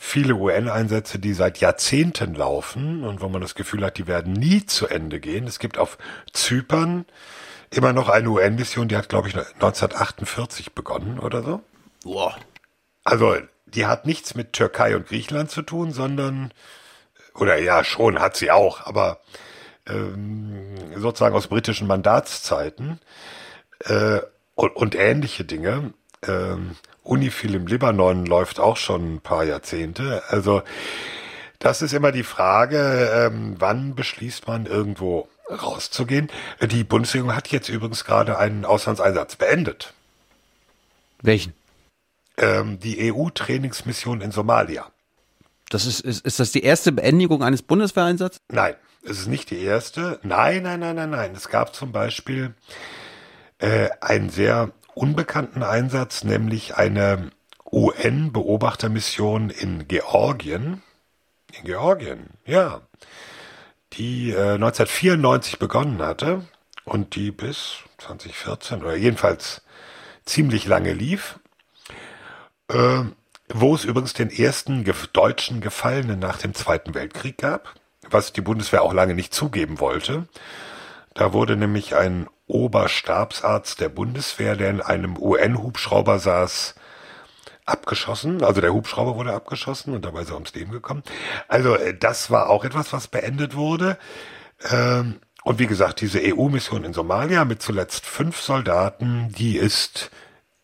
[0.04, 4.66] viele UN-Einsätze, die seit Jahrzehnten laufen und wo man das Gefühl hat, die werden nie
[4.66, 5.46] zu Ende gehen.
[5.46, 6.00] Es gibt auf
[6.34, 7.06] Zypern
[7.70, 11.62] immer noch eine UN-Mission, die hat, glaube ich, 1948 begonnen oder so.
[12.04, 12.36] Boah.
[13.04, 16.52] Also, die hat nichts mit Türkei und Griechenland zu tun, sondern,
[17.36, 19.22] oder ja, schon hat sie auch, aber
[19.88, 23.00] ähm, sozusagen aus britischen Mandatszeiten
[23.86, 24.20] äh,
[24.56, 25.94] und, und ähnliche Dinge.
[26.28, 30.24] Ähm, Unifil im Libanon läuft auch schon ein paar Jahrzehnte.
[30.30, 30.62] Also
[31.60, 36.30] das ist immer die Frage, ähm, wann beschließt man irgendwo rauszugehen.
[36.62, 39.94] Die Bundesregierung hat jetzt übrigens gerade einen Auslandseinsatz beendet.
[41.22, 41.54] Welchen?
[42.42, 44.88] ähm, die EU-Trainingsmission in Somalia.
[45.70, 48.42] Das ist, ist, ist das die erste Beendigung eines Bundeswehreinsatzes?
[48.50, 50.20] Nein, es ist nicht die erste.
[50.24, 51.34] Nein, nein, nein, nein, nein.
[51.36, 52.54] Es gab zum Beispiel
[53.60, 54.72] äh, einen sehr
[55.02, 57.32] unbekannten Einsatz, nämlich eine
[57.72, 60.84] UN-Beobachtermission in Georgien.
[61.58, 62.82] In Georgien, ja.
[63.94, 66.46] Die äh, 1994 begonnen hatte
[66.86, 69.64] und die bis 2014 oder jedenfalls
[70.26, 71.40] ziemlich lange lief.
[72.70, 73.06] Äh,
[73.54, 77.74] wo es übrigens den ersten deutschen Gefallenen nach dem Zweiten Weltkrieg gab,
[78.08, 80.28] was die Bundeswehr auch lange nicht zugeben wollte.
[81.16, 86.76] Da wurde nämlich ein Oberstabsarzt der Bundeswehr, der in einem UN-Hubschrauber saß,
[87.66, 88.44] abgeschossen.
[88.44, 91.04] Also der Hubschrauber wurde abgeschossen und dabei ist er ums Leben gekommen.
[91.48, 93.98] Also äh, das war auch etwas, was beendet wurde.
[94.70, 100.12] Ähm, und wie gesagt, diese EU-Mission in Somalia mit zuletzt fünf Soldaten, die ist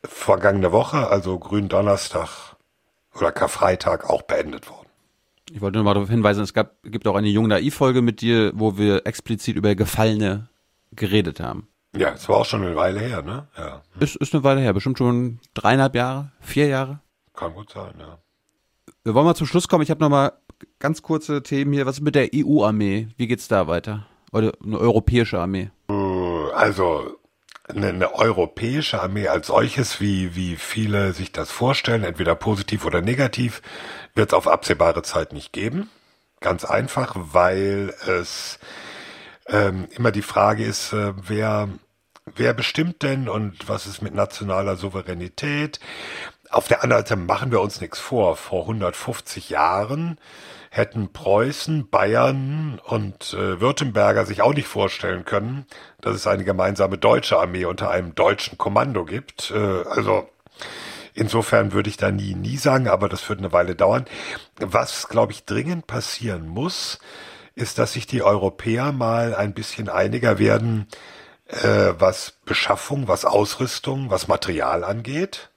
[0.03, 2.55] vergangene Woche, also Gründonnerstag
[3.15, 4.87] oder Karfreitag, auch beendet worden.
[5.51, 8.51] Ich wollte nur mal darauf hinweisen, es gab, gibt auch eine Jung Naiv-Folge mit dir,
[8.53, 10.49] wo wir explizit über Gefallene
[10.91, 11.67] geredet haben.
[11.97, 13.47] Ja, es war auch schon eine Weile her, ne?
[13.57, 13.81] Ja.
[13.99, 16.99] Ist, ist eine Weile her, bestimmt schon dreieinhalb Jahre, vier Jahre.
[17.33, 18.17] Kann gut sein, ja.
[19.03, 19.83] Wir wollen mal zum Schluss kommen.
[19.83, 20.33] Ich habe noch mal
[20.79, 21.85] ganz kurze Themen hier.
[21.85, 23.07] Was ist mit der EU-Armee?
[23.17, 24.05] Wie geht's da weiter?
[24.31, 25.69] Oder eine europäische Armee?
[25.89, 25.93] Äh,
[26.53, 27.17] also
[27.67, 33.01] eine, eine europäische Armee als solches, wie, wie viele sich das vorstellen, entweder positiv oder
[33.01, 33.61] negativ,
[34.15, 35.89] wird es auf absehbare Zeit nicht geben.
[36.39, 38.59] Ganz einfach, weil es
[39.47, 41.69] ähm, immer die Frage ist, äh, wer,
[42.35, 45.79] wer bestimmt denn und was ist mit nationaler Souveränität?
[46.49, 48.35] Auf der anderen Seite machen wir uns nichts vor.
[48.37, 50.17] Vor 150 Jahren
[50.69, 55.65] hätten Preußen, Bayern und äh, Württemberger sich auch nicht vorstellen können,
[56.01, 59.51] dass es eine gemeinsame deutsche Armee unter einem deutschen Kommando gibt.
[59.51, 60.29] Äh, also
[61.13, 64.05] insofern würde ich da nie, nie sagen, aber das wird eine Weile dauern.
[64.59, 66.99] Was, glaube ich, dringend passieren muss,
[67.55, 70.87] ist, dass sich die Europäer mal ein bisschen einiger werden,
[71.47, 75.49] äh, was Beschaffung, was Ausrüstung, was Material angeht.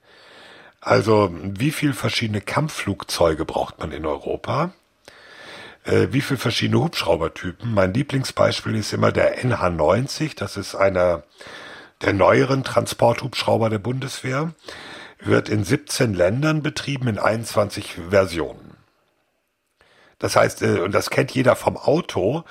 [0.79, 4.73] Also wie viel verschiedene Kampfflugzeuge braucht man in Europa?
[5.83, 7.73] Äh, wie viel verschiedene Hubschraubertypen?
[7.73, 10.35] Mein Lieblingsbeispiel ist immer der NH90.
[10.35, 11.23] Das ist einer
[12.01, 14.53] der neueren Transporthubschrauber der Bundeswehr.
[15.19, 18.75] Wird in 17 Ländern betrieben in 21 Versionen.
[20.17, 22.43] Das heißt, äh, und das kennt jeder vom Auto,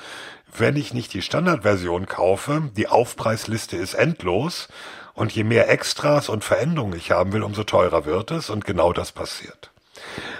[0.56, 4.68] wenn ich nicht die Standardversion kaufe, die Aufpreisliste ist endlos
[5.14, 8.92] und je mehr Extras und Veränderungen ich haben will, umso teurer wird es und genau
[8.92, 9.70] das passiert.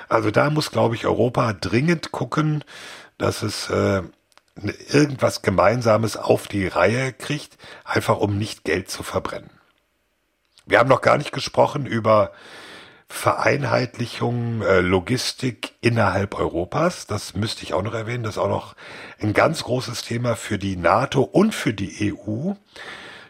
[0.09, 2.65] Also da muss, glaube ich, Europa dringend gucken,
[3.19, 4.03] dass es äh,
[4.89, 9.51] irgendwas Gemeinsames auf die Reihe kriegt, einfach um nicht Geld zu verbrennen.
[10.67, 12.33] Wir haben noch gar nicht gesprochen über
[13.11, 17.09] Vereinheitlichung, äh, Logistik innerhalb Europas.
[17.09, 18.23] Das müsste ich auch noch erwähnen.
[18.23, 18.77] Das ist auch noch
[19.21, 22.53] ein ganz großes Thema für die NATO und für die EU.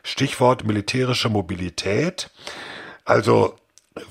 [0.05, 2.31] Stichwort militärische Mobilität.
[3.05, 3.57] Also,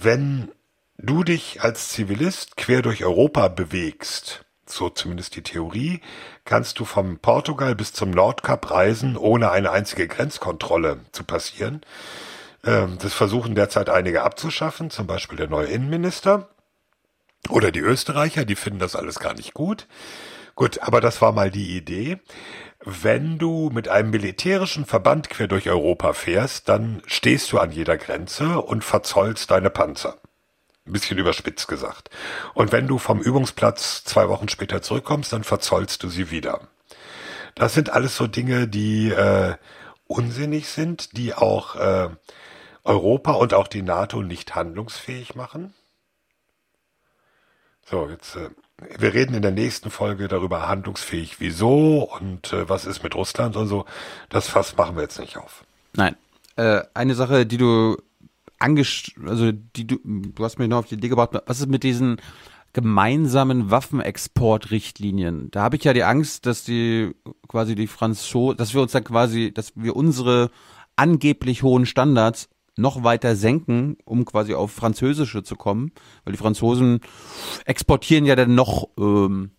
[0.02, 0.52] wenn
[0.98, 6.02] du dich als Zivilist quer durch Europa bewegst, so zumindest die Theorie,
[6.46, 11.82] kannst du vom Portugal bis zum Nordkap reisen, ohne eine einzige Grenzkontrolle zu passieren.
[12.64, 16.50] Ähm, das versuchen derzeit einige abzuschaffen, zum Beispiel der neue Innenminister
[17.48, 19.88] oder die Österreicher, die finden das alles gar nicht gut.
[20.56, 22.20] Gut, aber das war mal die Idee.
[22.84, 27.98] Wenn du mit einem militärischen Verband quer durch Europa fährst, dann stehst du an jeder
[27.98, 30.18] Grenze und verzollst deine Panzer.
[30.86, 32.10] Ein bisschen überspitzt gesagt.
[32.54, 36.68] Und wenn du vom Übungsplatz zwei Wochen später zurückkommst, dann verzollst du sie wieder.
[37.56, 39.56] Das sind alles so Dinge, die äh,
[40.08, 42.10] unsinnig sind, die auch äh,
[42.84, 45.74] Europa und auch die NATO nicht handlungsfähig machen?
[47.86, 48.50] So, jetzt, äh,
[48.98, 53.56] wir reden in der nächsten Folge darüber handlungsfähig wieso und äh, was ist mit Russland
[53.56, 53.86] und so.
[54.30, 55.64] Das Fass machen wir jetzt nicht auf.
[55.94, 56.16] Nein.
[56.56, 57.98] Äh, eine Sache, die du
[58.60, 61.84] angesch also die du, du hast mir noch auf die Idee gebracht, was ist mit
[61.84, 62.18] diesen
[62.74, 65.50] gemeinsamen Waffenexportrichtlinien?
[65.52, 67.16] Da habe ich ja die Angst, dass die
[67.48, 70.52] quasi die Franzosen, dass wir uns dann quasi, dass wir unsere
[70.96, 72.50] angeblich hohen Standards
[72.80, 75.92] noch weiter senken, um quasi auf Französische zu kommen,
[76.24, 77.02] weil die Franzosen
[77.66, 79.52] exportieren ja dann noch ähm,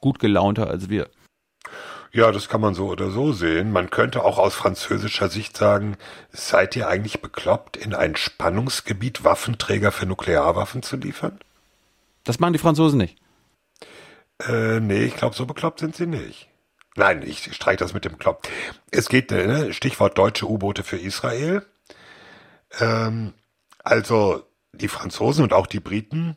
[0.00, 1.08] gut gelaunter als wir.
[2.12, 3.70] Ja, das kann man so oder so sehen.
[3.70, 5.96] Man könnte auch aus französischer Sicht sagen,
[6.30, 11.38] seid ihr eigentlich bekloppt, in ein Spannungsgebiet Waffenträger für Nuklearwaffen zu liefern?
[12.24, 13.18] Das machen die Franzosen nicht.
[14.46, 16.47] Äh, nee, ich glaube, so bekloppt sind sie nicht.
[16.98, 18.46] Nein, ich streiche das mit dem Klopp.
[18.90, 21.64] Es geht, ne, Stichwort deutsche U-Boote für Israel.
[22.80, 23.32] Ähm,
[23.84, 26.36] Also die Franzosen und auch die Briten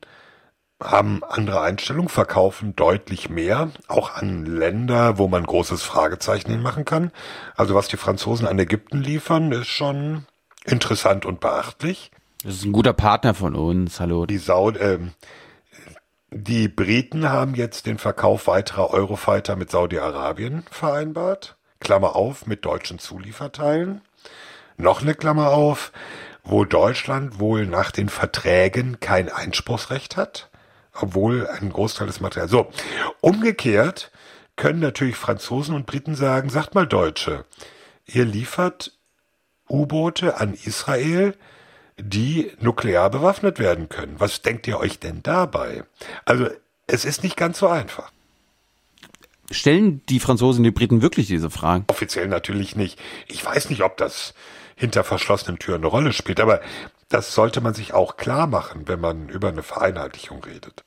[0.81, 7.11] haben andere Einstellungen, verkaufen deutlich mehr, auch an Länder, wo man großes Fragezeichen hinmachen kann.
[7.55, 10.25] Also was die Franzosen an Ägypten liefern, ist schon
[10.63, 12.11] interessant und beachtlich.
[12.43, 14.25] Das ist ein guter Partner von uns, hallo.
[14.25, 14.99] Die, Saud äh,
[16.31, 21.57] die Briten haben jetzt den Verkauf weiterer Eurofighter mit Saudi-Arabien vereinbart.
[21.79, 24.01] Klammer auf, mit deutschen Zulieferteilen.
[24.77, 25.91] Noch eine Klammer auf,
[26.43, 30.51] wo Deutschland wohl nach den Verträgen kein Einspruchsrecht hat
[30.93, 32.51] obwohl ein Großteil des Materials.
[32.51, 32.69] So,
[33.21, 34.11] umgekehrt
[34.55, 37.45] können natürlich Franzosen und Briten sagen, sagt mal Deutsche,
[38.05, 38.97] ihr liefert
[39.69, 41.35] U-Boote an Israel,
[42.01, 44.15] die nuklear bewaffnet werden können.
[44.19, 45.83] Was denkt ihr euch denn dabei?
[46.25, 46.47] Also,
[46.87, 48.11] es ist nicht ganz so einfach.
[49.49, 51.85] Stellen die Franzosen und die Briten wirklich diese Fragen?
[51.87, 52.99] Offiziell natürlich nicht.
[53.27, 54.33] Ich weiß nicht, ob das
[54.75, 56.61] hinter verschlossenen Türen eine Rolle spielt, aber
[57.09, 60.83] das sollte man sich auch klar machen, wenn man über eine Vereinheitlichung redet.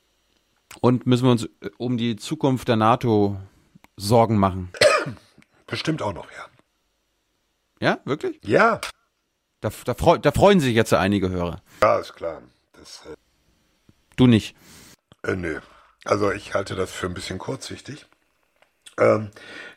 [0.80, 3.38] Und müssen wir uns äh, um die Zukunft der NATO
[3.96, 4.72] Sorgen machen?
[5.66, 6.46] Bestimmt auch noch, ja.
[7.80, 8.38] Ja, wirklich?
[8.42, 8.80] Ja.
[9.64, 11.62] Da, da, freu, da freuen sich jetzt einige Hörer.
[11.80, 12.42] Ja, ist klar.
[12.78, 13.16] Das, äh,
[14.16, 14.54] du nicht?
[15.22, 15.58] Äh, nö.
[16.04, 18.04] Also ich halte das für ein bisschen kurzsichtig.
[18.98, 19.30] Ähm,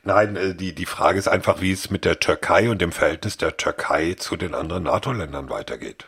[0.03, 3.37] nein, äh, die, die Frage ist einfach, wie es mit der Türkei und dem Verhältnis
[3.37, 6.05] der Türkei zu den anderen NATO-Ländern weitergeht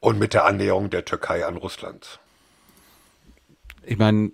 [0.00, 2.20] und mit der Annäherung der Türkei an Russland.
[3.84, 4.32] Ich meine,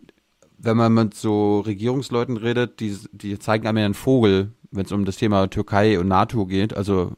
[0.59, 4.91] wenn man mit so Regierungsleuten redet, die, die zeigen einem ja einen Vogel, wenn es
[4.91, 6.77] um das Thema Türkei und NATO geht.
[6.77, 7.13] Also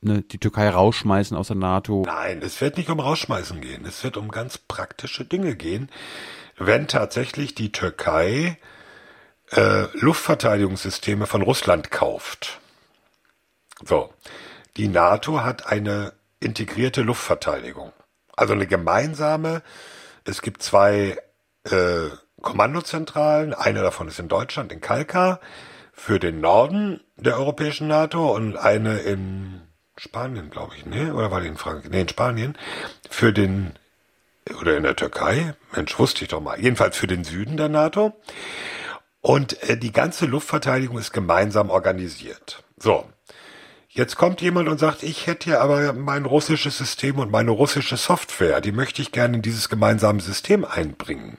[0.00, 2.02] ne, die Türkei rausschmeißen aus der NATO.
[2.06, 3.84] Nein, es wird nicht um rausschmeißen gehen.
[3.84, 5.90] Es wird um ganz praktische Dinge gehen.
[6.56, 8.58] Wenn tatsächlich die Türkei
[9.50, 12.60] äh, Luftverteidigungssysteme von Russland kauft.
[13.84, 14.12] So,
[14.76, 17.92] die NATO hat eine integrierte Luftverteidigung.
[18.36, 19.62] Also eine gemeinsame,
[20.24, 21.18] es gibt zwei
[21.64, 22.08] äh,
[22.40, 25.40] Kommandozentralen, eine davon ist in Deutschland, in Kalkar,
[25.92, 29.67] für den Norden der europäischen NATO und eine in
[29.98, 31.14] Spanien, glaube ich, ne?
[31.14, 31.90] Oder war die in Frankreich?
[31.90, 32.58] Ne, in Spanien.
[33.10, 33.72] Für den,
[34.60, 36.60] oder in der Türkei, Mensch, wusste ich doch mal.
[36.60, 38.14] Jedenfalls für den Süden der NATO.
[39.20, 42.62] Und äh, die ganze Luftverteidigung ist gemeinsam organisiert.
[42.78, 43.04] So,
[43.90, 47.96] Jetzt kommt jemand und sagt, ich hätte ja aber mein russisches System und meine russische
[47.96, 51.38] Software, die möchte ich gerne in dieses gemeinsame System einbringen.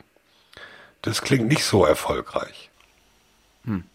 [1.01, 2.69] Das klingt nicht so erfolgreich.
[3.63, 3.85] Hm.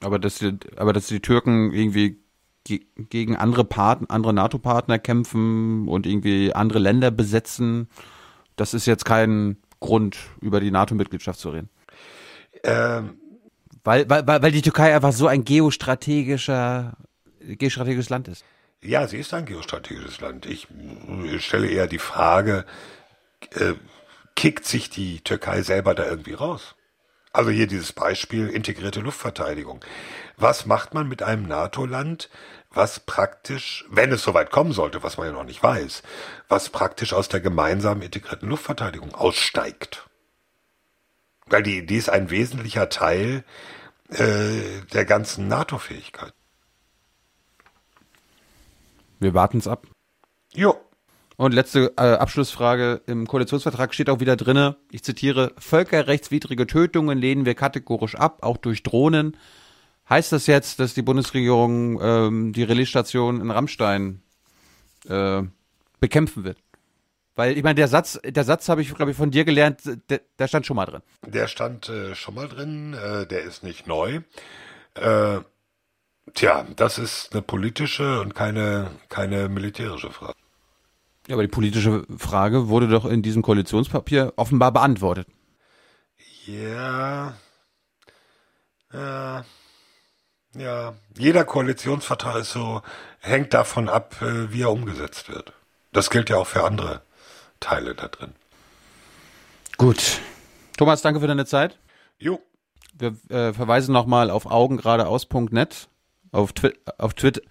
[0.00, 2.20] Aber dass die, aber dass die Türken irgendwie
[2.64, 7.88] ge gegen andere Part andere NATO-Partner kämpfen und irgendwie andere Länder besetzen,
[8.56, 11.68] das ist jetzt kein Grund, über die NATO-Mitgliedschaft zu reden.
[12.64, 13.18] Ähm,
[13.84, 16.96] weil, weil, weil die Türkei einfach so ein geostrategischer,
[17.40, 18.44] geostrategisches Land ist.
[18.82, 20.46] Ja, sie ist ein geostrategisches Land.
[20.46, 20.68] Ich
[21.38, 22.64] stelle eher die Frage,
[23.50, 23.74] äh,
[24.34, 26.75] kickt sich die Türkei selber da irgendwie raus?
[27.36, 29.84] Also hier dieses Beispiel integrierte Luftverteidigung.
[30.38, 32.30] Was macht man mit einem NATO-Land,
[32.70, 36.02] was praktisch, wenn es soweit kommen sollte, was man ja noch nicht weiß,
[36.48, 40.08] was praktisch aus der gemeinsamen integrierten Luftverteidigung aussteigt?
[41.44, 43.44] Weil die Idee ist ein wesentlicher Teil
[44.08, 46.32] äh, der ganzen NATO-Fähigkeit.
[49.18, 49.86] Wir warten es ab.
[50.54, 50.85] Jo.
[51.36, 53.02] Und letzte äh, Abschlussfrage.
[53.06, 58.56] Im Koalitionsvertrag steht auch wieder drinne, ich zitiere, völkerrechtswidrige Tötungen lehnen wir kategorisch ab, auch
[58.56, 59.36] durch Drohnen.
[60.08, 64.22] Heißt das jetzt, dass die Bundesregierung ähm, die Relaisstation in Rammstein
[65.08, 65.42] äh,
[66.00, 66.58] bekämpfen wird?
[67.34, 70.22] Weil ich meine, der Satz, der Satz habe ich, glaube ich, von dir gelernt, der,
[70.38, 71.02] der, stand schon mal drin.
[71.26, 74.20] Der stand äh, schon mal drin, äh, der ist nicht neu.
[74.94, 75.40] Äh,
[76.32, 80.34] tja, das ist eine politische und keine, keine militärische Frage.
[81.28, 85.26] Ja, aber die politische Frage wurde doch in diesem Koalitionspapier offenbar beantwortet.
[86.46, 87.34] Ja.
[88.92, 89.44] Ja.
[90.54, 90.94] Ja.
[91.18, 92.82] Jeder Koalitionsvertrag ist so,
[93.18, 95.52] hängt davon ab, äh, wie er umgesetzt wird.
[95.92, 97.02] Das gilt ja auch für andere
[97.60, 98.34] Teile da drin.
[99.76, 100.20] Gut.
[100.76, 101.78] Thomas, danke für deine Zeit.
[102.18, 102.40] Jo.
[102.94, 105.88] Wir äh, verweisen nochmal auf augengeradeaus.net,
[106.32, 107.42] auf, Twi auf Twitter.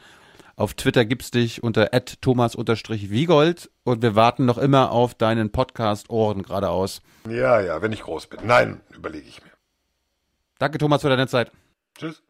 [0.58, 1.90] Auf Twitter gibt's dich unter
[2.22, 7.02] thomas-wiegold und wir warten noch immer auf deinen Podcast Ohren geradeaus.
[7.30, 8.40] Ja, ja, wenn ich groß bin.
[8.46, 9.52] Nein, überlege ich mir.
[10.58, 11.52] Danke, Thomas, für deine Zeit.
[11.98, 12.22] Tschüss.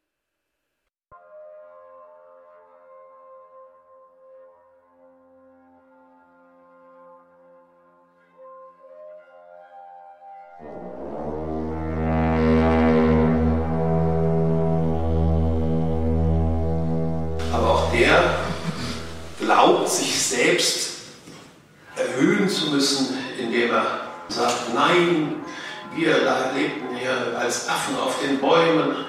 [25.95, 26.17] Wir
[26.53, 29.05] lebten hier als Affen auf den Bäumen,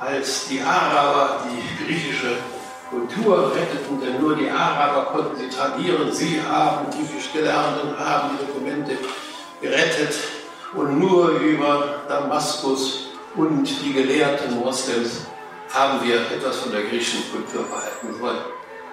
[0.00, 2.36] als die Araber die griechische
[2.90, 6.12] Kultur retteten, denn nur die Araber konnten sie tradieren.
[6.12, 8.98] Sie haben, Griechisch Gelernten, haben die Dokumente
[9.60, 10.14] gerettet
[10.74, 15.26] und nur über Damaskus und die gelehrten Moslems
[15.72, 18.44] haben wir etwas von der griechischen Kultur behalten wollen.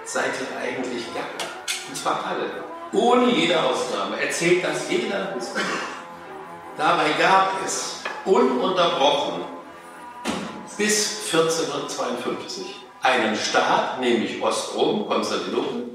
[0.05, 1.51] Seid ihr eigentlich Gacker?
[1.89, 2.49] Und zwar alle.
[2.91, 5.33] Ohne jede Ausnahme erzählt das jeder
[6.79, 9.43] Dabei gab es ununterbrochen
[10.77, 12.67] bis 1452
[13.01, 15.89] einen Staat, nämlich Ostrom, Konstantinopel,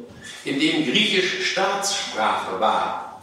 [0.44, 3.22] in dem Griechisch Staatssprache war.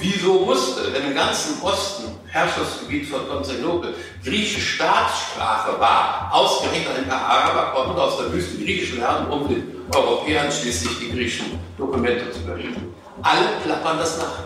[0.00, 3.94] Wieso musste, wenn im ganzen Osten, Herrschaftsgebiet von Konstantinopel,
[4.24, 9.80] Griechisch Staatssprache war, ausgerechnet ein paar Araber kommen aus der Wüste Griechisch lernen, um den
[9.94, 12.92] Europäern schließlich die griechischen Dokumente zu übergeben.
[13.22, 14.42] Alle plappern das nach.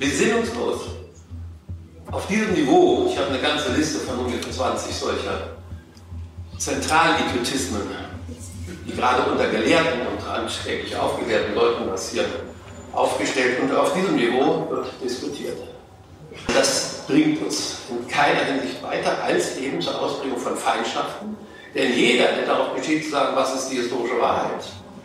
[0.00, 1.03] Besinnungslos.
[2.10, 5.54] Auf diesem Niveau, ich habe eine ganze Liste von ungefähr 20 solcher
[6.58, 7.82] Zentralidiotismen,
[8.86, 12.30] die gerade unter Gelehrten und anständig aufgeklärten Leuten passieren,
[12.92, 13.60] aufgestellt.
[13.60, 15.58] Und auf diesem Niveau wird diskutiert.
[16.54, 21.36] Das bringt uns in keiner Hinsicht weiter als eben zur Ausbringung von Feindschaften,
[21.74, 24.64] denn jeder, der darauf besteht zu sagen, was ist die historische Wahrheit,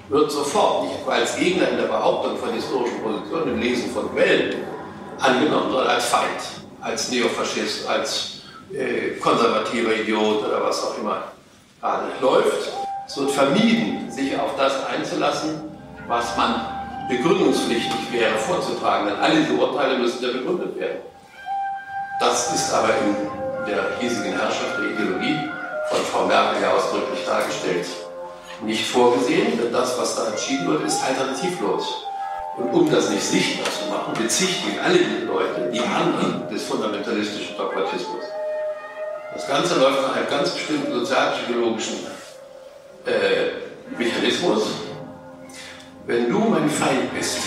[0.09, 4.55] wird sofort nicht als Gegner in der Behauptung von historischen Positionen, im Lesen von Quellen
[5.19, 8.41] angenommen, sondern als Feind, als Neofaschist, als
[8.73, 11.23] äh, konservativer Idiot oder was auch immer
[11.81, 12.69] gerade läuft.
[13.07, 15.61] Es wird vermieden, sich auf das einzulassen,
[16.07, 16.55] was man
[17.09, 20.99] begründungspflichtig wäre vorzutragen, denn alle diese Urteile müssen ja begründet werden.
[22.19, 23.15] Das ist aber in
[23.65, 25.37] der hiesigen Herrschaft der Ideologie
[25.89, 27.87] von Frau Merkel ja ausdrücklich dargestellt
[28.63, 32.03] nicht vorgesehen, denn das, was da entschieden wird, ist alternativlos.
[32.59, 37.55] Und um das nicht sichtbar zu machen, bezichtigen alle diese Leute die anderen des fundamentalistischen
[37.57, 38.23] Dogmatismus.
[39.33, 41.99] Das Ganze läuft nach einem ganz bestimmten sozialpsychologischen
[43.05, 44.63] äh, Mechanismus.
[46.05, 47.39] Wenn du mein Feind bist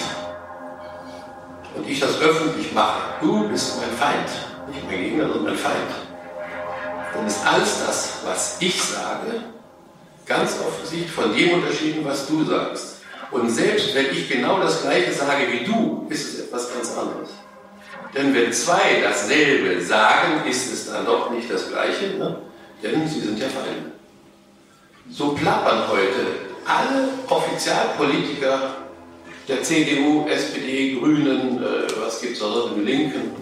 [1.75, 4.29] und ich das öffentlich mache, du bist mein Feind,
[4.69, 5.91] nicht mein Gegner, sondern mein Feind,
[7.13, 9.43] dann ist alles das, was ich sage,
[10.25, 12.92] ganz offensichtlich von dem unterschieden, was du sagst.
[13.33, 17.31] Und selbst wenn ich genau das Gleiche sage wie du, ist es etwas ganz anderes.
[18.15, 22.37] Denn wenn zwei dasselbe sagen, ist es dann doch nicht das Gleiche, ne?
[22.83, 23.93] denn sie sind ja Feinde.
[25.11, 28.77] So plappern heute alle Offizialpolitiker
[29.49, 33.33] der CDU, SPD, Grünen, äh, was gibt es noch, den Linken,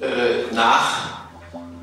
[0.00, 1.24] äh, nach,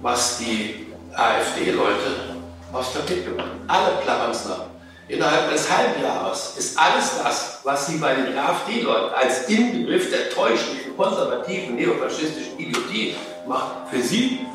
[0.02, 2.38] was die AfD-Leute
[2.74, 3.52] aufs Tapet gebracht.
[3.68, 4.67] Alle plappern es nach.
[5.10, 10.30] Innerhalb eines halben Jahres ist alles das, was Sie bei den AfD-Leuten als Inbegriff der
[10.32, 13.16] täuschlichen, konservativen, neofaschistischen Idiotie
[13.48, 14.46] macht, für Sie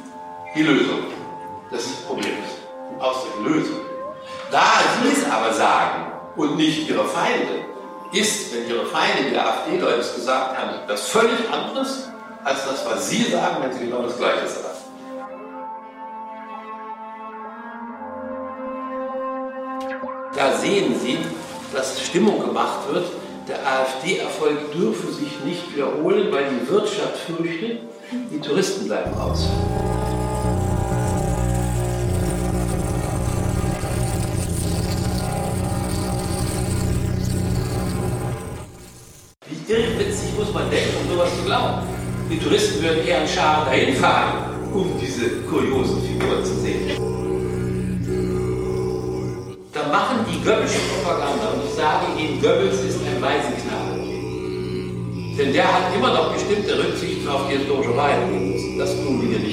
[0.54, 1.04] die Lösung
[1.70, 2.46] des Problems.
[2.98, 3.80] Aus der Lösung.
[4.50, 4.62] Da
[5.02, 7.64] Sie es aber sagen und nicht Ihre Feinde,
[8.12, 12.10] ist, wenn Ihre Feinde, die AfD-Leute es gesagt haben, das völlig anderes
[12.44, 14.71] als das, was Sie sagen, wenn Sie genau das Gleiche sagen.
[20.42, 21.18] Da sehen Sie,
[21.72, 23.04] dass Stimmung gemacht wird.
[23.46, 27.78] Der AfD-Erfolg dürfe sich nicht wiederholen, weil die Wirtschaft fürchtet,
[28.10, 29.48] die Touristen bleiben aus.
[39.46, 41.86] Wie irrwitzig muss man denken, um sowas zu glauben?
[42.28, 47.01] Die Touristen würden eher in Scharen dahin fahren, um diese kuriosen Figuren zu sehen
[50.42, 54.00] die Goebbelsche Propaganda und ich sage Ihnen, Goebbels ist ein Waisenknabe.
[55.38, 58.18] Denn der hat immer noch bestimmte Rücksichten auf die historische Wahrheit.
[58.78, 59.51] Das tun wir nicht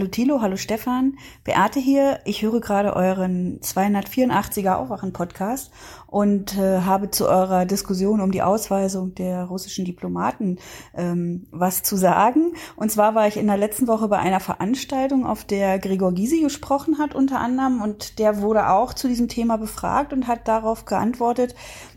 [0.00, 2.20] Hallo Thilo, hallo Stefan, Beate hier.
[2.24, 5.70] Ich höre gerade euren 284er Aufwachen-Podcast
[6.06, 10.56] und äh, habe zu eurer Diskussion um die Ausweisung der russischen Diplomaten
[10.94, 12.54] ähm, was zu sagen.
[12.76, 16.40] Und zwar war ich in der letzten Woche bei einer Veranstaltung, auf der Gregor Gysi
[16.40, 20.86] gesprochen hat unter anderem und der wurde auch zu diesem Thema befragt und hat darauf
[20.86, 21.54] geantwortet,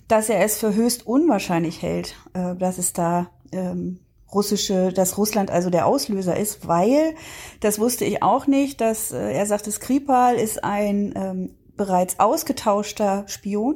[0.09, 4.01] dass er es für höchst unwahrscheinlich hält, äh, dass es da ähm,
[4.33, 7.15] russische, dass Russland also der Auslöser ist, weil,
[7.59, 13.25] das wusste ich auch nicht, dass äh, er sagt, Skripal ist ein ähm, bereits ausgetauschter
[13.27, 13.75] Spion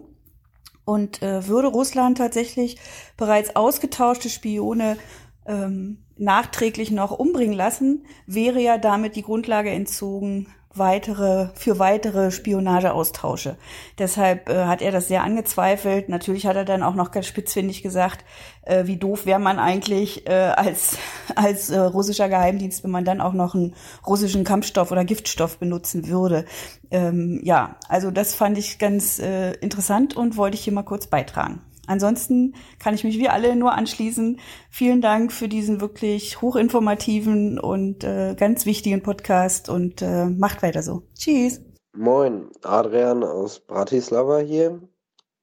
[0.86, 2.78] und äh, würde Russland tatsächlich
[3.18, 4.98] bereits ausgetauschte Spione
[5.46, 13.58] ähm, nachträglich noch umbringen lassen, wäre ja damit die Grundlage entzogen weitere für weitere Spionageaustausche.
[13.98, 16.10] Deshalb äh, hat er das sehr angezweifelt.
[16.10, 18.26] Natürlich hat er dann auch noch ganz spitzfindig gesagt,
[18.64, 20.98] äh, wie doof wäre man eigentlich äh, als
[21.36, 23.76] als äh, russischer Geheimdienst, wenn man dann auch noch einen
[24.06, 26.46] russischen Kampfstoff oder Giftstoff benutzen würde.
[26.92, 31.08] Ähm, ja, also das fand ich ganz äh, interessant und wollte ich hier mal kurz
[31.08, 31.62] beitragen.
[31.88, 34.40] Ansonsten kann ich mich wie alle nur anschließen.
[34.70, 40.84] Vielen Dank für diesen wirklich hochinformativen und äh, ganz wichtigen Podcast und äh, macht weiter
[40.84, 41.04] so.
[41.18, 41.62] Tschüss.
[41.94, 44.82] Moin, Adrian aus Bratislava hier.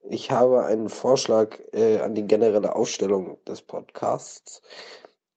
[0.08, 4.62] Ich habe einen Vorschlag äh, an die generelle Ausstellung des Podcasts.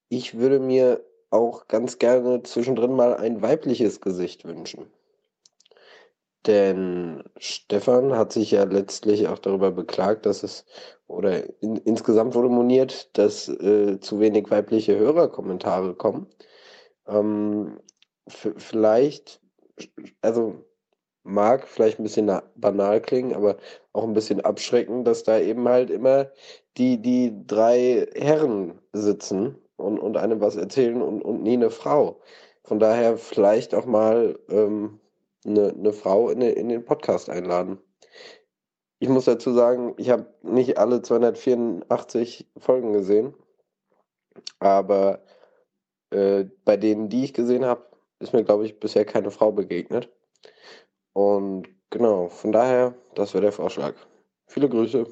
[0.10, 4.92] Ich würde mir auch ganz gerne zwischendrin mal ein weibliches Gesicht wünschen.
[6.46, 10.66] Denn Stefan hat sich ja letztlich auch darüber beklagt, dass es,
[11.08, 16.28] oder in, insgesamt wurde moniert, dass äh, zu wenig weibliche Hörerkommentare kommen.
[17.08, 17.80] Ähm,
[18.28, 19.42] vielleicht,
[20.22, 20.66] also
[21.24, 23.58] mag vielleicht ein bisschen banal klingen, aber
[23.94, 26.32] auch ein bisschen abschrecken, dass da eben halt immer
[26.78, 32.22] die, die drei Herren sitzen und, und einem was erzählen und, und nie eine Frau.
[32.64, 35.00] Von daher vielleicht auch mal ähm,
[35.46, 37.80] eine, eine Frau in, in den Podcast einladen.
[39.00, 43.34] Ich muss dazu sagen, ich habe nicht alle 284 Folgen gesehen,
[44.60, 45.22] aber
[46.10, 47.86] äh, bei denen, die ich gesehen habe,
[48.20, 50.10] ist mir, glaube ich, bisher keine Frau begegnet.
[51.14, 53.94] Und genau, von daher, das wäre der Vorschlag.
[54.48, 55.06] Viele Grüße.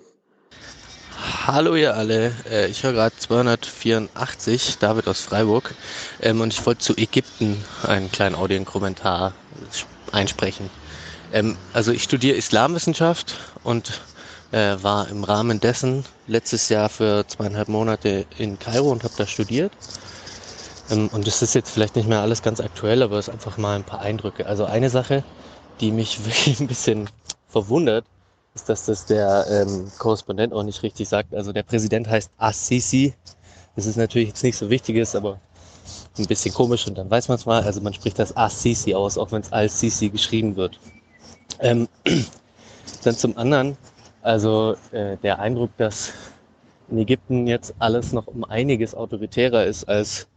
[1.46, 5.76] Hallo ihr alle, äh, ich höre gerade 284, David aus Freiburg
[6.22, 9.34] ähm, und ich wollte zu Ägypten einen kleinen Audiokommentar
[10.12, 10.70] einsprechen.
[11.34, 14.02] Ähm, also ich studiere Islamwissenschaft und
[14.52, 19.28] äh, war im Rahmen dessen letztes Jahr für zweieinhalb Monate in Kairo und habe da
[19.28, 19.72] studiert.
[20.90, 23.58] Ähm, und das ist jetzt vielleicht nicht mehr alles ganz aktuell, aber es ist einfach
[23.58, 24.46] mal ein paar Eindrücke.
[24.46, 25.24] Also eine Sache,
[25.82, 27.10] die mich wirklich ein bisschen
[27.50, 28.06] verwundert,
[28.54, 31.34] ist, dass das der ähm, Korrespondent auch nicht richtig sagt.
[31.36, 33.14] Also der Präsident heißt Assisi.
[33.76, 35.40] Das ist natürlich jetzt nicht so wichtig ist, aber
[36.18, 37.62] ein bisschen komisch und dann weiß man es mal.
[37.64, 40.80] Also man spricht das Assisi aus, auch wenn es Al-Sisi geschrieben wird.
[41.60, 41.88] Ähm,
[43.04, 43.78] dann zum anderen,
[44.22, 46.14] also äh, der Eindruck, dass
[46.90, 50.28] in Ägypten jetzt alles noch um einiges autoritärer ist als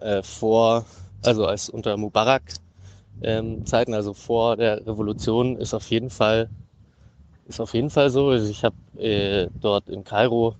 [0.00, 0.86] äh, vor,
[1.22, 2.42] also als unter Mubarak
[3.22, 6.48] ähm, Zeiten, also vor der Revolution, ist auf jeden Fall
[7.50, 8.28] ist auf jeden Fall so.
[8.28, 10.54] Also ich habe äh, dort in Kairo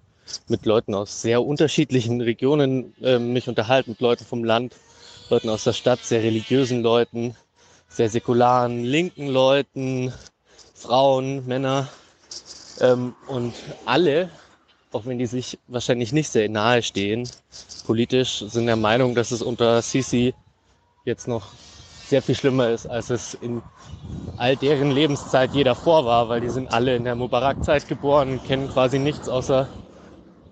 [0.49, 4.75] mit Leuten aus sehr unterschiedlichen Regionen äh, mich unterhalten, mit Leuten vom Land,
[5.31, 7.37] Leuten aus der Stadt, sehr religiösen Leuten,
[7.91, 10.13] sehr säkularen, linken Leuten,
[10.75, 11.89] Frauen, Männer
[12.81, 13.53] ähm, und
[13.85, 14.31] alle,
[14.93, 17.29] auch wenn die sich wahrscheinlich nicht sehr nahe stehen,
[17.87, 20.33] politisch sind der Meinung, dass es unter Sisi
[21.05, 21.49] jetzt noch
[22.07, 23.63] sehr viel schlimmer ist, als es in
[24.37, 28.69] all deren Lebenszeit je davor war, weil die sind alle in der Mubarak-Zeit geboren, kennen
[28.69, 29.69] quasi nichts außer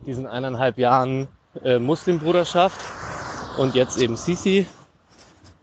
[0.07, 1.29] diesen eineinhalb Jahren
[1.65, 2.81] äh, Muslimbruderschaft
[3.57, 4.67] und jetzt eben Sisi.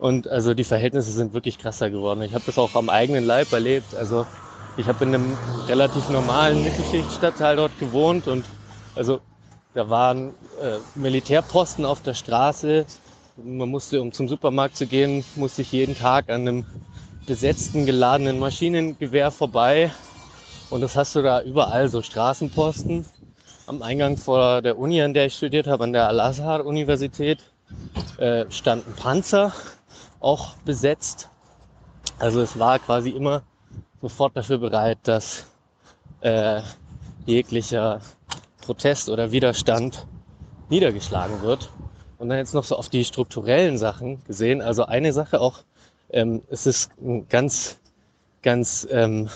[0.06, 2.22] Und also die Verhältnisse sind wirklich krasser geworden.
[2.22, 3.96] Ich habe das auch am eigenen Leib erlebt.
[3.96, 4.28] Also
[4.78, 5.34] ich habe in einem
[5.68, 8.46] relativ normalen Mittelschichtstadtteil dort gewohnt und
[8.94, 9.20] also
[9.74, 12.86] da waren äh, Militärposten auf der Straße,
[13.36, 16.66] man musste, um zum Supermarkt zu gehen, musste ich jeden Tag an einem
[17.26, 19.92] besetzten, geladenen Maschinengewehr vorbei.
[20.70, 23.08] Und das hast du da überall, so Straßenposten.
[23.66, 27.40] Am Eingang vor der Uni, an der ich studiert habe, an der Al-Azhar-Universität,
[28.18, 29.52] äh, stand ein Panzer,
[30.26, 31.30] auch besetzt.
[32.18, 33.44] Also es war quasi immer
[34.02, 35.46] sofort dafür bereit, dass
[36.22, 36.62] äh,
[37.28, 38.02] jeglicher
[38.62, 40.08] Protest oder Widerstand
[40.70, 41.70] niedergeschlagen wird.
[42.18, 44.62] Und dann jetzt noch so auf die strukturellen Sachen gesehen.
[44.62, 45.60] Also eine Sache auch,
[46.10, 47.78] ähm, es ist ein ganz,
[48.42, 49.30] ganz ähm,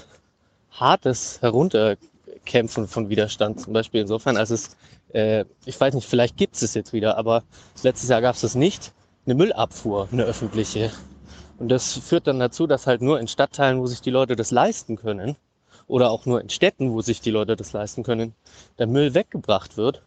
[0.72, 4.78] hartes Herunterkämpfen von Widerstand zum Beispiel insofern, als es,
[5.14, 7.44] äh, ich weiß nicht, vielleicht gibt es es jetzt wieder, aber
[7.84, 8.92] letztes Jahr gab es es nicht,
[9.26, 10.92] eine Müllabfuhr, eine öffentliche.
[11.58, 14.52] Und das führt dann dazu, dass halt nur in Stadtteilen, wo sich die Leute das
[14.52, 15.36] leisten können,
[15.90, 18.34] oder auch nur in Städten, wo sich die Leute das leisten können,
[18.78, 20.04] der Müll weggebracht wird.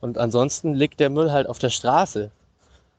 [0.00, 2.30] Und ansonsten liegt der Müll halt auf der Straße.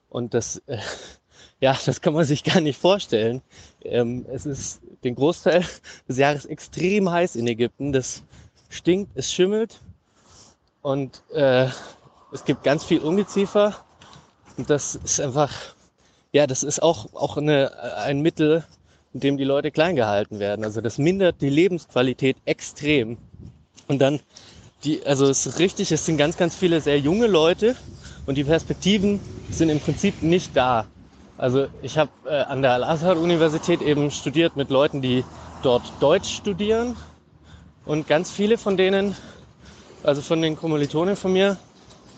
[0.10, 0.78] Und das, äh,
[1.62, 3.42] ja, das kann man sich gar nicht vorstellen.
[3.84, 5.66] Ähm, es ist den Großteil
[6.08, 7.94] des Jahres extrem heiß in Ägypten.
[7.94, 8.22] Das
[8.70, 9.80] stinkt, es schimmelt
[10.82, 11.70] und äh,
[12.34, 13.76] es gibt ganz viel Ungeziefer.
[14.58, 15.52] Und das ist einfach,
[16.32, 18.64] ja, das ist auch, auch eine, ein Mittel,
[19.14, 20.66] in dem die Leute klein gehalten werden.
[20.66, 23.18] Also das mindert die Lebensqualität extrem.
[23.88, 24.20] Und dann
[24.84, 27.76] die, also es ist richtig, es sind ganz, ganz viele sehr junge Leute
[28.26, 29.20] und die Perspektiven
[29.50, 30.86] sind im Prinzip nicht da.
[31.38, 35.24] Also ich habe äh, an der Al-Azhar-Universität eben studiert mit Leuten, die
[35.62, 36.96] dort Deutsch studieren
[37.86, 39.16] und ganz viele von denen,
[40.04, 41.58] also von den Kommilitonen von mir,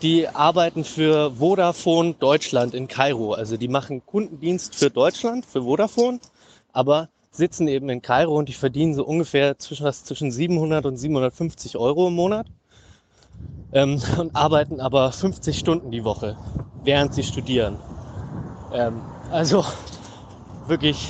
[0.02, 3.34] die arbeiten für Vodafone Deutschland in Kairo.
[3.34, 6.20] Also die machen Kundendienst für Deutschland, für Vodafone,
[6.72, 10.96] aber sitzen eben in Kairo und die verdienen so ungefähr zwischen, was, zwischen 700 und
[10.96, 12.46] 750 Euro im Monat
[13.72, 16.36] ähm, und arbeiten aber 50 Stunden die Woche,
[16.82, 17.78] während sie studieren.
[18.72, 19.64] Ähm, also
[20.66, 21.08] wirklich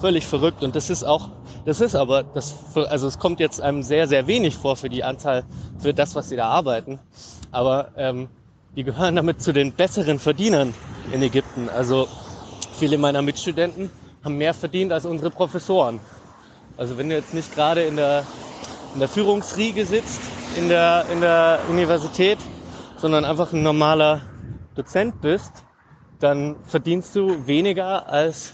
[0.00, 1.30] völlig verrückt und das ist auch,
[1.64, 5.02] das ist aber, das, also es kommt jetzt einem sehr, sehr wenig vor für die
[5.02, 5.44] Anzahl,
[5.78, 7.00] für das, was sie da arbeiten,
[7.56, 8.28] aber ähm,
[8.76, 10.74] die gehören damit zu den besseren Verdienern
[11.10, 11.70] in Ägypten.
[11.70, 12.06] Also
[12.78, 13.90] viele meiner Mitstudenten
[14.22, 15.98] haben mehr verdient als unsere Professoren.
[16.76, 18.26] Also wenn du jetzt nicht gerade in der,
[18.92, 20.20] in der Führungsriege sitzt,
[20.54, 22.36] in der, in der Universität,
[22.98, 24.20] sondern einfach ein normaler
[24.74, 25.50] Dozent bist,
[26.20, 28.52] dann verdienst du weniger als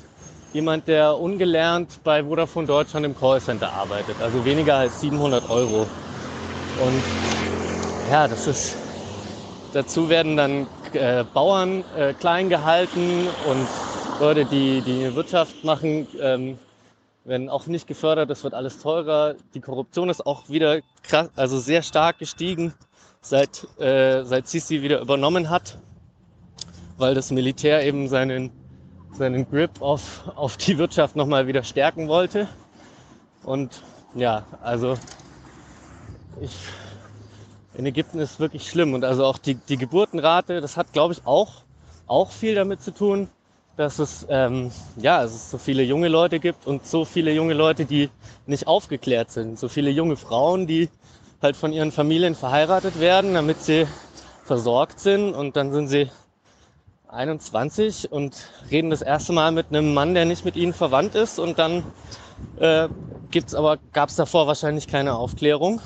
[0.52, 4.20] jemand, der ungelernt bei Vodafone Deutschland im Callcenter arbeitet.
[4.20, 5.88] Also weniger als 700 Euro.
[6.78, 7.02] Und
[8.08, 8.81] ja, das ist,
[9.72, 13.68] dazu werden dann äh, Bauern äh, klein gehalten und
[14.20, 16.58] Leute, die die Wirtschaft machen, ähm,
[17.24, 18.30] werden auch nicht gefördert.
[18.30, 19.34] Das wird alles teurer.
[19.54, 22.74] Die Korruption ist auch wieder krass, also sehr stark gestiegen,
[23.20, 25.78] seit, äh, seit Sisi wieder übernommen hat,
[26.98, 28.50] weil das Militär eben seinen,
[29.12, 32.48] seinen Grip auf, auf die Wirtschaft nochmal wieder stärken wollte.
[33.44, 33.82] Und
[34.14, 34.96] ja, also
[36.40, 36.52] ich,
[37.74, 38.94] in Ägypten ist wirklich schlimm.
[38.94, 41.62] Und also auch die, die Geburtenrate, das hat, glaube ich, auch,
[42.06, 43.28] auch viel damit zu tun,
[43.76, 47.84] dass es, ähm, ja, es so viele junge Leute gibt und so viele junge Leute,
[47.84, 48.10] die
[48.46, 49.58] nicht aufgeklärt sind.
[49.58, 50.90] So viele junge Frauen, die
[51.40, 53.86] halt von ihren Familien verheiratet werden, damit sie
[54.44, 56.10] versorgt sind und dann sind sie
[57.08, 58.34] 21 und
[58.70, 61.84] reden das erste Mal mit einem Mann, der nicht mit ihnen verwandt ist und dann
[62.56, 62.88] äh,
[63.30, 65.80] gibt's aber gab's davor wahrscheinlich keine Aufklärung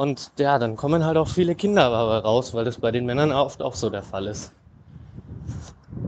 [0.00, 3.60] und ja, dann kommen halt auch viele Kinder raus, weil das bei den Männern oft
[3.60, 4.50] auch so der Fall ist.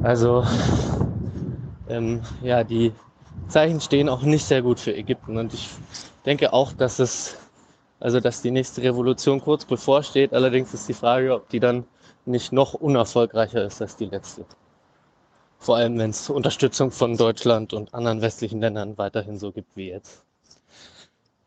[0.02, 0.46] Also
[1.90, 2.92] ähm, ja, die
[3.48, 5.68] Zeichen stehen auch nicht sehr gut für Ägypten und ich
[6.24, 7.36] denke auch, dass es
[8.00, 10.32] also dass die nächste Revolution kurz bevorsteht.
[10.32, 11.84] Allerdings ist die Frage, ob die dann
[12.24, 14.46] nicht noch unerfolgreicher ist als die letzte.
[15.58, 19.90] Vor allem, wenn es Unterstützung von Deutschland und anderen westlichen Ländern weiterhin so gibt wie
[19.90, 20.24] jetzt.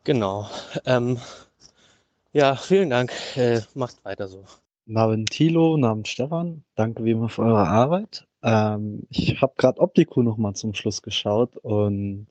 [0.04, 0.48] Genau.
[0.86, 1.20] Ähm,
[2.36, 3.12] ja, vielen Dank.
[3.36, 4.44] Äh, macht weiter so.
[4.86, 6.64] Namen Thilo, Namen Stefan.
[6.76, 8.28] Danke wie immer für eure Arbeit.
[8.44, 12.28] Ähm, ich habe gerade Optico noch mal zum Schluss geschaut und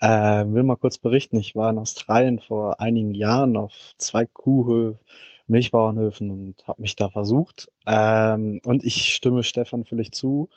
[0.00, 1.36] äh, will mal kurz berichten.
[1.36, 4.98] Ich war in Australien vor einigen Jahren auf zwei Kuhhöfen
[5.46, 7.70] Milchbauernhöfen und habe mich da versucht.
[7.86, 10.48] Ähm, und ich stimme Stefan völlig zu.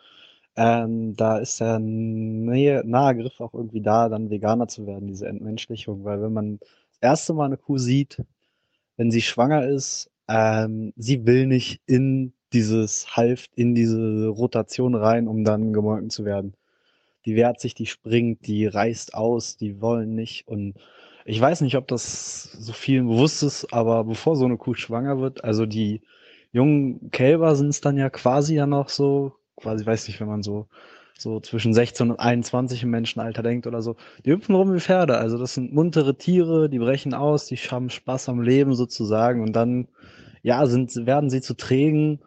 [0.55, 5.27] Ähm, da ist der nähe, nahe Griff auch irgendwie da, dann Veganer zu werden, diese
[5.27, 6.03] Entmenschlichung.
[6.05, 8.23] Weil wenn man das erste Mal eine Kuh sieht,
[8.97, 15.27] wenn sie schwanger ist, ähm, sie will nicht in dieses Halft, in diese Rotation rein,
[15.27, 16.55] um dann gemolken zu werden.
[17.25, 20.47] Die wehrt sich, die springt, die reißt aus, die wollen nicht.
[20.47, 20.75] Und
[21.25, 25.19] ich weiß nicht, ob das so vielen bewusst ist, aber bevor so eine Kuh schwanger
[25.19, 26.01] wird, also die
[26.51, 30.43] jungen Kälber sind es dann ja quasi ja noch so, quasi weiß nicht, wenn man
[30.43, 30.67] so
[31.19, 35.17] so zwischen 16 und 21 im Menschenalter denkt oder so, die hüpfen rum wie Pferde.
[35.17, 39.41] Also das sind muntere Tiere, die brechen aus, die haben Spaß am Leben sozusagen.
[39.41, 39.87] Und dann,
[40.43, 42.19] ja, sind, werden sie zu trägen,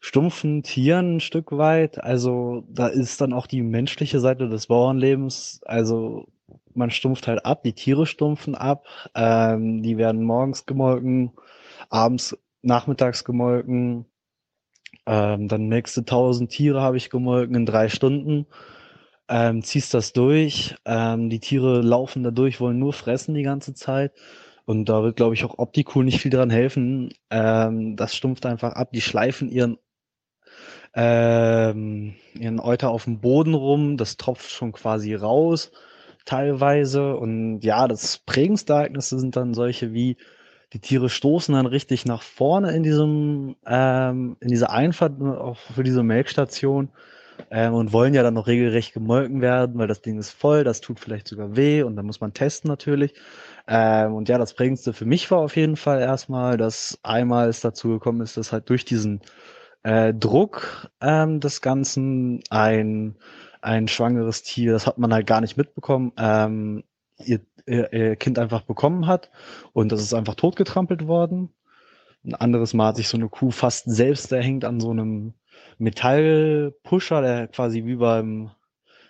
[0.00, 2.02] stumpfen Tieren ein Stück weit.
[2.02, 6.26] Also da ist dann auch die menschliche Seite des Bauernlebens, also
[6.74, 11.32] man stumpft halt ab, die Tiere stumpfen ab, ähm, die werden morgens gemolken,
[11.90, 14.06] abends, nachmittags gemolken,
[15.08, 18.46] ähm, dann nächste tausend Tiere habe ich gemolken in drei Stunden,
[19.28, 23.74] ähm, ziehst das durch, ähm, die Tiere laufen da durch, wollen nur fressen die ganze
[23.74, 24.12] Zeit.
[24.66, 27.10] Und da wird, glaube ich, auch Optikul nicht viel dran helfen.
[27.30, 28.90] Ähm, das stumpft einfach ab.
[28.92, 29.78] Die schleifen ihren
[30.94, 35.70] ähm, ihren Euter auf dem Boden rum, das tropft schon quasi raus
[36.24, 37.16] teilweise.
[37.16, 40.16] Und ja, das prägendste Ereignisse sind dann solche wie,
[40.72, 45.82] die Tiere stoßen dann richtig nach vorne in diesem, ähm, in dieser Einfahrt auch für
[45.82, 46.90] diese Melkstation
[47.50, 50.80] ähm, und wollen ja dann noch regelrecht gemolken werden, weil das Ding ist voll, das
[50.80, 53.14] tut vielleicht sogar weh und dann muss man testen natürlich.
[53.66, 57.60] Ähm, und ja, das prägendste für mich war auf jeden Fall erstmal, dass einmal es
[57.60, 59.20] dazu gekommen ist, dass halt durch diesen
[59.82, 63.16] äh, Druck ähm, des Ganzen ein
[63.60, 66.84] ein schwangeres Tier, das hat man halt gar nicht mitbekommen, ähm,
[67.18, 69.30] ihr, ihr, ihr Kind einfach bekommen hat
[69.72, 71.50] und das ist einfach totgetrampelt worden.
[72.24, 75.34] Ein anderes Mal hat sich so eine Kuh fast selbst erhängt an so einem
[75.78, 78.50] Metallpusher, der quasi wie beim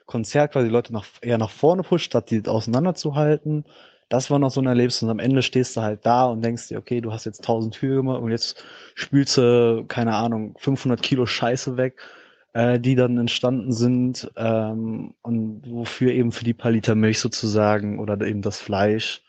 [0.07, 3.65] Konzert quasi Leute nach, eher nach vorne pusht, statt die auseinanderzuhalten.
[4.09, 6.69] Das war noch so ein Erlebnis und am Ende stehst du halt da und denkst
[6.69, 8.65] dir, okay, du hast jetzt 1000 Hühe gemacht und jetzt
[8.95, 12.01] spülst du, keine Ahnung, 500 Kilo Scheiße weg
[12.53, 17.99] äh, die dann entstanden sind ähm, und wofür eben für die paar Liter Milch sozusagen
[17.99, 19.23] oder eben das Fleisch.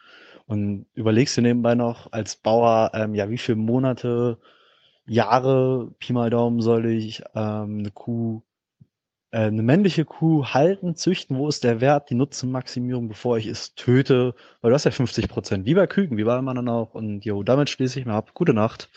[0.47, 4.39] Und überlegst du nebenbei noch als Bauer, ähm, ja, wie viele Monate,
[5.05, 8.41] Jahre, Pi mal Daumen soll ich ähm, eine Kuh,
[9.31, 13.75] äh, eine männliche Kuh halten, züchten, wo ist der Wert, die Nutzenmaximierung, bevor ich es
[13.75, 16.93] töte, weil du hast ja 50 Prozent, wie bei Küken, wie bei anderen auch.
[16.93, 18.31] Und jo, damit schließe ich mal ab.
[18.33, 18.89] Gute Nacht.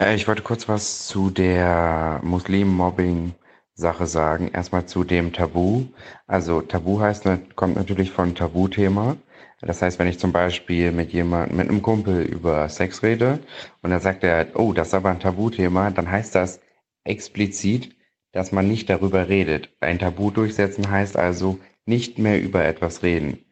[0.00, 3.34] Äh, ich wollte kurz was zu der Muslim-Mobbing
[3.76, 4.50] Sache sagen.
[4.52, 5.84] Erstmal zu dem Tabu.
[6.26, 9.16] Also Tabu heißt, kommt natürlich von Tabuthema.
[9.60, 13.38] Das heißt, wenn ich zum Beispiel mit jemandem, mit einem Kumpel über Sex rede
[13.82, 16.60] und dann sagt er, oh, das ist aber ein Tabuthema, dann heißt das
[17.04, 17.94] explizit,
[18.32, 19.70] dass man nicht darüber redet.
[19.80, 23.44] Ein Tabu durchsetzen heißt also nicht mehr über etwas reden.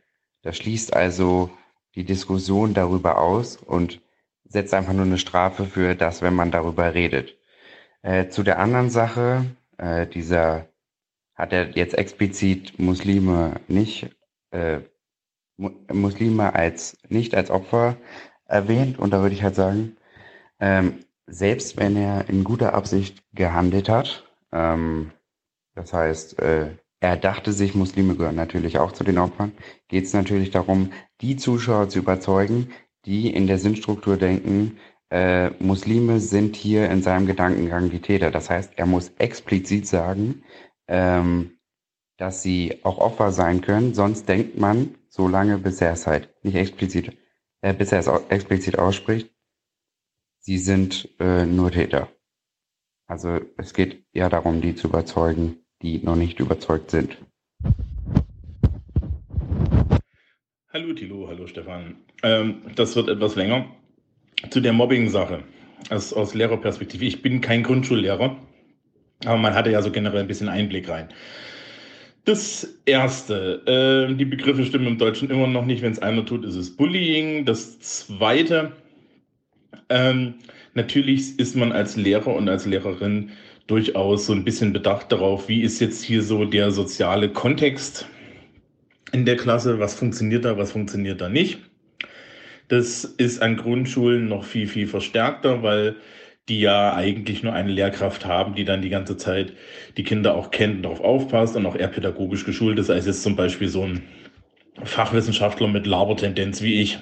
[0.43, 1.51] Das schließt also
[1.94, 4.01] die Diskussion darüber aus und
[4.44, 7.35] setzt einfach nur eine Strafe für das, wenn man darüber redet.
[8.03, 9.47] Äh, zu der anderen Sache,
[9.78, 10.69] äh, dieser
[11.35, 14.11] hat er jetzt explizit Muslime nicht,
[14.51, 14.81] äh,
[15.57, 17.97] Muslime als nicht als Opfer
[18.47, 18.99] erwähnt?
[18.99, 19.97] Und da würde ich halt sagen,
[20.61, 25.12] ähm, selbst wenn er in guter Absicht gehandelt hat, ähm,
[25.75, 29.53] das heißt, äh, er dachte sich, Muslime gehören natürlich auch zu den Opfern,
[29.89, 32.70] geht es natürlich darum, die Zuschauer zu überzeugen,
[33.05, 34.78] die in der Sinnstruktur denken,
[35.10, 38.31] äh, Muslime sind hier in seinem Gedankengang die Täter.
[38.31, 40.44] Das heißt, er muss explizit sagen,
[40.89, 41.58] ähm,
[42.16, 43.94] dass sie auch Opfer sein können.
[43.94, 47.16] Sonst denkt man so lange, bis er es halt nicht explizit,
[47.60, 49.31] äh, bis er es explizit ausspricht.
[50.39, 52.08] Sie sind äh, nur Täter.
[53.07, 57.18] Also es geht eher darum, die zu überzeugen, die noch nicht überzeugt sind.
[60.73, 61.97] Hallo Thilo, hallo Stefan.
[62.23, 63.66] Ähm, das wird etwas länger.
[64.50, 65.42] Zu der Mobbing-Sache
[65.90, 67.05] aus, aus Lehrerperspektive.
[67.05, 68.36] Ich bin kein Grundschullehrer,
[69.24, 71.08] aber man hatte ja so generell ein bisschen Einblick rein.
[72.24, 75.82] Das Erste, äh, die Begriffe stimmen im Deutschen immer noch nicht.
[75.82, 77.44] Wenn es einer tut, ist es Bullying.
[77.44, 78.73] Das Zweite,
[79.90, 80.34] ähm,
[80.73, 83.31] natürlich ist man als Lehrer und als Lehrerin
[83.66, 88.06] durchaus so ein bisschen bedacht darauf, wie ist jetzt hier so der soziale Kontext
[89.12, 91.58] in der Klasse, was funktioniert da, was funktioniert da nicht.
[92.68, 95.97] Das ist an Grundschulen noch viel, viel verstärkter, weil
[96.49, 99.55] die ja eigentlich nur eine Lehrkraft haben, die dann die ganze Zeit
[99.97, 103.23] die Kinder auch kennt und darauf aufpasst und auch eher pädagogisch geschult ist, als jetzt
[103.23, 104.02] zum Beispiel so ein
[104.83, 106.99] Fachwissenschaftler mit Labertendenz wie ich.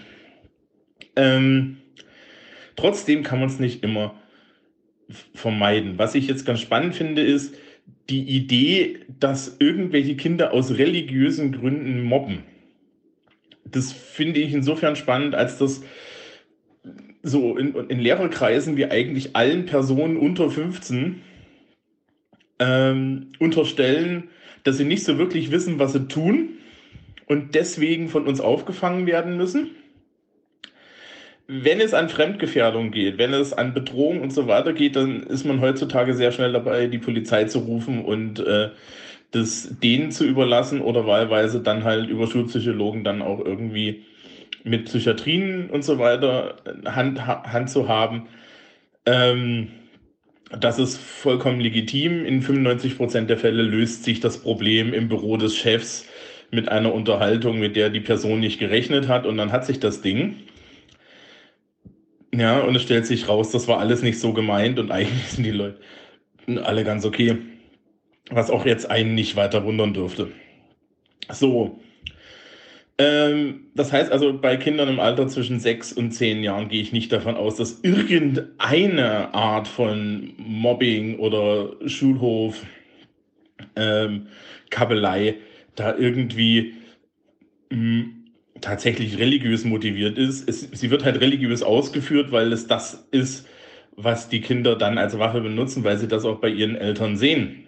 [1.16, 1.78] Ähm,
[2.76, 4.14] trotzdem kann man es nicht immer
[5.34, 5.98] vermeiden.
[5.98, 7.56] Was ich jetzt ganz spannend finde, ist
[8.08, 12.44] die Idee, dass irgendwelche Kinder aus religiösen Gründen mobben.
[13.64, 15.82] Das finde ich insofern spannend, als dass
[17.22, 21.22] so in, in Lehrerkreisen wir eigentlich allen Personen unter 15
[22.58, 24.28] ähm, unterstellen,
[24.64, 26.50] dass sie nicht so wirklich wissen, was sie tun
[27.26, 29.70] und deswegen von uns aufgefangen werden müssen.
[31.48, 35.44] Wenn es an Fremdgefährdung geht, wenn es an Bedrohung und so weiter geht, dann ist
[35.44, 38.70] man heutzutage sehr schnell dabei, die Polizei zu rufen und äh,
[39.32, 44.04] das denen zu überlassen oder wahlweise dann halt über Schulpsychologen dann auch irgendwie
[44.64, 48.28] mit Psychiatrien und so weiter Hand, Hand zu haben.
[49.06, 49.68] Ähm,
[50.58, 52.24] das ist vollkommen legitim.
[52.24, 56.06] In 95 Prozent der Fälle löst sich das Problem im Büro des Chefs
[56.50, 60.02] mit einer Unterhaltung, mit der die Person nicht gerechnet hat und dann hat sich das
[60.02, 60.36] Ding.
[62.34, 65.44] Ja, und es stellt sich raus, das war alles nicht so gemeint und eigentlich sind
[65.44, 65.80] die Leute
[66.64, 67.38] alle ganz okay.
[68.30, 70.32] Was auch jetzt einen nicht weiter wundern dürfte.
[71.30, 71.80] So.
[72.98, 76.92] Ähm, das heißt also, bei Kindern im Alter zwischen sechs und zehn Jahren gehe ich
[76.92, 82.64] nicht davon aus, dass irgendeine Art von Mobbing oder Schulhof,
[83.76, 84.28] ähm,
[84.70, 85.36] Kabelei
[85.74, 86.74] da irgendwie
[87.70, 88.04] mh,
[88.60, 90.48] tatsächlich religiös motiviert ist.
[90.48, 93.48] Es, sie wird halt religiös ausgeführt, weil es das ist,
[93.96, 97.61] was die Kinder dann als Waffe benutzen, weil sie das auch bei ihren Eltern sehen.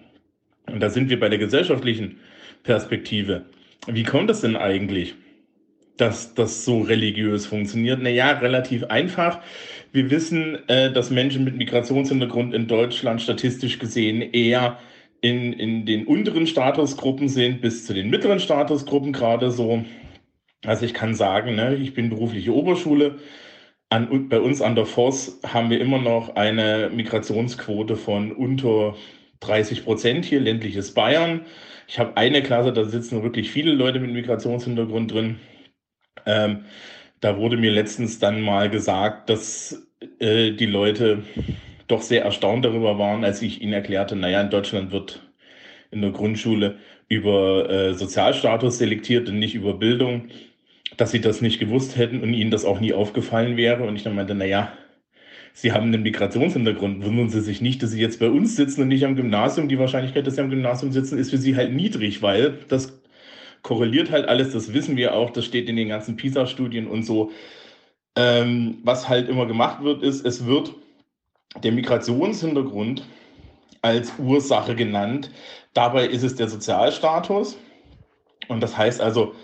[0.67, 2.19] Und da sind wir bei der gesellschaftlichen
[2.63, 3.47] Perspektive.
[3.87, 5.15] Wie kommt es denn eigentlich,
[5.97, 8.03] dass das so religiös funktioniert?
[8.03, 9.41] Naja, relativ einfach.
[9.93, 14.79] Wir wissen, äh, dass Menschen mit Migrationshintergrund in Deutschland statistisch gesehen eher
[15.21, 19.85] in, in den unteren Statusgruppen sind, bis zu den mittleren Statusgruppen gerade so.
[20.65, 23.19] Also ich kann sagen, ne, ich bin berufliche Oberschule.
[23.91, 28.97] An, bei uns an der Voss haben wir immer noch eine Migrationsquote von unter
[29.47, 31.43] 30 Prozent hier, ländliches Bayern.
[31.87, 35.37] Ich habe eine Klasse, da sitzen wirklich viele Leute mit Migrationshintergrund drin.
[36.27, 36.65] Ähm,
[37.21, 39.87] da wurde mir letztens dann mal gesagt, dass
[40.19, 41.23] äh, die Leute
[41.87, 45.23] doch sehr erstaunt darüber waren, als ich ihnen erklärte, naja, in Deutschland wird
[45.91, 50.29] in der Grundschule über äh, Sozialstatus selektiert und nicht über Bildung,
[50.97, 53.85] dass sie das nicht gewusst hätten und ihnen das auch nie aufgefallen wäre.
[53.85, 54.73] Und ich dann meinte, naja,
[55.57, 57.05] Sie haben einen Migrationshintergrund.
[57.05, 59.69] Wundern Sie sich nicht, dass Sie jetzt bei uns sitzen und nicht am Gymnasium.
[59.69, 63.01] Die Wahrscheinlichkeit, dass Sie am Gymnasium sitzen, ist für Sie halt niedrig, weil das
[63.63, 64.53] korreliert halt alles.
[64.53, 65.31] Das wissen wir auch.
[65.31, 67.31] Das steht in den ganzen PISA-Studien und so.
[68.17, 70.75] Ähm, was halt immer gemacht wird, ist, es wird
[71.63, 73.05] der Migrationshintergrund
[73.81, 75.31] als Ursache genannt.
[75.73, 77.57] Dabei ist es der Sozialstatus.
[78.49, 79.35] Und das heißt also,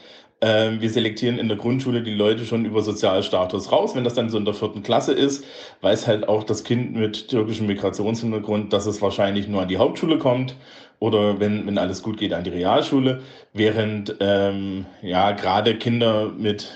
[0.42, 3.94] wir selektieren in der Grundschule die Leute schon über Sozialstatus raus.
[3.94, 5.44] Wenn das dann so in der vierten Klasse ist,
[5.82, 10.16] weiß halt auch das Kind mit türkischem Migrationshintergrund, dass es wahrscheinlich nur an die Hauptschule
[10.16, 10.54] kommt
[10.98, 13.20] oder wenn, wenn alles gut geht, an die Realschule.
[13.52, 16.74] Während ähm, ja gerade Kinder mit,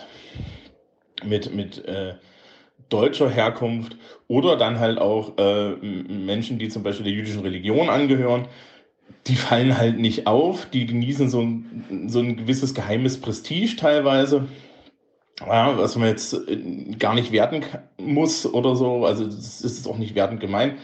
[1.25, 2.15] mit, mit äh,
[2.91, 3.97] deutscher Herkunft
[4.29, 8.47] oder dann halt auch äh, Menschen, die zum Beispiel der jüdischen Religion angehören,
[9.27, 14.49] die fallen halt nicht auf, die genießen so ein, so ein gewisses geheimes Prestige teilweise,
[15.41, 16.57] ja, was man jetzt äh,
[16.99, 17.65] gar nicht werten
[17.99, 20.79] muss oder so, also das ist auch nicht wertend gemeint,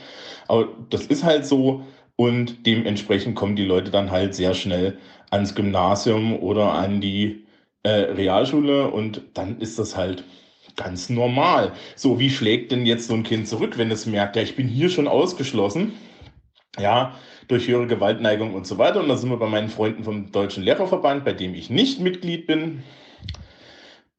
[0.49, 1.85] aber das ist halt so
[2.17, 4.99] und dementsprechend kommen die Leute dann halt sehr schnell
[5.31, 7.47] ans Gymnasium oder an die
[7.83, 10.25] äh, Realschule und dann ist das halt
[10.77, 11.73] ganz normal.
[11.97, 14.69] So, wie schlägt denn jetzt so ein Kind zurück, wenn es merkt, ja, ich bin
[14.69, 15.93] hier schon ausgeschlossen?
[16.79, 17.15] Ja,
[17.51, 19.01] durch höhere Gewaltneigung und so weiter.
[19.01, 22.47] Und da sind wir bei meinen Freunden vom Deutschen Lehrerverband, bei dem ich nicht Mitglied
[22.47, 22.83] bin.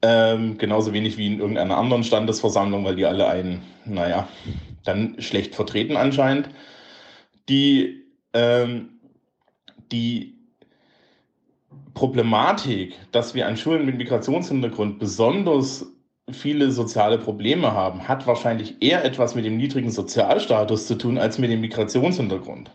[0.02, 4.28] Ähm, genauso wenig wie in irgendeiner anderen Standesversammlung, weil die alle einen, naja,
[4.84, 6.50] dann schlecht vertreten anscheinend.
[7.48, 8.04] Die,
[8.34, 8.90] ähm,
[9.92, 10.36] die
[11.94, 15.86] Problematik, dass wir an Schulen mit Migrationshintergrund besonders
[16.32, 21.38] viele soziale Probleme haben, hat wahrscheinlich eher etwas mit dem niedrigen Sozialstatus zu tun als
[21.38, 22.72] mit dem Migrationshintergrund.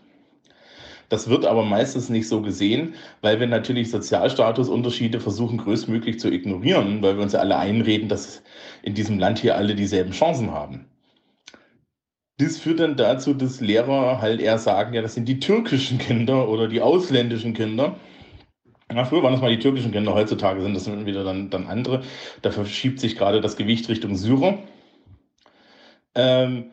[1.09, 7.01] Das wird aber meistens nicht so gesehen, weil wir natürlich Sozialstatusunterschiede versuchen größtmöglich zu ignorieren,
[7.01, 8.43] weil wir uns ja alle einreden, dass
[8.83, 10.85] in diesem Land hier alle dieselben Chancen haben.
[12.39, 16.49] Das führt dann dazu, dass Lehrer halt eher sagen, ja, das sind die türkischen Kinder
[16.49, 17.95] oder die ausländischen Kinder.
[18.93, 22.03] Ja, früher waren das mal die türkischen Kinder, heutzutage sind das wieder dann, dann andere.
[22.41, 24.59] Da verschiebt sich gerade das Gewicht Richtung Syrer.
[26.15, 26.71] Ähm,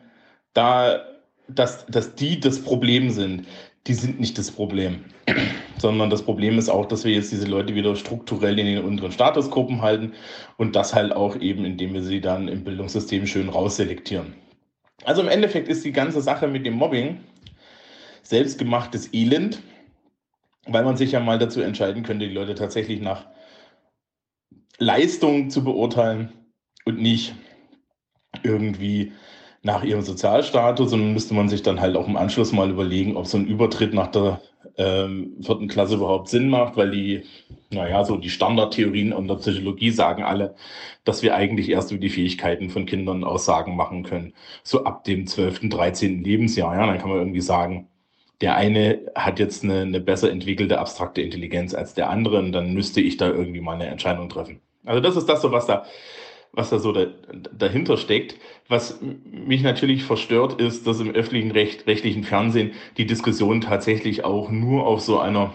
[0.53, 1.01] da,
[1.47, 3.47] dass, dass die das Problem sind
[3.87, 5.05] die sind nicht das Problem,
[5.77, 9.11] sondern das Problem ist auch, dass wir jetzt diese Leute wieder strukturell in den unteren
[9.11, 10.13] Statusgruppen halten
[10.57, 14.33] und das halt auch eben, indem wir sie dann im Bildungssystem schön rausselektieren.
[15.03, 17.19] Also im Endeffekt ist die ganze Sache mit dem Mobbing
[18.23, 19.61] selbstgemachtes Elend,
[20.65, 23.27] weil man sich ja mal dazu entscheiden könnte, die Leute tatsächlich nach
[24.79, 26.31] Leistung zu beurteilen
[26.85, 27.35] und nicht
[28.41, 29.13] irgendwie
[29.65, 33.25] nach ihrem Sozialstatus und müsste man sich dann halt auch im Anschluss mal überlegen, ob
[33.25, 34.39] so ein Übertritt nach der
[34.77, 37.23] ähm, vierten Klasse überhaupt Sinn macht, weil die,
[37.71, 40.53] naja, so die Standardtheorien und der Psychologie sagen alle,
[41.03, 44.33] dass wir eigentlich erst über die Fähigkeiten von Kindern Aussagen machen können.
[44.61, 46.23] So ab dem 12., 13.
[46.23, 47.87] Lebensjahr, ja, dann kann man irgendwie sagen,
[48.41, 52.75] der eine hat jetzt eine, eine besser entwickelte abstrakte Intelligenz als der andere und dann
[52.75, 54.61] müsste ich da irgendwie mal eine Entscheidung treffen.
[54.85, 55.85] Also das ist das so, was da
[56.55, 57.07] was da so da,
[57.51, 58.35] dahinter steckt.
[58.67, 64.49] Was mich natürlich verstört, ist, dass im öffentlichen Recht, rechtlichen Fernsehen die Diskussion tatsächlich auch
[64.49, 65.53] nur auf so einer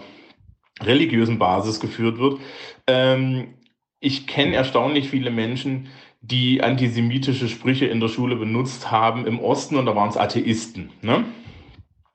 [0.81, 2.39] religiösen Basis geführt wird.
[2.87, 3.55] Ähm,
[3.99, 5.89] ich kenne erstaunlich viele Menschen,
[6.21, 10.91] die antisemitische Sprüche in der Schule benutzt haben im Osten und da waren es Atheisten.
[11.01, 11.25] Ne?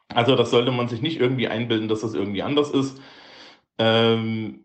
[0.08, 3.00] Also das sollte man sich nicht irgendwie einbilden, dass das irgendwie anders ist.
[3.78, 4.60] Ähm,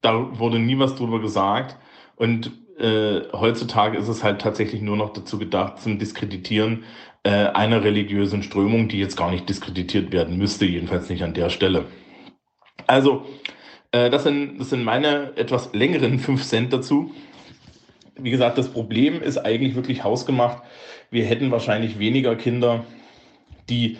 [0.00, 1.76] da wurde nie was drüber gesagt.
[2.16, 6.84] Und äh, heutzutage ist es halt tatsächlich nur noch dazu gedacht, zum Diskreditieren
[7.24, 11.50] äh, einer religiösen Strömung, die jetzt gar nicht diskreditiert werden müsste, jedenfalls nicht an der
[11.50, 11.86] Stelle.
[12.86, 13.26] Also,
[13.92, 17.14] äh, das, sind, das sind meine etwas längeren fünf Cent dazu.
[18.16, 20.62] Wie gesagt, das Problem ist eigentlich wirklich hausgemacht.
[21.10, 22.84] Wir hätten wahrscheinlich weniger Kinder,
[23.68, 23.96] die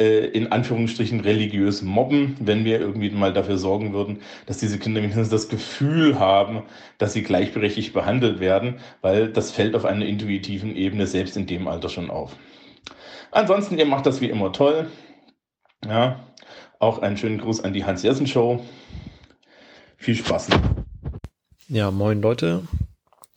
[0.00, 5.00] äh, in Anführungsstrichen religiös mobben, wenn wir irgendwie mal dafür sorgen würden, dass diese Kinder
[5.00, 6.62] mindestens das Gefühl haben,
[6.98, 11.68] dass sie gleichberechtigt behandelt werden, weil das fällt auf einer intuitiven Ebene selbst in dem
[11.68, 12.36] Alter schon auf.
[13.30, 14.90] Ansonsten, ihr macht das wie immer toll.
[15.86, 16.20] Ja,
[16.78, 18.64] auch einen schönen Gruß an die Hans-Jessen-Show.
[19.96, 20.48] Viel Spaß.
[21.68, 22.62] Ja, moin Leute.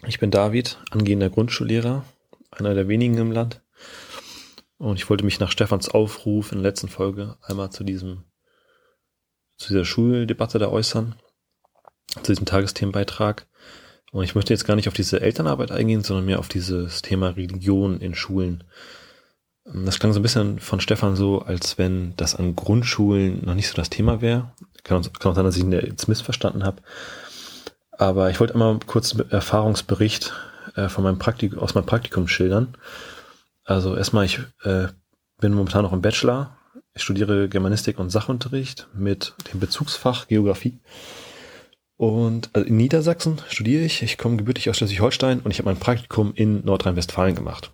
[0.07, 2.05] Ich bin David, angehender Grundschullehrer,
[2.51, 3.61] einer der wenigen im Land.
[4.77, 8.23] Und ich wollte mich nach Stefans Aufruf in der letzten Folge einmal zu diesem,
[9.57, 11.15] zu dieser Schuldebatte da äußern,
[12.21, 13.47] zu diesem Tagesthemenbeitrag.
[14.11, 17.29] Und ich möchte jetzt gar nicht auf diese Elternarbeit eingehen, sondern mehr auf dieses Thema
[17.29, 18.63] Religion in Schulen.
[19.65, 23.67] Das klang so ein bisschen von Stefan so, als wenn das an Grundschulen noch nicht
[23.67, 24.53] so das Thema wäre.
[24.83, 26.81] Kann, kann auch sein, dass ich ihn jetzt missverstanden habe.
[27.91, 30.33] Aber ich wollte einmal kurz einen Erfahrungsbericht
[30.75, 32.77] äh, von meinem Praktik aus meinem Praktikum schildern.
[33.65, 34.87] Also erstmal, ich äh,
[35.39, 36.57] bin momentan noch im Bachelor.
[36.93, 40.79] Ich studiere Germanistik und Sachunterricht mit dem Bezugsfach Geografie.
[41.97, 44.03] Und also in Niedersachsen studiere ich.
[44.03, 47.71] Ich komme gebürtig aus Schleswig-Holstein und ich habe mein Praktikum in Nordrhein-Westfalen gemacht.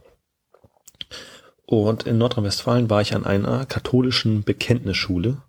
[1.66, 5.42] Und in Nordrhein-Westfalen war ich an einer katholischen Bekenntnisschule.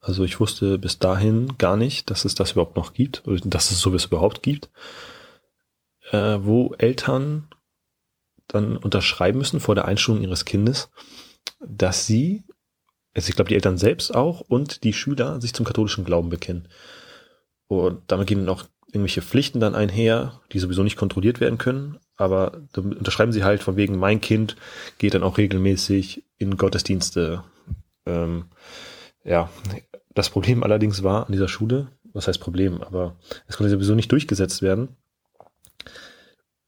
[0.00, 3.70] Also ich wusste bis dahin gar nicht, dass es das überhaupt noch gibt, oder dass
[3.70, 4.70] es sowas überhaupt gibt,
[6.10, 7.48] äh, wo Eltern
[8.48, 10.90] dann unterschreiben müssen vor der Einschulung ihres Kindes,
[11.60, 12.44] dass sie,
[13.14, 16.68] also ich glaube die Eltern selbst auch und die Schüler sich zum katholischen Glauben bekennen.
[17.66, 18.64] Und damit gehen auch
[18.94, 21.98] irgendwelche Pflichten dann einher, die sowieso nicht kontrolliert werden können.
[22.16, 24.56] Aber unterschreiben sie halt von wegen, mein Kind
[24.98, 27.42] geht dann auch regelmäßig in Gottesdienste.
[28.06, 28.46] Ähm,
[29.24, 29.50] ja,
[30.14, 33.16] das Problem allerdings war an dieser Schule, was heißt Problem, aber
[33.48, 34.96] es konnte sowieso nicht durchgesetzt werden,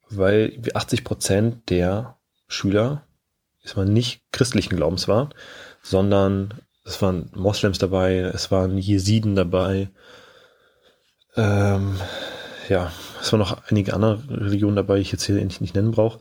[0.09, 2.17] weil 80 Prozent der
[2.49, 3.07] Schüler
[3.63, 5.35] ist man nicht christlichen Glaubens waren,
[5.83, 6.55] sondern
[6.85, 9.91] es waren Moslems dabei, es waren Jesiden dabei,
[11.37, 11.97] ähm,
[12.69, 15.91] ja, es waren noch einige andere Religionen dabei, die ich jetzt hier nicht, nicht nennen
[15.91, 16.21] brauche.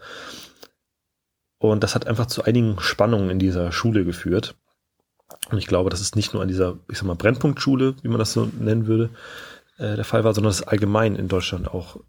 [1.58, 4.56] Und das hat einfach zu einigen Spannungen in dieser Schule geführt.
[5.50, 8.20] Und ich glaube, das ist nicht nur an dieser, ich sag mal, Brennpunktschule, wie man
[8.20, 9.10] das so nennen würde,
[9.78, 12.00] äh, der Fall war, sondern dass allgemein in Deutschland auch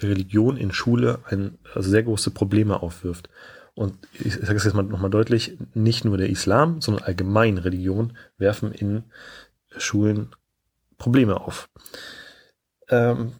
[0.00, 3.28] Religion in Schule ein, also sehr große Probleme aufwirft.
[3.74, 8.16] Und ich sage es jetzt mal nochmal deutlich, nicht nur der Islam, sondern allgemein Religion
[8.36, 9.04] werfen in
[9.76, 10.34] Schulen
[10.98, 11.68] Probleme auf.
[12.88, 13.32] Ähm,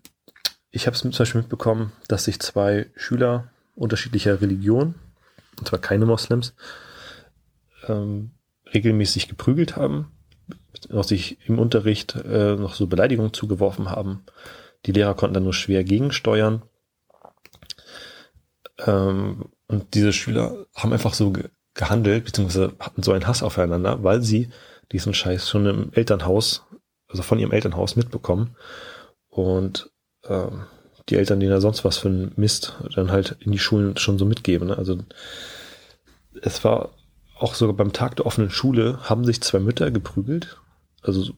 [0.71, 4.95] ich habe es zum Beispiel mitbekommen, dass sich zwei Schüler unterschiedlicher Religion,
[5.59, 6.55] und zwar keine Moslems,
[7.87, 8.31] ähm,
[8.73, 10.11] regelmäßig geprügelt haben,
[10.89, 14.25] noch sich im Unterricht äh, noch so Beleidigungen zugeworfen haben.
[14.87, 16.63] Die Lehrer konnten dann nur schwer gegensteuern.
[18.79, 24.05] Ähm, und diese Schüler haben einfach so ge gehandelt, beziehungsweise hatten so einen Hass aufeinander,
[24.05, 24.51] weil sie
[24.93, 26.67] diesen Scheiß schon im Elternhaus,
[27.09, 28.57] also von ihrem Elternhaus mitbekommen.
[29.29, 29.91] Und
[30.25, 30.67] ähm,
[31.09, 34.19] die Eltern, denen da sonst was für ein Mist dann halt in die Schulen schon
[34.19, 34.69] so mitgeben.
[34.69, 34.77] Ne?
[34.77, 34.99] Also
[36.43, 36.91] es war
[37.39, 40.59] auch sogar beim Tag der offenen Schule haben sich zwei Mütter geprügelt.
[41.03, 41.33] Also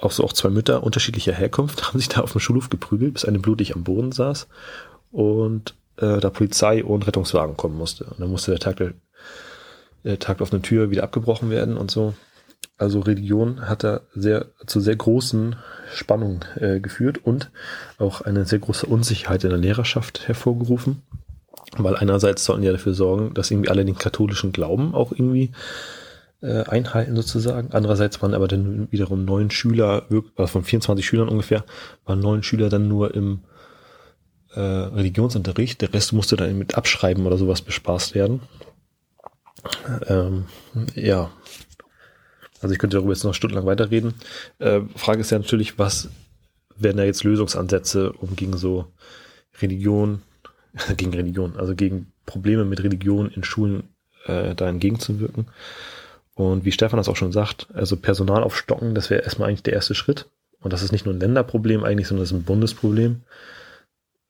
[0.00, 3.24] auch so auch zwei Mütter unterschiedlicher Herkunft haben sich da auf dem Schulhof geprügelt, bis
[3.24, 4.48] eine blutig am Boden saß
[5.10, 8.04] und äh, da Polizei und Rettungswagen kommen musste.
[8.04, 8.92] Und dann musste der Tag der,
[10.04, 12.14] der Tag der offenen Tür wieder abgebrochen werden und so.
[12.76, 15.56] Also Religion hat da sehr zu sehr großen
[15.92, 17.50] Spannungen äh, geführt und
[17.98, 21.02] auch eine sehr große Unsicherheit in der Lehrerschaft hervorgerufen.
[21.76, 25.50] Weil einerseits sollten ja dafür sorgen, dass irgendwie alle den katholischen Glauben auch irgendwie
[26.40, 27.72] äh, einhalten sozusagen.
[27.72, 31.64] Andererseits waren aber dann wiederum neun Schüler, also von 24 Schülern ungefähr,
[32.04, 33.40] waren neun Schüler dann nur im
[34.54, 35.80] äh, Religionsunterricht.
[35.80, 38.40] Der Rest musste dann mit Abschreiben oder sowas bespaßt werden.
[40.06, 40.46] Ähm,
[40.94, 41.30] ja.
[42.60, 44.14] Also ich könnte darüber jetzt noch stundenlang weiterreden.
[44.58, 46.08] Äh, Frage ist ja natürlich, was
[46.76, 48.86] werden da jetzt Lösungsansätze, um gegen so
[49.60, 50.22] Religion
[50.96, 53.84] gegen Religion, also gegen Probleme mit Religion in Schulen
[54.26, 55.46] äh, da entgegenzuwirken.
[56.38, 59.72] Und wie Stefan das auch schon sagt, also Personal aufstocken, das wäre erstmal eigentlich der
[59.72, 60.26] erste Schritt.
[60.60, 63.22] Und das ist nicht nur ein Länderproblem eigentlich, sondern das ist ein Bundesproblem.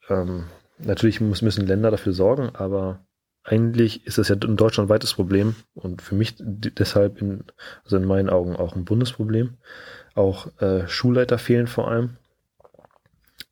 [0.09, 0.45] Ähm,
[0.79, 3.01] natürlich müssen Länder dafür sorgen, aber
[3.45, 7.45] eigentlich ist das ja ein deutschlandweites Problem und für mich deshalb in,
[7.85, 9.59] also in meinen Augen auch ein Bundesproblem.
[10.15, 12.17] Auch äh, Schulleiter fehlen vor allem.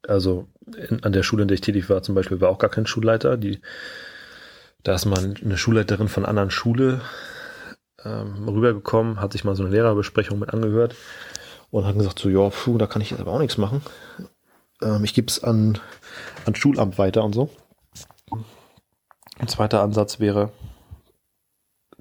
[0.09, 0.49] Also
[0.89, 2.87] in, an der Schule, in der ich tätig war, zum Beispiel, war auch gar kein
[2.87, 3.37] Schulleiter.
[3.37, 3.61] Die,
[4.83, 7.03] da ist mal eine Schulleiterin von anderen Schule
[8.07, 10.95] ähm, rübergekommen, hat sich mal so eine Lehrerbesprechung mit angehört
[11.71, 13.83] und hat gesagt, so, ja, puh, da kann ich jetzt aber auch nichts machen.
[14.83, 15.79] Ähm, ich gebe es an,
[16.45, 17.51] an Schulamt weiter und so.
[19.39, 20.53] Ein zweiter Ansatz wäre,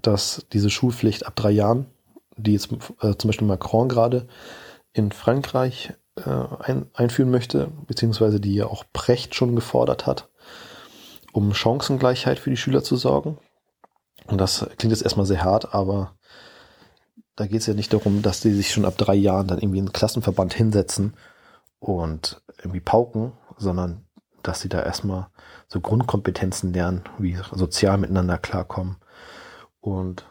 [0.01, 1.87] dass diese Schulpflicht ab drei Jahren,
[2.37, 4.27] die jetzt äh, zum Beispiel Macron gerade
[4.93, 10.29] in Frankreich äh, ein, einführen möchte, beziehungsweise die ja auch Precht schon gefordert hat,
[11.33, 13.37] um Chancengleichheit für die Schüler zu sorgen.
[14.27, 16.15] Und das klingt jetzt erstmal sehr hart, aber
[17.35, 19.79] da geht es ja nicht darum, dass die sich schon ab drei Jahren dann irgendwie
[19.79, 21.15] einen Klassenverband hinsetzen
[21.79, 24.05] und irgendwie pauken, sondern
[24.41, 25.27] dass sie da erstmal
[25.67, 28.97] so Grundkompetenzen lernen, wie sozial miteinander klarkommen
[29.79, 30.25] und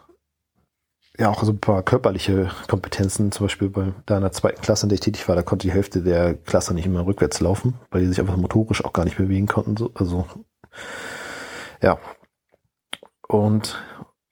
[1.19, 4.95] ja auch so ein paar körperliche Kompetenzen, zum Beispiel bei deiner zweiten Klasse, in der
[4.95, 8.09] ich tätig war, da konnte die Hälfte der Klasse nicht immer rückwärts laufen, weil die
[8.09, 9.77] sich einfach motorisch auch gar nicht bewegen konnten.
[9.77, 9.93] So.
[9.95, 10.27] Also
[11.83, 11.99] ja.
[13.29, 13.83] Und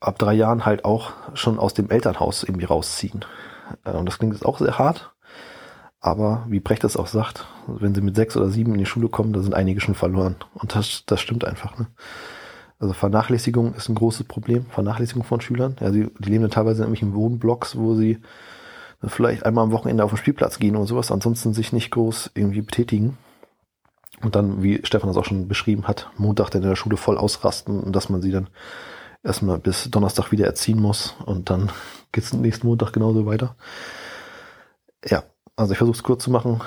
[0.00, 3.24] ab drei Jahren halt auch schon aus dem Elternhaus irgendwie rausziehen.
[3.84, 5.12] Äh, und das klingt jetzt auch sehr hart.
[6.00, 9.08] Aber wie Brecht es auch sagt, wenn sie mit sechs oder sieben in die Schule
[9.08, 10.34] kommen, da sind einige schon verloren.
[10.54, 11.78] Und das, das stimmt einfach.
[11.78, 11.86] Ne?
[12.80, 15.76] Also Vernachlässigung ist ein großes Problem, Vernachlässigung von Schülern.
[15.80, 18.18] Ja, die, die leben dann teilweise in irgendwelchen Wohnblocks, wo sie
[19.04, 22.62] vielleicht einmal am Wochenende auf den Spielplatz gehen oder sowas, ansonsten sich nicht groß irgendwie
[22.62, 23.16] betätigen.
[24.22, 27.18] Und dann, wie Stefan das auch schon beschrieben hat, Montag dann in der Schule voll
[27.18, 28.48] ausrasten und dass man sie dann
[29.22, 31.70] erstmal bis Donnerstag wieder erziehen muss und dann
[32.12, 33.56] geht's nächsten Montag genauso weiter.
[35.04, 35.24] Ja,
[35.56, 36.60] also ich versuche es kurz zu machen.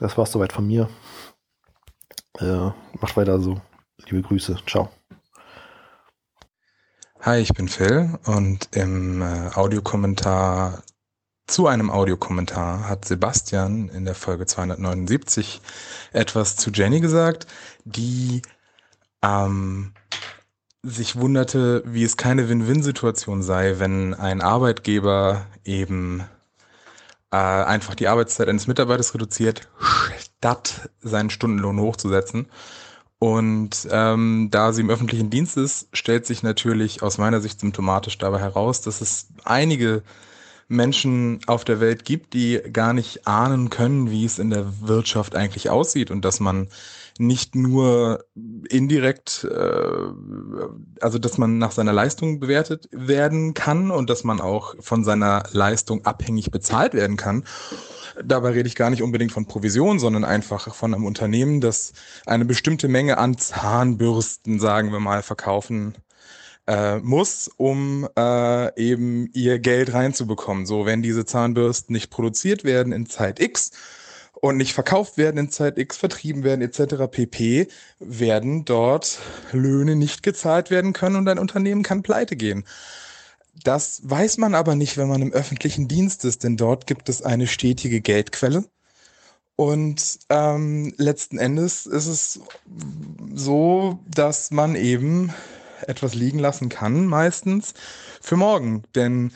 [0.00, 0.88] Das war's soweit von mir.
[2.38, 3.60] Äh, macht weiter so.
[4.06, 4.58] Liebe Grüße.
[4.66, 4.90] Ciao.
[7.20, 10.82] Hi, ich bin Phil und im äh, Audiokommentar
[11.48, 15.60] zu einem Audiokommentar hat Sebastian in der Folge 279
[16.12, 17.46] etwas zu Jenny gesagt,
[17.84, 18.42] die
[19.22, 19.92] ähm,
[20.82, 26.22] sich wunderte, wie es keine Win-Win-Situation sei, wenn ein Arbeitgeber eben
[27.32, 29.68] äh, einfach die Arbeitszeit eines Mitarbeiters reduziert,
[30.18, 32.46] statt seinen Stundenlohn hochzusetzen.
[33.18, 38.16] Und ähm, da sie im öffentlichen Dienst ist, stellt sich natürlich aus meiner Sicht symptomatisch
[38.18, 40.02] dabei heraus, dass es einige
[40.68, 45.34] Menschen auf der Welt gibt, die gar nicht ahnen können, wie es in der Wirtschaft
[45.34, 46.68] eigentlich aussieht und dass man
[47.18, 48.24] nicht nur
[48.68, 54.74] indirekt, äh, also dass man nach seiner Leistung bewertet werden kann und dass man auch
[54.80, 57.44] von seiner Leistung abhängig bezahlt werden kann.
[58.22, 61.92] Dabei rede ich gar nicht unbedingt von Provision, sondern einfach von einem Unternehmen, das
[62.26, 65.94] eine bestimmte Menge an Zahnbürsten, sagen wir mal, verkaufen
[66.68, 70.66] äh, muss, um äh, eben ihr Geld reinzubekommen.
[70.66, 73.72] So, wenn diese Zahnbürsten nicht produziert werden in Zeit X,
[74.40, 77.10] und nicht verkauft werden in Zeit X, vertrieben werden etc.
[77.10, 77.66] pp,
[77.98, 79.18] werden dort
[79.50, 82.64] Löhne nicht gezahlt werden können und ein Unternehmen kann pleite gehen.
[83.64, 87.22] Das weiß man aber nicht, wenn man im öffentlichen Dienst ist, denn dort gibt es
[87.22, 88.64] eine stetige Geldquelle.
[89.56, 92.40] Und ähm, letzten Endes ist es
[93.34, 95.34] so, dass man eben
[95.86, 97.74] etwas liegen lassen kann, meistens
[98.20, 98.82] für morgen.
[98.94, 99.32] Denn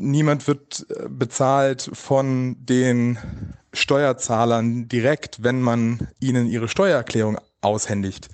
[0.00, 3.18] niemand wird äh, bezahlt von den
[3.72, 8.28] Steuerzahlern direkt, wenn man ihnen ihre Steuererklärung aushändigt.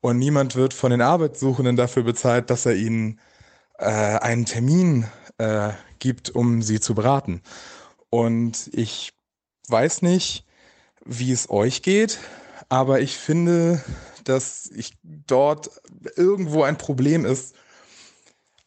[0.00, 3.20] Und niemand wird von den Arbeitssuchenden dafür bezahlt, dass er ihnen
[3.78, 5.06] äh, einen Termin
[5.38, 7.40] äh, gibt, um sie zu beraten.
[8.10, 9.12] Und ich
[9.68, 10.44] weiß nicht,
[11.04, 12.18] wie es euch geht,
[12.68, 13.82] aber ich finde,
[14.24, 15.70] dass ich dort
[16.16, 17.54] irgendwo ein Problem ist,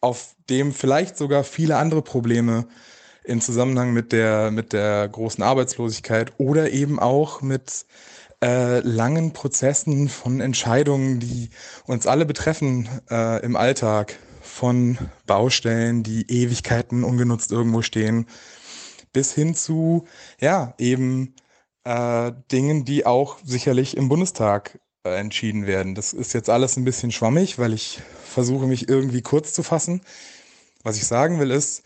[0.00, 2.68] auf dem vielleicht sogar viele andere Probleme
[3.24, 7.84] in Zusammenhang mit der, mit der großen Arbeitslosigkeit oder eben auch mit
[8.42, 11.50] äh, langen Prozessen von Entscheidungen, die
[11.84, 18.26] uns alle betreffen äh, im Alltag, von Baustellen, die Ewigkeiten ungenutzt irgendwo stehen,
[19.12, 20.06] bis hin zu,
[20.40, 21.34] ja, eben
[21.84, 25.94] äh, Dingen, die auch sicherlich im Bundestag entschieden werden.
[25.94, 30.02] Das ist jetzt alles ein bisschen schwammig, weil ich versuche mich irgendwie kurz zu fassen.
[30.82, 31.82] Was ich sagen will ist,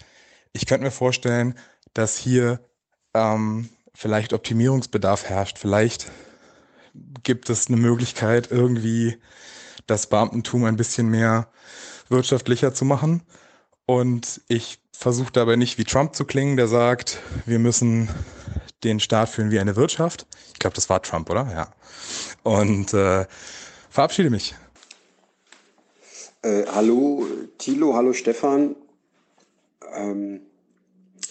[0.52, 1.58] ich könnte mir vorstellen,
[1.94, 2.60] dass hier
[3.14, 5.58] ähm, vielleicht Optimierungsbedarf herrscht.
[5.58, 6.10] Vielleicht
[7.22, 9.18] gibt es eine Möglichkeit, irgendwie
[9.86, 11.50] das Beamtentum ein bisschen mehr
[12.08, 13.22] wirtschaftlicher zu machen.
[13.86, 18.08] Und ich versuche dabei nicht wie Trump zu klingen, der sagt, wir müssen
[18.84, 20.26] den Staat führen wie eine Wirtschaft.
[20.52, 21.48] Ich glaube, das war Trump, oder?
[21.52, 21.72] Ja.
[22.42, 23.26] Und äh,
[23.90, 24.54] verabschiede mich.
[26.42, 27.26] Äh, hallo
[27.58, 28.74] Thilo, hallo Stefan.
[29.94, 30.40] Ähm,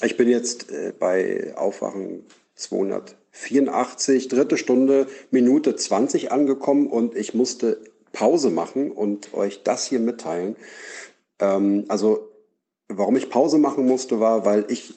[0.01, 7.81] ich bin jetzt äh, bei Aufwachen 284, dritte Stunde, Minute 20 angekommen und ich musste
[8.13, 10.55] Pause machen und euch das hier mitteilen.
[11.39, 12.29] Ähm, also,
[12.87, 14.93] warum ich Pause machen musste, war, weil ich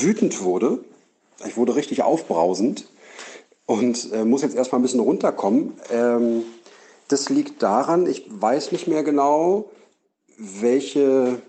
[0.00, 0.84] wütend wurde.
[1.46, 2.88] Ich wurde richtig aufbrausend
[3.66, 5.74] und äh, muss jetzt erstmal ein bisschen runterkommen.
[5.90, 6.44] Ähm,
[7.08, 9.70] das liegt daran, ich weiß nicht mehr genau,
[10.38, 11.42] welche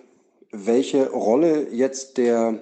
[0.54, 2.60] welche Rolle jetzt der,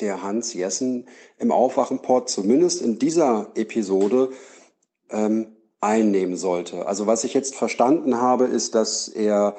[0.00, 4.30] der Hans Jessen im Aufwachenport zumindest in dieser Episode
[5.10, 5.48] ähm,
[5.80, 6.86] einnehmen sollte.
[6.86, 9.56] Also was ich jetzt verstanden habe, ist, dass er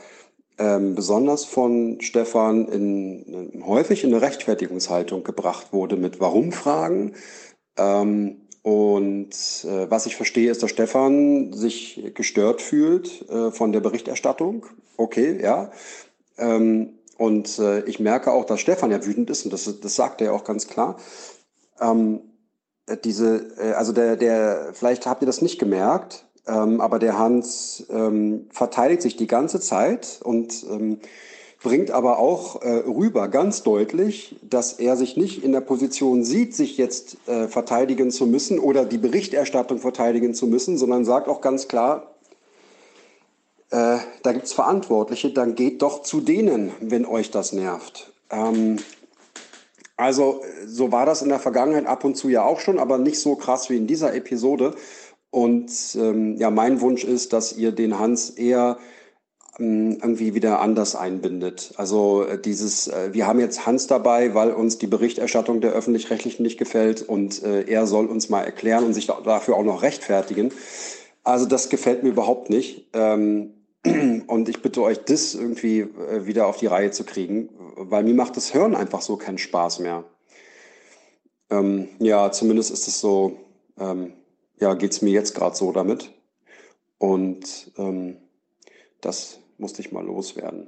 [0.58, 7.14] ähm, besonders von Stefan in, in, häufig in eine Rechtfertigungshaltung gebracht wurde mit Warum-Fragen.
[7.78, 9.34] Ähm, und
[9.66, 14.66] äh, was ich verstehe, ist, dass Stefan sich gestört fühlt äh, von der Berichterstattung.
[14.96, 15.72] Okay, ja.
[16.38, 20.22] Ähm, und äh, ich merke auch, dass Stefan ja wütend ist, und das, das sagt
[20.22, 20.98] er ja auch ganz klar.
[21.80, 22.22] Ähm,
[22.88, 27.18] äh, diese, äh, also der, der, vielleicht habt ihr das nicht gemerkt, ähm, aber der
[27.18, 31.00] Hans ähm, verteidigt sich die ganze Zeit und ähm,
[31.64, 36.54] bringt aber auch äh, rüber ganz deutlich, dass er sich nicht in der Position sieht,
[36.54, 41.40] sich jetzt äh, verteidigen zu müssen oder die Berichterstattung verteidigen zu müssen, sondern sagt auch
[41.40, 42.14] ganz klar,
[43.72, 48.12] äh, da gibt es Verantwortliche, dann geht doch zu denen, wenn euch das nervt.
[48.30, 48.78] Ähm,
[49.96, 53.20] also so war das in der Vergangenheit ab und zu ja auch schon, aber nicht
[53.20, 54.76] so krass wie in dieser Episode.
[55.34, 58.78] Und ähm, ja, mein Wunsch ist, dass ihr den Hans eher
[59.58, 61.74] ähm, irgendwie wieder anders einbindet.
[61.76, 66.44] Also äh, dieses, äh, wir haben jetzt Hans dabei, weil uns die Berichterstattung der öffentlich-rechtlichen
[66.44, 70.52] nicht gefällt und äh, er soll uns mal erklären und sich dafür auch noch rechtfertigen.
[71.24, 72.90] Also das gefällt mir überhaupt nicht.
[72.94, 73.56] Ähm,
[74.28, 75.88] und ich bitte euch, das irgendwie
[76.22, 79.80] wieder auf die Reihe zu kriegen, weil mir macht das Hören einfach so keinen Spaß
[79.80, 80.04] mehr.
[81.50, 83.38] Ähm, ja, zumindest ist es so,
[83.80, 84.14] ähm,
[84.64, 86.10] ja, geht es mir jetzt gerade so damit.
[86.98, 88.18] Und ähm,
[89.02, 90.68] das musste ich mal loswerden.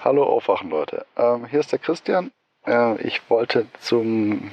[0.00, 1.06] Hallo Aufwachen, Leute.
[1.16, 2.32] Ähm, hier ist der Christian.
[2.66, 4.50] Äh, ich wollte zum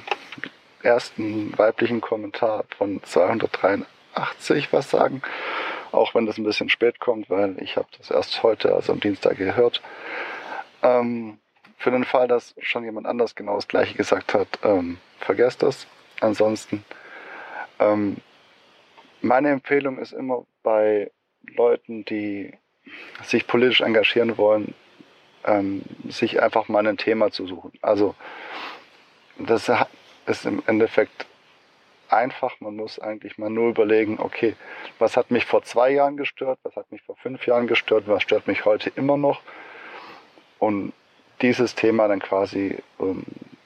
[0.84, 5.24] ersten weiblichen Kommentar von 283 was sagen
[5.92, 9.00] auch wenn das ein bisschen spät kommt, weil ich habe das erst heute, also am
[9.00, 9.82] Dienstag gehört.
[10.82, 11.38] Ähm,
[11.78, 15.86] für den Fall, dass schon jemand anders genau das gleiche gesagt hat, ähm, vergesst das.
[16.22, 16.84] Ansonsten
[17.80, 18.18] Ähm,
[19.22, 21.12] meine Empfehlung ist immer bei
[21.56, 22.54] Leuten, die
[23.24, 24.74] sich politisch engagieren wollen,
[25.46, 27.72] ähm, sich einfach mal ein Thema zu suchen.
[27.82, 28.16] Also
[29.38, 29.72] das
[30.26, 31.26] ist im Endeffekt
[32.10, 32.60] einfach.
[32.60, 34.56] Man muss eigentlich mal nur überlegen, okay,
[35.00, 38.24] was hat mich vor zwei Jahren gestört, was hat mich vor fünf Jahren gestört, was
[38.24, 39.42] stört mich heute immer noch.
[40.60, 40.94] Und
[41.42, 43.24] dieses Thema dann quasi ähm,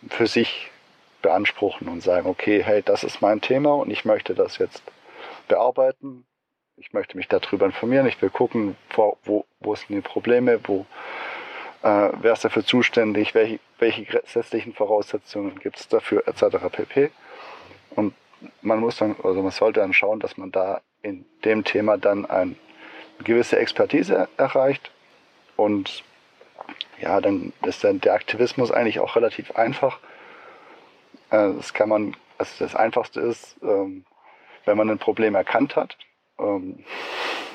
[0.10, 0.72] für sich
[1.22, 4.84] beanspruchen und sagen, okay, hey, das ist mein Thema und ich möchte das jetzt
[5.48, 6.26] bearbeiten.
[6.78, 8.06] Ich möchte mich darüber informieren.
[8.06, 9.18] Ich will gucken, wo,
[9.60, 10.86] wo, sind die Probleme, wo
[11.82, 16.58] äh, wer ist dafür zuständig, welche, welche gesetzlichen Voraussetzungen gibt es dafür, etc.
[16.72, 17.12] pp.
[17.92, 18.14] Und
[18.62, 22.26] man muss dann, also man sollte dann schauen, dass man da in dem Thema dann
[22.26, 22.56] eine
[23.24, 24.92] gewisse Expertise erreicht
[25.56, 26.04] und
[27.00, 30.00] ja, dann ist dann der Aktivismus eigentlich auch relativ einfach.
[31.30, 34.06] Äh, das kann man, also das Einfachste ist, ähm,
[34.66, 35.98] wenn man ein Problem erkannt hat,
[36.40, 36.84] ähm,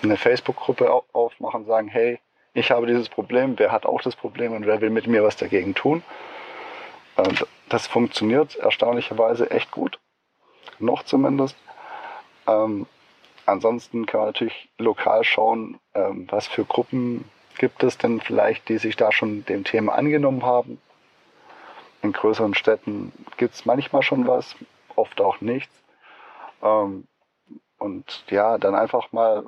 [0.02, 2.18] eine Facebook-Gruppe aufmachen, sagen, hey,
[2.55, 5.36] ich habe dieses Problem, wer hat auch das Problem und wer will mit mir was
[5.36, 6.02] dagegen tun.
[7.68, 9.99] Das funktioniert erstaunlicherweise echt gut.
[10.78, 11.57] Noch zumindest.
[12.47, 12.86] Ähm,
[13.47, 17.25] ansonsten kann man natürlich lokal schauen, was für Gruppen
[17.59, 20.78] gibt es denn vielleicht, die sich da schon dem Thema angenommen haben.
[22.02, 24.55] In größeren Städten gibt es manchmal schon was,
[24.97, 25.72] oft auch nichts.
[26.62, 27.06] Ähm,
[27.78, 29.47] und ja, dann einfach mal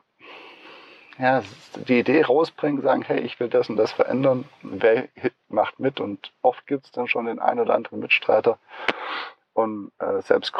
[1.18, 1.42] ja,
[1.88, 4.44] die Idee rausbringen, sagen, hey, ich will das und das verändern.
[4.62, 5.08] Wer
[5.48, 6.00] macht mit?
[6.00, 8.58] Und oft gibt es dann schon den einen oder anderen Mitstreiter.
[9.52, 10.52] Und äh, selbst,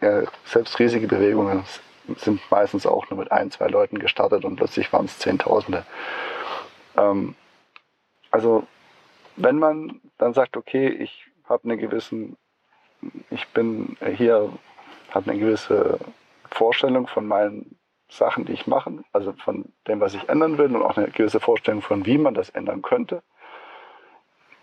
[0.00, 1.64] äh, selbst riesige Bewegungen
[2.16, 5.86] sind meistens auch nur mit ein, zwei Leuten gestartet und plötzlich waren es Zehntausende.
[6.98, 7.34] Ähm,
[8.30, 8.66] also
[9.36, 12.36] wenn man dann sagt, okay, ich habe eine gewissen,
[13.30, 14.50] ich bin hier,
[15.10, 15.98] habe eine gewisse
[16.50, 20.82] Vorstellung von meinen Sachen, die ich mache, also von dem, was ich ändern will und
[20.82, 23.22] auch eine gewisse Vorstellung von, wie man das ändern könnte.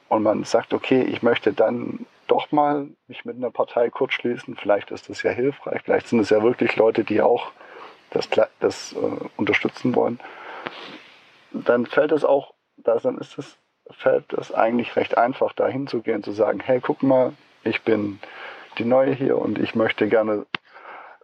[0.09, 4.91] Und man sagt, okay, ich möchte dann doch mal mich mit einer Partei kurzschließen, vielleicht
[4.91, 7.51] ist das ja hilfreich, vielleicht sind es ja wirklich Leute, die auch
[8.11, 8.29] das,
[8.59, 8.97] das äh,
[9.37, 10.19] unterstützen wollen.
[11.51, 13.57] Dann fällt es auch, dann ist es,
[13.93, 18.19] fällt es eigentlich recht einfach, da hinzugehen, zu sagen, hey, guck mal, ich bin
[18.77, 20.45] die Neue hier und ich möchte gerne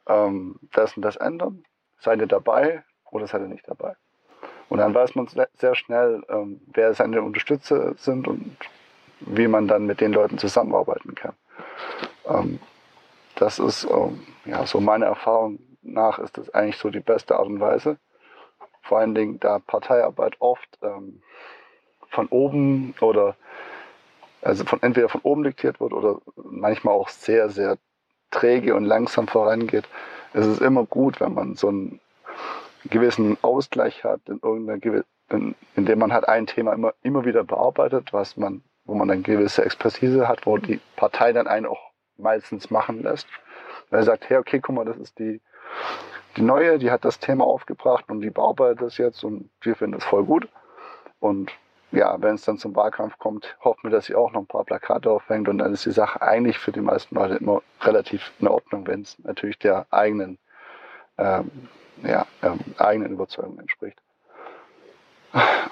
[0.08, 1.64] ähm, das und das ändern
[2.00, 3.96] seid ihr dabei oder seid ihr nicht dabei?
[4.70, 8.58] Und dann weiß man sehr schnell, ähm, wer seine Unterstützer sind und
[9.22, 11.34] wie man dann mit den Leuten zusammenarbeiten kann.
[12.28, 12.60] Ähm,
[13.36, 17.48] das ist ähm, ja so meine Erfahrung nach ist das eigentlich so die beste Art
[17.48, 17.98] und Weise.
[18.82, 21.22] Vor allen Dingen, da Parteiarbeit oft ähm,
[22.10, 23.36] von oben oder
[24.42, 27.78] also von entweder von oben diktiert wird oder manchmal auch sehr, sehr
[28.32, 29.88] träge und langsam vorangeht,
[30.34, 32.00] es ist immer gut, wenn man so einen
[32.86, 34.40] gewissen Ausgleich hat, in
[35.30, 39.10] in, in dem man halt ein Thema immer, immer wieder bearbeitet, was man, wo man
[39.12, 43.28] eine gewisse Expertise hat, wo die Partei dann einen auch meistens machen lässt.
[43.90, 45.42] Weil er sagt, hey, okay, guck mal, das ist die,
[46.38, 50.00] die neue, die hat das Thema aufgebracht und die bearbeitet das jetzt und wir finden
[50.00, 50.48] das voll gut.
[51.20, 51.52] Und
[51.92, 54.66] ja, wenn es dann zum Wahlkampf kommt, hoffen wir, dass sie auch noch ein paar
[54.66, 58.48] Plakate aufhängt und dann ist die Sache eigentlich für die meisten Leute immer relativ in
[58.48, 60.38] Ordnung, wenn es natürlich der eigenen,
[61.18, 61.50] ähm,
[62.04, 64.00] ja, ähm, eigenen Überzeugung entspricht.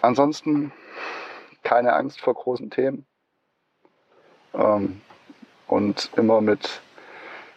[0.01, 0.71] Ansonsten
[1.63, 3.05] keine Angst vor großen Themen
[4.53, 5.01] ähm,
[5.67, 6.81] und immer mit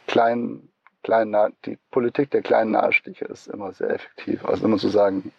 [0.06, 0.72] kleinen,
[1.02, 4.44] kleinen, die Politik der kleinen Nahestiche ist immer sehr effektiv.
[4.44, 5.32] Also immer zu sagen,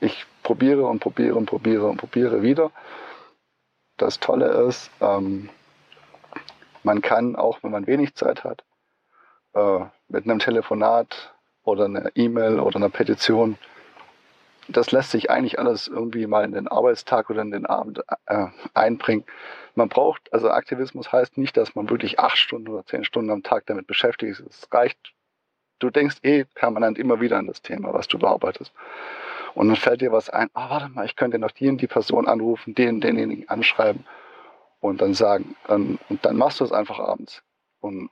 [0.00, 2.70] ich probiere und probiere und probiere und probiere wieder.
[3.96, 5.48] Das Tolle ist, ähm,
[6.84, 8.62] man kann auch, wenn man wenig Zeit hat,
[9.54, 13.56] äh, mit einem Telefonat oder einer E-Mail oder einer Petition,
[14.68, 18.46] das lässt sich eigentlich alles irgendwie mal in den Arbeitstag oder in den Abend äh,
[18.72, 19.24] einbringen.
[19.74, 23.42] Man braucht, also Aktivismus heißt nicht, dass man wirklich acht Stunden oder zehn Stunden am
[23.42, 24.62] Tag damit beschäftigt ist.
[24.62, 24.98] Es reicht,
[25.80, 28.72] du denkst eh permanent immer wieder an das Thema, was du bearbeitest.
[29.54, 31.86] Und dann fällt dir was ein, ah, warte mal, ich könnte noch die und die
[31.86, 34.04] Person anrufen, den, denjenigen anschreiben
[34.80, 37.42] und dann sagen, ähm, und dann machst du es einfach abends.
[37.80, 38.10] Und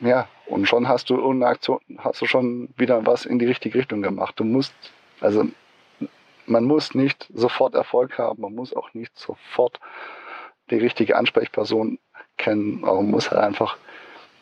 [0.00, 3.78] ja, und schon hast du irgendeine Aktion, hast du schon wieder was in die richtige
[3.78, 4.38] Richtung gemacht.
[4.38, 4.74] Du musst,
[5.20, 5.44] also
[6.46, 9.80] man muss nicht sofort Erfolg haben, man muss auch nicht sofort
[10.70, 11.98] die richtige Ansprechperson
[12.36, 13.76] kennen, man muss halt einfach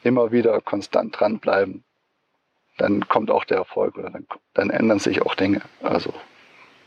[0.03, 1.86] immer wieder konstant dranbleiben
[2.77, 5.63] dann kommt auch der Erfolg oder dann, dann ändern sich auch Dinge.
[5.83, 6.13] Also,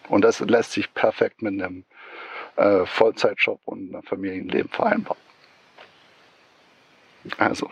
[0.08, 1.86] und das lässt sich perfekt mit einem
[2.56, 5.22] äh, Vollzeitjob und einem Familienleben vereinbaren.
[7.38, 7.70] Also,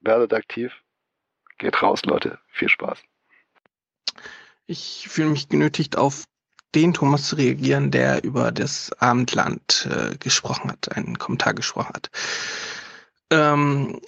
[0.00, 0.72] werdet aktiv,
[1.58, 2.38] Geht raus, Leute.
[2.50, 2.98] Viel Spaß.
[4.66, 6.24] Ich fühle mich genötigt, auf
[6.74, 12.10] den Thomas zu reagieren, der über das Abendland äh, gesprochen hat, einen Kommentar gesprochen hat.
[13.30, 14.00] Ähm,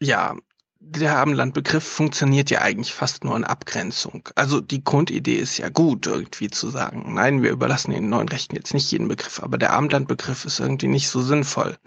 [0.00, 0.36] ja,
[0.84, 4.28] der Abendlandbegriff funktioniert ja eigentlich fast nur in Abgrenzung.
[4.34, 8.56] Also die Grundidee ist ja gut, irgendwie zu sagen, nein, wir überlassen den neuen Rechten
[8.56, 11.78] jetzt nicht jeden Begriff, aber der Abendlandbegriff ist irgendwie nicht so sinnvoll.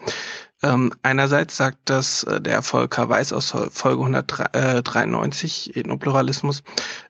[0.66, 6.64] Ähm, einerseits sagt das äh, der Volker Weiß aus Folge 193 Ethnopluralismus,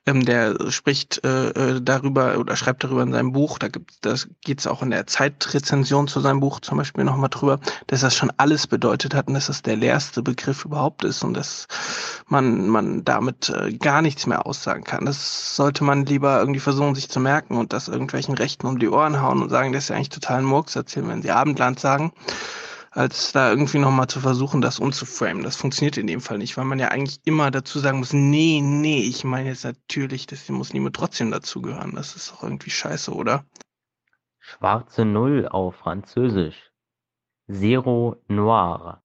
[0.04, 4.28] ähm, der spricht äh, äh, darüber oder schreibt darüber in seinem Buch, da gibt das
[4.44, 8.30] geht's auch in der Zeitrezension zu seinem Buch zum Beispiel nochmal drüber, dass das schon
[8.36, 11.66] alles bedeutet hat und dass das der leerste Begriff überhaupt ist und dass
[12.28, 15.06] man man damit äh, gar nichts mehr aussagen kann.
[15.06, 18.90] Das sollte man lieber irgendwie versuchen, sich zu merken und das irgendwelchen Rechten um die
[18.90, 21.80] Ohren hauen und sagen, das ist ja eigentlich total ein Murks erzählen, wenn sie Abendland
[21.80, 22.12] sagen
[22.96, 25.42] als da irgendwie nochmal zu versuchen, das umzuframen.
[25.42, 28.60] Das funktioniert in dem Fall nicht, weil man ja eigentlich immer dazu sagen muss, nee,
[28.62, 31.94] nee, ich meine jetzt natürlich, die Muslime trotzdem dazugehören.
[31.94, 33.44] Das ist doch irgendwie scheiße, oder?
[34.38, 36.72] Schwarze Null auf Französisch.
[37.50, 39.02] Zero Noir.